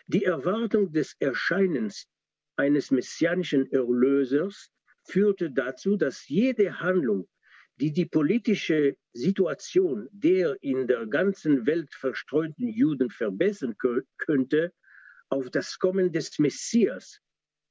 Die 0.08 0.24
Erwartung 0.24 0.92
des 0.92 1.16
Erscheinens 1.18 2.06
eines 2.56 2.90
messianischen 2.90 3.70
Erlösers 3.72 4.70
führte 5.04 5.50
dazu, 5.50 5.96
dass 5.96 6.28
jede 6.28 6.80
Handlung 6.80 7.28
die 7.78 7.92
die 7.92 8.06
politische 8.06 8.96
Situation 9.12 10.08
der 10.10 10.56
in 10.62 10.86
der 10.86 11.06
ganzen 11.06 11.66
Welt 11.66 11.92
verstreuten 11.92 12.68
Juden 12.68 13.10
verbessern 13.10 13.76
könnte, 14.18 14.72
auf 15.28 15.50
das 15.50 15.78
Kommen 15.78 16.12
des 16.12 16.38
Messias 16.38 17.20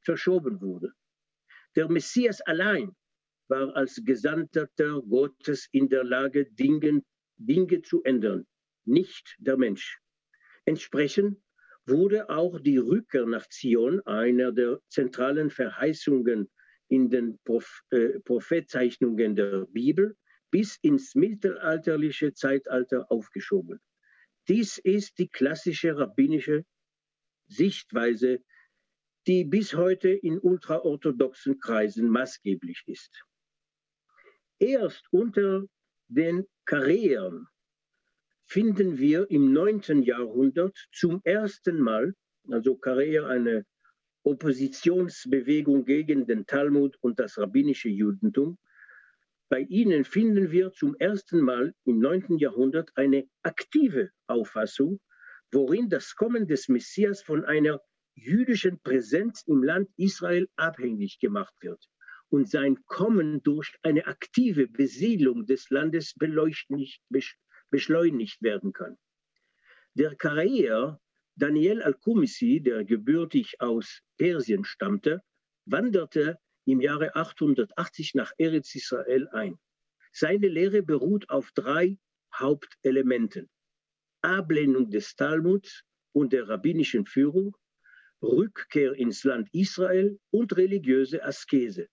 verschoben 0.03 0.61
wurde. 0.61 0.91
Der 1.75 1.89
Messias 1.89 2.41
allein 2.41 2.95
war 3.47 3.75
als 3.75 4.01
Gesandter 4.03 4.67
Gottes 4.77 5.67
in 5.71 5.89
der 5.89 6.03
Lage, 6.03 6.45
Dinge 6.51 7.01
Dinge 7.37 7.81
zu 7.81 8.01
ändern, 8.03 8.45
nicht 8.85 9.35
der 9.39 9.57
Mensch. 9.57 9.99
Entsprechend 10.65 11.37
wurde 11.87 12.29
auch 12.29 12.59
die 12.59 12.77
Rückkehr 12.77 13.25
nach 13.25 13.47
Zion 13.49 14.01
einer 14.05 14.51
der 14.51 14.79
zentralen 14.89 15.49
Verheißungen 15.49 16.49
in 16.87 17.09
den 17.09 17.39
Proph 17.43 17.81
äh, 17.91 18.19
Prophetzeichnungen 18.19 19.35
der 19.35 19.65
Bibel 19.67 20.15
bis 20.51 20.77
ins 20.81 21.15
mittelalterliche 21.15 22.33
Zeitalter 22.33 23.11
aufgeschoben. 23.11 23.79
Dies 24.47 24.77
ist 24.77 25.17
die 25.17 25.27
klassische 25.27 25.97
rabbinische 25.97 26.65
Sichtweise, 27.47 28.43
die 29.27 29.43
bis 29.43 29.73
heute 29.73 30.09
in 30.09 30.39
ultraorthodoxen 30.39 31.59
Kreisen 31.59 32.09
maßgeblich 32.09 32.83
ist. 32.85 33.25
Erst 34.59 35.03
unter 35.11 35.65
den 36.07 36.45
Karrieren 36.65 37.47
finden 38.45 38.97
wir 38.97 39.29
im 39.29 39.53
9. 39.53 40.03
Jahrhundert 40.03 40.77
zum 40.91 41.21
ersten 41.23 41.79
Mal, 41.79 42.13
also 42.49 42.75
Karriere 42.75 43.27
eine 43.27 43.65
Oppositionsbewegung 44.23 45.85
gegen 45.85 46.25
den 46.25 46.45
Talmud 46.45 46.97
und 47.01 47.19
das 47.19 47.37
rabbinische 47.37 47.89
Judentum, 47.89 48.57
bei 49.49 49.59
ihnen 49.61 50.03
finden 50.03 50.51
wir 50.51 50.71
zum 50.71 50.95
ersten 50.95 51.39
Mal 51.39 51.73
im 51.85 51.99
9. 51.99 52.37
Jahrhundert 52.37 52.91
eine 52.95 53.27
aktive 53.43 54.09
Auffassung, 54.27 54.99
worin 55.51 55.89
das 55.89 56.15
Kommen 56.15 56.47
des 56.47 56.67
Messias 56.67 57.21
von 57.21 57.45
einer 57.45 57.79
jüdischen 58.15 58.79
Präsenz 58.81 59.43
im 59.45 59.63
Land 59.63 59.89
Israel 59.97 60.47
abhängig 60.55 61.19
gemacht 61.19 61.53
wird 61.61 61.87
und 62.29 62.49
sein 62.49 62.83
Kommen 62.85 63.43
durch 63.43 63.75
eine 63.83 64.07
aktive 64.07 64.67
Besiedlung 64.67 65.45
des 65.45 65.69
Landes 65.69 66.15
beschleunigt 67.69 68.41
werden 68.41 68.73
kann. 68.73 68.97
Der 69.93 70.15
Karair 70.15 70.99
Daniel 71.37 71.81
al-Kumisi, 71.83 72.61
der 72.61 72.85
gebürtig 72.85 73.59
aus 73.59 74.01
Persien 74.17 74.63
stammte, 74.63 75.21
wanderte 75.65 76.39
im 76.63 76.79
Jahre 76.79 77.13
880 77.15 78.15
nach 78.15 78.31
Eretz 78.37 78.73
Israel 78.73 79.27
ein. 79.29 79.59
Seine 80.13 80.47
Lehre 80.47 80.81
beruht 80.81 81.29
auf 81.29 81.51
drei 81.51 81.97
Hauptelementen. 82.33 83.49
Ablehnung 84.21 84.89
des 84.89 85.15
Talmuds 85.15 85.83
und 86.13 86.31
der 86.31 86.47
rabbinischen 86.47 87.05
Führung, 87.05 87.55
Rückkehr 88.21 88.93
ins 88.93 89.25
Land 89.25 89.49
Israel 89.51 90.17
und 90.31 90.55
religiöse 90.55 91.21
Askese. 91.21 91.89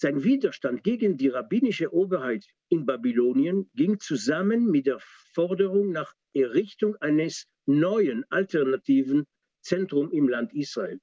Sein 0.00 0.22
Widerstand 0.22 0.84
gegen 0.84 1.16
die 1.16 1.26
rabbinische 1.26 1.92
Oberheit 1.92 2.46
in 2.68 2.86
Babylonien 2.86 3.68
ging 3.74 3.98
zusammen 3.98 4.70
mit 4.70 4.86
der 4.86 5.00
Forderung 5.34 5.90
nach 5.90 6.14
Errichtung 6.34 6.94
eines 7.00 7.46
neuen 7.66 8.24
alternativen 8.30 9.26
Zentrums 9.60 10.12
im 10.12 10.28
Land 10.28 10.54
Israel. 10.54 11.00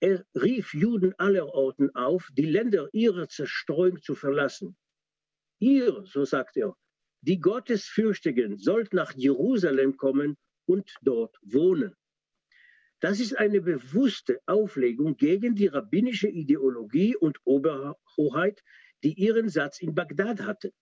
Er 0.00 0.26
rief 0.34 0.74
Juden 0.74 1.14
aller 1.16 1.46
Orten 1.54 1.88
auf, 1.94 2.28
die 2.36 2.44
Länder 2.44 2.90
ihrer 2.92 3.28
Zerstreuung 3.28 4.02
zu 4.02 4.14
verlassen. 4.14 4.76
Ihr, 5.58 6.04
so 6.04 6.26
sagt 6.26 6.58
er, 6.58 6.74
die 7.22 7.40
Gottesfürchtigen, 7.40 8.58
sollt 8.58 8.92
nach 8.92 9.14
Jerusalem 9.14 9.96
kommen 9.96 10.36
und 10.66 10.94
dort 11.00 11.34
wohnen. 11.40 11.96
Das 13.00 13.20
ist 13.20 13.38
eine 13.38 13.60
bewusste 13.60 14.40
Auflegung 14.46 15.16
gegen 15.16 15.54
die 15.54 15.68
rabbinische 15.68 16.28
Ideologie 16.28 17.14
und 17.14 17.38
Oberhoheit, 17.44 18.62
die 19.04 19.14
ihren 19.14 19.48
Satz 19.48 19.80
in 19.80 19.94
Bagdad 19.94 20.40
hatte. 20.40 20.72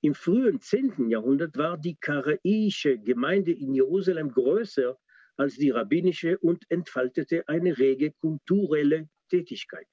Im 0.00 0.14
frühen 0.14 0.60
10. 0.60 1.10
Jahrhundert 1.10 1.56
war 1.56 1.76
die 1.76 1.96
karaische 1.96 2.98
Gemeinde 2.98 3.52
in 3.52 3.74
Jerusalem 3.74 4.30
größer 4.30 4.96
als 5.36 5.56
die 5.56 5.70
rabbinische 5.70 6.38
und 6.38 6.64
entfaltete 6.68 7.48
eine 7.48 7.76
rege 7.76 8.12
kulturelle 8.12 9.08
Tätigkeit. 9.28 9.88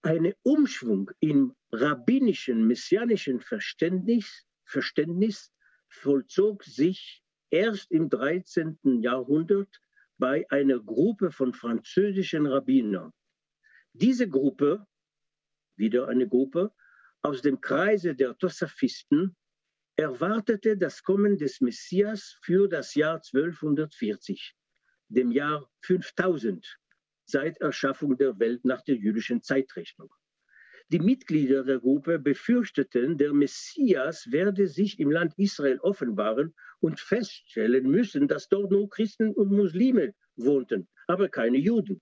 Ein 0.00 0.32
Umschwung 0.42 1.10
im 1.20 1.54
rabbinischen, 1.72 2.66
messianischen 2.66 3.40
Verständnis, 3.40 4.46
Verständnis 4.64 5.52
vollzog 5.88 6.64
sich 6.64 7.23
erst 7.54 7.92
im 7.92 8.10
13. 8.10 9.00
Jahrhundert 9.00 9.80
bei 10.18 10.44
einer 10.50 10.80
Gruppe 10.80 11.30
von 11.30 11.54
französischen 11.54 12.46
Rabbinern. 12.46 13.12
Diese 13.92 14.28
Gruppe, 14.28 14.84
wieder 15.76 16.08
eine 16.08 16.28
Gruppe, 16.28 16.72
aus 17.22 17.42
dem 17.42 17.60
Kreise 17.60 18.16
der 18.16 18.36
Tossafisten 18.36 19.36
erwartete 19.96 20.76
das 20.76 21.04
Kommen 21.04 21.38
des 21.38 21.60
Messias 21.60 22.36
für 22.42 22.68
das 22.68 22.96
Jahr 22.96 23.22
1240, 23.22 24.56
dem 25.08 25.30
Jahr 25.30 25.70
5000 25.82 26.78
seit 27.24 27.58
Erschaffung 27.60 28.16
der 28.16 28.36
Welt 28.40 28.64
nach 28.64 28.82
der 28.82 28.96
jüdischen 28.96 29.42
Zeitrechnung. 29.42 30.12
Die 30.88 30.98
Mitglieder 31.00 31.64
der 31.64 31.80
Gruppe 31.80 32.18
befürchteten, 32.18 33.16
der 33.16 33.32
Messias 33.32 34.30
werde 34.30 34.68
sich 34.68 35.00
im 35.00 35.10
Land 35.10 35.32
Israel 35.38 35.78
offenbaren 35.80 36.54
und 36.80 37.00
feststellen 37.00 37.90
müssen, 37.90 38.28
dass 38.28 38.48
dort 38.48 38.70
nur 38.70 38.88
Christen 38.90 39.32
und 39.32 39.50
Muslime 39.50 40.14
wohnten, 40.36 40.86
aber 41.06 41.28
keine 41.28 41.58
Juden. 41.58 42.00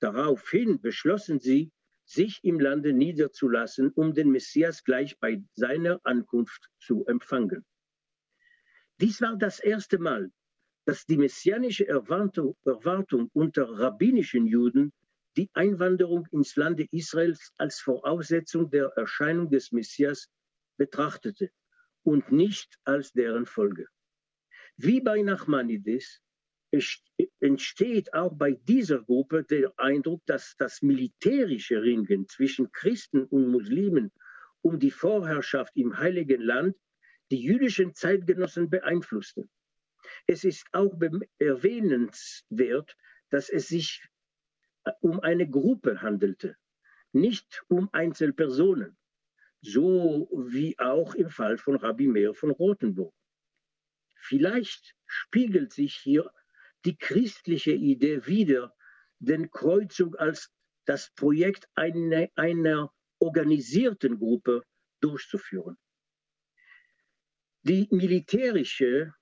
Daraufhin 0.00 0.80
beschlossen 0.80 1.40
sie, 1.40 1.72
sich 2.04 2.40
im 2.42 2.58
Lande 2.58 2.92
niederzulassen, 2.92 3.90
um 3.92 4.12
den 4.12 4.30
Messias 4.30 4.82
gleich 4.82 5.18
bei 5.20 5.42
seiner 5.54 6.00
Ankunft 6.04 6.68
zu 6.78 7.06
empfangen. 7.06 7.64
Dies 9.00 9.20
war 9.22 9.36
das 9.36 9.60
erste 9.60 9.98
Mal, 9.98 10.30
dass 10.84 11.06
die 11.06 11.16
messianische 11.16 11.86
Erwartung, 11.86 13.30
unter 13.32 13.78
rabbinischen 13.78 14.46
Juden 14.46 14.92
die 15.36 15.48
Einwanderung 15.54 16.26
ins 16.32 16.56
Lande 16.56 16.86
Israels 16.90 17.52
als 17.56 17.80
Voraussetzung 17.80 18.70
der 18.70 18.86
Erscheinung 18.96 19.50
des 19.50 19.72
Messias 19.72 20.28
betrachtete 20.76 21.50
und 22.02 22.32
nicht 22.32 22.78
als 22.84 23.12
deren 23.12 23.46
Folge. 23.46 23.86
Wie 24.76 25.00
bei 25.00 25.22
Nachmanides 25.22 26.20
entsteht 27.40 28.14
auch 28.14 28.32
bei 28.34 28.52
dieser 28.52 29.02
Gruppe 29.02 29.44
der 29.44 29.72
Eindruck, 29.78 30.22
dass 30.26 30.54
das 30.56 30.82
militärische 30.82 31.82
Ringen 31.82 32.26
zwischen 32.28 32.70
Christen 32.72 33.24
und 33.24 33.48
Muslimen 33.48 34.12
um 34.62 34.78
die 34.78 34.90
Vorherrschaft 34.90 35.76
im 35.76 35.98
Heiligen 35.98 36.40
Land 36.40 36.76
die 37.30 37.42
jüdischen 37.42 37.94
Zeitgenossen 37.94 38.70
beeinflusste. 38.70 39.48
Es 40.26 40.44
ist 40.44 40.66
auch 40.72 40.94
erwähnenswert, 41.38 42.96
dass 43.30 43.48
es 43.48 43.68
sich 43.68 44.02
um 45.00 45.20
eine 45.20 45.48
Gruppe 45.48 46.02
handelte, 46.02 46.56
nicht 47.12 47.62
um 47.68 47.88
Einzelpersonen, 47.92 48.96
so 49.60 50.28
wie 50.32 50.78
auch 50.78 51.14
im 51.14 51.28
Fall 51.28 51.58
von 51.58 51.76
Rabbi 51.76 52.06
Meir 52.06 52.34
von 52.34 52.50
Rothenburg. 52.50 53.14
Vielleicht 54.16 54.94
spiegelt 55.06 55.72
sich 55.72 55.96
hier 55.96 56.30
die 56.84 56.96
christliche 56.96 57.72
Idee 57.72 58.26
wieder, 58.26 58.74
den 59.18 59.50
Kreuzung 59.50 60.14
als 60.14 60.50
das 60.86 61.10
Projekt 61.10 61.68
einer, 61.74 62.28
einer 62.36 62.92
organisierten 63.18 64.18
Gruppe 64.18 64.62
durchzuführen. 65.00 65.76
Die 67.62 67.86
militärische 67.90 69.14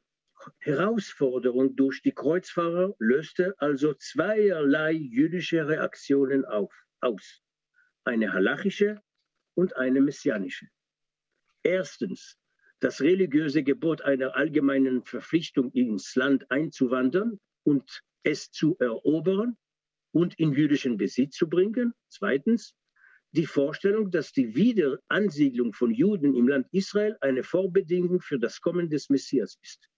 Herausforderung 0.58 1.76
durch 1.76 2.02
die 2.02 2.12
Kreuzfahrer 2.12 2.94
löste 2.98 3.54
also 3.58 3.94
zweierlei 3.94 4.92
jüdische 4.92 5.66
Reaktionen 5.66 6.44
auf, 6.44 6.72
aus. 7.00 7.42
Eine 8.04 8.32
halachische 8.32 9.00
und 9.54 9.76
eine 9.76 10.00
messianische. 10.00 10.66
Erstens 11.62 12.36
das 12.80 13.00
religiöse 13.00 13.62
Gebot 13.62 14.02
einer 14.02 14.36
allgemeinen 14.36 15.04
Verpflichtung 15.04 15.72
ins 15.72 16.14
Land 16.14 16.50
einzuwandern 16.50 17.40
und 17.64 18.02
es 18.22 18.50
zu 18.50 18.76
erobern 18.78 19.56
und 20.12 20.38
in 20.38 20.52
jüdischen 20.52 20.96
Besitz 20.96 21.36
zu 21.36 21.48
bringen. 21.48 21.92
Zweitens, 22.08 22.74
die 23.32 23.46
Vorstellung, 23.46 24.10
dass 24.10 24.32
die 24.32 24.54
Wiederansiedlung 24.54 25.72
von 25.72 25.92
Juden 25.92 26.34
im 26.34 26.48
Land 26.48 26.66
Israel 26.72 27.16
eine 27.20 27.42
Vorbedingung 27.42 28.20
für 28.20 28.38
das 28.38 28.60
Kommen 28.60 28.88
des 28.88 29.10
Messias 29.10 29.58
ist. 29.62 29.88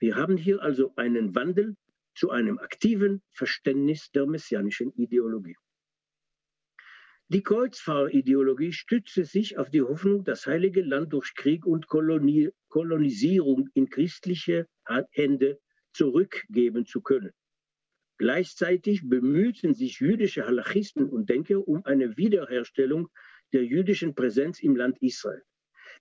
Wir 0.00 0.16
haben 0.16 0.38
hier 0.38 0.62
also 0.62 0.94
einen 0.96 1.34
Wandel 1.34 1.76
zu 2.14 2.30
einem 2.30 2.58
aktiven 2.58 3.22
Verständnis 3.32 4.10
der 4.12 4.26
messianischen 4.26 4.92
Ideologie. 4.92 5.56
Die 7.28 7.42
Kreuzfahrideologie 7.42 8.72
stützte 8.72 9.24
sich 9.24 9.58
auf 9.58 9.68
die 9.70 9.82
Hoffnung, 9.82 10.24
das 10.24 10.46
Heilige 10.46 10.80
Land 10.80 11.12
durch 11.12 11.34
Krieg 11.34 11.66
und 11.66 11.86
Koloni 11.86 12.50
Kolonisierung 12.68 13.68
in 13.74 13.88
christliche 13.90 14.66
Hände 15.12 15.60
zurückgeben 15.92 16.86
zu 16.86 17.02
können. 17.02 17.32
Gleichzeitig 18.18 19.08
bemühten 19.08 19.74
sich 19.74 20.00
jüdische 20.00 20.46
Halachisten 20.46 21.08
und 21.08 21.28
Denker 21.28 21.66
um 21.68 21.84
eine 21.84 22.16
Wiederherstellung 22.16 23.08
der 23.52 23.64
jüdischen 23.64 24.14
Präsenz 24.14 24.60
im 24.60 24.76
Land 24.76 24.96
Israel. 25.00 25.42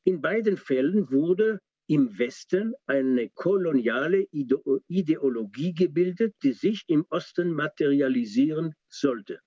In 0.05 0.21
beiden 0.21 0.57
Fällen 0.57 1.11
wurde 1.11 1.59
im 1.89 2.19
Westen 2.19 2.75
eine 2.85 3.29
koloniale 3.31 4.27
Ideologie 4.31 5.73
gebildet, 5.73 6.35
die 6.43 6.53
sich 6.53 6.83
im 6.87 7.03
Osten 7.09 7.51
materialisieren 7.51 8.75
sollte. 8.87 9.41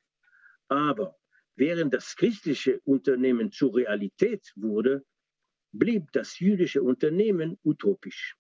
Aber 0.67 1.17
während 1.55 1.95
das 1.95 2.17
christliche 2.17 2.81
Unternehmen 2.81 3.53
zur 3.53 3.77
Realität 3.77 4.53
wurde, 4.57 5.05
blieb 5.71 6.11
das 6.11 6.41
jüdische 6.41 6.83
Unternehmen 6.83 7.61
utopisch. 7.63 8.37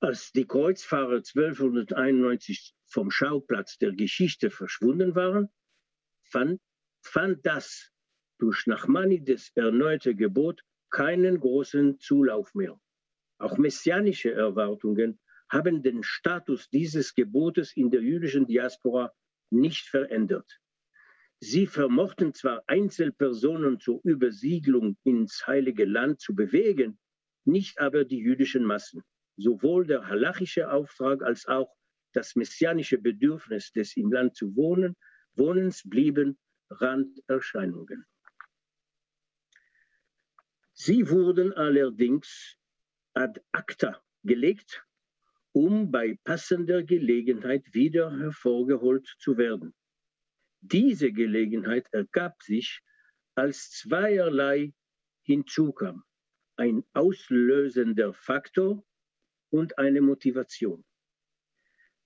Als 0.00 0.32
die 0.32 0.46
Kreuzfahrer 0.46 1.16
1291 1.16 2.74
vom 2.86 3.10
Schauplatz 3.10 3.76
der 3.76 3.92
Geschichte 3.92 4.50
verschwunden 4.50 5.14
waren, 5.14 5.50
fand, 6.22 6.58
fand 7.02 7.44
das 7.44 7.92
durch 8.38 8.66
Nachmanides 8.66 9.52
erneute 9.54 10.14
Gebot 10.14 10.62
keinen 10.92 11.40
großen 11.40 11.98
Zulauf 11.98 12.54
mehr. 12.54 12.80
Auch 13.38 13.58
messianische 13.58 14.32
Erwartungen 14.32 15.18
haben 15.48 15.82
den 15.82 16.02
Status 16.02 16.70
dieses 16.70 17.14
Gebotes 17.14 17.76
in 17.76 17.90
der 17.90 18.02
jüdischen 18.02 18.46
Diaspora 18.46 19.12
nicht 19.50 19.88
verändert. 19.88 20.60
Sie 21.40 21.66
vermochten 21.66 22.32
zwar 22.34 22.62
Einzelpersonen 22.68 23.80
zur 23.80 24.00
Übersiedlung 24.04 24.96
ins 25.02 25.44
Heilige 25.44 25.84
Land 25.84 26.20
zu 26.20 26.36
bewegen, 26.36 27.00
nicht 27.44 27.80
aber 27.80 28.04
die 28.04 28.20
jüdischen 28.20 28.64
Massen. 28.64 29.02
Sowohl 29.36 29.86
der 29.86 30.06
halachische 30.06 30.70
Auftrag 30.70 31.22
als 31.22 31.48
auch 31.48 31.74
das 32.12 32.36
messianische 32.36 32.98
Bedürfnis 32.98 33.72
des 33.72 33.96
im 33.96 34.12
Land 34.12 34.36
zu 34.36 34.54
wohnen, 34.54 34.94
Wohnens 35.34 35.82
blieben 35.84 36.38
Randerscheinungen. 36.70 38.04
Sie 40.84 41.08
wurden 41.08 41.52
allerdings 41.52 42.58
ad 43.14 43.40
acta 43.52 44.02
gelegt, 44.24 44.84
um 45.52 45.92
bei 45.92 46.18
passender 46.24 46.82
Gelegenheit 46.82 47.72
wieder 47.72 48.10
hervorgeholt 48.18 49.06
zu 49.20 49.38
werden. 49.38 49.74
Diese 50.60 51.12
Gelegenheit 51.12 51.86
ergab 51.92 52.42
sich, 52.42 52.80
als 53.36 53.70
zweierlei 53.70 54.74
hinzukam, 55.22 56.02
ein 56.56 56.82
auslösender 56.94 58.12
Faktor 58.12 58.84
und 59.50 59.78
eine 59.78 60.00
Motivation. 60.00 60.84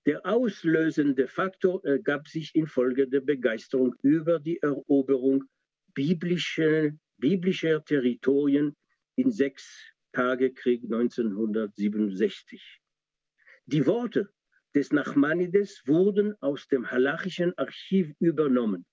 Der 0.05 0.23
auslösende 0.23 1.27
Faktor 1.27 1.83
ergab 1.83 2.27
sich 2.27 2.53
infolge 2.53 3.07
der 3.07 3.21
Begeisterung 3.21 3.95
über 4.03 4.39
die 4.39 4.59
Eroberung 4.61 5.45
biblischer, 5.95 6.91
biblischer 7.17 7.83
Territorien 7.83 8.75
in 9.15 9.31
sechs 9.31 9.91
Tage 10.11 10.53
Krieg 10.53 10.83
1967. 10.83 12.81
Die 13.65 13.85
Worte 13.85 14.29
des 14.75 14.91
Nachmanides 14.91 15.81
wurden 15.85 16.35
aus 16.41 16.67
dem 16.67 16.89
halachischen 16.89 17.57
Archiv 17.57 18.13
übernommen 18.19 18.85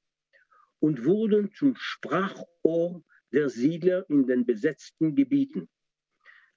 und 0.80 1.04
wurden 1.04 1.52
zum 1.52 1.76
Sprachrohr 1.76 3.04
der 3.32 3.48
Siedler 3.48 4.08
in 4.08 4.26
den 4.26 4.46
besetzten 4.46 5.14
Gebieten. 5.14 5.68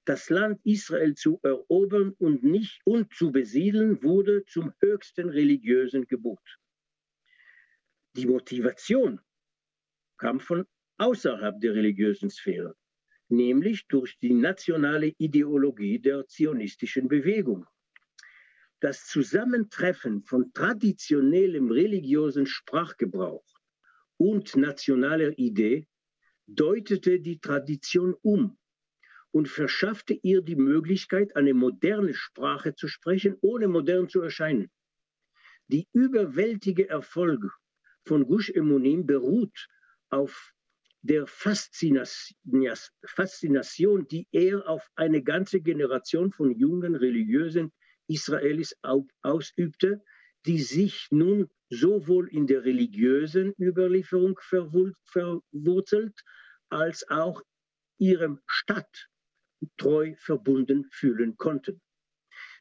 Das 0.04 0.30
Land 0.30 0.60
Israel 0.64 1.14
zu 1.14 1.38
erobern 1.42 2.14
und 2.18 2.42
nicht 2.42 2.80
und 2.84 3.12
zu 3.12 3.30
besiedeln 3.30 4.02
wurde 4.02 4.44
zum 4.46 4.72
höchsten 4.80 5.28
religiösen 5.28 6.06
Gebot. 6.06 6.58
Die 8.16 8.26
Motivation 8.26 9.20
kam 10.16 10.40
von 10.40 10.66
außerhalb 10.98 11.60
der 11.60 11.74
religiösen 11.74 12.30
Sphäre, 12.30 12.74
nämlich 13.28 13.86
durch 13.88 14.18
die 14.18 14.34
nationale 14.34 15.12
Ideologie 15.18 15.98
der 15.98 16.26
zionistischen 16.26 17.08
Bewegung. 17.08 17.66
Das 18.80 19.06
Zusammentreffen 19.06 20.22
von 20.22 20.52
traditionellem 20.52 21.70
religiösen 21.70 22.46
Sprachgebrauch 22.46 23.44
und 24.16 24.56
nationaler 24.56 25.36
Idee 25.38 25.86
deutete 26.46 27.20
die 27.20 27.40
Tradition 27.40 28.14
um 28.22 28.58
und 29.30 29.48
verschaffte 29.48 30.14
ihr 30.14 30.42
die 30.42 30.56
Möglichkeit, 30.56 31.36
eine 31.36 31.54
moderne 31.54 32.14
Sprache 32.14 32.74
zu 32.74 32.88
sprechen, 32.88 33.36
ohne 33.40 33.68
modern 33.68 34.08
zu 34.08 34.22
erscheinen. 34.22 34.70
Die 35.66 35.86
überwältige 35.92 36.88
Erfolg 36.88 37.44
von 38.04 38.26
Gush 38.26 38.48
Emunim 38.50 39.06
beruht 39.06 39.68
auf 40.08 40.54
der 41.02 41.26
Faszination, 41.26 44.08
die 44.08 44.26
er 44.32 44.68
auf 44.68 44.88
eine 44.96 45.22
ganze 45.22 45.60
Generation 45.60 46.32
von 46.32 46.58
jungen 46.58 46.94
religiösen 46.94 47.72
Israelis 48.08 48.74
ausübte, 49.22 50.02
die 50.46 50.60
sich 50.60 51.08
nun 51.10 51.48
sowohl 51.70 52.28
in 52.28 52.46
der 52.46 52.64
religiösen 52.64 53.54
Überlieferung 53.58 54.38
verwurzelt, 54.42 56.18
als 56.70 57.08
auch 57.08 57.42
ihrem 57.98 58.40
Stadt 58.46 59.08
treu 59.76 60.14
verbunden 60.18 60.86
fühlen 60.90 61.36
konnten. 61.36 61.80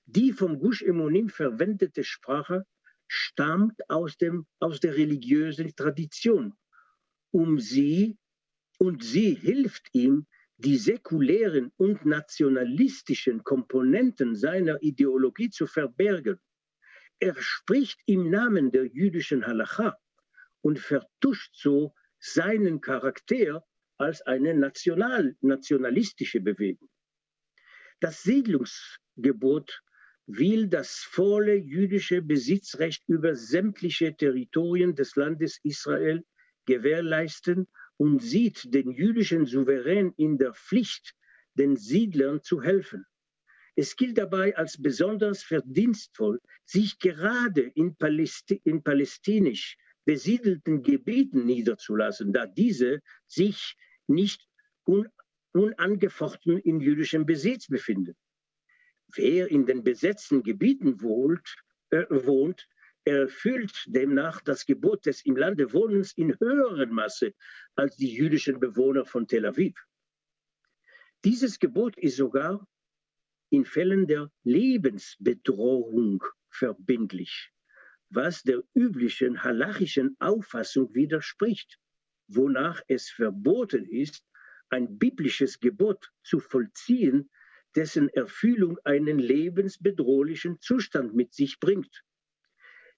Die 0.06 0.32
vom 0.32 0.60
Gush 0.60 0.82
Emonim 0.82 1.30
verwendete 1.30 2.04
Sprache 2.04 2.66
stammt 3.08 3.90
aus, 3.90 4.18
dem, 4.18 4.48
aus 4.60 4.80
der 4.80 4.96
religiösen 4.96 5.76
Tradition. 5.76 6.54
Um 7.32 7.60
sie 7.60 8.18
und 8.78 9.04
sie 9.04 9.34
hilft 9.34 9.90
ihm, 9.94 10.28
die 10.58 10.78
säkulären 10.78 11.72
und 11.78 12.06
nationalistischen 12.06 13.44
Komponenten 13.44 14.36
seiner 14.36 14.82
Ideologie 14.82 15.50
zu 15.50 15.68
verbergen. 15.68 16.40
Er 17.20 17.36
spricht 17.38 18.00
im 18.06 18.30
Namen 18.30 18.72
der 18.72 18.86
jüdischen 18.86 19.46
Halacha 19.46 19.98
und 20.62 20.80
vertuscht 20.80 21.56
so 21.56 21.94
seinen 22.20 22.82
Charakter 22.82 23.64
als 23.98 24.22
eine 24.22 24.54
national, 24.54 25.36
nationalistische 25.42 26.42
Bewegung. 26.42 26.90
Das 28.00 28.22
Siedlungsgebot 28.24 29.82
will 30.28 30.68
das 30.68 30.98
volle 30.98 31.56
jüdische 31.56 32.22
Besitzrecht 32.22 33.04
über 33.08 33.36
sämtliche 33.36 34.16
Territorien 34.16 34.94
des 34.94 35.16
Landes 35.16 35.60
Israel 35.64 36.24
gewährleisten 36.66 37.68
und 37.98 38.22
sieht 38.22 38.74
den 38.74 38.92
jüdischen 38.92 39.46
Souverän 39.46 40.14
in 40.18 40.38
der 40.38 40.54
Pflicht, 40.54 41.14
den 41.56 41.76
Siedlern 41.76 42.42
zu 42.42 42.62
helfen. 42.62 43.06
Es 43.76 43.96
gilt 43.96 44.18
dabei 44.18 44.56
als 44.56 44.82
besonders 44.82 45.44
verdienstvoll, 45.44 46.40
sich 46.66 46.98
gerade 47.00 47.62
in, 47.62 47.96
Palästi 47.96 48.60
in 48.64 48.82
palästinisch 48.82 49.78
besiedelten 50.06 50.84
Gebieten 50.84 51.46
niederzulassen, 51.46 52.34
da 52.34 52.46
diese 52.46 53.02
sich 53.28 53.76
nicht 54.08 54.48
un 54.86 55.08
unangefochten 55.54 56.58
in 56.58 56.80
jüdischem 56.80 57.26
Besitz 57.26 57.68
befinden. 57.68 58.16
Wer 59.16 59.50
in 59.50 59.66
den 59.66 59.84
besetzten 59.84 60.44
Gebieten 60.44 61.02
wohnt, 61.02 61.56
äh, 61.90 62.06
wohnt 62.10 62.68
erfüllt 63.08 63.86
demnach 63.88 64.42
das 64.42 64.66
Gebot 64.66 65.06
des 65.06 65.24
im 65.24 65.38
Lande 65.38 65.72
Wohnens 65.72 66.12
in 66.18 66.38
höherem 66.40 66.90
Maße 66.90 67.34
als 67.76 67.96
die 67.96 68.14
jüdischen 68.14 68.60
Bewohner 68.60 69.06
von 69.06 69.28
Tel 69.28 69.46
Aviv. 69.46 69.76
Dieses 71.24 71.58
Gebot 71.58 71.98
ist 71.98 72.18
sogar 72.18 72.68
in 73.50 73.64
Fällen 73.64 74.08
der 74.08 74.30
Lebensbedrohung 74.44 76.22
verbindlich, 76.50 77.52
was 78.10 78.44
der 78.44 78.62
üblichen 78.76 79.42
halachischen 79.42 80.18
Auffassung 80.20 80.94
widerspricht, 80.94 81.80
wonach 82.28 82.82
es 82.88 83.10
verboten 83.10 83.86
ist, 83.86 84.26
ein 84.70 84.98
biblisches 85.00 85.62
Gebot 85.62 86.12
zu 86.24 86.40
vollziehen, 86.40 87.30
dessen 87.74 88.10
Erfüllung 88.10 88.78
einen 88.84 89.18
lebensbedrohlichen 89.18 90.60
Zustand 90.60 91.16
mit 91.16 91.34
sich 91.34 91.62
bringt. 91.62 92.04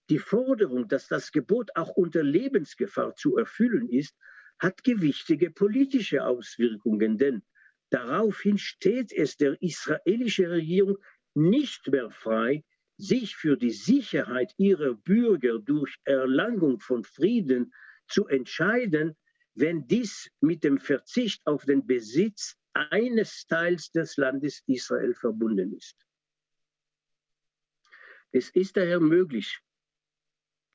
Die 0.10 0.19
Forderung, 0.19 0.88
dass 0.88 1.07
das 1.07 1.31
Gebot 1.31 1.69
auch 1.76 1.90
unter 1.90 2.23
Lebensgefahr 2.23 3.15
zu 3.15 3.38
erfüllen 3.38 3.90
ist, 3.90 4.15
hat 4.57 4.84
gewichtige 4.84 5.52
politische 5.52 6.26
Auswirkungen, 6.26 7.18
denn 7.18 7.44
daraufhin 7.91 8.57
steht 8.57 9.14
es 9.14 9.38
der 9.38 9.61
israelischen 9.61 10.48
Regierung 10.48 10.98
nicht 11.36 11.88
mehr 11.88 12.10
frei, 12.10 12.64
sich 12.98 13.36
für 13.36 13.56
die 13.56 13.72
Sicherheit 13.72 14.52
ihrer 14.57 14.95
Bürger 14.95 15.60
durch 15.60 15.95
Erlangung 16.03 16.80
von 16.80 17.03
Frieden 17.03 17.73
zu 18.07 18.27
entscheiden, 18.27 19.15
wenn 19.53 19.88
dies 19.88 20.30
mit 20.41 20.64
dem 20.64 20.80
Verzicht 20.80 21.45
auf 21.45 21.65
den 21.65 21.86
Besitz 21.86 22.56
eines 22.73 23.45
Teils 23.48 23.91
des 23.91 24.18
Landes 24.18 24.64
Israel 24.65 25.14
verbunden 25.14 25.72
ist. 25.73 25.95
Es 28.31 28.49
ist 28.49 28.76
daher 28.76 28.99
möglich, 28.99 29.60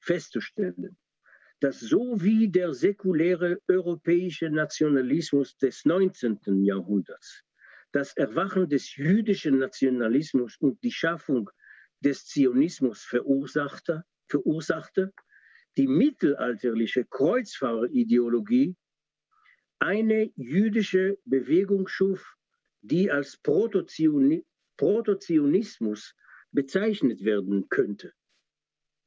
festzustellen, 0.04 0.96
dass 1.60 1.80
so 1.80 2.22
wie 2.22 2.50
der 2.50 2.74
säkuläre 2.74 3.58
europäische 3.68 4.50
Nationalismus 4.50 5.56
des 5.56 5.84
19. 5.84 6.64
Jahrhunderts 6.64 7.44
das 7.94 8.14
Erwachen 8.16 8.68
des 8.68 8.96
jüdischen 8.96 9.58
Nationalismus 9.58 10.56
und 10.58 10.82
die 10.82 10.90
Schaffung 10.90 11.48
des 12.00 12.26
Zionismus 12.26 13.04
verursachte, 13.04 14.02
verursachte 14.26 15.12
die 15.76 15.86
mittelalterliche 15.86 17.04
Kreuzfahrerideologie 17.04 18.74
eine 19.78 20.32
jüdische 20.34 21.18
Bewegung 21.24 21.86
schuf, 21.86 22.34
die 22.82 23.12
als 23.12 23.38
Protozionismus 23.38 26.16
bezeichnet 26.50 27.24
werden 27.24 27.68
könnte. 27.68 28.12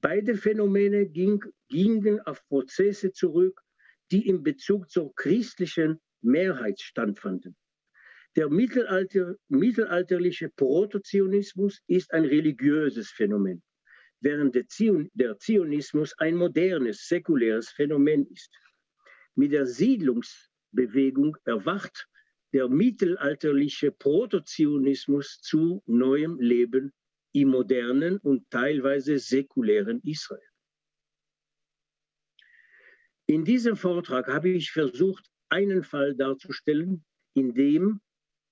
Beide 0.02 0.36
Phänomene 0.36 1.08
ging, 1.08 1.44
gingen 1.70 2.20
auf 2.22 2.46
Prozesse 2.48 3.12
zurück, 3.12 3.62
die 4.12 4.28
in 4.28 4.44
Bezug 4.44 4.90
zur 4.90 5.14
christlichen 5.16 6.00
Mehrheit 6.22 6.80
stattfanden. 6.80 7.56
Der 8.36 8.50
Mittelalter, 8.50 9.36
mittelalterliche 9.48 10.50
Protozionismus 10.50 11.82
ist 11.88 12.14
ein 12.14 12.26
religiöses 12.26 13.10
Phänomen, 13.10 13.64
während 14.20 14.54
der, 14.54 14.68
Zion, 14.68 15.10
der 15.16 15.40
Zionismus 15.40 16.14
ein 16.20 16.36
modernes, 16.36 17.08
säkuläres 17.08 17.70
Phänomen 17.70 18.28
ist. 18.28 18.54
Mit 19.34 19.52
der 19.54 19.66
Siedlungsbewegung 19.66 21.36
erwacht 21.46 22.08
der 22.54 22.70
mittelalterliche 22.70 23.92
Protozionismus 23.92 25.40
zu 25.42 25.82
neuem 25.88 26.40
Leben 26.40 26.94
im 27.42 27.50
modernen 27.50 28.18
und 28.18 28.50
teilweise 28.50 29.20
säkulären 29.20 30.02
Israel. 30.04 30.50
In 33.28 33.44
diesem 33.44 33.76
Vortrag 33.76 34.28
habe 34.28 34.50
ich 34.50 34.72
versucht, 34.72 35.30
einen 35.50 35.84
Fall 35.84 36.16
darzustellen, 36.16 37.06
in 37.36 37.54
dem 37.54 38.02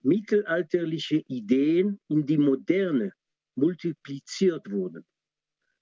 mittelalterliche 0.01 1.23
Ideen 1.27 1.99
in 2.09 2.25
die 2.25 2.37
Moderne 2.37 3.11
multipliziert 3.55 4.69
wurden. 4.69 5.03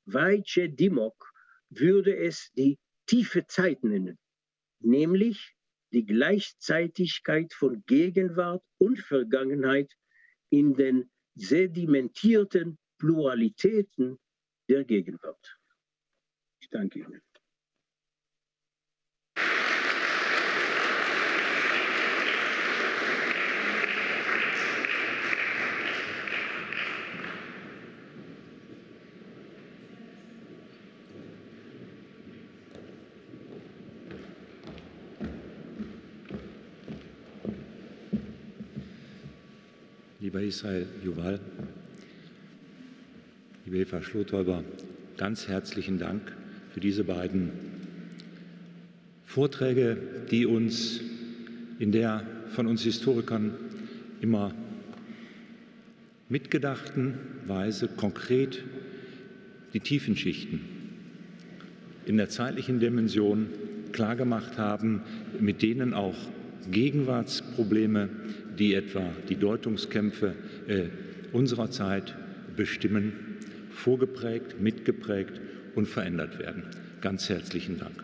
Weiche 0.05 0.69
Dimok 0.69 1.33
würde 1.69 2.15
es 2.15 2.51
die 2.55 2.79
tiefe 3.05 3.45
Zeit 3.47 3.83
nennen, 3.83 4.17
nämlich 4.79 5.55
die 5.91 6.05
Gleichzeitigkeit 6.05 7.53
von 7.53 7.83
Gegenwart 7.85 8.63
und 8.77 8.99
Vergangenheit 8.99 9.91
in 10.49 10.73
den 10.75 11.11
sedimentierten 11.35 12.77
Pluralitäten 12.97 14.19
der 14.69 14.83
Gegenwart. 14.85 15.59
Ich 16.61 16.69
danke 16.69 16.99
Ihnen. 16.99 17.21
Lieber 40.19 40.41
Israel 40.41 40.87
Juval, 41.03 41.37
liebe 43.65 43.77
Eva 43.77 44.01
Schlothäuber, 44.01 44.61
ganz 45.15 45.47
herzlichen 45.47 45.97
Dank 45.97 46.21
für 46.73 46.81
diese 46.81 47.05
beiden 47.05 47.51
Vorträge, 49.25 49.97
die 50.31 50.45
uns 50.45 50.99
in 51.79 51.93
der 51.93 52.27
von 52.49 52.67
uns 52.67 52.83
Historikern 52.83 53.53
immer 54.19 54.53
mitgedachten 56.27 57.13
Weise 57.47 57.87
konkret 57.87 58.63
die 59.73 59.79
tiefen 59.79 60.17
Schichten 60.17 60.59
in 62.05 62.17
der 62.17 62.27
zeitlichen 62.27 62.81
Dimension 62.81 63.47
klargemacht 63.93 64.57
haben, 64.57 65.03
mit 65.39 65.61
denen 65.61 65.93
auch 65.93 66.17
Gegenwartsprobleme, 66.69 68.09
die 68.59 68.73
etwa 68.73 69.09
die 69.29 69.37
Deutungskämpfe 69.37 70.35
äh, 70.67 70.83
unserer 71.31 71.71
Zeit 71.71 72.13
bestimmen, 72.57 73.32
vorgeprägt, 73.73 74.59
mitgeprägt 74.59 75.41
und 75.75 75.87
verändert 75.87 76.39
werden. 76.39 76.63
Ganz 77.01 77.29
herzlichen 77.29 77.79
Dank. 77.79 78.03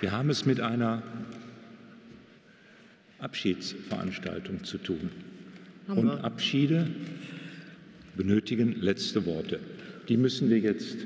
Wir 0.00 0.10
haben 0.10 0.30
es 0.30 0.46
mit 0.46 0.60
einer 0.60 1.02
Abschiedsveranstaltung 3.20 4.64
zu 4.64 4.78
tun. 4.78 5.10
Und 5.86 6.10
Abschiede 6.10 6.88
benötigen 8.16 8.80
letzte 8.80 9.26
Worte. 9.26 9.60
Die 10.08 10.16
müssen 10.16 10.50
wir 10.50 10.58
jetzt 10.58 10.96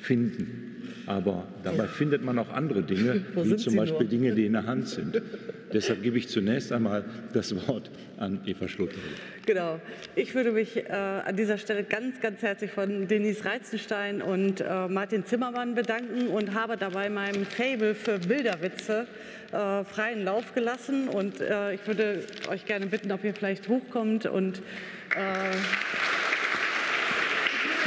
finden. 0.00 0.74
Aber 1.06 1.48
dabei 1.64 1.86
findet 1.86 2.22
man 2.22 2.38
auch 2.38 2.50
andere 2.52 2.82
Dinge, 2.82 3.22
wie 3.34 3.56
zum 3.56 3.76
Beispiel 3.76 4.00
nur? 4.00 4.08
Dinge, 4.08 4.34
die 4.34 4.46
in 4.46 4.52
der 4.52 4.66
Hand 4.66 4.88
sind. 4.88 5.20
Deshalb 5.72 6.02
gebe 6.02 6.18
ich 6.18 6.28
zunächst 6.28 6.72
einmal 6.72 7.04
das 7.32 7.54
Wort 7.66 7.90
an 8.18 8.40
Eva 8.46 8.68
Schlutter. 8.68 8.98
Genau. 9.46 9.80
Ich 10.14 10.34
würde 10.34 10.52
mich 10.52 10.76
äh, 10.76 10.92
an 10.92 11.36
dieser 11.36 11.58
Stelle 11.58 11.84
ganz, 11.84 12.20
ganz 12.20 12.42
herzlich 12.42 12.70
von 12.70 13.06
Denise 13.06 13.44
Reizenstein 13.44 14.22
und 14.22 14.60
äh, 14.60 14.88
Martin 14.88 15.24
Zimmermann 15.24 15.74
bedanken 15.74 16.28
und 16.28 16.54
habe 16.54 16.76
dabei 16.76 17.08
meinem 17.08 17.44
Fable 17.44 17.94
für 17.94 18.18
Bilderwitze 18.18 19.06
äh, 19.52 19.84
freien 19.84 20.24
Lauf 20.24 20.54
gelassen. 20.54 21.08
Und 21.08 21.40
äh, 21.40 21.74
ich 21.74 21.86
würde 21.86 22.24
euch 22.48 22.64
gerne 22.66 22.86
bitten, 22.86 23.12
ob 23.12 23.24
ihr 23.24 23.34
vielleicht 23.34 23.68
hochkommt 23.68 24.26
und 24.26 24.58
äh, 24.58 24.60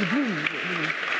die 0.00 0.04
Blumen. 0.04 1.11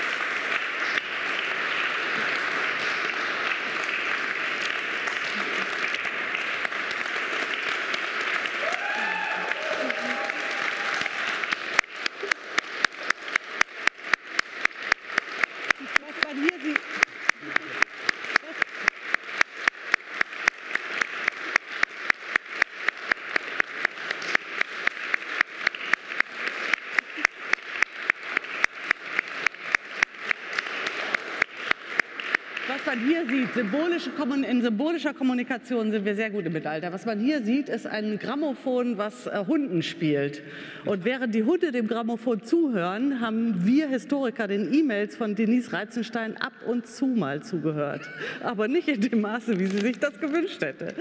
Symbolische, 33.54 34.10
in 34.48 34.62
symbolischer 34.62 35.12
Kommunikation 35.12 35.90
sind 35.90 36.04
wir 36.04 36.14
sehr 36.14 36.30
gut 36.30 36.46
im 36.46 36.52
Mittelalter. 36.52 36.92
Was 36.92 37.04
man 37.04 37.18
hier 37.18 37.42
sieht, 37.42 37.68
ist 37.68 37.86
ein 37.86 38.18
Grammophon, 38.18 38.96
was 38.96 39.26
äh, 39.26 39.44
Hunden 39.46 39.82
spielt. 39.82 40.40
Und 40.84 41.04
während 41.04 41.34
die 41.34 41.42
Hunde 41.42 41.72
dem 41.72 41.88
Grammophon 41.88 42.44
zuhören, 42.44 43.20
haben 43.20 43.66
wir 43.66 43.88
Historiker 43.88 44.46
den 44.46 44.72
E-Mails 44.72 45.16
von 45.16 45.34
Denise 45.34 45.72
Reizenstein 45.72 46.36
ab 46.36 46.52
und 46.66 46.86
zu 46.86 47.06
mal 47.06 47.42
zugehört. 47.42 48.08
Aber 48.42 48.68
nicht 48.68 48.88
in 48.88 49.00
dem 49.00 49.20
Maße, 49.20 49.58
wie 49.58 49.66
sie 49.66 49.78
sich 49.78 49.98
das 49.98 50.18
gewünscht 50.20 50.62
hätte. 50.62 50.94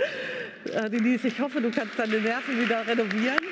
Äh, 0.74 0.90
Denise, 0.90 1.28
ich 1.28 1.40
hoffe, 1.40 1.62
du 1.62 1.70
kannst 1.70 2.00
deine 2.00 2.20
Nerven 2.20 2.60
wieder 2.60 2.86
renovieren. 2.88 3.44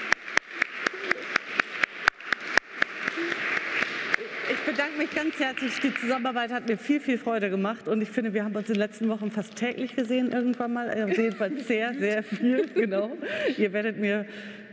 bedanke 4.69 4.97
mich 4.97 5.09
ganz 5.39 5.61
herzlich. 5.61 5.79
Die 5.79 5.93
Zusammenarbeit 5.93 6.51
hat 6.51 6.67
mir 6.67 6.77
viel, 6.77 6.99
viel 6.99 7.17
Freude 7.17 7.49
gemacht 7.49 7.87
und 7.87 8.01
ich 8.01 8.09
finde, 8.09 8.33
wir 8.33 8.43
haben 8.43 8.55
uns 8.55 8.67
in 8.67 8.73
den 8.73 8.79
letzten 8.79 9.09
Wochen 9.09 9.31
fast 9.31 9.55
täglich 9.55 9.95
gesehen 9.95 10.31
irgendwann 10.31 10.73
mal. 10.73 10.89
Auf 10.89 11.17
jeden 11.17 11.35
Fall 11.35 11.57
sehr, 11.57 11.93
sehr 11.93 12.23
viel, 12.23 12.67
genau. 12.73 13.11
Ihr 13.57 13.71
werdet 13.73 13.97
mir 13.97 14.25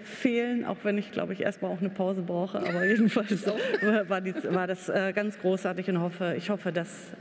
fehlen, 0.03 0.65
auch 0.65 0.79
wenn 0.83 0.99
ich, 0.99 1.13
glaube 1.13 1.33
ich, 1.33 1.41
erstmal 1.41 1.71
auch 1.71 1.81
eine 1.81 1.91
Pause 1.91 2.23
brauche. 2.23 2.59
Aber 2.59 2.85
jedenfalls 2.85 3.47
war, 4.09 4.21
die, 4.21 4.35
war 4.45 4.67
das 4.67 4.89
äh, 4.89 5.13
ganz 5.13 5.39
großartig 5.39 5.89
und 5.89 6.01
hoffe, 6.01 6.35
ich 6.37 6.51
hoffe, 6.51 6.73
dass 6.73 7.13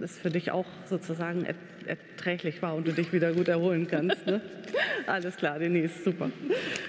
es 0.00 0.18
für 0.18 0.30
dich 0.30 0.50
auch 0.50 0.66
sozusagen 0.88 1.46
erträglich 1.86 2.62
war 2.62 2.74
und 2.74 2.86
du 2.86 2.92
dich 2.92 3.12
wieder 3.12 3.32
gut 3.32 3.48
erholen 3.48 3.86
kannst. 3.88 4.26
Ne? 4.26 4.40
Alles 5.06 5.36
klar, 5.36 5.58
Denise, 5.58 6.02
super. 6.04 6.30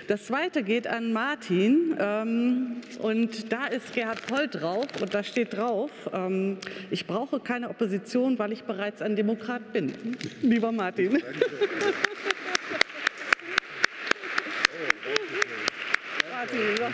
Das 0.08 0.26
zweite 0.26 0.64
geht 0.64 0.88
an 0.88 1.14
Martin 1.14 1.96
ähm, 2.00 2.78
und 3.00 3.52
da 3.52 3.68
ist 3.68 3.94
Gerhard 3.94 4.26
Poll 4.28 4.48
drauf 4.48 4.88
und 5.02 5.14
da 5.14 5.24
steht 5.24 5.56
drauf, 5.56 5.92
ähm, 6.14 6.58
ich 6.90 7.06
brauche 7.06 7.40
keine 7.40 7.70
Opposition, 7.70 8.40
weil 8.40 8.52
ich 8.52 8.64
bereits 8.64 9.02
ein 9.02 9.16
Demokrat 9.16 9.74
bin. 9.74 9.94
Lieber 10.42 10.72
Martin. 10.72 11.22
Martin, 16.32 16.60
was 16.80 16.94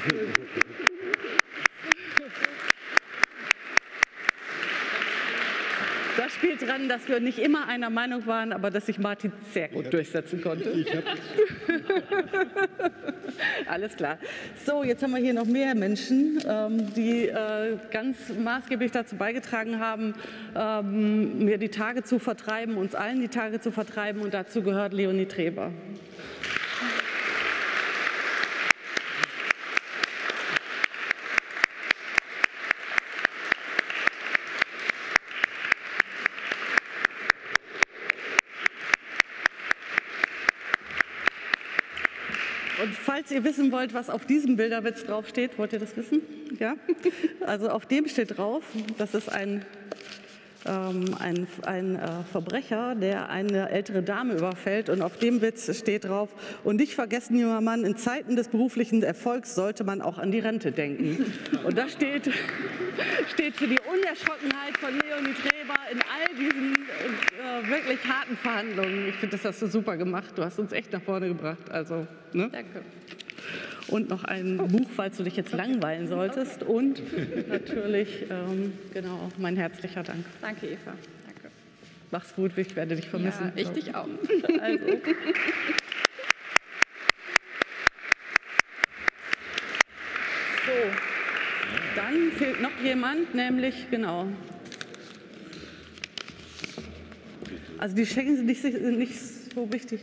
Das 6.16 6.36
dran, 6.84 6.90
dass 6.90 7.08
wir 7.08 7.20
nicht 7.20 7.40
immer 7.40 7.68
einer 7.68 7.90
Meinung 7.90 8.26
waren, 8.26 8.52
aber 8.54 8.70
dass 8.70 8.86
sich 8.86 9.00
Martin 9.00 9.32
sehr 9.52 9.70
gut 9.70 9.92
durchsetzen 9.92 10.42
konnte. 10.42 10.74
Alles 13.68 13.96
klar. 13.96 14.18
So, 14.66 14.84
jetzt 14.84 15.02
haben 15.04 15.12
wir 15.12 15.20
hier 15.20 15.34
noch 15.34 15.46
mehr 15.46 15.76
Menschen, 15.76 16.40
ähm, 16.48 16.94
die 16.94 17.28
äh, 17.28 17.78
ganz 17.92 18.18
maßgeblich 18.30 18.92
dazu 18.92 19.16
beigetragen 19.16 19.80
haben, 19.80 20.14
ähm, 20.56 21.46
mir 21.46 21.58
die 21.58 21.70
Tage 21.70 22.04
zu 22.04 22.20
vertreiben, 22.20 22.78
uns 22.78 22.96
allen 22.96 23.20
die 23.20 23.30
Tage 23.30 23.60
zu 23.60 23.72
vertreiben. 23.72 24.22
Und 24.22 24.34
dazu 24.34 24.62
gehört 24.62 24.94
Leonie 24.94 25.26
Treber. 25.26 25.72
Und 42.84 42.94
falls 43.24 43.32
ihr 43.32 43.44
wissen 43.46 43.72
wollt, 43.72 43.94
was 43.94 44.10
auf 44.10 44.26
diesem 44.26 44.58
Bilderwitz 44.58 45.06
draufsteht, 45.06 45.58
wollt 45.58 45.72
ihr 45.72 45.80
das 45.80 45.96
wissen? 45.96 46.22
Ja? 46.60 46.76
Also 47.46 47.70
auf 47.70 47.86
dem 47.86 48.08
steht 48.10 48.38
drauf, 48.38 48.64
das 48.98 49.14
ist 49.14 49.30
ein 49.30 49.66
ähm, 50.66 51.16
ein, 51.20 51.48
ein 51.66 51.96
äh, 51.96 52.08
Verbrecher, 52.32 52.96
der 52.96 53.30
eine 53.30 53.70
ältere 53.70 54.04
Dame 54.04 54.36
überfällt 54.36 54.90
und 54.90 55.02
auf 55.02 55.18
dem 55.18 55.42
Witz 55.42 55.76
steht 55.78 56.06
drauf, 56.06 56.30
und 56.64 56.78
nicht 56.78 56.96
vergessen, 56.96 57.38
junger 57.40 57.62
Mann, 57.62 57.84
in 57.84 57.98
Zeiten 57.98 58.36
des 58.36 58.48
beruflichen 58.48 59.04
Erfolgs 59.04 59.56
sollte 59.56 59.84
man 59.84 60.02
auch 60.02 60.18
an 60.18 60.32
die 60.32 60.40
Rente 60.40 60.72
denken. 60.72 61.34
Und 61.64 61.78
das 61.78 61.94
steht, 61.94 62.30
steht 63.34 63.56
für 63.56 63.68
die 63.68 63.80
Unerschrockenheit 63.80 64.78
von 64.78 64.92
Leonie 64.92 65.34
Treber 65.34 65.80
in 65.92 66.00
all 66.00 66.36
diesen 66.38 66.74
äh, 66.74 67.70
wirklich 67.70 68.00
harten 68.06 68.38
Verhandlungen. 68.38 69.10
Ich 69.10 69.16
finde, 69.16 69.38
das 69.38 69.46
hast 69.46 69.62
du 69.62 69.68
super 69.68 69.98
gemacht. 69.98 70.34
Du 70.36 70.44
hast 70.44 70.60
uns 70.60 70.72
echt 70.72 70.92
nach 70.92 71.02
vorne 71.02 71.28
gebracht. 71.28 71.70
Also, 71.70 72.08
ne? 72.34 72.50
Danke 72.52 72.82
und 73.88 74.10
noch 74.10 74.24
ein 74.24 74.58
Buch, 74.58 74.90
falls 74.96 75.18
du 75.18 75.24
dich 75.24 75.36
jetzt 75.36 75.54
langweilen 75.54 76.08
solltest. 76.08 76.64
Und 76.64 77.02
natürlich, 77.48 78.26
ähm, 78.30 78.74
genau, 78.94 79.30
mein 79.38 79.56
herzlicher 79.56 80.04
Dank. 80.04 80.26
Danke, 80.42 80.68
Eva. 80.68 80.94
Danke. 81.26 81.52
Mach's 82.12 82.34
gut, 82.36 82.58
ich 82.58 82.76
werde 82.76 82.96
dich 82.96 83.10
vermissen. 83.10 83.52
Ja, 83.56 83.62
ich 83.62 83.70
dich 83.70 83.96
auch. 83.96 84.08
Also. 84.62 84.86
So, 90.66 90.72
dann 91.98 92.32
fehlt 92.38 92.62
noch 92.62 92.72
jemand, 92.82 93.36
nämlich, 93.36 93.90
genau. 93.92 94.28
Also 97.78 97.98
die 97.98 98.06
Schenken 98.06 98.38
sind 98.38 98.46
nicht, 98.46 98.64
nicht 98.64 99.14
so 99.54 99.72
wichtig. 99.74 100.00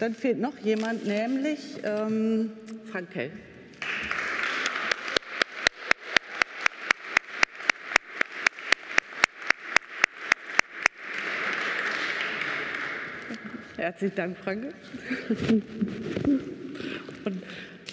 Dann 0.00 0.14
fehlt 0.14 0.40
noch 0.40 0.56
jemand, 0.58 1.06
nämlich 1.06 1.60
ähm, 1.84 2.52
Frank 2.90 3.10
Kell. 3.10 3.30
Herzlichen 13.76 14.14
Dank, 14.14 14.38
Frank. 14.38 14.74
Und 17.24 17.42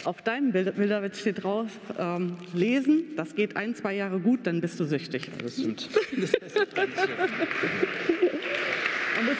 auf 0.05 0.21
deinem 0.21 0.53
Bilderwitz 0.53 1.19
steht 1.19 1.43
drauf, 1.43 1.69
ähm, 1.99 2.37
lesen, 2.53 3.03
das 3.17 3.35
geht 3.35 3.57
ein, 3.57 3.75
zwei 3.75 3.95
Jahre 3.95 4.21
gut, 4.21 4.47
dann 4.47 4.61
bist 4.61 4.79
du 4.79 4.85
süchtig. 4.85 5.29
Das 5.43 5.55
stimmt. 5.55 5.89
Man 9.17 9.25
muss, 9.25 9.35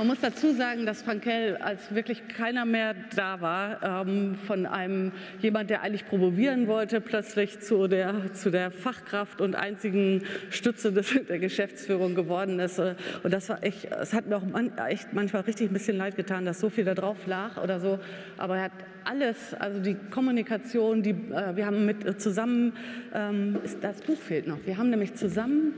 man 0.00 0.06
muss, 0.06 0.20
dazu 0.20 0.54
sagen, 0.54 0.86
dass 0.86 1.02
Frankel, 1.02 1.58
als 1.58 1.94
wirklich 1.94 2.26
keiner 2.26 2.64
mehr 2.64 2.94
da 3.14 3.42
war, 3.42 4.06
ähm, 4.06 4.34
von 4.34 4.64
einem 4.64 5.12
jemand, 5.42 5.68
der 5.68 5.82
eigentlich 5.82 6.06
promovieren 6.06 6.68
wollte, 6.68 7.02
plötzlich 7.02 7.60
zu 7.60 7.86
der, 7.86 8.32
zu 8.32 8.50
der 8.50 8.70
Fachkraft 8.70 9.42
und 9.42 9.54
einzigen 9.54 10.22
Stütze 10.48 10.90
des, 10.90 11.14
der 11.28 11.38
Geschäftsführung 11.38 12.14
geworden 12.14 12.60
ist. 12.60 12.78
Und 12.78 13.30
das 13.30 13.50
war 13.50 13.62
echt, 13.62 13.92
es 13.92 14.14
hat 14.14 14.26
mir 14.26 14.38
auch 14.38 14.46
man, 14.46 14.72
echt 14.88 15.12
manchmal 15.12 15.42
richtig 15.42 15.68
ein 15.68 15.74
bisschen 15.74 15.98
leid 15.98 16.16
getan, 16.16 16.46
dass 16.46 16.60
so 16.60 16.70
viel 16.70 16.84
da 16.84 16.94
drauf 16.94 17.26
lag 17.26 17.62
oder 17.62 17.78
so. 17.78 17.98
Aber 18.38 18.56
er 18.56 18.62
hat 18.62 18.72
alles, 19.04 19.52
also 19.52 19.80
die 19.80 19.96
Kommunikation, 20.10 21.02
die, 21.02 21.10
äh, 21.10 21.56
wir 21.56 21.66
haben 21.66 21.84
mit 21.84 22.06
äh, 22.06 22.16
zusammen, 22.16 22.72
ähm, 23.12 23.58
ist, 23.64 23.84
das 23.84 24.00
Buch 24.00 24.18
fehlt 24.18 24.46
noch, 24.46 24.60
wir 24.64 24.78
haben 24.78 24.88
nämlich 24.88 25.12
zusammen 25.12 25.74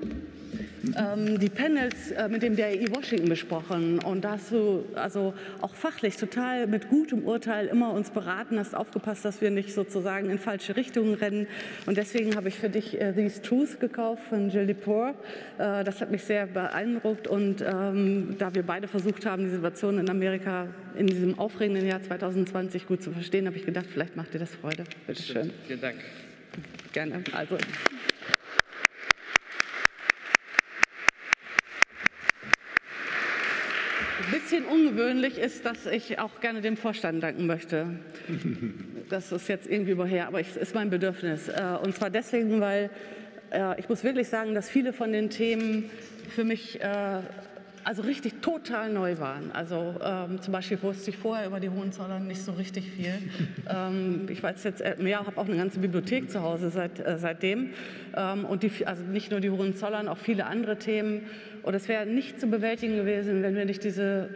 ähm, 0.97 1.39
die 1.39 1.49
Panels 1.49 2.11
äh, 2.11 2.29
mit 2.29 2.43
dem 2.43 2.57
DRI 2.57 2.87
Washington 2.95 3.29
besprochen 3.29 3.99
und 4.01 4.23
da 4.23 4.33
hast 4.33 4.51
du 4.51 4.85
also 4.95 5.35
auch 5.61 5.75
fachlich 5.75 6.17
total 6.17 6.67
mit 6.67 6.89
gutem 6.89 7.25
Urteil 7.25 7.67
immer 7.67 7.93
uns 7.93 8.11
beraten, 8.11 8.59
hast 8.59 8.75
aufgepasst, 8.75 9.25
dass 9.25 9.41
wir 9.41 9.51
nicht 9.51 9.73
sozusagen 9.73 10.31
in 10.31 10.39
falsche 10.39 10.77
Richtungen 10.77 11.15
rennen 11.15 11.47
und 11.87 11.97
deswegen 11.97 12.37
habe 12.37 12.49
ich 12.49 12.57
für 12.57 12.69
dich 12.69 13.01
äh, 13.01 13.13
These 13.13 13.43
Truth 13.43 13.81
gekauft 13.81 14.25
von 14.29 14.51
Jill 14.51 14.65
Lepore. 14.65 15.15
Äh, 15.59 15.85
das 15.85 16.01
hat 16.01 16.11
mich 16.11 16.25
sehr 16.25 16.47
beeindruckt 16.47 17.29
und 17.29 17.63
ähm, 17.63 18.37
da 18.39 18.55
wir 18.55 18.63
beide 18.63 18.89
versucht 18.89 19.27
haben, 19.27 19.45
die 19.45 19.51
Situation 19.51 19.99
in 19.99 20.11
Amerika 20.11 20.69
in 20.97 21.07
diesem 21.07 21.39
aufregenden 21.39 21.87
Jahr 21.87 22.03
2020 22.03 22.87
gut 22.87 23.03
zu 23.03 23.13
verstehen, 23.13 23.47
habe 23.47 23.57
ich 23.57 23.65
gedacht, 23.65 23.87
vielleicht 23.93 24.17
macht 24.17 24.35
dir 24.35 24.39
das 24.39 24.55
Freude. 24.55 24.85
Bitte 25.07 25.23
schön. 25.23 25.51
Vielen 25.67 25.81
Dank. 25.81 25.97
Gerne. 26.93 27.23
Also. 27.33 27.57
Ein 34.25 34.31
bisschen 34.31 34.65
ungewöhnlich 34.67 35.37
ist, 35.37 35.67
dass 35.67 35.87
ich 35.87 36.21
auch 36.21 36.41
gerne 36.41 36.61
dem 36.61 36.77
Vorstand 36.77 37.23
danken 37.23 37.47
möchte. 37.47 37.87
Das 39.09 39.31
ist 39.31 39.47
jetzt 39.49 39.69
irgendwie 39.69 39.91
überher, 39.91 40.27
aber 40.27 40.41
es 40.41 40.57
ist 40.57 40.75
mein 40.75 40.89
Bedürfnis. 40.89 41.49
Äh, 41.49 41.77
und 41.83 41.95
zwar 41.95 42.09
deswegen, 42.09 42.63
weil 42.63 42.89
äh, 43.51 43.79
ich 43.79 43.87
muss 43.91 44.05
wirklich 44.05 44.29
sagen, 44.29 44.55
dass 44.55 44.71
viele 44.71 44.95
von 44.95 45.13
den 45.13 45.29
Themen 45.29 45.91
für 46.35 46.45
mich 46.45 46.81
äh, 46.81 47.19
also 47.85 48.03
richtig 48.03 48.41
total 48.41 48.93
neu 48.93 49.19
waren. 49.19 49.51
Also 49.53 49.95
ähm, 50.03 50.41
zum 50.41 50.53
Beispiel 50.53 50.81
wusste 50.83 51.11
ich 51.11 51.17
vorher 51.17 51.47
über 51.47 51.61
die 51.61 51.71
Hohenzollern 51.71 52.27
nicht 52.27 52.43
so 52.43 52.53
richtig 52.53 52.91
viel. 52.91 53.15
ähm, 53.69 54.27
ich 54.29 54.43
weiß 54.43 54.65
jetzt 54.65 54.83
mehr, 54.99 55.21
habe 55.27 55.39
auch 55.39 55.47
eine 55.47 55.57
ganze 55.57 55.81
Bibliothek 55.81 56.31
zu 56.31 56.43
Hause 56.43 56.71
seit, 56.71 57.01
äh, 57.01 57.19
seitdem. 57.19 57.71
Ähm, 58.17 58.45
und 58.45 58.63
die, 58.63 58.87
also 58.87 59.03
nicht 59.05 59.31
nur 59.31 59.41
die 59.41 59.51
Hohenzollern, 59.51 60.09
auch 60.09 60.19
viele 60.19 60.47
andere 60.47 60.79
Themen. 60.79 61.23
Und 61.63 61.75
es 61.75 61.89
wäre 61.89 62.07
nicht 62.07 62.41
zu 62.41 62.49
bewältigen 62.49 62.97
gewesen, 62.97 63.43
wenn 63.43 63.55
wir 63.55 63.65
nicht 63.65 63.85
diese 63.85 64.29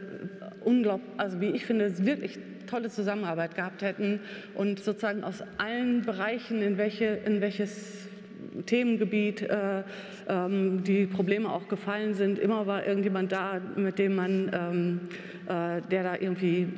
unglaublich, 0.65 1.09
also 1.17 1.41
wie 1.41 1.51
ich 1.51 1.65
finde, 1.65 2.05
wirklich 2.05 2.39
tolle 2.67 2.91
Zusammenarbeit 2.91 3.55
gehabt 3.55 3.83
hätten 3.83 4.21
und 4.55 4.81
sozusagen 4.81 5.25
aus 5.25 5.43
allen 5.59 6.03
Bereichen, 6.03 6.63
in, 6.63 6.79
welche, 6.79 7.05
in 7.05 7.41
welches 7.41 8.06
Themengebiet 8.65 9.43
äh, 9.43 9.83
ähm, 10.29 10.83
die 10.85 11.07
Probleme 11.07 11.51
auch 11.51 11.69
gefallen 11.69 12.15
sind. 12.15 12.39
Immer 12.39 12.67
war 12.67 12.87
irgendjemand 12.87 13.33
da, 13.33 13.61
mit 13.77 13.99
dem 13.99 14.15
man, 14.15 14.51
ähm, 14.53 15.01
äh, 15.47 15.83
der 15.83 16.03
da 16.03 16.15
irgendwie 16.15 16.69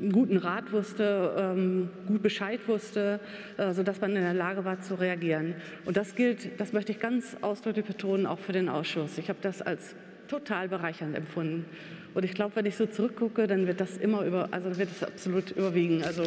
einen 0.00 0.12
guten 0.12 0.36
Rat 0.36 0.72
wusste, 0.72 1.34
ähm, 1.38 1.90
gut 2.06 2.22
Bescheid 2.22 2.60
wusste, 2.66 3.20
äh, 3.56 3.72
sodass 3.72 4.00
man 4.00 4.16
in 4.16 4.22
der 4.22 4.34
Lage 4.34 4.64
war 4.64 4.80
zu 4.80 4.94
reagieren. 4.94 5.54
Und 5.84 5.96
das 5.96 6.14
gilt, 6.14 6.60
das 6.60 6.72
möchte 6.72 6.92
ich 6.92 7.00
ganz 7.00 7.36
ausdrücklich 7.40 7.86
betonen, 7.86 8.26
auch 8.26 8.38
für 8.38 8.52
den 8.52 8.68
Ausschuss. 8.68 9.18
Ich 9.18 9.28
habe 9.28 9.38
das 9.42 9.62
als 9.62 9.94
total 10.28 10.68
bereichernd 10.68 11.16
empfunden. 11.16 11.66
Und 12.14 12.24
ich 12.24 12.32
glaube, 12.32 12.56
wenn 12.56 12.66
ich 12.66 12.76
so 12.76 12.86
zurückgucke, 12.86 13.46
dann 13.46 13.66
wird 13.66 13.80
das 13.80 13.96
immer 13.96 14.24
über, 14.24 14.48
also 14.50 14.76
wird 14.76 14.90
es 14.90 15.02
absolut 15.02 15.50
überwiegen. 15.52 16.02
Also 16.04 16.22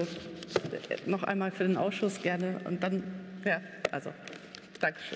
noch 1.06 1.24
einmal 1.24 1.52
für 1.52 1.64
den 1.64 1.78
Ausschuss 1.78 2.22
gerne 2.22 2.60
und 2.66 2.82
dann, 2.82 3.04
ja, 3.46 3.62
also 3.92 4.12
Dankeschön. 4.80 5.16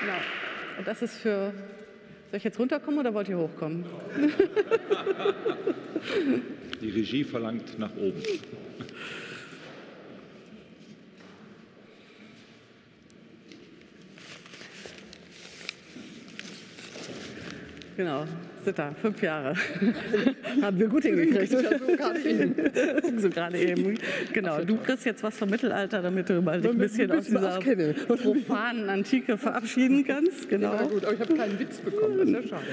Genau. 0.00 0.18
Und 0.78 0.86
das 0.86 1.02
ist 1.02 1.16
für. 1.18 1.52
Soll 2.30 2.38
ich 2.38 2.44
jetzt 2.44 2.58
runterkommen 2.58 3.00
oder 3.00 3.14
wollt 3.14 3.28
ihr 3.28 3.38
hochkommen? 3.38 3.84
Die 6.80 6.90
Regie 6.90 7.24
verlangt 7.24 7.78
nach 7.78 7.94
oben. 7.96 8.22
Genau, 17.96 18.26
Sitter, 18.66 18.92
fünf 19.00 19.22
Jahre. 19.22 19.54
Haben 20.60 20.78
wir 20.80 20.88
gut 20.88 21.04
hingekriegt. 21.04 21.52
so 21.52 21.58
gerade 21.96 22.20
eben. 22.20 23.20
so 23.20 23.30
gerade 23.30 23.58
eben. 23.58 23.96
Genau, 24.32 24.60
du 24.64 24.76
kriegst 24.78 25.06
jetzt 25.06 25.22
was 25.22 25.38
vom 25.38 25.50
Mittelalter, 25.50 26.02
damit 26.02 26.28
du 26.28 26.42
mal 26.42 26.60
dich 26.60 26.72
ein 26.72 26.78
bisschen 26.78 27.12
aus 27.12 27.26
dieser 27.26 27.60
profanen 28.16 28.88
Antike 28.88 29.38
verabschieden 29.38 30.04
kannst. 30.04 30.48
Genau. 30.48 30.74
Ja, 30.74 30.82
gut, 30.82 31.04
aber 31.04 31.14
ich 31.14 31.20
habe 31.20 31.34
keinen 31.36 31.60
Witz 31.60 31.78
bekommen, 31.78 32.18
das 32.18 32.26
ist 32.26 32.34
ja 32.34 32.42
schade. 32.48 32.64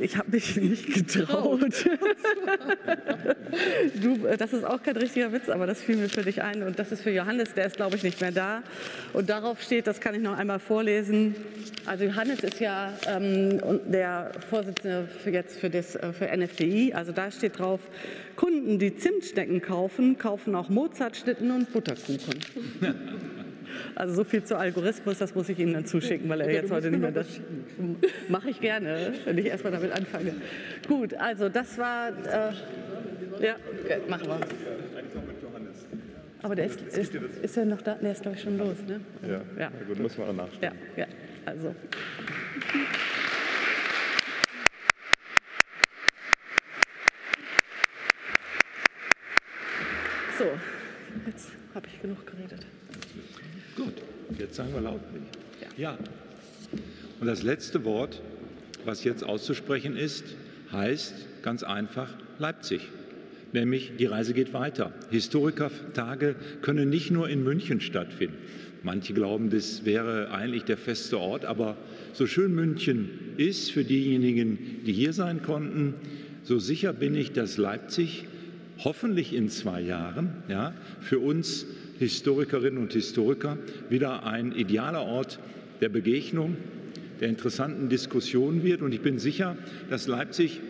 Ich 0.00 0.16
habe 0.16 0.30
mich 0.30 0.56
nicht 0.56 0.94
getraut. 0.94 1.60
du, 4.00 4.26
äh, 4.26 4.36
das 4.36 4.52
ist 4.52 4.64
auch 4.64 4.80
kein 4.80 4.96
richtiger 4.96 5.32
Witz, 5.32 5.48
aber 5.48 5.66
das 5.66 5.82
fiel 5.82 5.96
mir 5.96 6.08
für 6.08 6.22
dich 6.22 6.40
ein. 6.40 6.62
Und 6.62 6.78
das 6.78 6.92
ist 6.92 7.02
für 7.02 7.10
Johannes, 7.10 7.54
der 7.54 7.66
ist, 7.66 7.76
glaube 7.76 7.96
ich, 7.96 8.04
nicht 8.04 8.20
mehr 8.20 8.30
da. 8.30 8.62
Und 9.12 9.28
darauf 9.28 9.60
steht, 9.60 9.88
das 9.88 10.00
kann 10.00 10.14
ich 10.14 10.22
noch 10.22 10.38
einmal 10.38 10.60
vorlesen. 10.60 11.34
Also 11.86 12.04
Johannes 12.04 12.40
ist 12.40 12.60
ja 12.60 12.92
ähm, 13.08 13.60
der 13.86 14.30
Vorsitzende 14.48 14.83
für 14.84 15.30
jetzt 15.30 15.58
für, 15.58 15.70
das, 15.70 15.96
äh, 15.96 16.12
für 16.12 16.26
NFDI. 16.36 16.92
Also 16.94 17.12
da 17.12 17.30
steht 17.30 17.58
drauf, 17.58 17.80
Kunden, 18.36 18.78
die 18.78 18.94
Zimtschnecken 18.96 19.60
kaufen, 19.62 20.18
kaufen 20.18 20.54
auch 20.54 20.68
Mozartschnitten 20.68 21.50
und 21.50 21.72
Butterkuchen. 21.72 22.18
Also 23.96 24.14
so 24.14 24.24
viel 24.24 24.44
zu 24.44 24.56
Algorithmus, 24.56 25.18
das 25.18 25.34
muss 25.34 25.48
ich 25.48 25.58
Ihnen 25.58 25.72
dann 25.74 25.84
zuschicken, 25.84 26.28
weil 26.28 26.40
er 26.42 26.46
Ja, 26.48 26.60
jetzt 26.60 26.70
heute 26.70 26.90
nicht 26.90 27.00
mehr 27.00 27.10
das. 27.10 27.26
Mache 28.28 28.50
ich 28.50 28.60
gerne, 28.60 29.14
wenn 29.24 29.36
ich 29.36 29.46
erstmal 29.46 29.72
damit 29.72 29.90
anfange. 29.90 30.34
Gut, 30.86 31.14
also 31.14 31.48
das 31.48 31.76
war. 31.76 32.08
Äh, 32.10 32.52
ja, 33.44 33.56
okay, 33.82 33.98
machen 34.08 34.28
wir. 34.28 34.38
Aber 36.42 36.54
der 36.54 36.66
ist, 36.66 36.80
ist, 36.82 37.14
ist 37.14 37.56
er 37.56 37.64
noch 37.64 37.82
da? 37.82 37.94
Der 37.94 38.12
ist, 38.12 38.22
glaube 38.22 38.36
ich, 38.36 38.42
schon 38.44 38.58
los, 38.58 38.76
ne? 38.86 39.00
Ja, 39.22 39.28
Ja. 39.58 39.70
na 39.72 39.86
gut, 39.88 39.98
muss 39.98 40.16
man 40.18 40.28
auch 40.28 40.34
nachstellen. 40.34 40.74
Ja, 40.96 41.02
ja, 41.04 41.08
also. 41.46 41.74
So, 50.36 50.46
jetzt 51.26 51.52
habe 51.76 51.86
ich 51.86 52.02
genug 52.02 52.26
geredet. 52.26 52.66
Gut, 53.76 53.94
jetzt 54.36 54.56
sagen 54.56 54.74
wir 54.74 54.80
laut. 54.80 55.00
Ja. 55.76 55.96
Und 57.20 57.26
das 57.26 57.44
letzte 57.44 57.84
Wort, 57.84 58.20
was 58.84 59.04
jetzt 59.04 59.22
auszusprechen 59.22 59.96
ist, 59.96 60.24
heißt 60.72 61.42
ganz 61.42 61.62
einfach 61.62 62.08
Leipzig. 62.40 62.88
Nämlich 63.52 63.92
die 63.96 64.06
Reise 64.06 64.34
geht 64.34 64.52
weiter. 64.52 64.92
Historikertage 65.10 66.34
können 66.62 66.90
nicht 66.90 67.12
nur 67.12 67.28
in 67.28 67.44
München 67.44 67.80
stattfinden. 67.80 68.36
Manche 68.82 69.14
glauben, 69.14 69.50
das 69.50 69.84
wäre 69.84 70.32
eigentlich 70.32 70.64
der 70.64 70.76
feste 70.76 71.20
Ort, 71.20 71.44
aber 71.44 71.76
so 72.12 72.26
schön 72.26 72.52
München 72.52 73.08
ist 73.36 73.70
für 73.70 73.84
diejenigen, 73.84 74.82
die 74.84 74.92
hier 74.92 75.12
sein 75.12 75.42
konnten, 75.42 75.94
so 76.42 76.58
sicher 76.58 76.92
bin 76.92 77.14
ich, 77.14 77.32
dass 77.32 77.56
Leipzig 77.56 78.26
hoffentlich 78.78 79.34
in 79.34 79.48
zwei 79.48 79.80
Jahren 79.80 80.32
ja, 80.48 80.72
für 81.00 81.18
uns 81.18 81.66
Historikerinnen 81.98 82.82
und 82.82 82.92
Historiker 82.92 83.58
wieder 83.88 84.26
ein 84.26 84.52
idealer 84.52 85.02
Ort 85.02 85.38
der 85.80 85.88
Begegnung, 85.88 86.56
der 87.20 87.28
interessanten 87.28 87.88
Diskussion 87.88 88.62
wird. 88.62 88.82
Und 88.82 88.92
ich 88.92 89.00
bin 89.00 89.18
sicher, 89.18 89.56
dass 89.90 90.08
Leipzig 90.08 90.60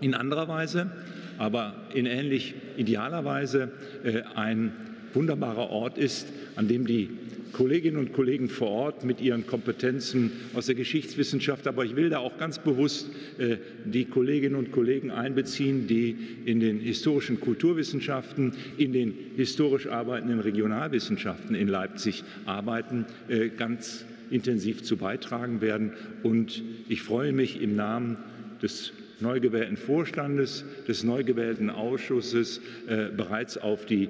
in 0.00 0.14
anderer 0.14 0.48
Weise, 0.48 0.90
aber 1.38 1.74
in 1.94 2.06
ähnlich 2.06 2.54
idealer 2.76 3.24
Weise 3.24 3.70
äh, 4.04 4.22
ein 4.34 4.72
wunderbarer 5.14 5.70
Ort 5.70 5.98
ist, 5.98 6.28
an 6.56 6.68
dem 6.68 6.86
die 6.86 7.10
Kolleginnen 7.52 7.96
und 7.96 8.12
Kollegen 8.12 8.48
vor 8.48 8.68
Ort 8.68 9.04
mit 9.04 9.20
ihren 9.20 9.46
Kompetenzen 9.46 10.32
aus 10.54 10.66
der 10.66 10.74
Geschichtswissenschaft, 10.74 11.66
aber 11.66 11.84
ich 11.84 11.96
will 11.96 12.08
da 12.08 12.18
auch 12.18 12.38
ganz 12.38 12.58
bewusst 12.58 13.10
äh, 13.38 13.56
die 13.84 14.04
Kolleginnen 14.04 14.54
und 14.54 14.72
Kollegen 14.72 15.10
einbeziehen, 15.10 15.86
die 15.86 16.16
in 16.44 16.60
den 16.60 16.78
historischen 16.78 17.40
Kulturwissenschaften, 17.40 18.52
in 18.76 18.92
den 18.92 19.14
historisch 19.36 19.86
arbeitenden 19.88 20.40
Regionalwissenschaften 20.40 21.54
in 21.54 21.68
Leipzig 21.68 22.24
arbeiten, 22.46 23.06
äh, 23.28 23.48
ganz 23.48 24.04
intensiv 24.30 24.82
zu 24.82 24.96
beitragen 24.96 25.60
werden. 25.60 25.92
Und 26.22 26.62
ich 26.88 27.02
freue 27.02 27.32
mich 27.32 27.60
im 27.60 27.74
Namen 27.74 28.16
des 28.62 28.92
neu 29.20 29.40
gewählten 29.40 29.76
Vorstandes, 29.76 30.64
des 30.88 31.04
neu 31.04 31.24
gewählten 31.24 31.68
Ausschusses 31.68 32.60
äh, 32.86 33.08
bereits 33.14 33.58
auf 33.58 33.86
die 33.86 34.08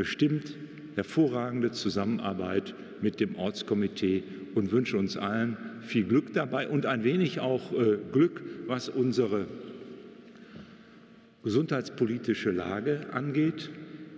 bestimmt 0.00 0.56
hervorragende 0.94 1.72
Zusammenarbeit 1.72 2.74
mit 3.02 3.20
dem 3.20 3.36
Ortskomitee 3.36 4.22
und 4.54 4.72
wünsche 4.72 4.96
uns 4.96 5.18
allen 5.18 5.58
viel 5.82 6.04
Glück 6.04 6.32
dabei 6.32 6.68
und 6.68 6.86
ein 6.86 7.04
wenig 7.04 7.40
auch 7.40 7.70
äh, 7.72 7.98
Glück, 8.10 8.42
was 8.66 8.88
unsere 8.88 9.44
gesundheitspolitische 11.44 12.50
Lage 12.50 13.08
angeht. 13.12 13.68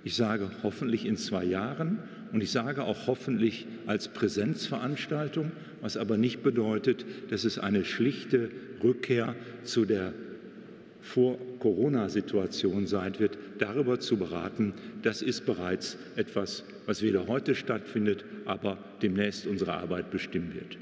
Ich 0.05 0.15
sage 0.15 0.53
hoffentlich 0.63 1.05
in 1.05 1.17
zwei 1.17 1.45
Jahren 1.45 1.99
und 2.33 2.45
ich 2.45 2.53
sage 2.53 2.85
auch 2.85 3.09
hoffentlich 3.09 3.67
als 3.87 4.07
Präsenzveranstaltung, 4.07 5.51
was 5.81 5.97
aber 5.97 6.17
nicht 6.17 6.45
bedeutet, 6.45 7.05
dass 7.31 7.43
es 7.43 7.59
eine 7.59 7.85
schlichte 7.85 8.51
Rückkehr 8.85 9.35
zu 9.65 9.85
der 9.85 10.13
Vor-Corona-Situation 11.63 12.87
sein 12.87 13.19
wird, 13.19 13.39
darüber 13.59 14.01
zu 14.01 14.17
beraten. 14.17 14.75
Das 15.03 15.23
ist 15.23 15.47
bereits 15.47 15.97
etwas, 16.17 16.65
was 16.87 17.03
weder 17.03 17.29
heute 17.29 17.55
stattfindet, 17.55 18.25
aber 18.45 18.79
demnächst 19.01 19.47
unsere 19.47 19.75
Arbeit 19.75 20.11
bestimmen 20.11 20.55
wird. 20.55 20.77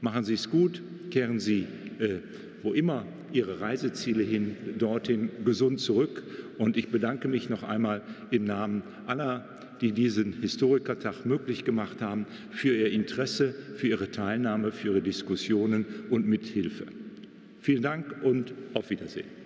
Machen 0.00 0.24
Sie 0.24 0.34
es 0.34 0.50
gut, 0.50 0.82
kehren 1.10 1.38
Sie, 1.38 1.66
äh, 2.00 2.16
wo 2.62 2.72
immer 2.72 3.06
Ihre 3.32 3.60
Reiseziele 3.60 4.22
hin, 4.22 4.56
dorthin 4.78 5.30
gesund 5.44 5.80
zurück. 5.80 6.22
Und 6.58 6.76
ich 6.76 6.88
bedanke 6.88 7.28
mich 7.28 7.48
noch 7.48 7.62
einmal 7.62 8.02
im 8.30 8.44
Namen 8.44 8.82
aller, 9.06 9.48
die 9.80 9.92
diesen 9.92 10.40
Historikertag 10.40 11.26
möglich 11.26 11.64
gemacht 11.64 12.00
haben, 12.00 12.26
für 12.50 12.74
Ihr 12.74 12.90
Interesse, 12.90 13.54
für 13.76 13.88
Ihre 13.88 14.10
Teilnahme, 14.10 14.72
für 14.72 14.88
Ihre 14.88 15.02
Diskussionen 15.02 15.84
und 16.10 16.26
Mithilfe. 16.26 16.86
Vielen 17.60 17.82
Dank 17.82 18.16
und 18.22 18.52
auf 18.74 18.90
Wiedersehen. 18.90 19.43